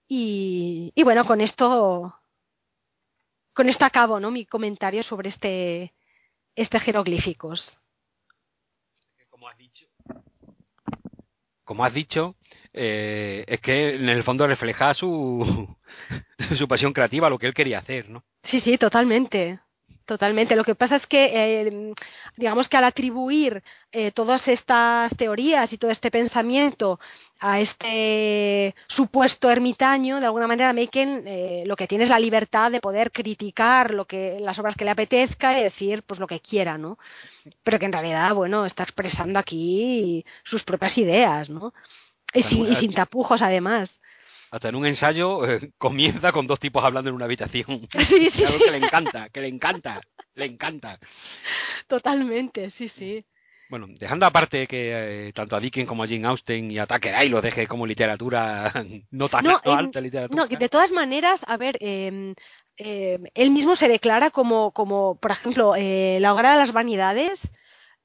[0.07, 2.15] Y, y bueno, con esto
[3.55, 4.31] con esto acabo ¿no?
[4.31, 5.95] mi comentario sobre este,
[6.55, 7.79] este jeroglíficos.
[9.31, 9.87] Como has dicho,
[11.65, 12.37] como has dicho
[12.73, 15.77] eh, es que en el fondo refleja su,
[16.57, 18.25] su pasión creativa, lo que él quería hacer, ¿no?
[18.43, 19.61] Sí, sí, totalmente.
[20.05, 20.57] Totalmente.
[20.57, 21.95] Lo que pasa es que, eh,
[22.37, 26.99] digamos que al atribuir eh, todas estas teorías y todo este pensamiento
[27.41, 32.71] a este supuesto ermitaño, de alguna manera Maken eh, lo que tiene es la libertad
[32.71, 36.41] de poder criticar lo que las obras que le apetezca y decir pues lo que
[36.41, 36.99] quiera, ¿no?
[37.63, 41.73] Pero que en realidad, bueno, está expresando aquí sus propias ideas, ¿no?
[42.35, 43.99] Y sin, y sin tapujos además
[44.53, 47.89] hasta en un ensayo eh, comienza con dos tipos hablando en una habitación.
[48.13, 48.45] Sí, sí.
[48.45, 50.01] Algo que le encanta, que le encanta,
[50.35, 50.99] le encanta.
[51.89, 53.25] Totalmente, sí, sí.
[53.71, 57.31] Bueno, dejando aparte que eh, tanto a Dickens como a Jane Austen y a Tucker
[57.31, 58.71] lo deje como literatura
[59.11, 60.45] no tan no, alta literatura.
[60.45, 62.35] No, de todas maneras, a ver, eh,
[62.77, 67.41] él mismo se declara como, como por ejemplo, la obra de las vanidades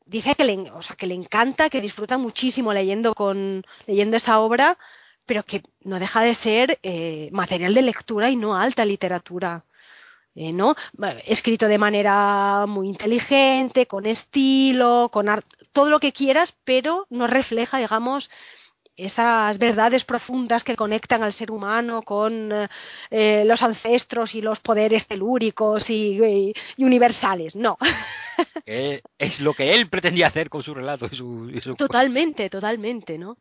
[0.08, 4.40] dice que le, o sea, que le encanta, que disfruta muchísimo leyendo con leyendo esa
[4.40, 4.78] obra,
[5.26, 9.66] pero que no deja de ser eh, material de lectura y no alta literatura.
[10.40, 10.76] Eh, ¿no?
[11.26, 15.28] Escrito de manera muy inteligente, con estilo, con
[15.74, 18.30] todo lo que quieras, pero no refleja, digamos,
[18.98, 22.52] esas verdades profundas que conectan al ser humano con
[23.12, 27.56] eh, los ancestros y los poderes telúricos y, y, y universales.
[27.56, 27.78] No.
[28.66, 31.08] es lo que él pretendía hacer con su relato.
[31.12, 31.76] Y su, y su...
[31.76, 33.38] Totalmente, totalmente, ¿no?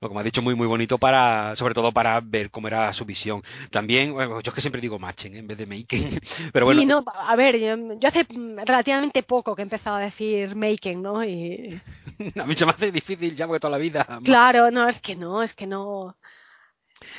[0.00, 2.92] Lo que me ha dicho muy muy bonito para sobre todo para ver cómo era
[2.92, 3.42] su visión.
[3.70, 6.20] También bueno, yo es que siempre digo Machen en vez de Making.
[6.52, 6.80] Pero bueno.
[6.80, 11.02] Sí, no, a ver yo, yo, hace relativamente poco que he empezado a decir Making
[11.02, 11.80] no y
[12.40, 14.06] a mí se me hace difícil ya porque toda la vida.
[14.24, 16.16] Claro no es que no es que no.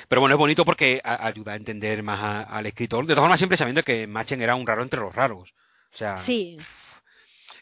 [0.07, 3.06] Pero bueno, es bonito porque ayuda a entender más a, al escritor.
[3.06, 5.53] De todas formas, siempre sabiendo que Machen era un raro entre los raros.
[5.93, 6.57] O sea, sí.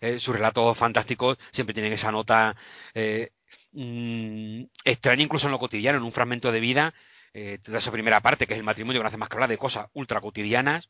[0.02, 2.56] Eh, sus relatos fantásticos siempre tienen esa nota
[2.94, 3.32] eh,
[3.76, 6.94] mmm, extraña incluso en lo cotidiano, en un fragmento de vida,
[7.34, 9.50] eh, toda esa primera parte, que es el matrimonio, que no hace más que hablar
[9.50, 10.90] de cosas ultra cotidianas,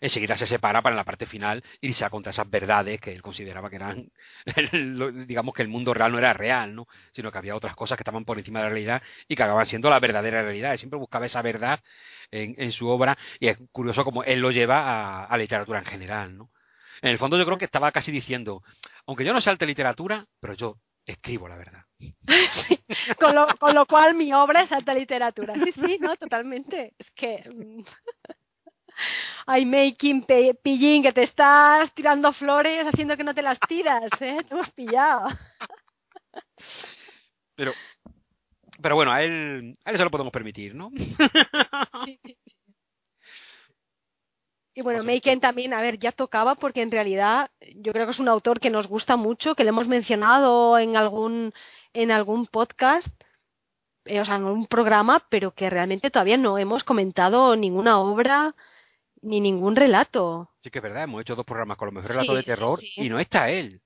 [0.00, 3.22] enseguida se separa para en la parte final irse a contra esas verdades que él
[3.22, 4.10] consideraba que eran,
[5.26, 6.86] digamos que el mundo real no era real, ¿no?
[7.12, 9.66] sino que había otras cosas que estaban por encima de la realidad y que acababan
[9.66, 10.72] siendo la verdadera realidad.
[10.72, 11.80] Él siempre buscaba esa verdad
[12.30, 15.86] en, su obra y es curioso como él lo lleva a, a la literatura en
[15.86, 16.36] general.
[16.36, 16.50] ¿no?
[17.00, 18.62] En el fondo yo creo que estaba casi diciendo,
[19.06, 21.84] aunque yo no sea alta literatura, pero yo escribo la verdad.
[23.18, 25.54] con, lo, con, lo, cual mi obra es alta literatura.
[25.54, 26.94] Sí, sí, no, totalmente.
[26.98, 27.84] Es que mm,
[29.46, 30.24] hay making
[30.62, 34.38] pillín que te estás tirando flores haciendo que no te las tiras, ¿eh?
[34.46, 35.28] Te hemos pillado.
[37.54, 37.72] Pero,
[38.80, 40.90] pero bueno, a él, a él se lo podemos permitir, ¿no?
[44.74, 48.18] Y bueno, Meiken también, a ver, ya tocaba porque en realidad yo creo que es
[48.18, 51.52] un autor que nos gusta mucho, que le hemos mencionado en algún,
[51.92, 53.08] en algún podcast,
[54.06, 58.54] eh, o sea, en un programa, pero que realmente todavía no hemos comentado ninguna obra
[59.20, 60.50] ni ningún relato.
[60.60, 63.08] Sí que es verdad, hemos hecho dos programas con los mejores relatos de terror y
[63.10, 63.82] no está él.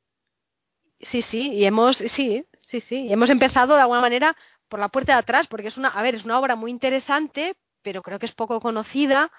[1.00, 4.36] Sí, sí, y hemos, sí, sí, sí, y hemos empezado de alguna manera
[4.68, 7.56] por la puerta de atrás, porque es una, a ver, es una obra muy interesante,
[7.82, 9.30] pero creo que es poco conocida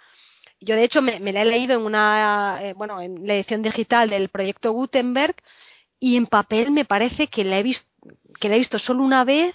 [0.59, 4.09] yo, de hecho, me, la he leído en una, eh, bueno, en la edición digital
[4.09, 5.35] del proyecto Gutenberg
[5.99, 7.87] y en papel me parece que la he visto,
[8.39, 9.53] que la he visto solo una vez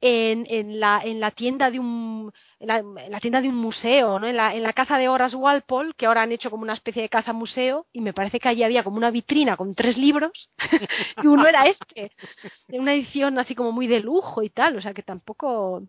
[0.00, 2.68] en, en, la, en la tienda de un en
[3.10, 4.26] la, tienda de un museo, ¿no?
[4.26, 7.02] En la, en la casa de Horace Walpole, que ahora han hecho como una especie
[7.02, 10.50] de casa museo, y me parece que allí había como una vitrina con tres libros,
[11.22, 12.12] y uno era este,
[12.68, 15.82] en una edición así como muy de lujo y tal, o sea que tampoco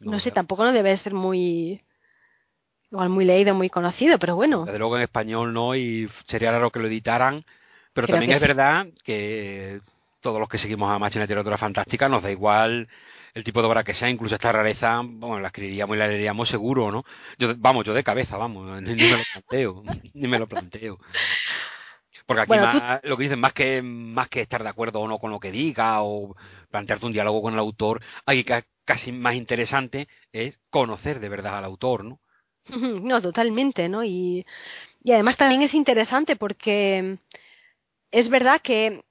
[0.00, 1.82] no, no sé, tampoco no debe ser muy
[2.90, 4.64] Igual muy leído, muy conocido, pero bueno.
[4.64, 7.44] Desde luego en español no, y sería raro que lo editaran.
[7.92, 9.80] Pero también es verdad que
[10.20, 12.88] todos los que seguimos a Machina de Literatura Fantástica nos da igual
[13.32, 16.48] el tipo de obra que sea, incluso esta rareza, bueno, la escribiríamos y la leeríamos
[16.48, 17.04] seguro, ¿no?
[17.38, 19.82] Yo, vamos, yo de cabeza, vamos, ni, me lo planteo,
[20.14, 20.98] ni me lo planteo.
[22.26, 25.18] Porque aquí más, lo que dicen, más que, más que estar de acuerdo o no
[25.18, 26.34] con lo que diga o
[26.70, 31.58] plantearte un diálogo con el autor, hay que casi más interesante es conocer de verdad
[31.58, 32.20] al autor, ¿no?
[32.68, 34.04] No, totalmente, ¿no?
[34.04, 34.44] Y,
[35.04, 37.18] y además también es interesante porque
[38.10, 39.04] es verdad que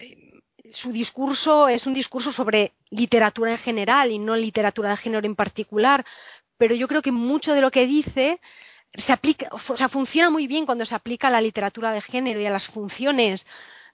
[0.00, 0.40] eh,
[0.72, 5.36] su discurso es un discurso sobre literatura en general y no literatura de género en
[5.36, 6.04] particular,
[6.56, 8.40] pero yo creo que mucho de lo que dice
[8.94, 12.40] se aplica, o sea, funciona muy bien cuando se aplica a la literatura de género
[12.40, 13.46] y a las funciones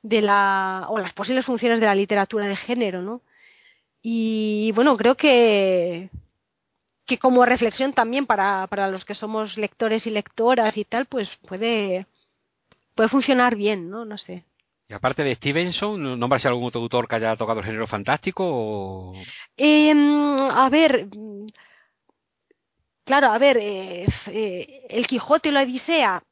[0.03, 3.23] de la o las posibles funciones de la literatura de género, ¿no?
[4.03, 6.11] Y bueno, creo que
[7.07, 11.29] que como reflexión también para, para los que somos lectores y lectoras y tal, pues
[11.49, 12.07] puede,
[12.95, 14.05] puede funcionar bien, ¿no?
[14.05, 14.45] No sé.
[14.89, 18.45] Y aparte de Stevenson, ¿nombras algún otro autor que haya tocado el género fantástico?
[18.47, 19.13] O...
[19.57, 21.09] Em, a ver,
[23.05, 26.23] claro, a ver, eh, eh, El Quijote y la Odisea,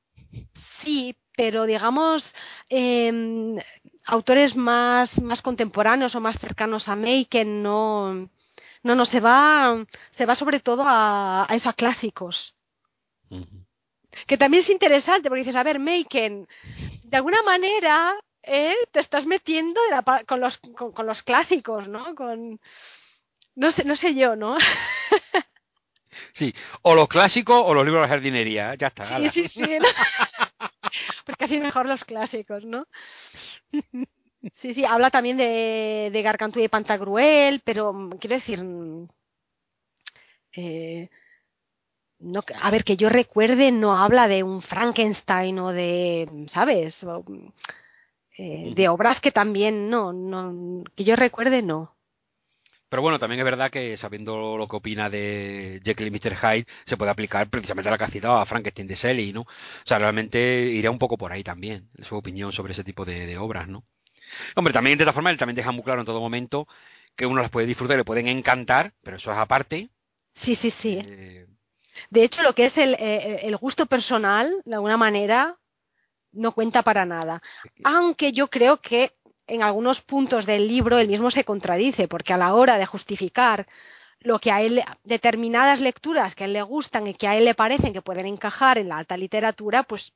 [0.82, 2.32] sí, pero digamos,
[2.70, 3.56] eh,
[4.04, 8.28] autores más, más contemporáneos o más cercanos a May que no,
[8.84, 12.54] no, no, se va, se va sobre todo a, a esos clásicos.
[14.26, 16.46] Que también es interesante porque dices, a ver, Maken,
[17.02, 18.76] de alguna manera ¿eh?
[18.92, 19.80] te estás metiendo
[20.26, 22.14] con, los, con, los clásicos, ¿no?
[22.14, 22.60] Con,
[23.56, 24.56] no sé, no sé yo, ¿no?
[26.32, 29.18] Sí, o los clásicos o los libros de jardinería, ya está.
[29.32, 29.64] Sí, sí, sí.
[31.26, 32.86] pues casi mejor los clásicos, ¿no?
[34.56, 39.08] Sí, sí, habla también de, de Gargantúa y Pantagruel, pero mm, quiero decir, mm,
[40.56, 41.08] eh,
[42.18, 47.02] no, a ver, que yo recuerde, no habla de un Frankenstein o de, ¿sabes?
[47.04, 47.48] Mm,
[48.38, 51.96] eh, de obras que también no, no, que yo recuerde, no.
[52.88, 56.36] Pero bueno, también es verdad que sabiendo lo que opina de Jekyll y Mr.
[56.36, 59.42] Hyde, se puede aplicar precisamente a la que ha citado a Frankenstein de Shelley, ¿no?
[59.42, 59.46] O
[59.86, 60.38] sea, realmente
[60.70, 63.84] iría un poco por ahí también, su opinión sobre ese tipo de obras, ¿no?
[64.56, 66.66] Hombre, también de esta forma él también deja muy claro en todo momento
[67.16, 69.88] que uno las puede disfrutar y le pueden encantar, pero eso es aparte.
[70.34, 71.00] Sí, sí, sí.
[71.04, 71.46] Eh,
[72.10, 75.56] de hecho, lo que es el, eh, el gusto personal, de alguna manera,
[76.32, 77.40] no cuenta para nada.
[77.84, 79.12] Aunque yo creo que
[79.46, 83.66] en algunos puntos del libro él mismo se contradice, porque a la hora de justificar
[84.20, 87.44] lo que a él, determinadas lecturas que a él le gustan y que a él
[87.44, 90.12] le parecen que pueden encajar en la alta literatura, pues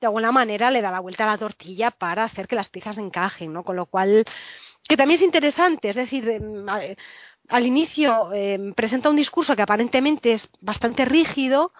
[0.00, 2.98] de alguna manera le da la vuelta a la tortilla para hacer que las piezas
[2.98, 3.64] encajen, ¿no?
[3.64, 4.24] Con lo cual,
[4.88, 6.66] que también es interesante, es decir, em,
[7.48, 11.72] al inicio em, presenta un discurso que aparentemente es bastante rígido,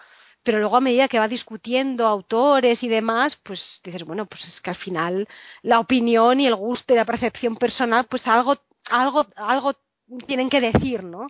[0.43, 4.61] pero luego a medida que va discutiendo autores y demás, pues dices, bueno, pues es
[4.61, 5.27] que al final
[5.61, 8.55] la opinión y el gusto y la percepción personal, pues algo,
[8.89, 9.73] algo, algo
[10.25, 11.27] tienen que decir, ¿no?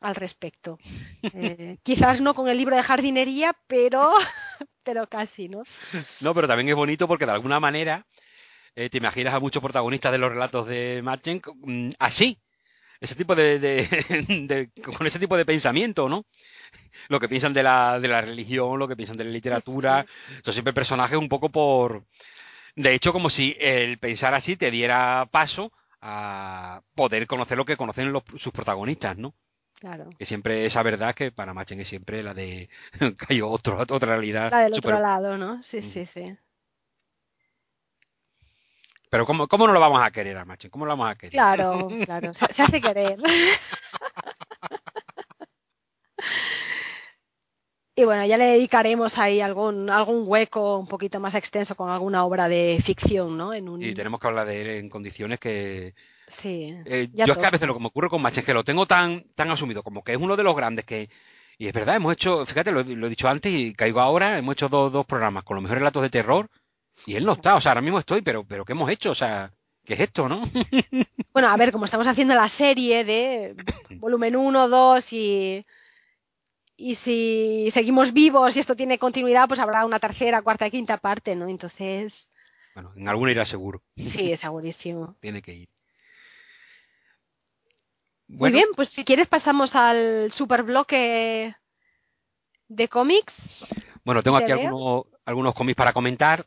[0.00, 0.78] al respecto.
[1.34, 4.12] Eh, quizás no con el libro de jardinería, pero,
[4.90, 5.62] pero casi, ¿no?
[6.20, 8.04] No, pero también es bonito porque de alguna manera
[8.74, 12.40] eh, te imaginas a muchos protagonistas de los relatos de Machen mm, así,
[13.00, 16.24] ese tipo de, de, con ese tipo de pensamiento, ¿no?
[17.08, 20.04] Lo que piensan de la, de la religión, lo que piensan de la literatura,
[20.44, 22.04] son siempre personajes un poco por...
[22.74, 27.76] De hecho, como si el pensar así te diera paso a poder conocer lo que
[27.76, 29.34] conocen los, sus protagonistas, ¿no?
[30.18, 32.68] Que siempre esa verdad que para Machen es siempre la de
[32.98, 34.50] que hay otro, otra realidad.
[34.50, 35.62] La del otro lado, ¿no?
[35.62, 35.92] Sí, mm.
[35.92, 36.36] sí, sí.
[39.08, 40.70] Pero ¿cómo, ¿cómo no lo vamos a querer a Machen?
[40.70, 41.32] ¿Cómo lo vamos a querer?
[41.32, 43.18] Claro, claro, se, se hace querer.
[48.00, 52.24] Y bueno, ya le dedicaremos ahí algún, algún hueco un poquito más extenso con alguna
[52.24, 53.52] obra de ficción, ¿no?
[53.52, 53.82] En un...
[53.82, 55.94] Y tenemos que hablar de él en condiciones que...
[56.42, 56.74] Sí.
[56.86, 59.24] Eh, yo es que a veces lo que me ocurre con que lo tengo tan,
[59.34, 61.08] tan asumido como que es uno de los grandes que...
[61.58, 64.54] Y es verdad, hemos hecho, fíjate, lo, lo he dicho antes y caigo ahora, hemos
[64.54, 66.48] hecho dos, dos programas con los mejores relatos de terror
[67.06, 69.10] y él no está, o sea, ahora mismo estoy, pero, pero ¿qué hemos hecho?
[69.10, 69.52] O sea,
[69.84, 70.42] ¿qué es esto, no?
[71.32, 73.54] Bueno, a ver, como estamos haciendo la serie de
[74.00, 75.64] volumen 1, 2 y,
[76.76, 81.36] y si seguimos vivos y esto tiene continuidad, pues habrá una tercera, cuarta, quinta parte,
[81.36, 81.46] ¿no?
[81.46, 82.28] Entonces,
[82.74, 83.82] Bueno, en alguna irá seguro.
[83.96, 85.16] sí, es segurísimo.
[85.20, 85.68] Tiene que ir.
[88.30, 91.54] Muy bien, pues si quieres pasamos al super bloque
[92.68, 93.34] de cómics.
[94.04, 96.46] Bueno, tengo ¿Te aquí algunos, algunos cómics para comentar.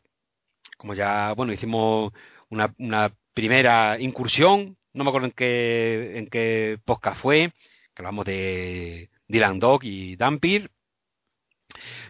[0.78, 2.12] Como ya, bueno, hicimos
[2.48, 7.52] una, una primera incursión, no me acuerdo en qué, en qué podcast fue,
[7.94, 10.70] que hablamos de Dylan Dog y Dampir.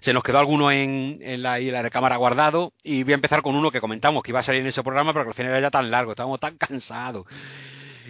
[0.01, 3.43] Se nos quedó alguno en, en, la, en la recámara guardado y voy a empezar
[3.43, 5.53] con uno que comentamos que iba a salir en ese programa, pero que al final
[5.53, 7.27] era ya tan largo, estábamos tan cansados.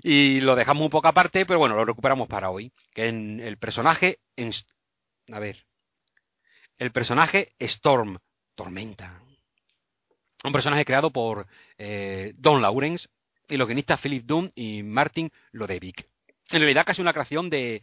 [0.07, 2.71] Y lo dejamos un poco aparte, pero bueno, lo recuperamos para hoy.
[2.93, 4.51] Que en el personaje, en,
[5.33, 5.65] a ver,
[6.77, 8.19] el personaje Storm,
[8.55, 9.23] Tormenta.
[10.45, 11.47] Un personaje creado por
[11.79, 13.09] eh, Don Lawrence
[13.49, 16.07] y los guionistas Philip Dunn y Martin Lodevick.
[16.51, 17.81] En realidad casi una creación de,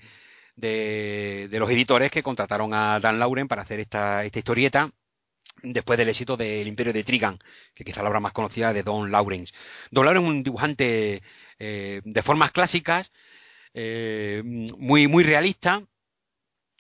[0.56, 4.92] de, de los editores que contrataron a Dan Lauren para hacer esta, esta historieta
[5.64, 7.40] después del éxito del Imperio de Trigan,
[7.74, 9.54] que quizá la obra más conocida de Don Lawrence.
[9.92, 11.22] Don Lawrence es un dibujante
[11.64, 13.12] eh, de formas clásicas,
[13.76, 15.84] eh, muy, muy realista,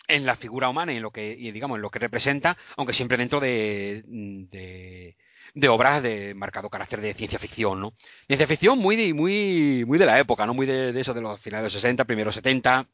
[0.08, 2.93] en la figura humana y en lo que y digamos en lo que representa aunque
[2.93, 5.16] siempre dentro de, de,
[5.53, 7.93] de obras de marcado carácter de ciencia ficción no
[8.26, 11.64] ciencia ficción muy muy muy de la época no muy de, eso de los finales
[11.64, 12.88] de los 60 primeros 70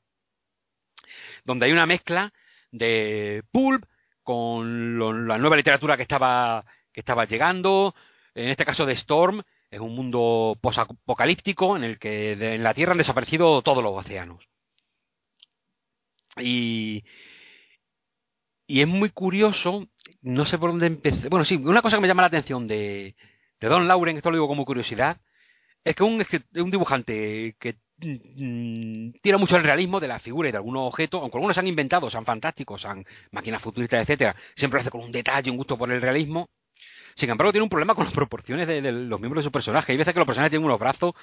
[1.44, 2.32] donde hay una mezcla
[2.70, 3.86] de pulp
[4.22, 7.96] con la nueva literatura que estaba que estaba llegando
[8.36, 12.94] en este caso de Storm es un mundo posapocalíptico en el que en la Tierra
[12.94, 14.48] han desaparecido todos los océanos
[16.42, 17.04] y,
[18.68, 19.88] y es muy curioso,
[20.22, 21.30] no sé por dónde empecé.
[21.30, 23.16] Bueno, sí, una cosa que me llama la atención de,
[23.60, 25.20] de Don Lauren, esto lo digo como curiosidad,
[25.84, 26.24] es que un,
[26.72, 31.38] dibujante que mmm, tira mucho el realismo de la figura y de algunos objetos, aunque
[31.38, 35.12] algunos se han inventado, sean fantásticos, sean máquinas futuristas, etcétera, siempre lo hace con un
[35.12, 36.50] detalle, un gusto por el realismo.
[37.18, 39.92] Sin embargo, tiene un problema con las proporciones de, de los miembros de su personaje.
[39.92, 41.16] Hay veces que los personajes tienen unos brazos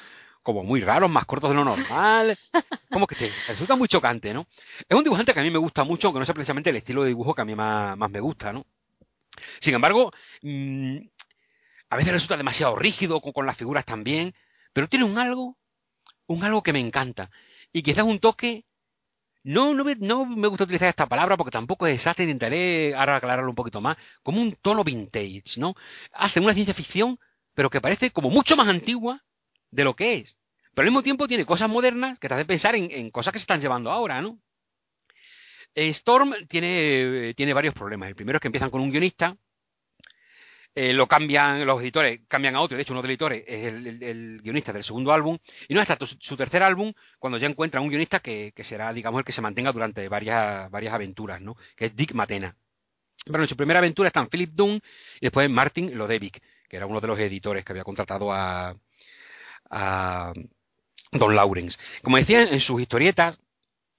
[0.42, 2.38] como muy raros, más cortos de lo normal.
[2.90, 4.46] Como que te resulta muy chocante, ¿no?
[4.88, 7.02] Es un dibujante que a mí me gusta mucho, aunque no sea precisamente el estilo
[7.02, 8.66] de dibujo que a mí más, más me gusta, ¿no?
[9.60, 10.98] Sin embargo, mmm,
[11.88, 14.34] a veces resulta demasiado rígido con, con, las figuras también,
[14.72, 15.56] pero tiene un algo,
[16.26, 17.30] un algo que me encanta.
[17.72, 18.64] Y quizás un toque.
[19.44, 23.16] No, no me, no me gusta utilizar esta palabra porque tampoco es exacta, intentaré ahora
[23.16, 25.74] aclararlo un poquito más, como un tono vintage, ¿no?
[26.14, 27.18] Hace una ciencia ficción,
[27.54, 29.22] pero que parece como mucho más antigua
[29.70, 30.38] de lo que es.
[30.74, 33.38] Pero al mismo tiempo tiene cosas modernas que te hacen pensar en, en cosas que
[33.38, 34.40] se están llevando ahora, ¿no?
[35.74, 38.08] Storm tiene, tiene varios problemas.
[38.08, 39.36] El primero es que empiezan con un guionista,
[40.74, 43.64] eh, lo cambian, los editores cambian a otro, de hecho uno de los editores es
[43.66, 45.38] el, guionista del segundo álbum,
[45.68, 49.20] y no hasta su tercer álbum cuando ya encuentran un guionista que, que, será, digamos,
[49.20, 51.56] el que se mantenga durante varias, varias aventuras, ¿no?
[51.76, 52.56] Que es Dick Matena.
[53.24, 54.80] Pero en su primera aventura están Philip Dunn
[55.20, 58.76] y después Martin Lodevick, que era uno de los editores que había contratado a,
[59.70, 60.32] a
[61.12, 61.78] Don Lawrence.
[62.02, 63.38] Como decía en sus historietas,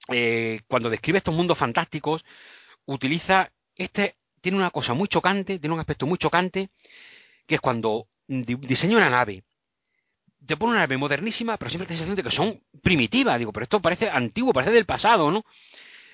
[0.08, 2.24] eh, cuando describe estos mundos fantásticos,
[2.84, 6.70] utiliza este, tiene una cosa muy chocante, tiene un aspecto muy chocante,
[7.46, 9.44] que es cuando di diseña una nave,
[10.46, 13.38] te pone una nave modernísima, pero siempre la sensación de que son primitivas.
[13.38, 15.44] Digo, pero esto parece antiguo, parece del pasado, ¿no?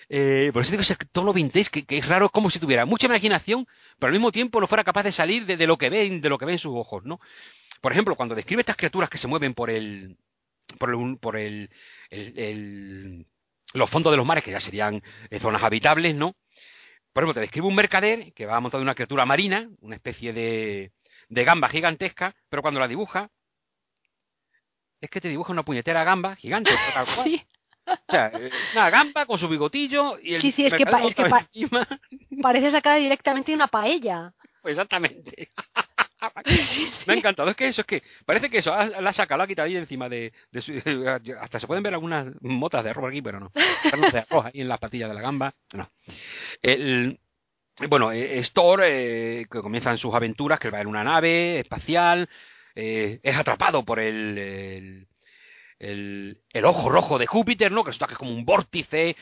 [0.09, 2.59] Eh, por eso digo que es todo lo vintage, que, que, es raro, como si
[2.59, 3.67] tuviera mucha imaginación,
[3.99, 6.39] pero al mismo tiempo no fuera capaz de salir de, lo que ve, de lo
[6.39, 7.20] que ve en sus ojos, ¿no?
[7.81, 10.17] Por ejemplo, cuando describe estas criaturas que se mueven por el,
[10.78, 11.70] por el, por el,
[12.10, 13.26] el, el
[13.75, 16.34] los fondos de los mares, que ya serían eh, zonas habitables, ¿no?
[17.12, 20.32] Por ejemplo, te describe un mercader que va montado en una criatura marina, una especie
[20.32, 20.92] de,
[21.28, 23.31] de gamba gigantesca, pero cuando la dibuja,
[25.00, 27.24] es que te dibuja una puñetera gamba gigante, tal cual.
[27.26, 27.47] Sí.
[27.84, 28.32] O sea,
[28.74, 31.41] una gamba con su bigotillo y el Sí, sí, es que, pa es que pa
[31.41, 31.86] encima.
[32.41, 34.32] parece sacada directamente de una paella.
[34.62, 35.50] Pues exactamente.
[37.07, 37.51] Me ha encantado.
[37.51, 39.76] Es que eso, es que parece que eso la ha sacado, la ha quitado ahí
[39.76, 40.73] encima de, de su,
[41.41, 43.51] Hasta se pueden ver algunas motas de arroz aquí, pero no.
[43.55, 45.55] de arroz ahí en las patillas de la gamba.
[45.73, 45.91] No.
[46.60, 47.18] El,
[47.89, 52.28] bueno, Store, eh, que comienzan sus aventuras, que va en una nave espacial,
[52.75, 55.07] eh, es atrapado por el,
[55.78, 57.83] el, el, ojo rojo de Júpiter, ¿no?
[57.83, 59.17] Que resulta que es como un vórtice,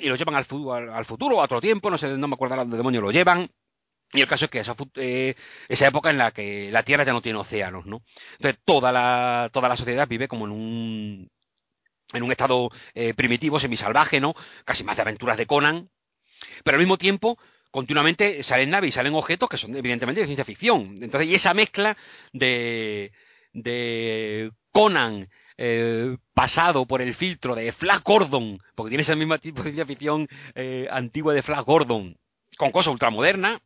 [0.00, 0.46] y lo llevan al,
[0.90, 3.50] al, futuro, a otro tiempo, no sé, no me acuerdo dónde demonios lo llevan.
[4.12, 5.34] Y el caso es que esa, eh,
[5.68, 8.02] esa época en la que la Tierra ya no tiene océanos, ¿no?
[8.38, 11.30] Entonces toda la, toda la sociedad vive como en un,
[12.12, 14.34] en un estado eh, primitivo, semisalvaje, ¿no?
[14.64, 15.90] Casi más de aventuras de Conan.
[16.64, 17.38] Pero al mismo tiempo,
[17.70, 20.98] continuamente salen naves y salen objetos que son evidentemente de ciencia ficción.
[21.02, 21.96] Entonces, y esa mezcla
[22.32, 23.12] de,
[23.52, 25.28] de Conan
[25.58, 29.86] eh, pasado por el filtro de Flash Gordon, porque tiene ese mismo tipo de ciencia
[29.86, 32.16] ficción eh, antigua de Flash Gordon,
[32.56, 33.60] con cosas ultramodernas,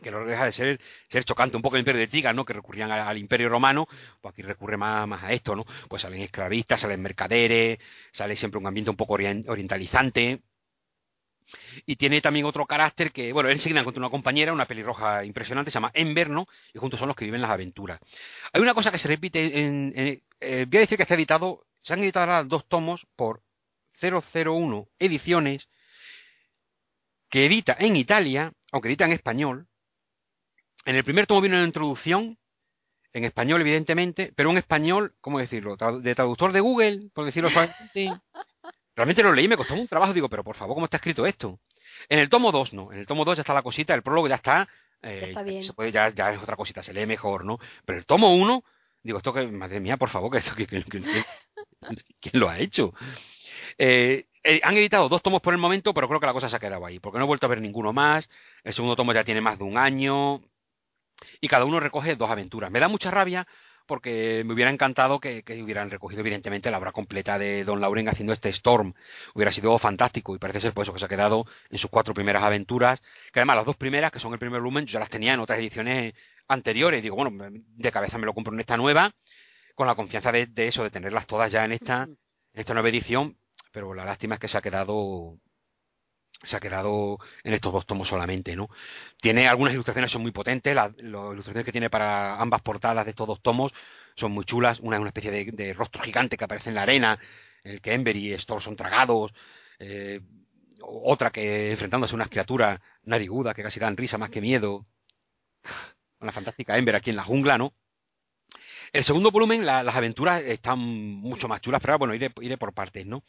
[0.00, 2.44] que no deja de ser, ser chocante, un poco el imperio de Tigas, ¿no?
[2.44, 3.86] Que recurrían al, imperio romano,
[4.20, 5.64] pues aquí recurre más, más, a esto, ¿no?
[5.88, 7.78] Pues salen esclavistas, salen mercaderes,
[8.12, 10.40] sale siempre un ambiente un poco orientalizante,
[11.86, 15.70] y tiene también otro carácter que, bueno, él se encuentra una compañera, una pelirroja impresionante,
[15.70, 16.46] se llama Ember, ¿no?
[16.74, 18.00] Y juntos son los que viven las aventuras.
[18.52, 19.92] Hay una cosa que se repite en...
[19.96, 23.42] Eh, voy a decir que está editado, se han editado dos tomos por
[24.00, 25.68] 001 Ediciones,
[27.28, 29.66] que edita en Italia, aunque edita en español.
[30.88, 32.38] En el primer tomo viene una introducción,
[33.12, 35.76] en español evidentemente, pero un español, ¿cómo decirlo?
[35.76, 38.10] De traductor de Google, por decirlo suavemente.
[38.96, 41.60] Realmente lo leí, me costó un trabajo, digo, pero por favor, ¿cómo está escrito esto?
[42.08, 44.28] En el tomo 2 no, en el tomo 2 ya está la cosita, el prólogo
[44.28, 44.66] ya está,
[45.02, 47.58] eh, ya, está Se puede, ya, ya, es otra cosita, se lee mejor, ¿no?
[47.84, 48.64] Pero el tomo 1,
[49.02, 50.66] digo, esto que, madre mía, por favor, que esto, que,
[52.18, 52.94] ¿quién lo ha hecho?
[53.76, 56.56] Eh, eh, han editado dos tomos por el momento, pero creo que la cosa se
[56.56, 58.30] ha quedado ahí, porque no he vuelto a ver ninguno más.
[58.64, 60.40] El segundo tomo ya tiene más de un año.
[61.40, 62.70] Y cada uno recoge dos aventuras.
[62.70, 63.46] Me da mucha rabia
[63.88, 68.34] porque me hubiera encantado que, hubieran recogido evidentemente la obra completa de Don Lauren haciendo
[68.34, 68.92] este Storm.
[69.34, 72.12] Hubiera sido fantástico y parece ser por eso que se ha quedado en sus cuatro
[72.12, 73.00] primeras aventuras,
[73.32, 75.40] que además las dos primeras, que son el primer volumen, yo ya las tenía en
[75.40, 76.14] otras ediciones
[76.48, 77.02] anteriores.
[77.02, 79.10] Digo, bueno, de cabeza me lo compro en esta nueva,
[79.74, 82.16] con la confianza de, eso, de tenerlas todas ya en esta, en
[82.52, 83.38] esta nueva edición,
[83.72, 85.38] pero la lástima es que se ha quedado
[86.42, 88.68] se ha quedado en estos dos tomos solamente, ¿no?
[89.20, 93.26] Tiene algunas ilustraciones son muy potentes, las, ilustraciones que tiene para ambas portadas de estos
[93.26, 93.72] dos tomos
[94.16, 97.18] son muy chulas, una es una especie de, rostro gigante que aparece en la arena,
[97.64, 99.32] en el que Ember y Storm son tragados,
[99.78, 100.20] eh,
[100.80, 104.86] otra que enfrentándose a unas criaturas narigudas que casi dan risa más que miedo,
[106.20, 107.74] una fantástica Ember aquí en la jungla, ¿no?
[108.92, 113.06] El segundo volumen, las aventuras están mucho más chulas, pero bueno, iré, iré por partes,
[113.06, 113.22] ¿no?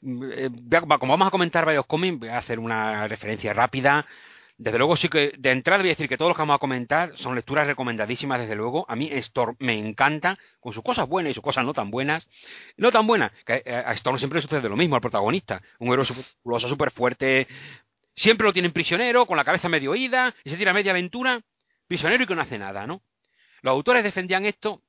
[0.00, 0.50] Mm, eh,
[0.98, 4.06] como vamos a comentar varios cómics, voy a hacer una referencia rápida.
[4.58, 6.58] Desde luego, sí que de entrada voy a decir que todos los que vamos a
[6.58, 8.86] comentar son lecturas recomendadísimas, desde luego.
[8.88, 12.28] A mí Storm me encanta, con sus cosas buenas y sus cosas no tan buenas.
[12.76, 15.60] No tan buenas, que eh, a Storm siempre le sucede lo mismo al protagonista.
[15.78, 17.48] Un héroe súper fuerte,
[18.14, 21.40] siempre lo tienen prisionero, con la cabeza medio ida, y se tira media aventura,
[21.88, 23.02] prisionero y que no hace nada, ¿no?
[23.62, 24.82] Los autores defendían esto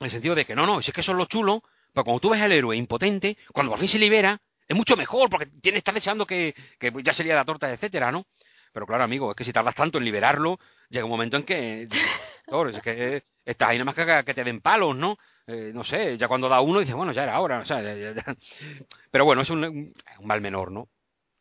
[0.00, 1.62] en el sentido de que no, no, si es que eso es lo chulo,
[1.92, 5.28] pero cuando tú ves al héroe impotente, cuando por fin se libera, es mucho mejor,
[5.28, 8.26] porque tiene, está deseando que, que ya sería la torta, etcétera, ¿no?
[8.72, 11.82] Pero claro, amigo, es que si tardas tanto en liberarlo, llega un momento en que,
[11.82, 15.18] es que estás ahí nada más que, que te den palos, ¿no?
[15.46, 17.82] Eh, no sé, ya cuando da uno dices, bueno, ya era hora, o sea,
[19.10, 20.88] pero bueno, es un, un, mal menor, ¿no?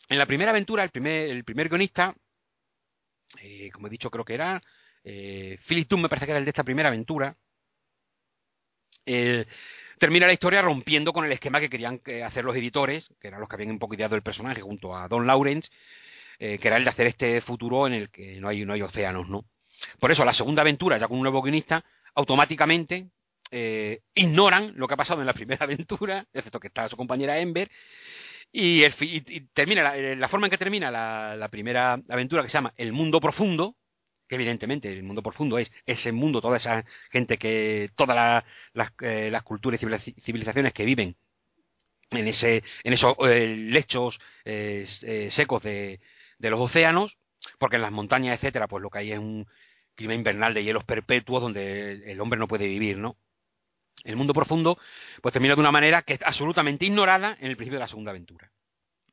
[0.07, 2.15] En la primera aventura, el primer, el primer guionista,
[3.41, 4.59] eh, como he dicho, creo que era
[5.03, 7.35] eh, Philip Toon, me parece que era el de esta primera aventura,
[9.05, 9.45] eh,
[9.97, 13.39] termina la historia rompiendo con el esquema que querían eh, hacer los editores, que eran
[13.39, 15.69] los que habían un poco ideado el personaje junto a Don Lawrence,
[16.39, 18.81] eh, que era el de hacer este futuro en el que no hay, no hay
[18.81, 19.45] océanos, ¿no?
[19.99, 21.83] Por eso, la segunda aventura, ya con un nuevo guionista,
[22.15, 23.09] automáticamente
[24.13, 27.69] ignoran lo que ha pasado en la primera aventura, excepto que está su compañera Ember,
[28.51, 28.83] y,
[29.53, 33.75] termina la, forma en que termina la primera aventura, que se llama El Mundo Profundo,
[34.29, 38.45] que evidentemente el mundo profundo es ese mundo, toda esa gente que, todas
[39.01, 41.17] eh, las, culturas y civilizaciones que viven
[42.11, 44.85] en, ese, en esos eh, lechos eh,
[45.31, 45.99] secos de,
[46.37, 47.17] de, los océanos,
[47.57, 49.47] porque en las montañas, etcétera, pues lo que hay es un
[49.95, 53.17] clima invernal de hielos perpetuos donde el hombre no puede vivir, ¿no?
[54.03, 54.77] El mundo profundo,
[55.21, 58.11] pues termina de una manera que es absolutamente ignorada en el principio de la segunda
[58.11, 58.51] aventura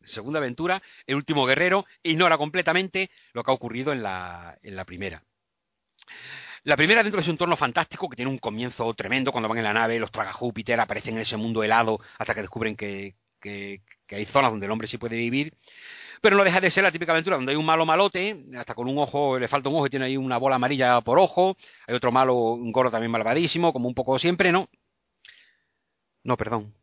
[0.07, 5.23] segunda aventura, el último guerrero ignora completamente lo que ha ocurrido en la, primera.
[6.65, 9.65] La primera dentro es un entorno fantástico que tiene un comienzo tremendo cuando van en
[9.65, 13.83] la nave, los traga Júpiter, aparecen en ese mundo helado hasta que descubren que, que,
[14.11, 15.55] hay zonas donde el hombre sí puede vivir.
[16.21, 18.89] Pero no deja de ser la típica aventura donde hay un malo malote, hasta con
[18.89, 21.57] un ojo, le falta un ojo y tiene ahí una bola amarilla por ojo.
[21.87, 24.69] Hay otro malo, un gordo también malvadísimo, como un poco siempre, ¿no?
[26.25, 26.75] No, perdón.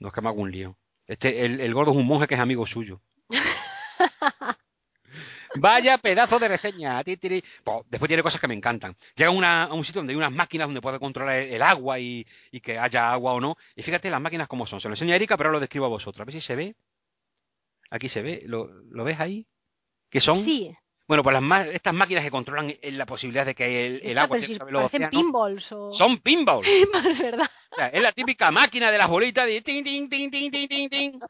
[0.00, 0.76] No es que me hago un lío.
[1.12, 3.02] Este, el, gordo es un monje que es amigo suyo.
[5.56, 7.02] Vaya pedazo de reseña.
[7.04, 7.42] Pues,
[7.90, 8.96] después tiene cosas que me encantan.
[9.14, 12.26] Llega a un sitio donde hay unas máquinas donde puede controlar el, agua y,
[12.62, 13.58] que haya agua o no.
[13.76, 14.80] Y fíjate las máquinas como son.
[14.80, 16.22] Se lo enseña Erika, pero ahora lo describo a vosotros.
[16.22, 16.74] A ver si se ve.
[17.90, 18.44] Aquí se ve.
[18.46, 19.46] ¿Lo, lo ves ahí?
[20.08, 20.46] ¿Qué son?
[20.46, 20.74] Sí.
[21.12, 24.40] Bueno, pues las estas máquinas que controlan la posibilidad de que el, el agua...
[24.40, 25.92] Si parecen pinballs o...
[25.92, 26.66] Son pinballs.
[26.90, 27.50] Pinballs, ¿verdad?
[27.92, 31.20] es la típica máquina de las bolitas de ting, ting, ting, ting, ting, ting.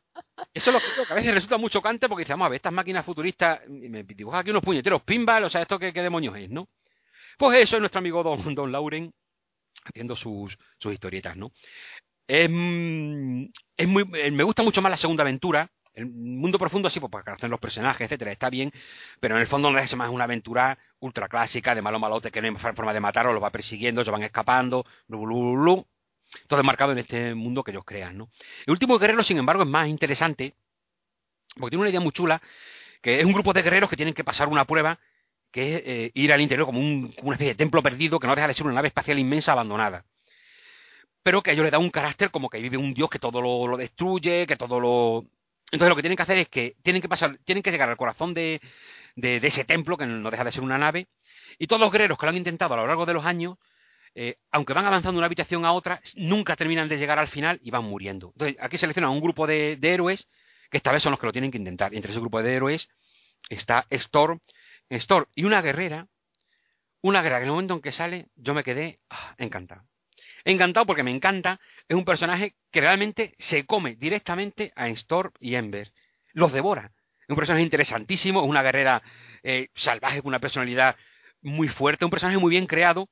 [0.54, 2.72] Eso es lo que, a veces resulta muy chocante porque dice, vamos a ver, estas
[2.72, 6.48] máquinas futuristas, me dibujan aquí unos puñeteros pinballs, o sea, ¿esto qué, qué demonios es,
[6.48, 6.68] no?
[7.36, 9.12] Pues eso es nuestro amigo Don, Don Lauren
[9.82, 11.50] haciendo sus, sus historietas, ¿no?
[12.28, 13.46] Es, mm,
[13.76, 17.10] es muy, eh, me gusta mucho más la segunda aventura, el mundo profundo sí, pues
[17.10, 18.72] para hacen los personajes, etcétera, está bien,
[19.20, 22.40] pero en el fondo no es más una aventura ultra clásica de malo malote que
[22.40, 25.86] no hay forma de matarlo, lo va persiguiendo, se van escapando, blu,
[26.46, 28.30] todo es marcado en este mundo que ellos crean, ¿no?
[28.66, 30.54] El último guerrero, sin embargo, es más interesante,
[31.56, 32.40] porque tiene una idea muy chula,
[33.02, 34.98] que es un grupo de guerreros que tienen que pasar una prueba,
[35.50, 38.34] que es eh, ir al interior como, un, una especie de templo perdido que no
[38.34, 40.04] deja de ser una nave espacial inmensa abandonada
[41.24, 43.40] pero que a ellos le da un carácter como que vive un dios que todo
[43.40, 45.24] lo destruye, que todo lo,
[45.72, 47.96] entonces lo que tienen que hacer es que tienen que pasar, tienen que llegar al
[47.96, 48.60] corazón de,
[49.16, 51.08] ese templo, que no deja de ser una nave,
[51.58, 53.56] y todos los guerreros que lo han intentado a lo largo de los años,
[54.14, 57.58] eh, aunque van avanzando de una habitación a otra, nunca terminan de llegar al final
[57.62, 58.32] y van muriendo.
[58.34, 60.28] Entonces aquí seleccionan un grupo de, héroes,
[60.70, 61.94] que esta vez son los que lo tienen que intentar.
[61.94, 62.90] Entre ese grupo de héroes
[63.48, 64.40] está Storm,
[64.90, 66.06] Storm y una guerrera,
[67.00, 69.84] una guerrera que en el momento en que sale, yo me quedé ah, encantado
[70.44, 71.60] encantado porque me encanta.
[71.88, 75.92] Es un personaje que realmente se come directamente a Storm y Ember.
[76.32, 76.92] Los devora.
[77.20, 79.02] Es un personaje interesantísimo, es una guerrera
[79.42, 80.96] eh, salvaje con una personalidad
[81.40, 83.08] muy fuerte, un personaje muy bien creado.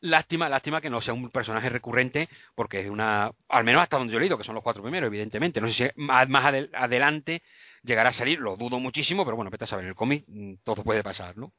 [0.00, 4.12] Lástima, lástima que no sea un personaje recurrente, porque es una, al menos hasta donde
[4.12, 5.60] yo he leído, que son los cuatro primeros, evidentemente.
[5.60, 6.26] No sé si más,
[6.72, 7.42] adelante
[7.82, 10.82] llegará a salir, lo dudo muchísimo, pero bueno, vete a saber, el cómic mm, todo
[10.82, 11.52] puede pasar, ¿no?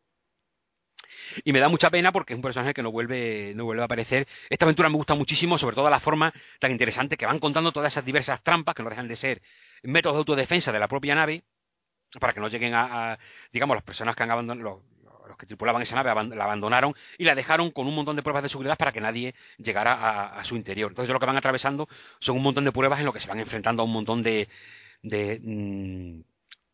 [1.44, 3.86] Y me da mucha pena porque es un personaje que no vuelve, no vuelve a
[3.86, 4.28] aparecer.
[4.50, 7.94] Esta aventura me gusta muchísimo, sobre todo la forma tan interesante que van contando todas
[7.94, 9.42] esas diversas trampas que no dejan de ser
[9.84, 11.44] métodos de autodefensa de la propia nave
[12.20, 13.18] para que no lleguen a,
[13.52, 14.84] digamos, las personas que han abandonado,
[15.28, 18.44] los, que tripulaban esa nave la abandonaron y la dejaron con un montón de pruebas
[18.44, 20.92] de seguridad para que nadie llegara a, su interior.
[20.92, 21.88] Entonces lo que van atravesando
[22.20, 24.48] son un montón de pruebas en lo que se van enfrentando a un montón de,
[25.02, 26.22] de mm,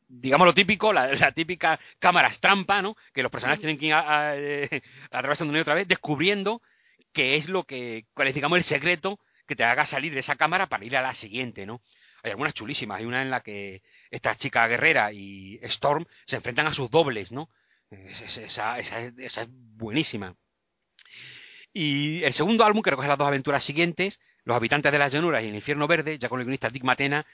[0.10, 2.98] digamos lo típico, la, típica cámara trampa, ¿no?
[3.14, 4.82] Que los personajes tienen que ir a, eh,
[5.12, 6.62] atravesando una y otra vez, descubriendo
[7.14, 10.36] qué es lo que, cuál es, digamos, el secreto que te haga salir de esa
[10.36, 11.82] cámara para ir a la siguiente, ¿no?
[12.24, 13.82] Hay algunas chulísimas, hay una en la que
[14.12, 17.50] esta chica guerrera y Storm se enfrentan a sus dobles, ¿no?
[17.90, 20.36] Esa, esa, esa es buenísima.
[21.72, 25.44] Y el segundo álbum, que recoge las dos aventuras siguientes, Los habitantes de las llanuras
[25.44, 27.26] y el infierno verde, ya con el guionista Dick Matena,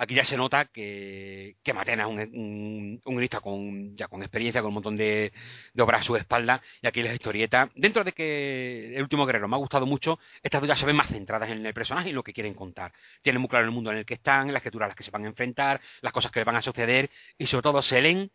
[0.00, 4.68] Aquí ya se nota que, Matena es un, un, guionista con, ya con experiencia, con
[4.68, 5.32] un montón de,
[5.76, 9.56] obras a su espalda, y aquí la historieta, dentro de que El último guerrero me
[9.56, 12.22] ha gustado mucho, estas dos ya se ven más centradas en el personaje y lo
[12.22, 12.92] que quieren contar.
[13.22, 15.10] Tienen muy claro el mundo en el que están, las escrituras a las que se
[15.10, 18.30] van a enfrentar, las cosas que le van a suceder, y sobre todo se leen,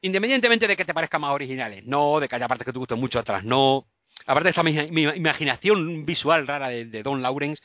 [0.00, 2.98] independientemente de que te parezcan más originales, no, de que haya partes que te gusten
[2.98, 3.86] mucho, otras no.
[4.26, 7.62] Aparte de esta mi, imaginación visual rara de, de Don Lawrence,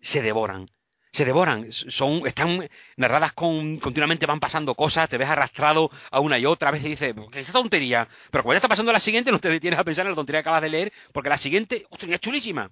[0.00, 0.66] se devoran
[1.12, 6.38] se devoran, son, están narradas con, continuamente van pasando cosas, te ves arrastrado a una
[6.38, 8.06] y otra, a veces dices, ¿qué es esa tontería?
[8.30, 10.40] Pero cuando ya está pasando la siguiente, no te detienes a pensar en la tontería
[10.40, 12.70] que acabas de leer, porque la siguiente, ¡hostia, es chulísima!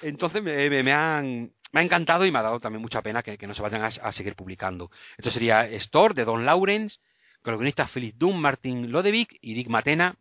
[0.00, 3.46] Entonces me, me, han, me ha encantado y me ha dado también mucha pena que,
[3.46, 4.90] no se vayan a, seguir publicando.
[5.18, 6.98] Esto sería Store de Don Lawrence,
[7.42, 10.16] con los guionistas Philip Dunn, Martin Lodevick y Dick Matena.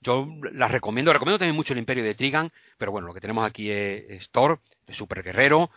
[0.00, 3.44] Yo las recomiendo, recomiendo también mucho el Imperio de Trigan, pero bueno, lo que tenemos
[3.44, 5.70] aquí es Store, de super guerrero,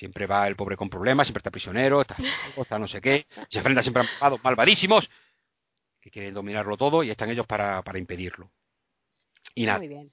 [0.00, 2.16] Siempre va el pobre con problemas, siempre está prisionero, está,
[2.56, 5.10] está no sé qué, se enfrenta siempre a malvados malvadísimos
[6.00, 8.50] que quieren dominarlo todo y están ellos para, para impedirlo.
[9.54, 9.76] Y nada.
[9.76, 10.10] Muy bien.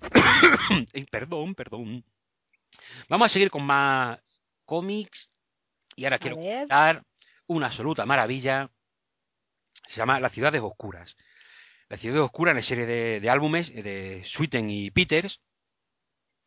[1.10, 2.02] perdón, perdón.
[3.10, 4.20] Vamos a seguir con más
[4.64, 5.30] cómics
[5.96, 7.04] y ahora quiero dar
[7.46, 8.70] una absoluta maravilla.
[9.86, 11.14] Se llama Las ciudades oscuras.
[11.90, 15.42] La ciudad oscura en la serie de, de álbumes de Sweeten y Peters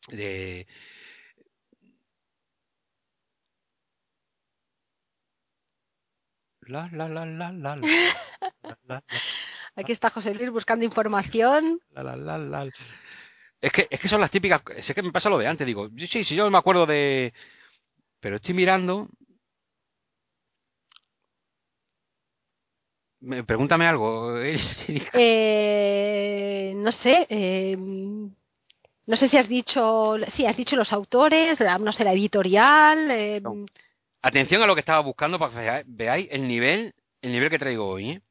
[0.08, 0.66] de
[9.76, 11.80] Aquí está José Luis buscando información.
[13.62, 14.62] Es que, es que son las típicas.
[14.82, 15.90] Sé que me pasa lo de antes, digo.
[15.98, 17.34] Sí, sí, yo me acuerdo de.
[18.20, 19.08] Pero estoy mirando.
[23.46, 24.38] Pregúntame algo.
[25.14, 27.28] eh, no sé.
[27.30, 30.16] Eh, no sé si has dicho.
[30.34, 33.12] Sí, has dicho los autores, no sé, la editorial.
[33.12, 33.42] Eh,
[34.22, 37.88] Atención a lo que estaba buscando para que veáis el nivel el nivel que traigo
[37.88, 38.12] hoy.
[38.12, 38.22] ¿eh?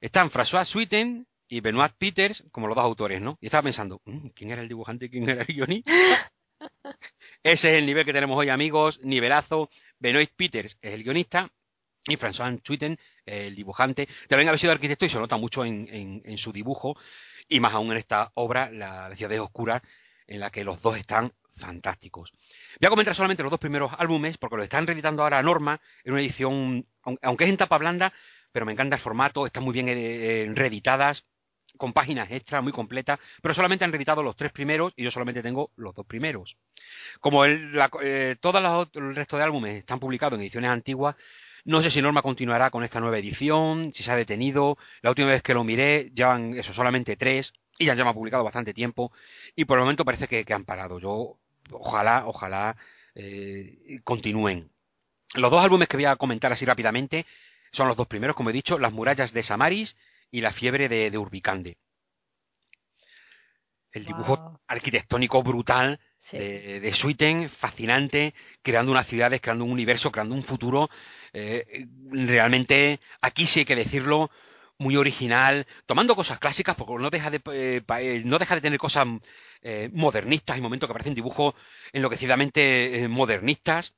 [0.00, 3.38] Están François Suiten y Benoit Peters como los dos autores, ¿no?
[3.40, 5.92] Y estaba pensando, mm, ¿quién era el dibujante y quién era el guionista?
[7.42, 9.00] Ese es el nivel que tenemos hoy, amigos.
[9.02, 9.70] Nivelazo.
[9.98, 11.50] Benoit Peters es el guionista
[12.04, 14.08] y François Suiten, el dibujante.
[14.28, 16.96] También ha sido arquitecto y se nota mucho en, en, su dibujo
[17.48, 19.82] y más aún en esta obra, La, la ciudad oscura,
[20.26, 22.32] en la que los dos están fantásticos.
[22.80, 26.12] Voy a comentar solamente los dos primeros álbumes porque los están reeditando ahora Norma en
[26.12, 26.86] una edición,
[27.22, 28.12] aunque es en tapa blanda,
[28.52, 31.24] pero me encanta el formato, están muy bien eh, eh, reeditadas,
[31.76, 35.42] con páginas extras muy completas, pero solamente han reeditado los tres primeros y yo solamente
[35.42, 36.56] tengo los dos primeros.
[37.20, 41.16] Como el, eh, todos el resto de álbumes están publicados en ediciones antiguas,
[41.64, 44.78] no sé si Norma continuará con esta nueva edición, si se ha detenido.
[45.02, 48.72] La última vez que lo miré, llevan eso, solamente tres, y ya llevan publicado bastante
[48.72, 49.12] tiempo,
[49.54, 50.98] y por el momento parece que han parado.
[50.98, 51.38] Yo
[51.72, 52.76] ojalá, ojalá
[53.14, 54.70] eh, continúen.
[55.34, 57.26] Los dos álbumes que voy a comentar así rápidamente
[57.72, 59.96] son los dos primeros, como he dicho, Las murallas de Samaris
[60.30, 61.76] y La fiebre de, Urbicande.
[63.92, 65.98] El dibujo arquitectónico brutal
[66.30, 70.90] de, de Suiten, fascinante, creando unas ciudades, creando un universo, creando un futuro.
[71.32, 74.30] Eh, realmente, aquí sí hay que decirlo,
[74.78, 78.78] muy original, tomando cosas clásicas, porque no deja de, eh, eh, no deja de tener
[78.78, 79.06] cosas
[79.60, 81.54] eh, modernistas, hay momentos que parecen dibujos
[81.92, 83.92] enloquecidamente modernistas,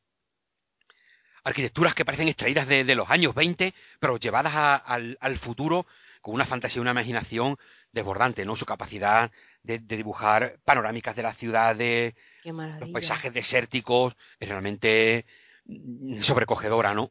[1.45, 5.87] arquitecturas que parecen extraídas de, los años 20, pero llevadas al, futuro
[6.21, 7.57] con una fantasía y una imaginación
[7.93, 8.57] desbordante, ¿no?
[8.57, 9.31] Su capacidad
[9.63, 15.25] de, dibujar panorámicas de las ciudades, los paisajes desérticos, es realmente
[15.65, 17.11] mm, sobrecogedora, ¿no?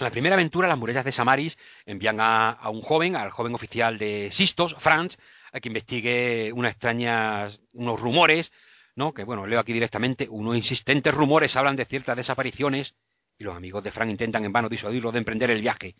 [0.00, 3.98] En la primera aventura, las murallas de Samaris envían a, un joven, al joven oficial
[3.98, 5.18] de Sistos, Franz,
[5.52, 8.50] a que investigue unas extrañas, unos rumores,
[8.96, 9.12] ¿no?
[9.12, 12.94] Que bueno, leo aquí directamente, unos insistentes rumores hablan de ciertas desapariciones
[13.36, 15.96] y los amigos de Frank intentan en vano disuadirlo de emprender el viaje.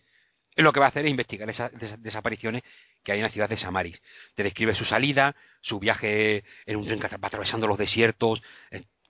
[0.57, 1.71] Él lo que va a hacer es investigar esas
[2.03, 2.63] desapariciones
[3.05, 4.01] que hay en la ciudad de Samaris.
[4.35, 8.43] Te describe su salida, su viaje en un tren atravesando los desiertos,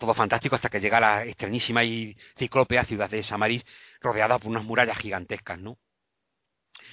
[0.00, 3.64] todo fantástico hasta que llega la extrañísima y ciclópea ciudad de Samaris,
[4.00, 5.76] rodeada por unas murallas gigantescas, ¿no?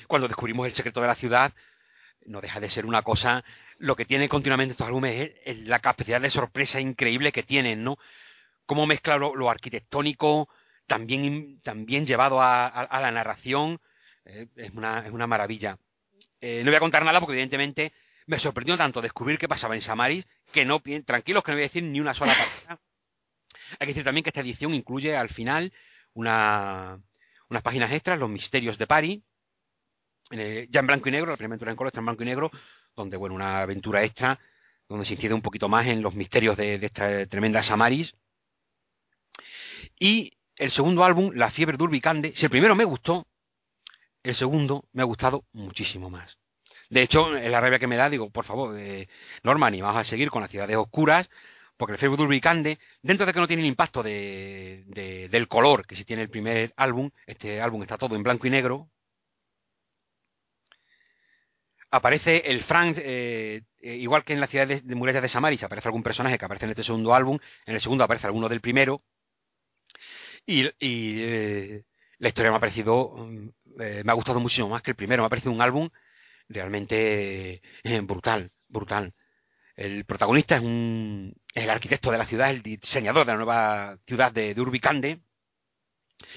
[0.07, 1.53] Cuando descubrimos el secreto de la ciudad,
[2.25, 3.43] no deja de ser una cosa,
[3.77, 7.97] lo que tiene continuamente estos álbumes es, la capacidad de sorpresa increíble que tienen, ¿no?
[8.65, 10.49] Cómo mezcla lo, arquitectónico,
[10.85, 13.79] también, también llevado a, la narración,
[14.25, 15.77] eh, es, una, es, una, maravilla.
[16.41, 17.93] Eh, no voy a contar nada porque evidentemente
[18.25, 21.67] me sorprendió tanto descubrir qué pasaba en Samaris que no, tranquilos que no voy a
[21.71, 22.86] decir ni una sola palabra
[23.71, 25.73] hay que decir también que esta edición incluye al final
[26.13, 26.99] una,
[27.49, 29.23] unas páginas extras, los misterios de Pari,
[30.31, 32.51] ya en blanco y negro, la primera aventura en color está en blanco y negro,
[32.95, 34.39] donde, bueno, una aventura extra,
[34.89, 38.13] donde se incide un poquito más en los misterios de, esta tremenda Samaris.
[39.99, 43.25] Y el segundo álbum, La fiebre de Urbicande, si el primero me gustó,
[44.23, 46.37] el segundo me ha gustado muchísimo más.
[46.89, 49.07] De hecho, en la rabia que me da, digo, por favor, eh,
[49.43, 51.29] Norman, y vamos a seguir con las ciudades oscuras,
[51.77, 54.83] porque el Facebook Urbicande, dentro de que no tiene el impacto de,
[55.29, 58.49] del color que si tiene el primer álbum, este álbum está todo en blanco y
[58.49, 58.89] negro,
[61.91, 65.63] aparece el Frank, eh, eh, igual que en la ciudad de, de Murallas de Samaris,
[65.63, 68.61] aparece algún personaje que aparece en este segundo álbum, en el segundo aparece alguno del
[68.61, 69.03] primero,
[70.45, 71.83] y, eh,
[72.19, 75.27] la historia me ha parecido, mm, me ha gustado muchísimo más que el primero, me
[75.27, 75.89] ha parecido un álbum
[76.49, 77.61] realmente
[78.03, 79.13] brutal, brutal.
[79.77, 84.31] El protagonista es, un, el arquitecto de la ciudad, el diseñador de la nueva ciudad
[84.31, 85.19] de, Urbicande,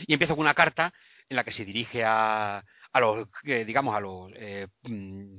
[0.06, 0.92] y empieza con una carta
[1.26, 2.62] en la que se dirige a,
[2.92, 5.38] a los, eh, digamos, a los eh, mm,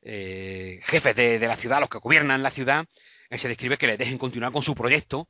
[0.00, 2.86] eh, jefes de, la ciudad, a los que gobiernan la ciudad,
[3.30, 5.28] se describe que le dejen continuar con su proyecto.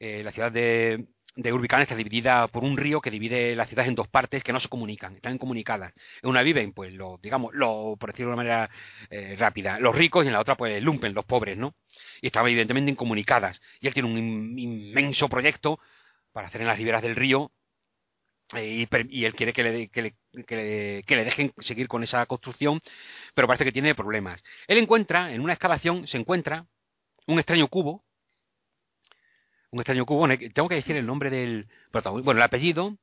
[0.00, 3.94] la ciudad de, de Urbicán está dividida por un río que divide la ciudad en
[3.94, 5.94] dos partes que no se comunican, están incomunicadas.
[6.22, 8.70] En una viven, pues, los, digamos, lo, por decirlo de una manera
[9.10, 11.74] eh, rápida, los ricos y en la otra, pues, lumpen, los pobres, ¿no?
[12.20, 13.60] Y están evidentemente incomunicadas.
[13.80, 15.80] Y él tiene un inmenso proyecto
[16.32, 17.50] para hacer en las riberas del río
[18.54, 22.80] eh, y, él quiere que le, que, le, que le dejen seguir con esa construcción,
[23.34, 24.42] pero parece que tiene problemas.
[24.66, 26.66] Él encuentra, en una excavación, se encuentra
[27.26, 28.04] un extraño cubo
[29.72, 30.28] un extraño cubo.
[30.28, 32.26] Tengo que decir el nombre del protagonista.
[32.26, 32.96] Bueno, el apellido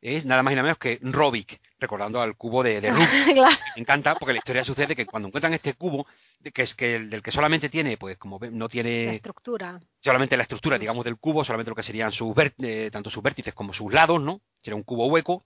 [0.00, 3.36] es nada más y nada menos que Robic, recordando al cubo de, de Rubik.
[3.76, 6.06] Me encanta porque la historia sucede que cuando encuentran este cubo,
[6.52, 9.06] que es que el del que solamente tiene, pues como no tiene...
[9.06, 9.80] La estructura.
[10.00, 13.54] Solamente la estructura, digamos, del cubo, solamente lo que serían sus eh, tanto sus vértices
[13.54, 14.40] como sus lados, ¿no?
[14.60, 15.44] Sería un cubo hueco.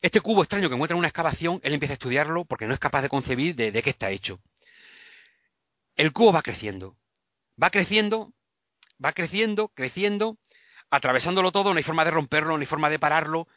[0.00, 2.78] Este cubo extraño que encuentra en una excavación, él empieza a estudiarlo porque no es
[2.78, 4.38] capaz de concebir de, de qué está hecho.
[5.96, 6.94] El cubo va creciendo.
[7.60, 8.32] Va creciendo
[9.04, 10.38] va creciendo, creciendo,
[10.90, 13.48] atravesándolo todo, no hay forma de romperlo, no hay forma de pararlo.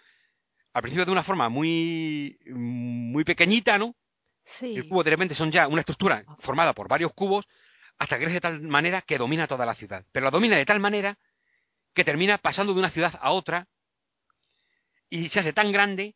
[0.74, 3.96] al principio de una forma muy, muy pequeñita, ¿no?
[4.60, 4.76] Sí.
[4.76, 7.48] El cubo de repente son ya una estructura formada por varios cubos
[7.98, 10.06] hasta que crece de tal manera que domina toda la ciudad.
[10.12, 11.18] Pero la domina de tal manera
[11.94, 13.68] que termina pasando de una ciudad a otra
[15.10, 16.16] y se hace tan grande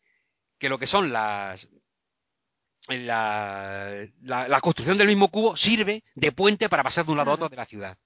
[0.58, 1.68] que lo que son las
[2.88, 7.32] la, la, la construcción del mismo cubo sirve de puente para pasar de un lado
[7.32, 7.98] a otro de la ciudad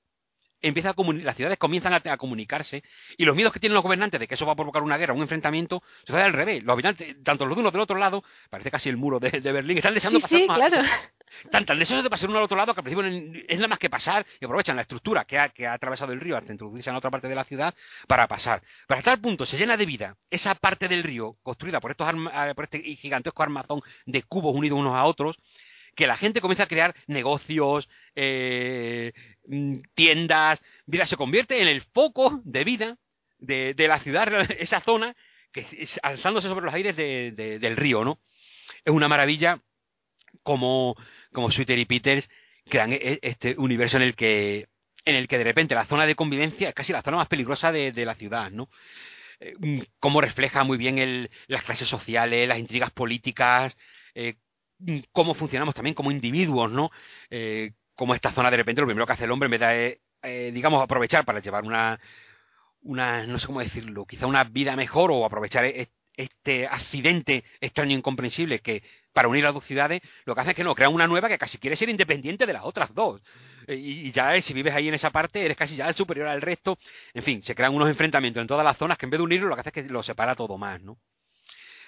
[0.61, 2.83] empieza a las ciudades comienzan a, a, comunicarse
[3.17, 5.13] y los miedos que tienen los gobernantes de que eso va a provocar una guerra,
[5.13, 6.63] un enfrentamiento, sucede al revés.
[6.63, 9.51] Los habitantes, tanto los de uno del otro lado, parece casi el muro de, de
[9.51, 10.83] Berlín, están deseando sí, pasar sí, más, claro.
[11.51, 13.79] tan, tan deseosos de pasar uno al otro lado que al principio es nada más
[13.79, 16.89] que pasar y aprovechan la estructura que ha, que ha atravesado el río hasta introducirse
[16.89, 17.73] en otra parte de la ciudad
[18.07, 18.61] para pasar.
[18.87, 22.07] Pero hasta el punto se llena de vida esa parte del río construida por, estos
[22.07, 25.37] arma, por este gigantesco armazón de cubos unidos unos a otros
[25.95, 29.13] que la gente comienza a crear negocios, eh,
[29.95, 32.97] tiendas, vida se convierte en el foco de vida
[33.39, 35.15] de, la ciudad, esa zona,
[35.51, 38.19] que es, alzándose sobre los aires de, de, del río, ¿no?
[38.85, 39.61] Es una maravilla
[40.43, 40.95] como,
[41.31, 42.29] como Sweeter y Peters
[42.69, 44.67] crean este universo en el que
[45.05, 47.71] en el que de repente la zona de convivencia es casi la zona más peligrosa
[47.71, 48.69] de, la ciudad, ¿no?
[49.39, 49.53] Eh,
[49.99, 53.77] cómo refleja muy bien el, las clases sociales, las intrigas políticas,
[54.13, 54.35] eh,
[55.11, 56.91] cómo funcionamos también como individuos, ¿no?
[57.29, 60.01] Eh, como esta zona de repente lo primero que hace el hombre en vez de,
[60.23, 61.99] eh, digamos, aprovechar para llevar una,
[62.81, 67.97] una, no sé cómo decirlo, quizá una vida mejor o aprovechar este accidente extraño e
[67.99, 68.83] incomprensible que
[69.13, 71.37] para unir las dos ciudades lo que hace es que no, crea una nueva que
[71.37, 73.21] casi quiere ser independiente de las otras dos.
[73.67, 76.77] Y, ya si vives ahí en esa parte eres casi ya superior al resto.
[77.13, 79.47] En fin, se crean unos enfrentamientos en todas las zonas que en vez de unirlo
[79.47, 80.97] lo que hace es que lo separa todo más, ¿no?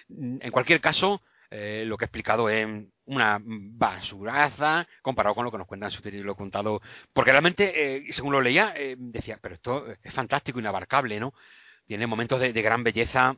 [0.09, 1.21] En cualquier caso,
[1.53, 2.65] eh, lo que he explicado es
[3.05, 6.81] una basuraza comparado con lo que nos cuentan su lo he contado.
[7.13, 11.33] Porque realmente, eh, según lo leía, eh, decía, pero esto es fantástico, inabarcable, ¿no?
[11.85, 13.35] Tiene momentos de, gran belleza.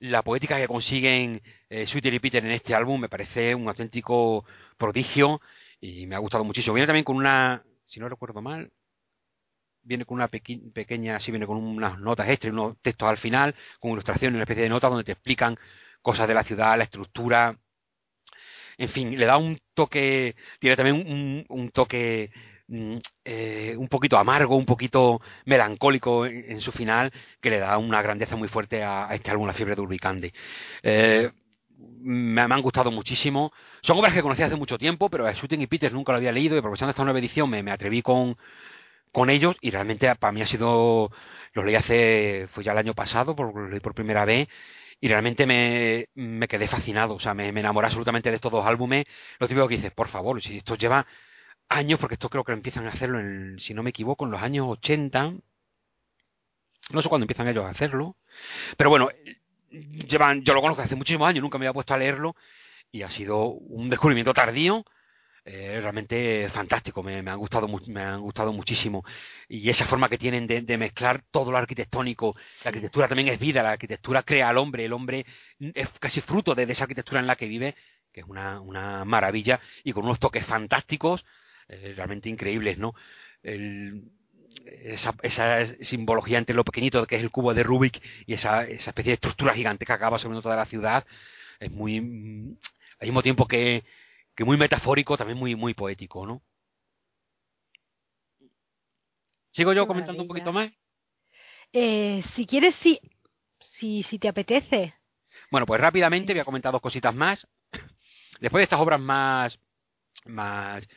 [0.00, 1.42] la poética que consiguen
[1.86, 4.44] Sweeter y Peter en este álbum me parece un auténtico
[4.76, 5.40] prodigio
[5.80, 6.74] y me ha gustado muchísimo.
[6.74, 8.70] Viene también con una, si no recuerdo mal,
[9.82, 13.18] viene con una peque pequeña, sí viene con unas notas extra y unos textos al
[13.18, 15.58] final, con ilustraciones, una especie de notas donde te explican
[16.02, 17.56] cosas de la ciudad, la estructura,
[18.78, 22.30] en fin, le da un toque, tiene también un, un toque
[23.24, 28.36] eh, un poquito amargo, un poquito melancólico en, su final, que le da una grandeza
[28.36, 30.32] muy fuerte a, este álbum, La fiebre de Urbicande.
[30.82, 31.30] Eh,
[32.00, 33.52] me, han gustado muchísimo.
[33.82, 36.32] Son obras que conocía hace mucho tiempo, pero a Shooting y Peters nunca lo había
[36.32, 38.36] leído y aprovechando esta nueva edición me, me atreví con,
[39.12, 41.10] con ellos y realmente para mí ha sido,
[41.54, 44.48] los leí hace, fue ya el año pasado, por, leí por primera vez
[45.00, 48.66] y realmente me, me quedé fascinado, o sea, me, me, enamoré absolutamente de estos dos
[48.66, 49.06] álbumes.
[49.38, 51.06] Lo típico que dices, por favor, si esto lleva
[51.68, 54.42] años, porque esto creo que empiezan a hacerlo, en, si no me equivoco, en los
[54.42, 55.34] años 80.
[56.90, 58.16] No sé cuándo empiezan ellos a hacerlo.
[58.76, 59.08] Pero bueno,
[59.70, 62.36] llevan, yo lo conozco hace muchísimos años, nunca me había puesto a leerlo
[62.92, 64.84] y ha sido un descubrimiento tardío
[65.44, 69.04] eh, realmente fantástico, me, han gustado, me han gustado muchísimo.
[69.48, 73.38] Y esa forma que tienen de, de, mezclar todo lo arquitectónico, la arquitectura también es
[73.38, 75.24] vida, la arquitectura crea al hombre, el hombre
[75.58, 77.74] es casi fruto de, esa arquitectura en la que vive,
[78.12, 81.24] que es una, una maravilla, y con unos toques fantásticos,
[81.68, 82.94] eh, realmente increíbles, ¿no?
[83.42, 84.10] El,
[84.64, 88.90] esa, esa, simbología entre lo pequeñito que es el cubo de Rubik y esa, esa
[88.90, 91.06] especie de estructura gigante que acaba sobre toda la ciudad,
[91.60, 91.98] es muy...
[91.98, 93.84] al mismo tiempo que
[94.40, 96.40] que muy metafórico, también muy, muy poético, ¿no?
[99.50, 100.72] ¿Sigo yo comentando un poquito más?
[101.74, 102.98] Eh, si quieres, sí.
[103.60, 104.94] Si, si te apetece.
[105.50, 107.46] Bueno, pues rápidamente voy a comentar dos cositas más.
[108.40, 109.60] Después de estas obras más.
[110.24, 110.88] más.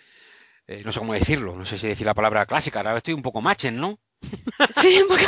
[0.66, 3.24] Eh, no sé cómo decirlo, no sé si decir la palabra clásica, ahora estoy un
[3.24, 4.00] poco machen, ¿no?
[4.82, 5.26] Sí, porque...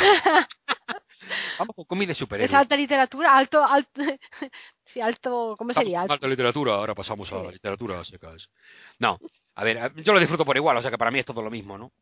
[1.58, 2.50] Vamos con cómics de superhéroes.
[2.50, 4.00] Es alta literatura, alto, alto,
[4.86, 6.02] sí, alto, ¿cómo sería?
[6.02, 8.48] Alto, alta literatura, ahora pasamos a la literatura secas.
[8.98, 9.18] No,
[9.54, 11.50] a ver, yo lo disfruto por igual, o sea que para mí es todo lo
[11.50, 11.92] mismo, ¿no?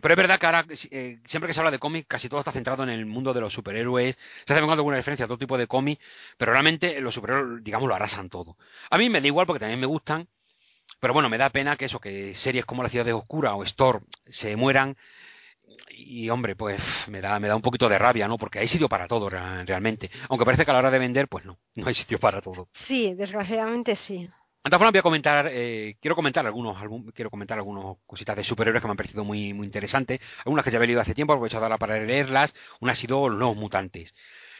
[0.00, 2.52] Pero es verdad que ahora, eh, siempre que se habla de cómic, casi todo está
[2.52, 4.16] centrado en el mundo de los superhéroes.
[4.46, 6.00] Se hace alguna referencia a todo tipo de cómic,
[6.36, 8.56] pero realmente los superhéroes, digamos, lo arrasan todo.
[8.88, 10.28] A mí me da igual porque también me gustan,
[11.00, 13.64] pero bueno, me da pena que eso, que series como La Ciudad de Oscura o
[13.64, 14.96] Storm se mueran
[15.90, 18.38] y hombre, pues me da, me da un poquito de rabia, ¿no?
[18.38, 20.10] Porque hay sitio para todo realmente.
[20.28, 22.68] Aunque parece que a la hora de vender, pues no, no hay sitio para todo.
[22.86, 24.28] Sí, desgraciadamente sí.
[24.62, 28.82] Formas, voy a comentar, eh, quiero comentar algunos, algún, quiero comentar algunas cositas de superhéroes
[28.82, 30.20] que me han parecido muy, muy interesantes.
[30.44, 32.54] Algunas que ya he leído hace tiempo, he aprovechado ahora para leerlas.
[32.80, 34.14] Una ha sido Los Nuevos Mutantes.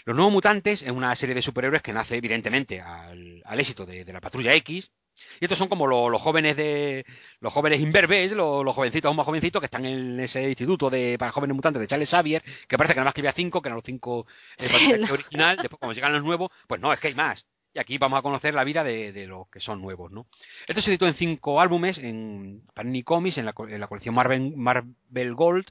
[0.07, 4.07] Los Nuevos Mutantes es una serie de superhéroes que nace, evidentemente, al, al éxito de,
[4.07, 4.91] de la Patrulla X,
[5.41, 7.05] Y estos son como los jóvenes de
[7.41, 11.33] los jóvenes imberbes, los, los, jovencitos más jovencitos que están en ese instituto de para
[11.33, 13.77] jóvenes mutantes de Charles Xavier, que parece que nada más que había cinco, que eran
[13.77, 14.27] los cinco
[14.59, 14.69] eh,
[15.13, 15.57] original.
[15.57, 17.47] Después, cuando llegan los nuevos, pues no, es que hay más.
[17.73, 20.27] Y aquí vamos a conocer la vida de, de los que son nuevos, ¿no?
[20.67, 24.55] Esto se editó en cinco álbumes en Panini Comics, en la, en la colección Marvel,
[24.57, 25.67] Marvel Gold,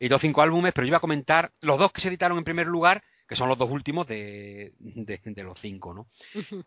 [0.00, 2.66] editó cinco álbumes, pero yo iba a comentar los dos que se editaron en primer
[2.66, 3.04] lugar,
[3.34, 6.06] que son los dos últimos de, de, de los cinco, ¿no?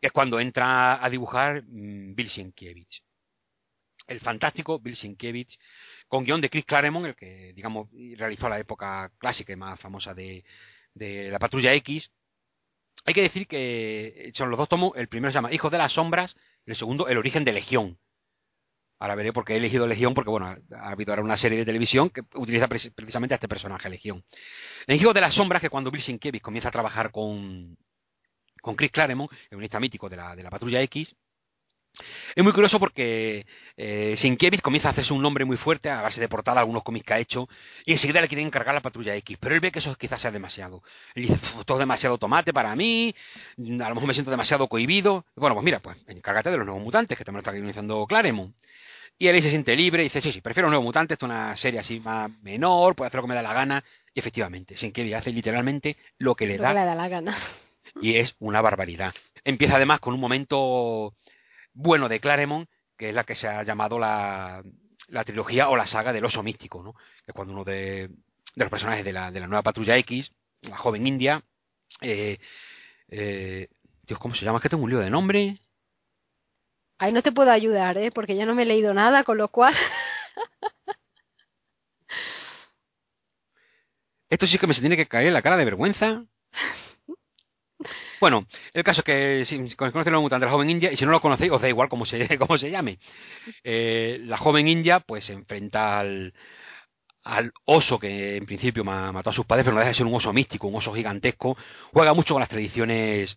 [0.01, 3.03] Que es cuando entra a dibujar mm, Bill Sienkiewicz.
[4.05, 5.57] El fantástico Bill Sienkiewicz,
[6.09, 7.87] con guion de Chris Claremont, el que, digamos,
[8.17, 10.43] realizó la época clásica y más famosa de,
[10.93, 12.11] de la Patrulla X,
[13.05, 15.93] hay que decir que son los dos tomos, el primero se llama Hijos de las
[15.93, 17.97] Sombras, el segundo El origen de Legión.
[18.99, 21.65] Ahora veré por qué he elegido Legión, porque bueno, ha habido ahora una serie de
[21.65, 24.23] televisión que utiliza precisamente a este personaje, Legión.
[24.87, 27.77] En Hijos de las Sombras, que cuando Bill Sienkiewicz comienza a trabajar con,
[28.61, 31.15] con Chris Claremont, el unista mítico de la, de la Patrulla X,
[32.35, 33.45] es muy curioso porque
[33.75, 37.13] eh, comienza a hacerse un nombre muy fuerte a base de portada algunos cómics que
[37.13, 37.47] ha hecho
[37.85, 40.31] y enseguida le quieren encargar la patrulla X, pero él ve que eso quizás sea
[40.31, 40.83] demasiado.
[41.15, 43.15] Él dice, todo demasiado tomate para mí,
[43.57, 45.25] a lo mejor me siento demasiado cohibido.
[45.35, 48.55] Bueno, pues mira, pues encárgate de los nuevos mutantes que también lo está organizando Claremont.
[49.19, 51.55] Y él se siente libre y dice, sí, sí, prefiero Nuevo Mutante, esto es una
[51.57, 53.83] serie así más menor, puede hacer lo que me da la gana.
[54.13, 57.37] Y efectivamente, Sienkiewicz hace literalmente lo que le, lo da, que le da la gana.
[58.01, 59.13] Y es una barbaridad.
[59.43, 61.15] Empieza además con un momento
[61.73, 64.61] bueno de Claremont, que es la que se ha llamado la,
[65.07, 66.93] la trilogía o la saga del oso místico, ¿no?
[66.93, 70.31] Que es cuando uno de, de los personajes de la, de la nueva patrulla X,
[70.61, 71.41] la joven india,
[72.01, 72.37] eh,
[73.09, 73.69] eh,
[74.03, 74.57] Dios, ¿cómo se llama?
[74.57, 75.57] Es que tengo un lío de nombre.
[76.99, 78.11] Ahí no te puedo ayudar, ¿eh?
[78.11, 79.73] Porque yo no me he leído nada, con lo cual...
[84.29, 86.23] Esto sí que me se tiene que caer la cara de vergüenza.
[88.19, 91.05] Bueno, el caso es que si conocéis los mutantes de la joven india, y si
[91.05, 92.97] no lo conocéis, os da igual cómo se, cómo se llame.
[93.63, 96.33] Eh, la joven india, pues se enfrenta al,
[97.23, 100.15] al oso que en principio mató a sus padres, pero no deja de ser un
[100.15, 101.55] oso místico, un oso gigantesco.
[101.93, 103.35] Juega mucho con las tradiciones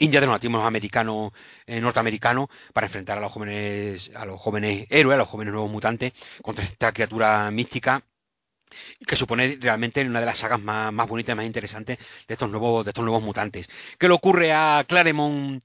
[0.00, 1.32] indias de los nativos americanos,
[1.66, 5.70] eh, norteamericanos, para enfrentar a los jóvenes, a los jóvenes héroes, a los jóvenes nuevos
[5.70, 6.12] mutantes,
[6.42, 8.02] contra esta criatura mística
[9.06, 12.84] que supone realmente una de las sagas más, bonitas y más interesantes de estos nuevos,
[12.84, 13.68] de estos nuevos mutantes.
[13.98, 15.62] ¿Qué le ocurre a Claremont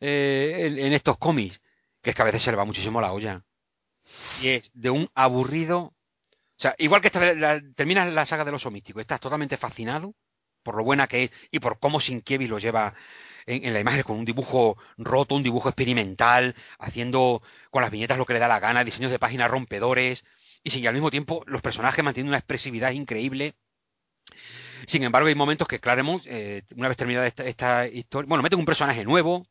[0.00, 1.60] eh, en, estos cómics?
[2.02, 3.42] Que es que a veces se le va muchísimo la olla.
[4.40, 5.78] Y es de un aburrido.
[5.78, 5.94] O
[6.56, 10.14] sea, igual que esta, la, termina la saga del oso místico, estás totalmente fascinado
[10.62, 12.94] por lo buena que es y por cómo Sienkiewicz lo lleva
[13.46, 18.18] en, en, la imagen con un dibujo roto, un dibujo experimental, haciendo con las viñetas
[18.18, 20.24] lo que le da la gana, diseños de páginas rompedores,
[20.62, 23.54] y sin al mismo tiempo los personajes mantienen una expresividad increíble.
[24.86, 28.64] Sin embargo, hay momentos que Claremont, eh, una vez terminada esta, historia, bueno, mete un
[28.64, 29.46] personaje nuevo,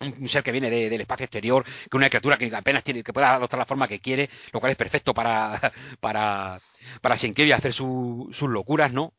[0.00, 3.12] un, ser que viene de, del espacio exterior, que una criatura que apenas tiene, que
[3.12, 6.60] pueda adoptar la forma que quiere, lo cual es perfecto para, para,
[7.00, 9.12] para Sienkiewicz hacer su, sus locuras, ¿no?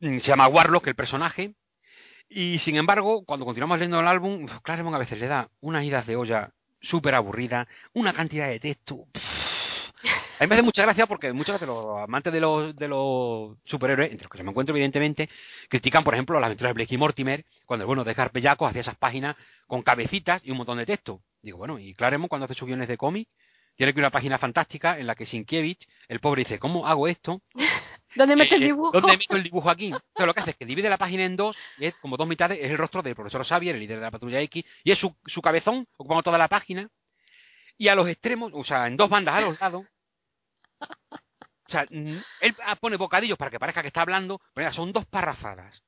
[0.00, 1.54] Se llama Warlock el personaje,
[2.28, 6.06] y sin embargo, cuando continuamos leyendo el álbum, Claremont a veces le da unas idas
[6.06, 6.50] de olla
[6.80, 9.06] súper aburrida, una cantidad de texto.
[10.38, 13.56] A mí me hace mucha gracia porque muchos de los amantes de los, de los
[13.64, 15.28] superhéroes, entre los que se me encuentro evidentemente,
[15.68, 18.82] critican, por ejemplo, las aventuras de Blake y Mortimer, cuando el bueno de Carpellaco hacía
[18.82, 19.34] esas páginas
[19.66, 21.20] con cabecitas y un montón de texto.
[21.42, 23.28] Digo, bueno, y Claremont cuando hace sus guiones de cómic,
[23.78, 27.40] tiene que una página fantástica en la que Sienkiewicz, el pobre, dice, ¿cómo hago esto?
[28.16, 28.90] ¿Dónde meto el dibujo?
[28.90, 29.86] ¿Dónde meto el dibujo aquí?
[29.86, 32.26] Entonces lo que hace es que divide la página en dos, y es como dos
[32.26, 34.98] mitades, es el rostro del profesor Xavier, el líder de la patrulla X, y es
[34.98, 36.90] su, su cabezón, ocupando toda la página,
[37.76, 39.86] y a los extremos, o sea, en dos bandas a los lados,
[40.80, 42.24] o sea, él
[42.80, 45.84] pone bocadillos para que parezca que está hablando, pero mira, son dos parrafadas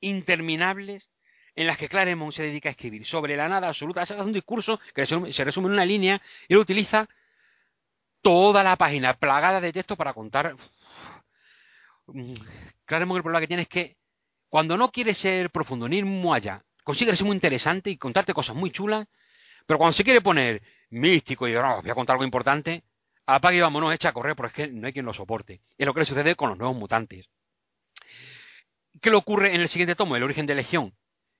[0.00, 1.10] interminables
[1.58, 4.06] en las que Claremont se dedica a escribir sobre la nada absoluta.
[4.06, 7.08] Se hace un discurso que se resume en una línea y él utiliza
[8.22, 10.56] toda la página plagada de texto para contar.
[12.84, 13.96] Claremont el problema que tiene es que
[14.48, 18.32] cuando no quiere ser profundo ni ir muy allá, consigue ser muy interesante y contarte
[18.32, 19.06] cosas muy chulas,
[19.66, 22.84] pero cuando se quiere poner místico y oh, voy a contar algo importante,
[23.26, 25.60] apaga y vámonos, echa a correr porque es que no hay quien lo soporte.
[25.76, 27.28] Es lo que le sucede con los nuevos mutantes.
[29.02, 30.94] ¿Qué le ocurre en el siguiente tomo, El origen de Legión?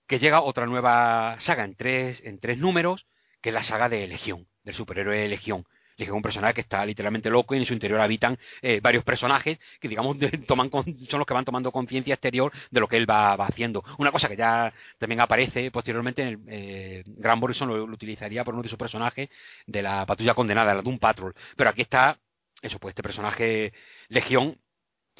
[0.06, 3.06] Que llega otra nueva saga en tres, en tres números,
[3.40, 5.64] que es la saga de Legión, del superhéroe Legión.
[5.64, 9.04] Legión es un personaje que está literalmente loco y en su interior habitan eh, varios
[9.04, 12.96] personajes que, digamos, de, toman son los que van tomando conciencia exterior de lo que
[12.96, 13.84] él va, haciendo.
[13.98, 18.54] Una cosa que ya también aparece posteriormente en el, eh, Grant Morrison lo, utilizaría por
[18.54, 19.28] uno de sus personajes
[19.66, 21.34] de la patrulla condenada, la Doom Patrol.
[21.56, 22.18] Pero aquí está,
[22.62, 23.72] eso, pues este personaje
[24.08, 24.56] Legión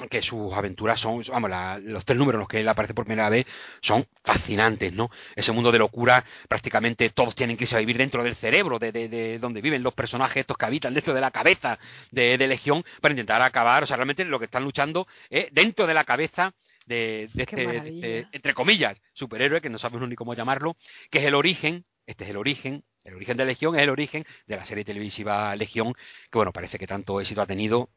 [0.07, 1.51] que sus aventuras son, vamos,
[1.83, 3.45] los tres números en los que él aparece por primera vez
[3.81, 5.09] son fascinantes, ¿no?
[5.35, 8.91] Ese mundo de locura, prácticamente todos tienen que irse a vivir dentro del cerebro, de,
[8.91, 11.79] de, donde viven los personajes estos que habitan dentro de la cabeza
[12.11, 15.93] de, Legión, para intentar acabar, o sea, realmente lo que están luchando es dentro de
[15.93, 16.53] la cabeza
[16.85, 20.77] de, este, entre comillas, superhéroe, que no sabemos ni cómo llamarlo,
[21.11, 24.25] que es el origen, este es el origen, el origen de Legión es el origen
[24.47, 27.89] de la serie televisiva Legión, que bueno, parece que tanto éxito ha tenido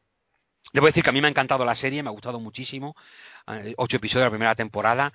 [0.71, 2.95] Debo decir que a mí me ha encantado la serie, me ha gustado muchísimo.
[3.47, 5.11] Eh, ocho episodios de la primera temporada.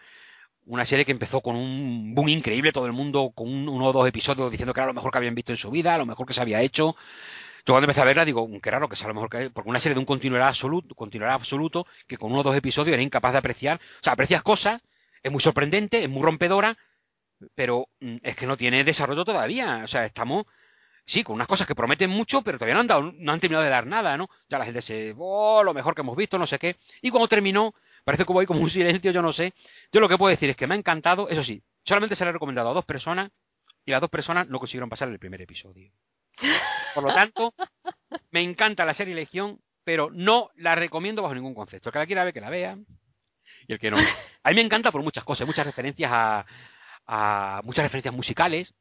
[0.66, 4.06] Una serie que empezó con un boom increíble, todo el mundo con uno o dos
[4.06, 6.34] episodios diciendo que era lo mejor que habían visto en su vida, lo mejor que
[6.34, 6.94] se había hecho.
[7.66, 9.70] Yo cuando empecé a verla digo, mm, qué raro que sea lo mejor que porque
[9.70, 13.02] una serie de un continuidad absoluto, continuidad absoluto, que con uno o dos episodios era
[13.02, 13.80] incapaz de apreciar.
[14.00, 14.82] O sea, aprecias cosas,
[15.22, 16.76] es muy sorprendente, es muy rompedora,
[17.54, 19.82] pero mm, es que no tiene desarrollo todavía.
[19.84, 20.46] O sea, estamos
[21.08, 23.64] sí, con unas cosas que prometen mucho, pero todavía no han, dado, no han terminado
[23.64, 24.28] de dar nada, ¿no?
[24.48, 26.76] Ya la gente se, oh, lo mejor que hemos visto, no sé qué.
[27.00, 29.54] Y cuando terminó, parece que hubo ahí como un silencio, yo no sé.
[29.90, 32.30] Yo lo que puedo decir es que me ha encantado, eso sí, solamente se le
[32.30, 33.30] ha recomendado a dos personas
[33.86, 35.90] y las dos personas no consiguieron pasar el primer episodio.
[36.94, 37.54] Por lo tanto,
[38.30, 41.88] me encanta la serie Legión, pero no la recomiendo bajo ningún concepto.
[41.88, 42.76] El que la quiera ver, que la vea.
[43.66, 43.96] Y el que no.
[44.42, 46.44] A mí me encanta por muchas cosas, muchas referencias a,
[47.06, 48.74] a muchas referencias musicales,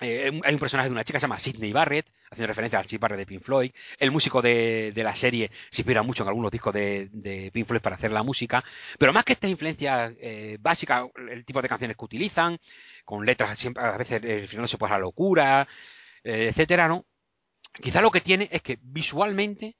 [0.00, 2.86] eh, hay un personaje de una chica que se llama Sidney Barrett, haciendo referencia al
[2.86, 3.70] Chip Barrett de Pink Floyd.
[3.98, 7.96] El músico de, la serie se inspira mucho en algunos discos de, Pink Floyd para
[7.96, 8.64] hacer la música.
[8.98, 12.58] Pero más que esta influencia eh, básica, el tipo de canciones que utilizan,
[13.04, 15.68] con letras siempre, a veces refiriéndose pues a la locura,
[16.24, 17.04] eh, etcétera, ¿no?
[17.74, 19.76] Quizá lo que tiene es que visualmente,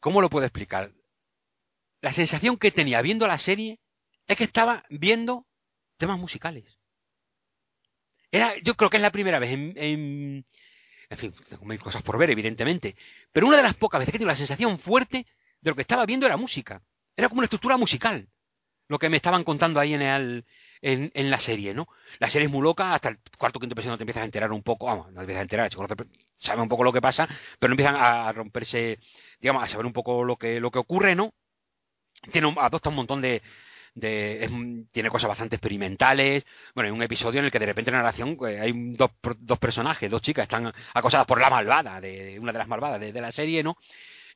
[0.00, 0.92] ¿cómo lo puedo explicar?
[2.02, 3.80] La sensación que tenía viendo la serie
[4.26, 5.46] es que estaba viendo
[5.98, 6.81] temas musicales
[8.62, 10.44] yo creo que es la primera vez en, en,
[11.18, 12.96] fin, tengo mil cosas por ver, evidentemente,
[13.32, 15.26] pero una de las pocas veces que tengo la sensación fuerte
[15.60, 16.82] de lo que estaba viendo era música.
[17.14, 18.26] Era como una estructura musical,
[18.88, 20.46] lo que me estaban contando ahí en, el,
[20.80, 21.86] en, la serie, ¿no?
[22.18, 24.62] La serie es muy loca, hasta el cuarto quinto episodio te empiezas a enterar un
[24.62, 25.70] poco, vamos, no te empiezas a enterar,
[26.38, 27.28] sabe un poco lo que pasa,
[27.58, 28.98] pero no empiezan a romperse,
[29.38, 31.34] digamos, a saber un poco lo que, lo que ocurre, ¿no?
[32.30, 33.42] Tiene adopta un montón de,
[33.98, 36.44] tiene cosas bastante experimentales.
[36.74, 39.10] Bueno, hay un episodio en el que de repente en la narración pues, hay dos,
[39.38, 43.12] dos personajes, dos chicas, están acosadas por la malvada, de, una de las malvadas de,
[43.12, 43.76] la serie, ¿no?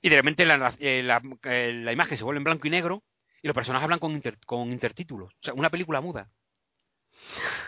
[0.02, 3.02] Y de repente la, eh, la, eh, la, imagen se vuelve en blanco y negro
[3.42, 5.32] y los personajes hablan con, con intertítulos.
[5.32, 6.28] O sea, una película muda.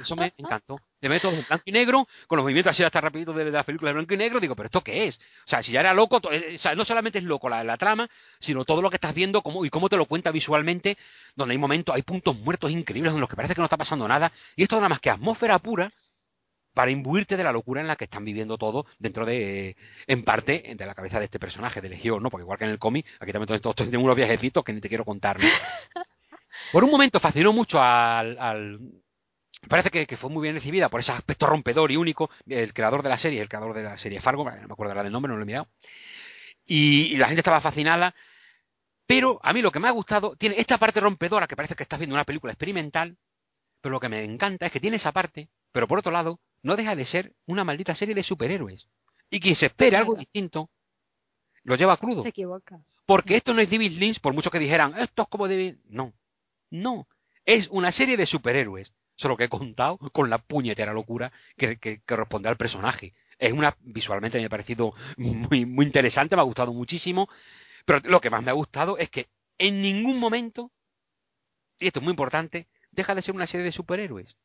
[0.00, 0.76] Eso me encantó.
[1.00, 3.90] De meto en blanco y negro, con los movimientos así hasta rapidito de, la película
[3.90, 5.16] de blanco y negro, digo, pero ¿esto qué es?
[5.16, 8.08] O sea, si ya era loco, eh, o sea, no solamente es loco la, trama,
[8.40, 10.98] sino todo lo que estás viendo cómo, y cómo te lo cuenta visualmente,
[11.36, 14.08] donde hay momentos, hay puntos muertos increíbles en los que parece que no está pasando
[14.08, 15.92] nada, y esto nada más que atmósfera pura
[16.74, 20.74] para imbuirte de la locura en la que están viviendo todos dentro de, en parte,
[20.76, 22.30] de la cabeza de este personaje de Legión, ¿no?
[22.30, 24.88] Porque igual que en el cómic, aquí también todos tienen unos viajecitos que ni te
[24.88, 25.38] quiero contar,
[26.72, 28.90] Por un momento fascinó mucho al
[29.68, 32.30] parece que, fue muy bien recibida por ese aspecto rompedor y único.
[32.46, 35.02] El creador de la serie, el creador de la serie Fargo, no me acuerdo ahora
[35.02, 35.68] del nombre, no lo he mirado.
[36.64, 38.14] Y, la gente estaba fascinada.
[39.06, 41.82] Pero a mí lo que me ha gustado, tiene esta parte rompedora que parece que
[41.82, 43.16] estás viendo una película experimental,
[43.80, 46.76] pero lo que me encanta es que tiene esa parte, pero por otro lado, no
[46.76, 48.86] deja de ser una maldita serie de superhéroes.
[49.30, 50.68] Y quien se espere algo distinto,
[51.62, 52.22] lo lleva crudo.
[52.22, 52.80] Se equivoca.
[53.06, 55.76] Porque esto no es David Lynch, por mucho que dijeran, esto es como David.
[55.88, 56.12] No,
[56.70, 57.08] no.
[57.46, 62.00] Es una serie de superhéroes solo que he contado con la puñetera locura que, que,
[62.06, 63.14] responde al personaje.
[63.38, 67.28] Es una, visualmente me ha parecido muy, muy interesante, me ha gustado muchísimo,
[67.84, 70.70] pero lo que más me ha gustado es que en ningún momento,
[71.78, 74.36] y esto es muy importante, deja de ser una serie de superhéroes.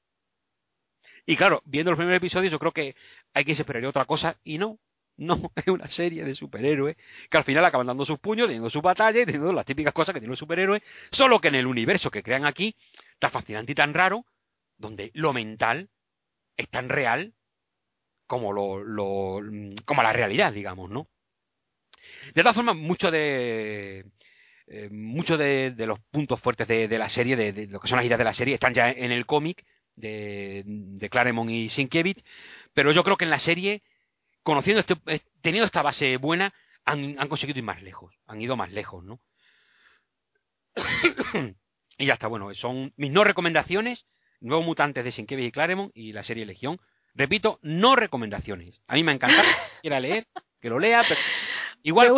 [1.25, 2.95] Y claro, viendo los primeros episodios yo creo que
[3.33, 4.79] hay que esperar otra cosa y no,
[5.17, 6.97] no, es una serie de superhéroes
[7.29, 10.19] que al final acaban dando sus puños, teniendo su batalla, teniendo las típicas cosas que
[10.19, 12.75] tiene un superhéroe, solo que en el universo que crean aquí,
[13.19, 14.25] tan fascinante y tan raro,
[14.77, 15.89] donde lo mental
[16.57, 17.33] es tan real
[18.27, 19.41] como, lo,
[19.85, 21.07] como la realidad, digamos, ¿no?
[22.33, 24.05] De todas formas, mucho de,
[24.67, 28.17] eh, muchos de, los puntos fuertes de, la serie, de, lo que son las ideas
[28.17, 32.23] de la serie, están ya en el cómic de, de Claremont y Sienkiewicz,
[32.73, 33.83] pero yo creo que en la serie,
[34.41, 36.53] conociendo este, eh, teniendo esta base buena,
[36.85, 39.19] han, han conseguido ir más lejos, han ido más lejos, ¿no?
[41.97, 44.05] y ya está, bueno, son mis no recomendaciones
[44.43, 46.79] Nuevos Mutantes de Sienkiewicz y Claremont y la serie Legión.
[47.15, 48.81] Repito, no recomendaciones.
[48.87, 49.35] A mí me encanta
[49.81, 50.27] quiera leer,
[50.59, 51.19] que lo lea, pero
[51.83, 52.11] igual...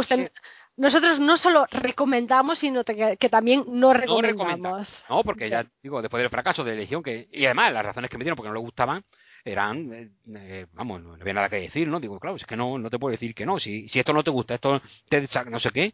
[0.78, 4.94] Nosotros no solo recomendamos, sino que, también no recomendamos.
[5.10, 8.18] No, porque ya digo, después del fracaso de Legión, que y además las razones que
[8.18, 9.02] me dieron porque no le gustaban,
[9.45, 12.00] eran, eh, eh, vamos, no había nada que decir, ¿no?
[12.02, 13.58] Digo, claro, es que no, no te puedo decir que no.
[13.58, 15.94] Si, si esto no te gusta, esto te, no sé qué,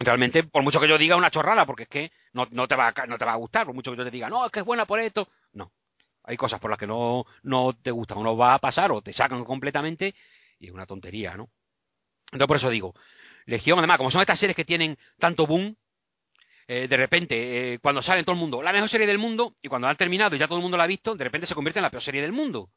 [0.00, 2.92] realmente, por mucho que yo diga una chorrada, porque es que no, no, te va
[2.94, 4.60] a, no te va a gustar, por mucho que yo te diga, no, es que
[4.60, 5.72] es buena por esto, no.
[6.24, 9.00] Hay cosas por las que no, no te gustan o no va a pasar o
[9.00, 10.14] te sacan completamente
[10.58, 11.50] y es una tontería, ¿no?
[12.32, 12.94] Entonces por eso digo,
[13.46, 15.76] Legión, además, como son estas series que tienen tanto boom,
[16.66, 19.68] eh, de repente, eh, cuando sale todo el mundo, la mejor serie del mundo, y
[19.68, 21.78] cuando han terminado y ya todo el mundo la ha visto, de repente se convierte
[21.78, 22.70] en la peor serie del mundo.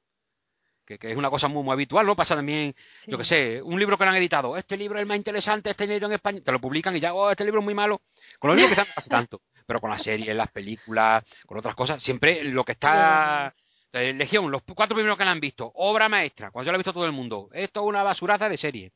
[0.89, 2.15] Que, que es una cosa muy, muy habitual, ¿no?
[2.15, 2.73] Pasa también,
[3.05, 3.11] Sí.
[3.11, 5.69] yo que sé, un libro que lo han editado, este libro es el más interesante,
[5.69, 8.01] este libro en español, te lo publican y ya, oh, este libro es muy malo.
[8.39, 11.75] Con los libros quizás no pasa tanto, pero con las series, las películas, con otras
[11.75, 13.53] cosas, siempre lo que está...
[13.93, 16.79] eh, Legión, los cuatro primeros que la han visto, obra maestra, cuando ya lo ha
[16.79, 18.91] visto todo el mundo, esto es una basuraza de serie.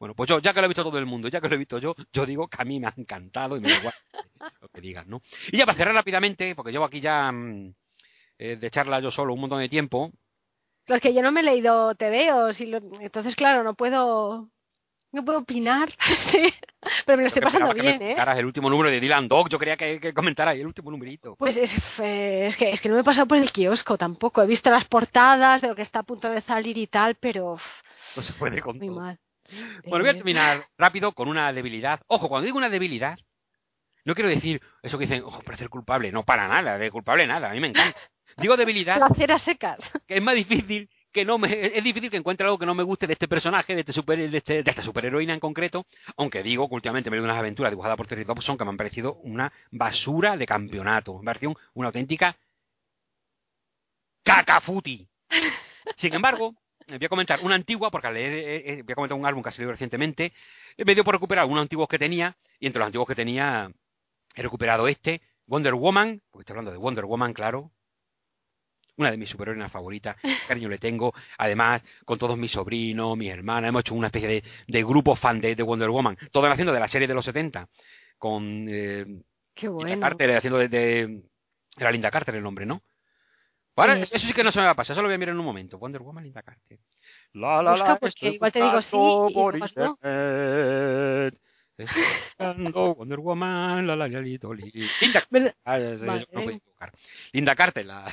[0.00, 1.58] Bueno, pues yo, ya que lo he visto todo el mundo, ya que lo he
[1.58, 3.94] visto yo, yo digo que a mí me ha encantado y me da igual
[4.60, 5.22] lo que digas, ¿no?
[5.52, 7.74] Y ya para cerrar rápidamente, porque llevo aquí ya mm,
[8.38, 10.10] eh, de charla yo solo un montón de tiempo,
[10.88, 14.48] Los que yo no me he leído TVOs y lo- entonces claro, no puedo
[15.12, 15.90] no puedo opinar.
[16.32, 16.52] Sí.
[17.04, 18.14] Pero me lo estoy pasando bien, ¿eh?
[18.36, 21.34] el último número de Dylan Dog, yo quería que, que comentara ahí el último numerito.
[21.36, 24.42] Pues es, fe- es que es que no me he pasado por el kiosco tampoco.
[24.42, 27.58] He visto las portadas de lo que está a punto de salir y tal, pero
[28.14, 29.00] No se puede con muy todo.
[29.00, 29.18] mal.
[29.84, 32.00] Bueno, voy a Eh, terminar rápido con una debilidad.
[32.06, 33.18] Ojo, cuando digo una debilidad,
[34.04, 36.12] no quiero decir eso que dicen, ojo, parecer culpable.
[36.12, 37.98] No, para nada, de culpable nada, a mí me encanta.
[38.38, 39.78] Digo debilidad, Placer a secas.
[40.06, 42.82] que es más difícil que no me, es difícil que encuentre algo que no me
[42.82, 45.86] guste de este personaje, de este super, de, este- de esta superheroína en concreto,
[46.16, 48.70] aunque digo que últimamente me he leído unas aventuras dibujadas por Terry Dobson que me
[48.70, 51.32] han parecido una basura de campeonato, me
[51.74, 52.36] una auténtica
[54.22, 55.08] cacafuti.
[55.96, 56.54] Sin embargo,
[56.86, 59.24] eh, voy a comentar una antigua, porque al leer, eh, eh, voy a comentar un
[59.26, 60.32] álbum que ha salido recientemente,
[60.76, 63.70] me dio por recuperar unos antiguos que tenía, y entre los antiguos que tenía
[64.34, 67.72] he recuperado este, Wonder Woman, porque estoy hablando de Wonder Woman, claro,
[68.98, 70.16] una de mis superheroínas favoritas,
[70.48, 74.44] cariño le tengo, además, con todos mis sobrinos, mis hermanas, hemos hecho una especie de,
[74.66, 77.68] de grupo fan de, de Wonder Woman, todo haciendo de la serie de los 70,
[78.18, 79.06] con eh,
[79.54, 80.00] Qué Linda bueno.
[80.00, 81.22] Carter, haciendo de, de-
[81.76, 82.82] Era Linda Carter el nombre, ¿no?
[83.76, 85.18] Ahora, Eh, eso sí que no se me va a pasar, eso lo voy a
[85.18, 85.78] mirar en un momento.
[85.78, 86.78] Wonder Woman, Linda Carter.
[87.34, 89.34] La, la, Busca, la, porque igual te digo sí y
[92.94, 94.32] Wonder Woman, la, la, la.
[97.32, 98.12] Linda Carter, la,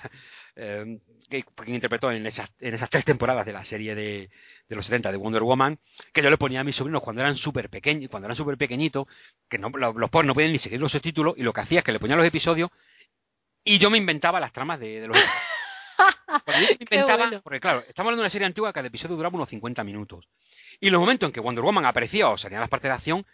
[0.55, 4.29] eh, que, que interpretó en esas, en esas tres temporadas de la serie de,
[4.67, 5.79] de los 70 de Wonder Woman,
[6.13, 9.07] que yo le ponía a mis sobrinos cuando eran súper pequeños, cuando eran súper pequeñitos,
[9.49, 11.79] que no, los, los pobres no podían ni seguir los subtítulos, y lo que hacía
[11.79, 12.69] es que le ponía los episodios
[13.63, 15.17] y yo me inventaba las tramas de, de los
[16.45, 17.41] Cuando yo me Qué inventaba, bueno.
[17.41, 20.27] porque claro, estamos hablando de una serie antigua que cada episodio duraba unos 50 minutos.
[20.79, 23.25] Y los momentos en que Wonder Woman aparecía o salían las partes de acción,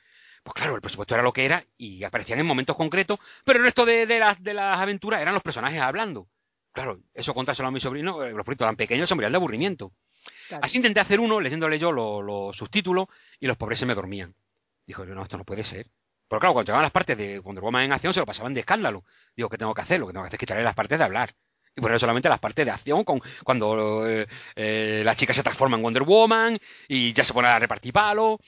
[0.44, 3.66] pues claro, el presupuesto era lo que era y aparecían en momentos concretos, pero el
[3.66, 6.28] resto de, de las, de las aventuras eran los personajes hablando.
[6.74, 9.92] Claro, eso contárselo a mi sobrino, eh, los proyectos tan pequeños se morían de aburrimiento.
[10.48, 10.64] Claro.
[10.64, 13.08] Así intenté hacer uno, leyéndole yo los, los subtítulos,
[13.40, 14.36] y los pobres se me dormían.
[14.86, 15.88] Dijo yo, no, esto no puede ser.
[16.32, 18.62] Pero claro, cuando llegaban las partes de Wonder Woman en acción, se lo pasaban de
[18.62, 19.04] escándalo.
[19.36, 20.00] Digo, ¿qué tengo que hacer?
[20.00, 21.36] Lo que tengo que hacer es quitarle las partes de hablar.
[21.76, 24.26] Y poner solamente las partes de acción, con, cuando eh,
[24.56, 28.40] eh, la chica se transforma en Wonder Woman y ya se pone a repartir palo.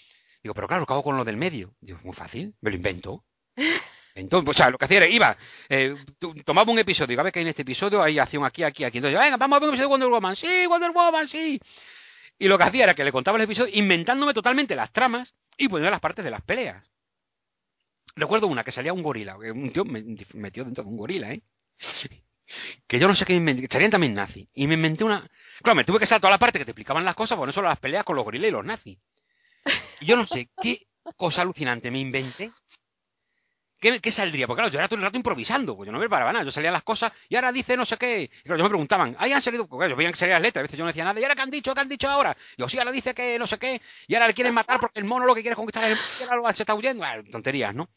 [0.41, 1.73] Digo, pero claro, ¿qué hago con lo del medio?
[1.81, 3.25] Digo, muy fácil, me lo invento.
[4.15, 5.35] Entonces, o sea, lo que hacía era, iba,
[5.69, 5.95] eh,
[6.45, 8.99] tomaba un episodio, a ver que en este episodio hay acción aquí, aquí, aquí.
[8.99, 10.35] Entonces, venga, vamos a ver un episodio de Wonder Woman.
[10.35, 11.59] Sí, Wonder Woman, sí.
[12.37, 15.67] Y lo que hacía era que le contaba el episodio inventándome totalmente las tramas y
[15.67, 16.89] poniendo las partes de las peleas.
[18.15, 21.41] Recuerdo una que salía un gorila, un tío me metió dentro de un gorila, ¿eh?
[22.87, 24.47] Que yo no sé qué inventé, salían también nazis.
[24.53, 25.25] Y me inventé una...
[25.63, 27.53] Claro, me tuve que saltar toda la parte que te explicaban las cosas, por no
[27.53, 28.99] solo las peleas con los gorilas y los nazis.
[30.01, 30.85] Y yo no sé qué
[31.15, 32.51] cosa alucinante me inventé.
[33.99, 34.47] ¿Qué, saldría?
[34.47, 36.51] Porque claro, yo era todo el rato improvisando, pues yo no me preparaba nada, yo
[36.51, 38.23] salía las cosas y ahora dice no sé qué.
[38.23, 40.61] Y claro, yo me preguntaban, ahí han salido, porque yo veía que salían las letras,
[40.61, 42.35] a veces yo no decía nada, y ahora qué han dicho, qué han dicho ahora.
[42.57, 44.99] Y yo, sí, ahora dice que no sé qué, y ahora le quieren matar porque
[44.99, 47.03] el mono lo que quiere es conquistar el y ahora lo- se está huyendo.
[47.03, 47.89] Ah, tonterías, ¿no?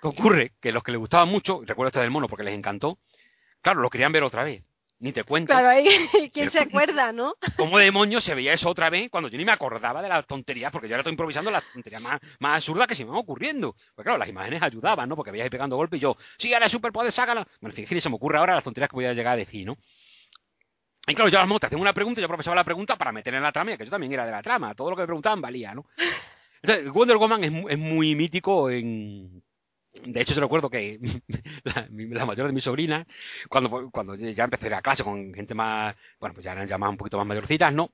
[0.00, 0.52] ¿Qué ocurre?
[0.60, 2.98] Que los que les gustaba mucho, recuerdo este del mono porque les encantó,
[3.60, 4.62] claro, lo querían ver otra vez.
[5.00, 5.70] Ni te cuento Claro,
[6.32, 7.34] ¿quién se acuerda, no?
[7.56, 10.70] cómo demonios se veía eso otra vez cuando yo ni me acordaba de las tonterías,
[10.70, 13.74] porque yo ahora estoy improvisando las tonterías más, más absurdas que se me van ocurriendo.
[13.94, 15.16] Pues claro, las imágenes ayudaban, ¿no?
[15.16, 17.46] Porque veías ahí pegando golpes y yo, sí, ahora el superpoder, sácala.
[17.60, 19.78] Bueno, fíjate, se me ocurre ahora las tonterías que voy a llegar a decir, ¿no?
[21.06, 23.34] Y claro, yo a las motos hacían una pregunta, yo aprovechaba la pregunta para meter
[23.34, 25.40] en la trama, que yo también era de la trama, todo lo que me preguntaban
[25.40, 25.86] valía, ¿no?
[26.62, 29.42] Entonces, Wonder Woman es, es muy mítico en...
[29.92, 30.98] De hecho, yo recuerdo que
[31.64, 33.06] la, mi- la mayor de mis sobrinas,
[33.48, 36.68] cuando, cuando ya empecé a ir a clase con gente más, bueno, pues ya eran
[36.68, 37.90] ya más un poquito más mayorcitas, ¿no?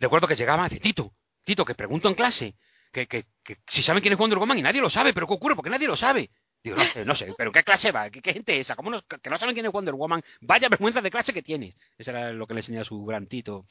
[0.00, 2.56] Recuerdo que llegaban y decían, Tito, Tito, que pregunto en clase,
[2.92, 5.34] que, que, que si saben quién es Wonder Woman y nadie lo sabe, pero ¿qué
[5.34, 5.56] ocurre?
[5.56, 6.30] Porque nadie lo sabe.
[6.64, 8.08] Digo, no sé, no sé, pero ¿qué clase va?
[8.08, 8.74] ¿Qué, gente es esa?
[8.74, 10.22] ¿Cómo no, que no saben quién es Wonder Woman?
[10.40, 11.76] Vaya vergüenza de clase que tienes.
[11.98, 13.66] Eso era lo que le enseñaba su gran Tito.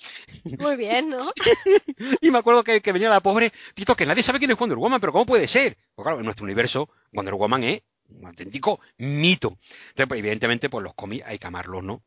[0.60, 1.34] Muy bien, ¿no?
[2.22, 4.78] y me acuerdo que, que, venía la pobre Tito, que nadie sabe quién es Wonder
[4.78, 5.76] Woman, pero ¿cómo puede ser?
[5.96, 9.58] Pues claro, en nuestro universo, Wonder Woman es un auténtico mito.
[9.90, 12.04] Entonces, pues, evidentemente, pues los cómics hay que amarlos, ¿no?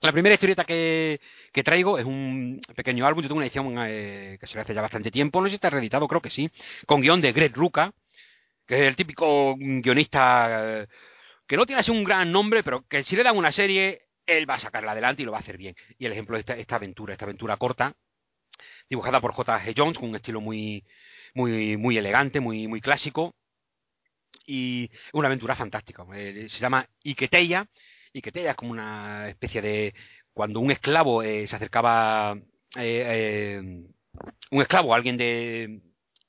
[0.00, 1.20] La primera historieta que,
[1.52, 3.22] que, traigo es un pequeño álbum.
[3.22, 5.40] Yo tengo una edición eh, que se le hace ya bastante tiempo.
[5.40, 6.48] No sé si está reeditado, creo que sí.
[6.86, 7.92] Con guion de Greg Ruca,
[8.68, 10.86] que es el típico guionista eh,
[11.46, 14.48] que no tiene así un gran nombre, pero que si le dan una serie, él
[14.48, 15.74] va a sacarla adelante y lo va a hacer bien.
[15.98, 17.96] Y el ejemplo de esta, aventura, esta aventura corta,
[18.90, 19.74] dibujada por J.G.
[19.74, 20.84] Jones, con un estilo muy,
[21.34, 23.34] muy, muy elegante, muy, muy clásico.
[24.46, 26.04] Y una aventura fantástica.
[26.14, 26.86] Eh, se llama
[28.20, 29.94] que te es como una especie de
[30.34, 32.36] cuando un esclavo eh, se acercaba
[34.50, 35.87] un esclavo alguien de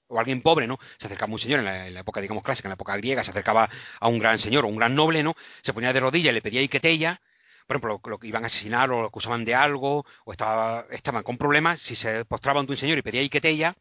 [0.10, 0.78] o alguien pobre, ¿no?
[0.98, 3.32] Se acercaba a un señor en la, época, digamos, clásica, en la época griega, se
[3.32, 5.36] acercaba a un gran señor o un gran noble, ¿no?
[5.62, 7.22] Se ponía de rodillas y le pedía iquetella,
[7.68, 11.24] por ejemplo, lo, que iban a asesinar o lo acusaban de algo, o estaba, estaban
[11.24, 13.76] con problemas, si se postraba ante un señor y pedía iquetella,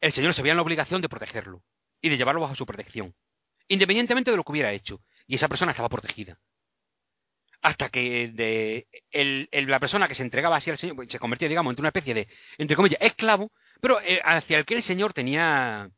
[0.00, 1.62] el señor se veía en la obligación de protegerlo
[2.00, 3.14] y de llevarlo bajo su protección,
[3.68, 6.38] independientemente de lo que hubiera hecho, y esa persona estaba protegida
[7.62, 11.48] hasta que de el, la persona que se entregaba así al Señor pues, se convertía,
[11.48, 12.28] digamos, en una especie de,
[12.58, 13.52] entre comillas, esclavo,
[13.82, 15.90] pero eh, hacia el que el Señor tenía,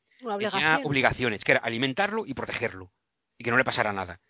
[0.82, 2.90] obligaciones, que era alimentarlo y protegerlo,
[3.36, 4.20] y que no le pasara nada.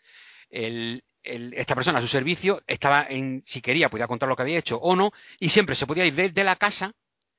[0.51, 4.59] El, esta persona a su servicio estaba en, si quería, podía contar lo que había
[4.59, 6.95] hecho o no, y siempre se podía ir de, la casa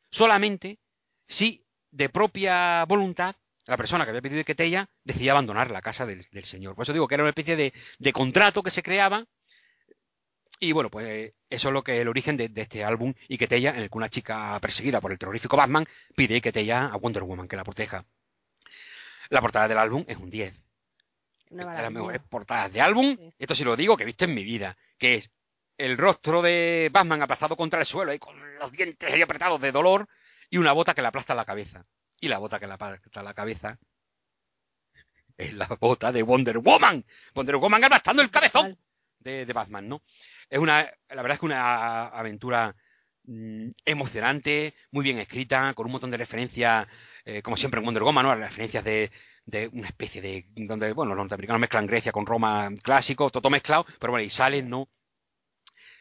[0.10, 0.80] solamente
[1.24, 3.36] si de propia voluntad
[3.68, 6.76] la persona que había pedido que ella decidía abandonar la casa del, Señor.
[6.76, 9.26] Por eso digo que era una especie de, de contrato que se creaba
[10.60, 13.48] y bueno, pues eso es lo que es el origen de, este álbum y que
[13.50, 15.86] en el que una chica perseguida por el terrorífico Batman
[16.16, 18.06] pide que Tella a Wonder Woman que la proteja.
[19.30, 20.64] La portada del álbum es un 10.
[21.52, 24.34] Una de las mejores portadas de álbum, esto sí lo digo, que he visto en
[24.34, 25.32] mi vida, que es
[25.78, 29.72] el rostro de Batman aplastado contra el suelo y con los dientes ahí apretados de
[29.72, 30.08] dolor
[30.50, 31.86] y una bota que le aplasta la cabeza.
[32.20, 33.78] Y la bota que le aplasta la cabeza
[35.38, 37.04] es la bota de Wonder Woman.
[37.34, 38.78] Wonder Woman aplastando el cabezón
[39.26, 40.02] de, Batman, ¿no?
[40.50, 42.76] Es una, la verdad es que una aventura
[43.24, 46.88] mm, emocionante, muy bien escrita, con un montón de referencias,
[47.26, 48.36] eh, como siempre en Wonder Woman, ¿no?
[48.36, 49.12] Referencias de,
[49.46, 53.86] de una especie de donde bueno los norteamericanos mezclan Grecia con Roma clásico todo mezclado
[54.00, 54.90] pero bueno y salen no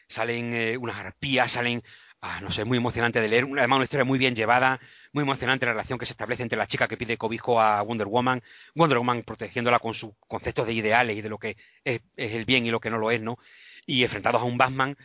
[0.07, 1.83] salen eh, unas arpías salen
[2.21, 4.79] ah, no sé muy emocionante de leer además una historia muy bien llevada
[5.13, 8.07] muy emocionante la relación que se establece entre la chica que pide cobijo a Wonder
[8.07, 8.41] Woman
[8.75, 12.45] Wonder Woman protegiéndola con sus conceptos de ideales y de lo que es, es el
[12.45, 13.37] bien y lo que no lo es no
[13.85, 14.97] y enfrentados a un Batman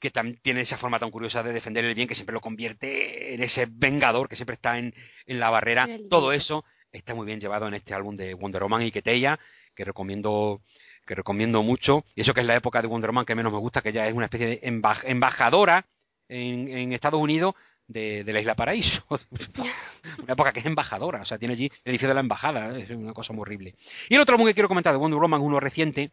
[0.00, 0.10] que
[0.42, 3.66] tiene esa forma tan curiosa de defender el bien que siempre lo convierte en ese
[3.70, 4.94] vengador que siempre está en,
[5.26, 5.86] en la barrera.
[6.08, 9.38] Todo eso está muy bien llevado en este álbum de Wonder Woman y Keteya,
[9.74, 10.62] que recomiendo
[11.06, 12.04] que recomiendo mucho.
[12.14, 14.08] Y eso que es la época de Wonder Woman que menos me gusta, que ella
[14.08, 15.86] es una especie de embajadora
[16.30, 17.54] en, Estados Unidos
[17.86, 19.04] de, la Isla Paraíso.
[20.22, 22.90] una época que es embajadora, o sea, tiene allí el edificio de la embajada, es
[22.90, 23.74] una cosa muy horrible.
[24.08, 26.12] Y el otro álbum que quiero comentar de Wonder Woman, uno reciente,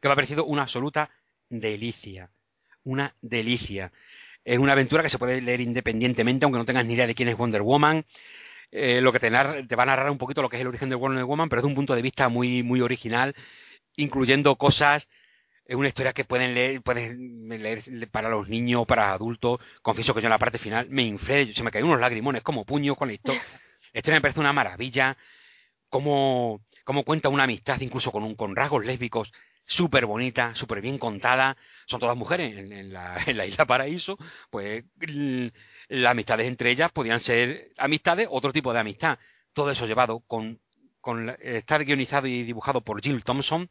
[0.00, 1.10] que me ha parecido una absoluta
[1.48, 2.30] delicia.
[2.84, 3.92] Una delicia.
[4.44, 7.28] Es una aventura que se puede leer independientemente, aunque no tengas ni idea de quién
[7.28, 8.04] es Wonder Woman.
[8.72, 10.88] Eh, lo que te, te, va a narrar un poquito lo que es el origen
[10.88, 13.34] de Wonder Woman, pero desde un punto de vista muy, muy original,
[13.96, 15.08] incluyendo cosas.
[15.70, 19.60] Es una historia que pueden leer, pueden leer para los niños, para adultos.
[19.82, 22.64] Confieso que yo en la parte final me inflé, se me caían unos lagrimones como
[22.64, 23.40] puño con la historia.
[23.92, 25.16] La historia me parece una maravilla.
[25.88, 29.30] Cómo, cómo cuenta una amistad, incluso con, un, con rasgos lésbicos
[29.64, 34.18] súper bonita, súper bien contada, son todas mujeres en, la, en, la, isla Paraíso,
[34.50, 34.82] pues
[35.86, 39.20] las amistades entre ellas podían ser amistades, otro tipo de amistad.
[39.52, 40.58] Todo eso llevado con,
[41.00, 43.70] con estar guionizado y dibujado por Jill Thompson,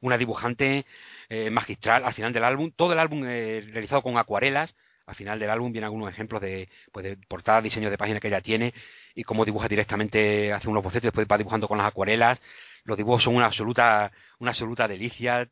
[0.00, 0.86] una dibujante
[1.28, 4.74] eh, magistral al final del álbum, todo el álbum eh, realizado con acuarelas,
[5.06, 8.28] al final del álbum vienen algunos ejemplos de, pues de portada, diseño de página que
[8.28, 8.72] ella tiene
[9.14, 12.40] y cómo dibuja directamente, hace unos bocetos, después va dibujando con las acuarelas,
[12.84, 15.48] los dibujos son una absoluta, una absoluta delicia,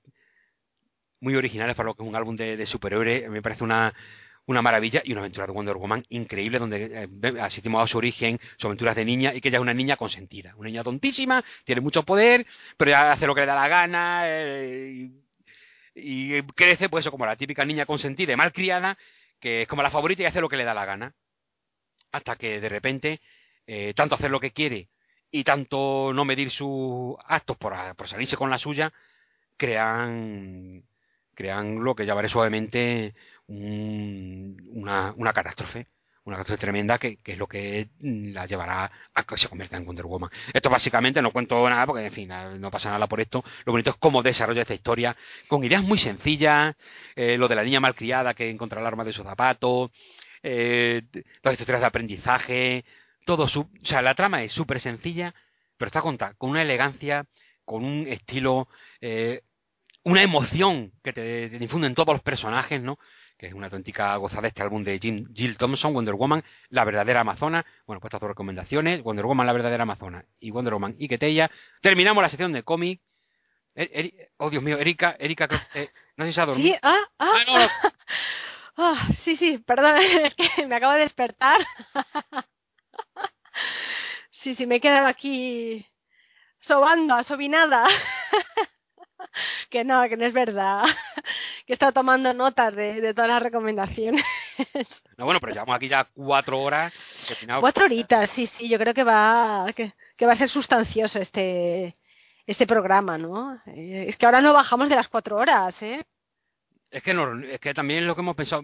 [1.20, 3.28] muy originales para lo que es un álbum de, de superhéroes.
[3.28, 3.94] Me parece una,
[4.50, 8.38] una maravilla y una aventura de Wonder Woman increíble donde eh, asistimos a su origen,
[8.56, 11.80] sus aventuras de niña y que ella es una niña consentida, una niña tontísima, tiene
[11.80, 12.44] mucho poder,
[12.76, 15.08] pero ella hace lo que le da la gana eh,
[15.94, 18.98] y, crece pues eso como la típica niña consentida y malcriada
[19.38, 21.14] que es como la favorita y hace lo que le da la gana.
[22.12, 23.20] Hasta que de repente
[23.66, 24.88] eh, tanto hacer lo que quiere
[25.30, 28.92] y tanto no medir sus actos por, por salirse con la suya,
[29.56, 30.82] crean,
[31.34, 33.14] crean lo que llamaré suavemente
[33.50, 35.88] una, una catástrofe.
[36.24, 39.84] una catástrofe tremenda que, es lo que mm, la llevará a que se convierta en
[39.84, 40.30] Wonder Woman.
[40.52, 43.42] Esto básicamente no cuento nada porque, en fin, no pasa nada por esto.
[43.64, 45.16] Lo bonito es cómo desarrolla esta historia
[45.48, 46.76] con ideas muy sencillas,
[47.16, 49.90] eh, lo de la niña malcriada que encuentra el arma de su zapato,
[50.42, 51.02] eh,
[51.42, 52.84] las historias de aprendizaje,
[53.24, 53.62] todo su...
[53.62, 55.34] O sea, la trama es súper sencilla,
[55.76, 57.26] pero está contada con una elegancia,
[57.64, 58.68] con un estilo,
[59.00, 59.42] eh,
[60.04, 62.98] una emoción que te, te infunden todos los personajes, ¿no?
[63.40, 67.64] Que es una auténtica gozada este álbum de Jill Thompson, Wonder Woman, La verdadera Amazona.
[67.86, 71.50] Bueno, pues estas dos recomendaciones, Wonder Woman, La verdadera Amazona y Wonder Woman y Ketella.
[71.80, 73.00] Terminamos la sección de cómic.
[74.36, 76.74] oh, Dios mío, Erika, Erika, eh, no sé si se ha dormido.
[76.74, 77.68] Sí, ah, ah, ah,
[78.76, 81.62] ah, sí, sí, perdón, es que me acabo de despertar.
[84.32, 85.86] sí, sí, me he quedado aquí
[86.58, 87.86] sobando, asobinada.
[89.70, 90.84] que no, que no es verdad.
[91.66, 94.24] que está tomando notas de, todas las recomendaciones.
[95.16, 96.92] no, bueno, pero llevamos aquí ya cuatro horas.
[97.60, 101.94] Cuatro horitas, sí, sí, yo creo que va, que, va a ser sustancioso este,
[102.46, 103.60] este programa, ¿no?
[103.66, 106.04] Eh, es que ahora no bajamos de las cuatro horas, ¿eh?
[106.90, 108.62] Es que, no, es que también lo que hemos pensado.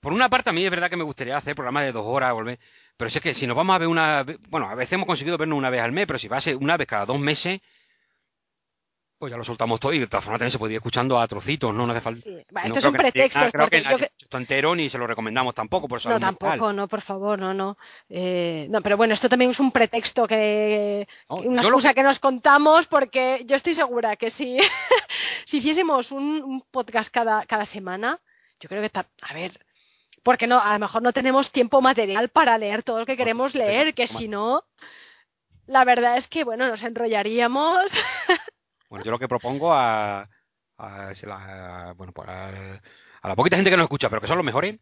[0.00, 2.32] Por una parte, a mí es verdad que me gustaría hacer programas de dos horas,
[2.32, 2.58] volver.
[2.96, 4.24] Pero es que si nos vamos a ver una.
[4.48, 6.56] Bueno, a veces hemos conseguido vernos una vez al mes, pero si va a ser
[6.56, 7.60] una vez cada dos meses,
[9.22, 11.28] pues ya lo soltamos todo y de todas formas también se puede ir escuchando a
[11.28, 11.86] trocitos, ¿no?
[11.86, 12.24] No hace falta.
[12.24, 12.44] Sí.
[12.64, 13.52] esto es un pretexto.
[13.52, 17.02] creo que esto entero ni se lo recomendamos tampoco, por eso No, tampoco, no, por
[17.02, 17.78] favor, no, no.
[18.08, 21.06] Eh, no, pero bueno, esto también es un pretexto que.
[21.28, 24.58] una excusa que nos contamos, porque yo estoy segura que si,
[25.46, 28.18] si hiciésemos un, podcast cada, cada semana,
[28.58, 29.06] yo creo que está.
[29.20, 29.64] A ver.
[30.24, 33.54] Porque no, a lo mejor no tenemos tiempo material para leer todo lo que queremos
[33.54, 34.64] leer, que si no,
[35.68, 37.86] la verdad es que, bueno, nos enrollaríamos.
[38.92, 40.28] Bueno, yo lo que propongo a,
[40.76, 42.78] a, bueno, pues a,
[43.22, 44.78] la poquita gente que nos escucha, pero que son los mejores,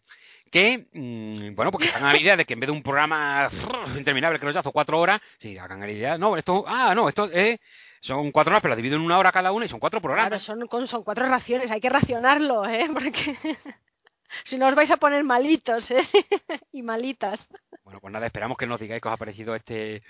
[0.51, 3.49] que, mm, bueno, porque hagan la idea de que en vez de un programa
[3.97, 7.31] interminable que nos hace cuatro horas, sí, hagan la idea, no, esto, ah, no, esto
[7.31, 7.61] es,
[8.01, 10.43] son cuatro horas, pero las divido en una hora cada una y son cuatro programas.
[10.45, 12.89] Claro, son, son cuatro raciones, hay que racionarlo, ¿eh?
[12.93, 13.37] Porque
[14.45, 16.03] si no os vais a poner malitos, ¿eh?
[16.73, 17.39] y malitas.
[17.85, 20.03] Bueno, pues nada, esperamos que nos digáis que os ha parecido este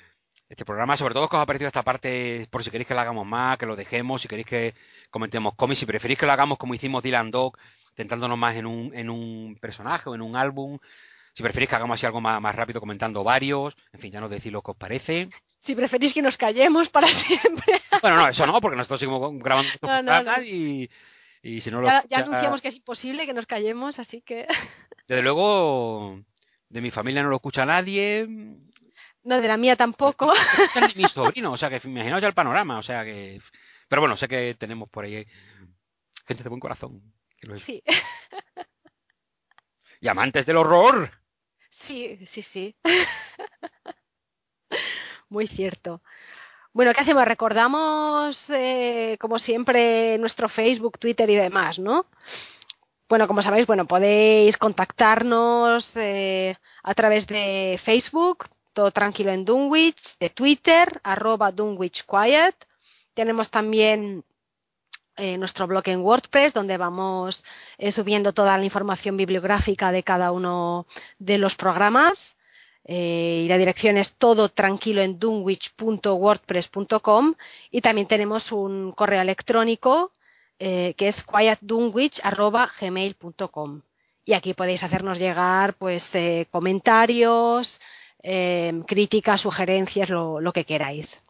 [0.50, 3.00] este programa, sobre todo que os ha parecido esta parte, por si queréis que lo
[3.00, 4.74] hagamos más, que lo dejemos, si queréis que
[5.08, 7.56] comentemos cómics, si preferís que lo hagamos como hicimos Dylan Dog,
[7.94, 10.78] tentándonos más en un, en un personaje o en un álbum,
[11.34, 14.28] si preferís que hagamos así algo más, más rápido comentando varios, en fin, ya nos
[14.28, 15.28] decís lo que os parece.
[15.60, 17.80] Si preferís que nos callemos para siempre.
[18.02, 20.90] Bueno, no, eso no, porque nosotros seguimos grabando estos y,
[21.42, 24.48] y si no lo, ya, ya, anunciamos que es imposible que nos callemos, así que...
[25.06, 26.20] Desde luego,
[26.68, 28.26] de mi familia no lo escucha nadie,
[29.22, 30.32] no, de la mía tampoco.
[30.32, 33.40] Es mi sobrino, o sea que imaginaos ya el panorama, o sea que...
[33.88, 35.26] Pero bueno, sé que tenemos por ahí
[36.26, 37.02] gente de buen corazón.
[37.64, 37.82] Sí.
[40.00, 41.10] Y amantes del horror.
[41.86, 42.76] Sí, sí, sí.
[45.28, 46.02] Muy cierto.
[46.72, 47.24] Bueno, ¿qué hacemos?
[47.24, 52.06] Recordamos, eh, como siempre, nuestro Facebook, Twitter y demás, ¿no?
[53.08, 60.16] Bueno, como sabéis, bueno, podéis contactarnos eh, a través de Facebook, todo tranquilo en Dunwich,
[60.18, 62.54] de Twitter, arroba Dunwich Quiet.
[63.14, 64.24] Tenemos también
[65.16, 67.44] eh, nuestro blog en WordPress, donde vamos
[67.76, 70.86] eh, subiendo toda la información bibliográfica de cada uno
[71.18, 72.38] de los programas.
[72.84, 77.34] Eh, y la dirección es todo tranquilo en dunwich.wordpress.com
[77.70, 80.12] y también tenemos un correo electrónico
[80.58, 83.82] que es quietdunwich.gmail.com
[84.26, 86.10] y aquí podéis hacernos llegar pues
[86.50, 87.80] comentarios,
[88.22, 91.20] eh, críticas, sugerencias, lo, lo que queráis.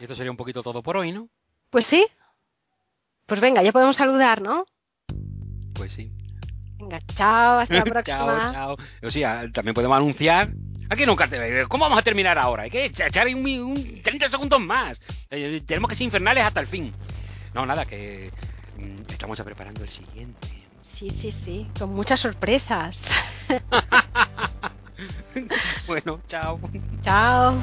[0.00, 1.28] Y esto sería un poquito todo por hoy, ¿no?
[1.70, 2.06] Pues sí.
[3.26, 4.64] Pues venga, ya podemos saludar, ¿no?
[5.74, 6.10] Pues sí.
[6.78, 8.52] Venga, chao, hasta la próxima.
[8.52, 8.76] chao, chao.
[9.02, 10.50] O sea, también podemos anunciar.
[10.88, 11.66] Aquí nunca te...
[11.68, 12.64] ¿Cómo vamos a terminar ahora?
[12.64, 15.00] Hay que echar un, un 30 segundos más.
[15.30, 16.92] Eh, tenemos que ser infernales hasta el fin.
[17.54, 18.32] No, nada, que
[18.76, 20.48] mm, estamos ya preparando el siguiente.
[21.00, 22.94] Sí, sí, sí, con muchas sorpresas.
[25.86, 26.60] bueno, chao.
[27.02, 27.56] Chao.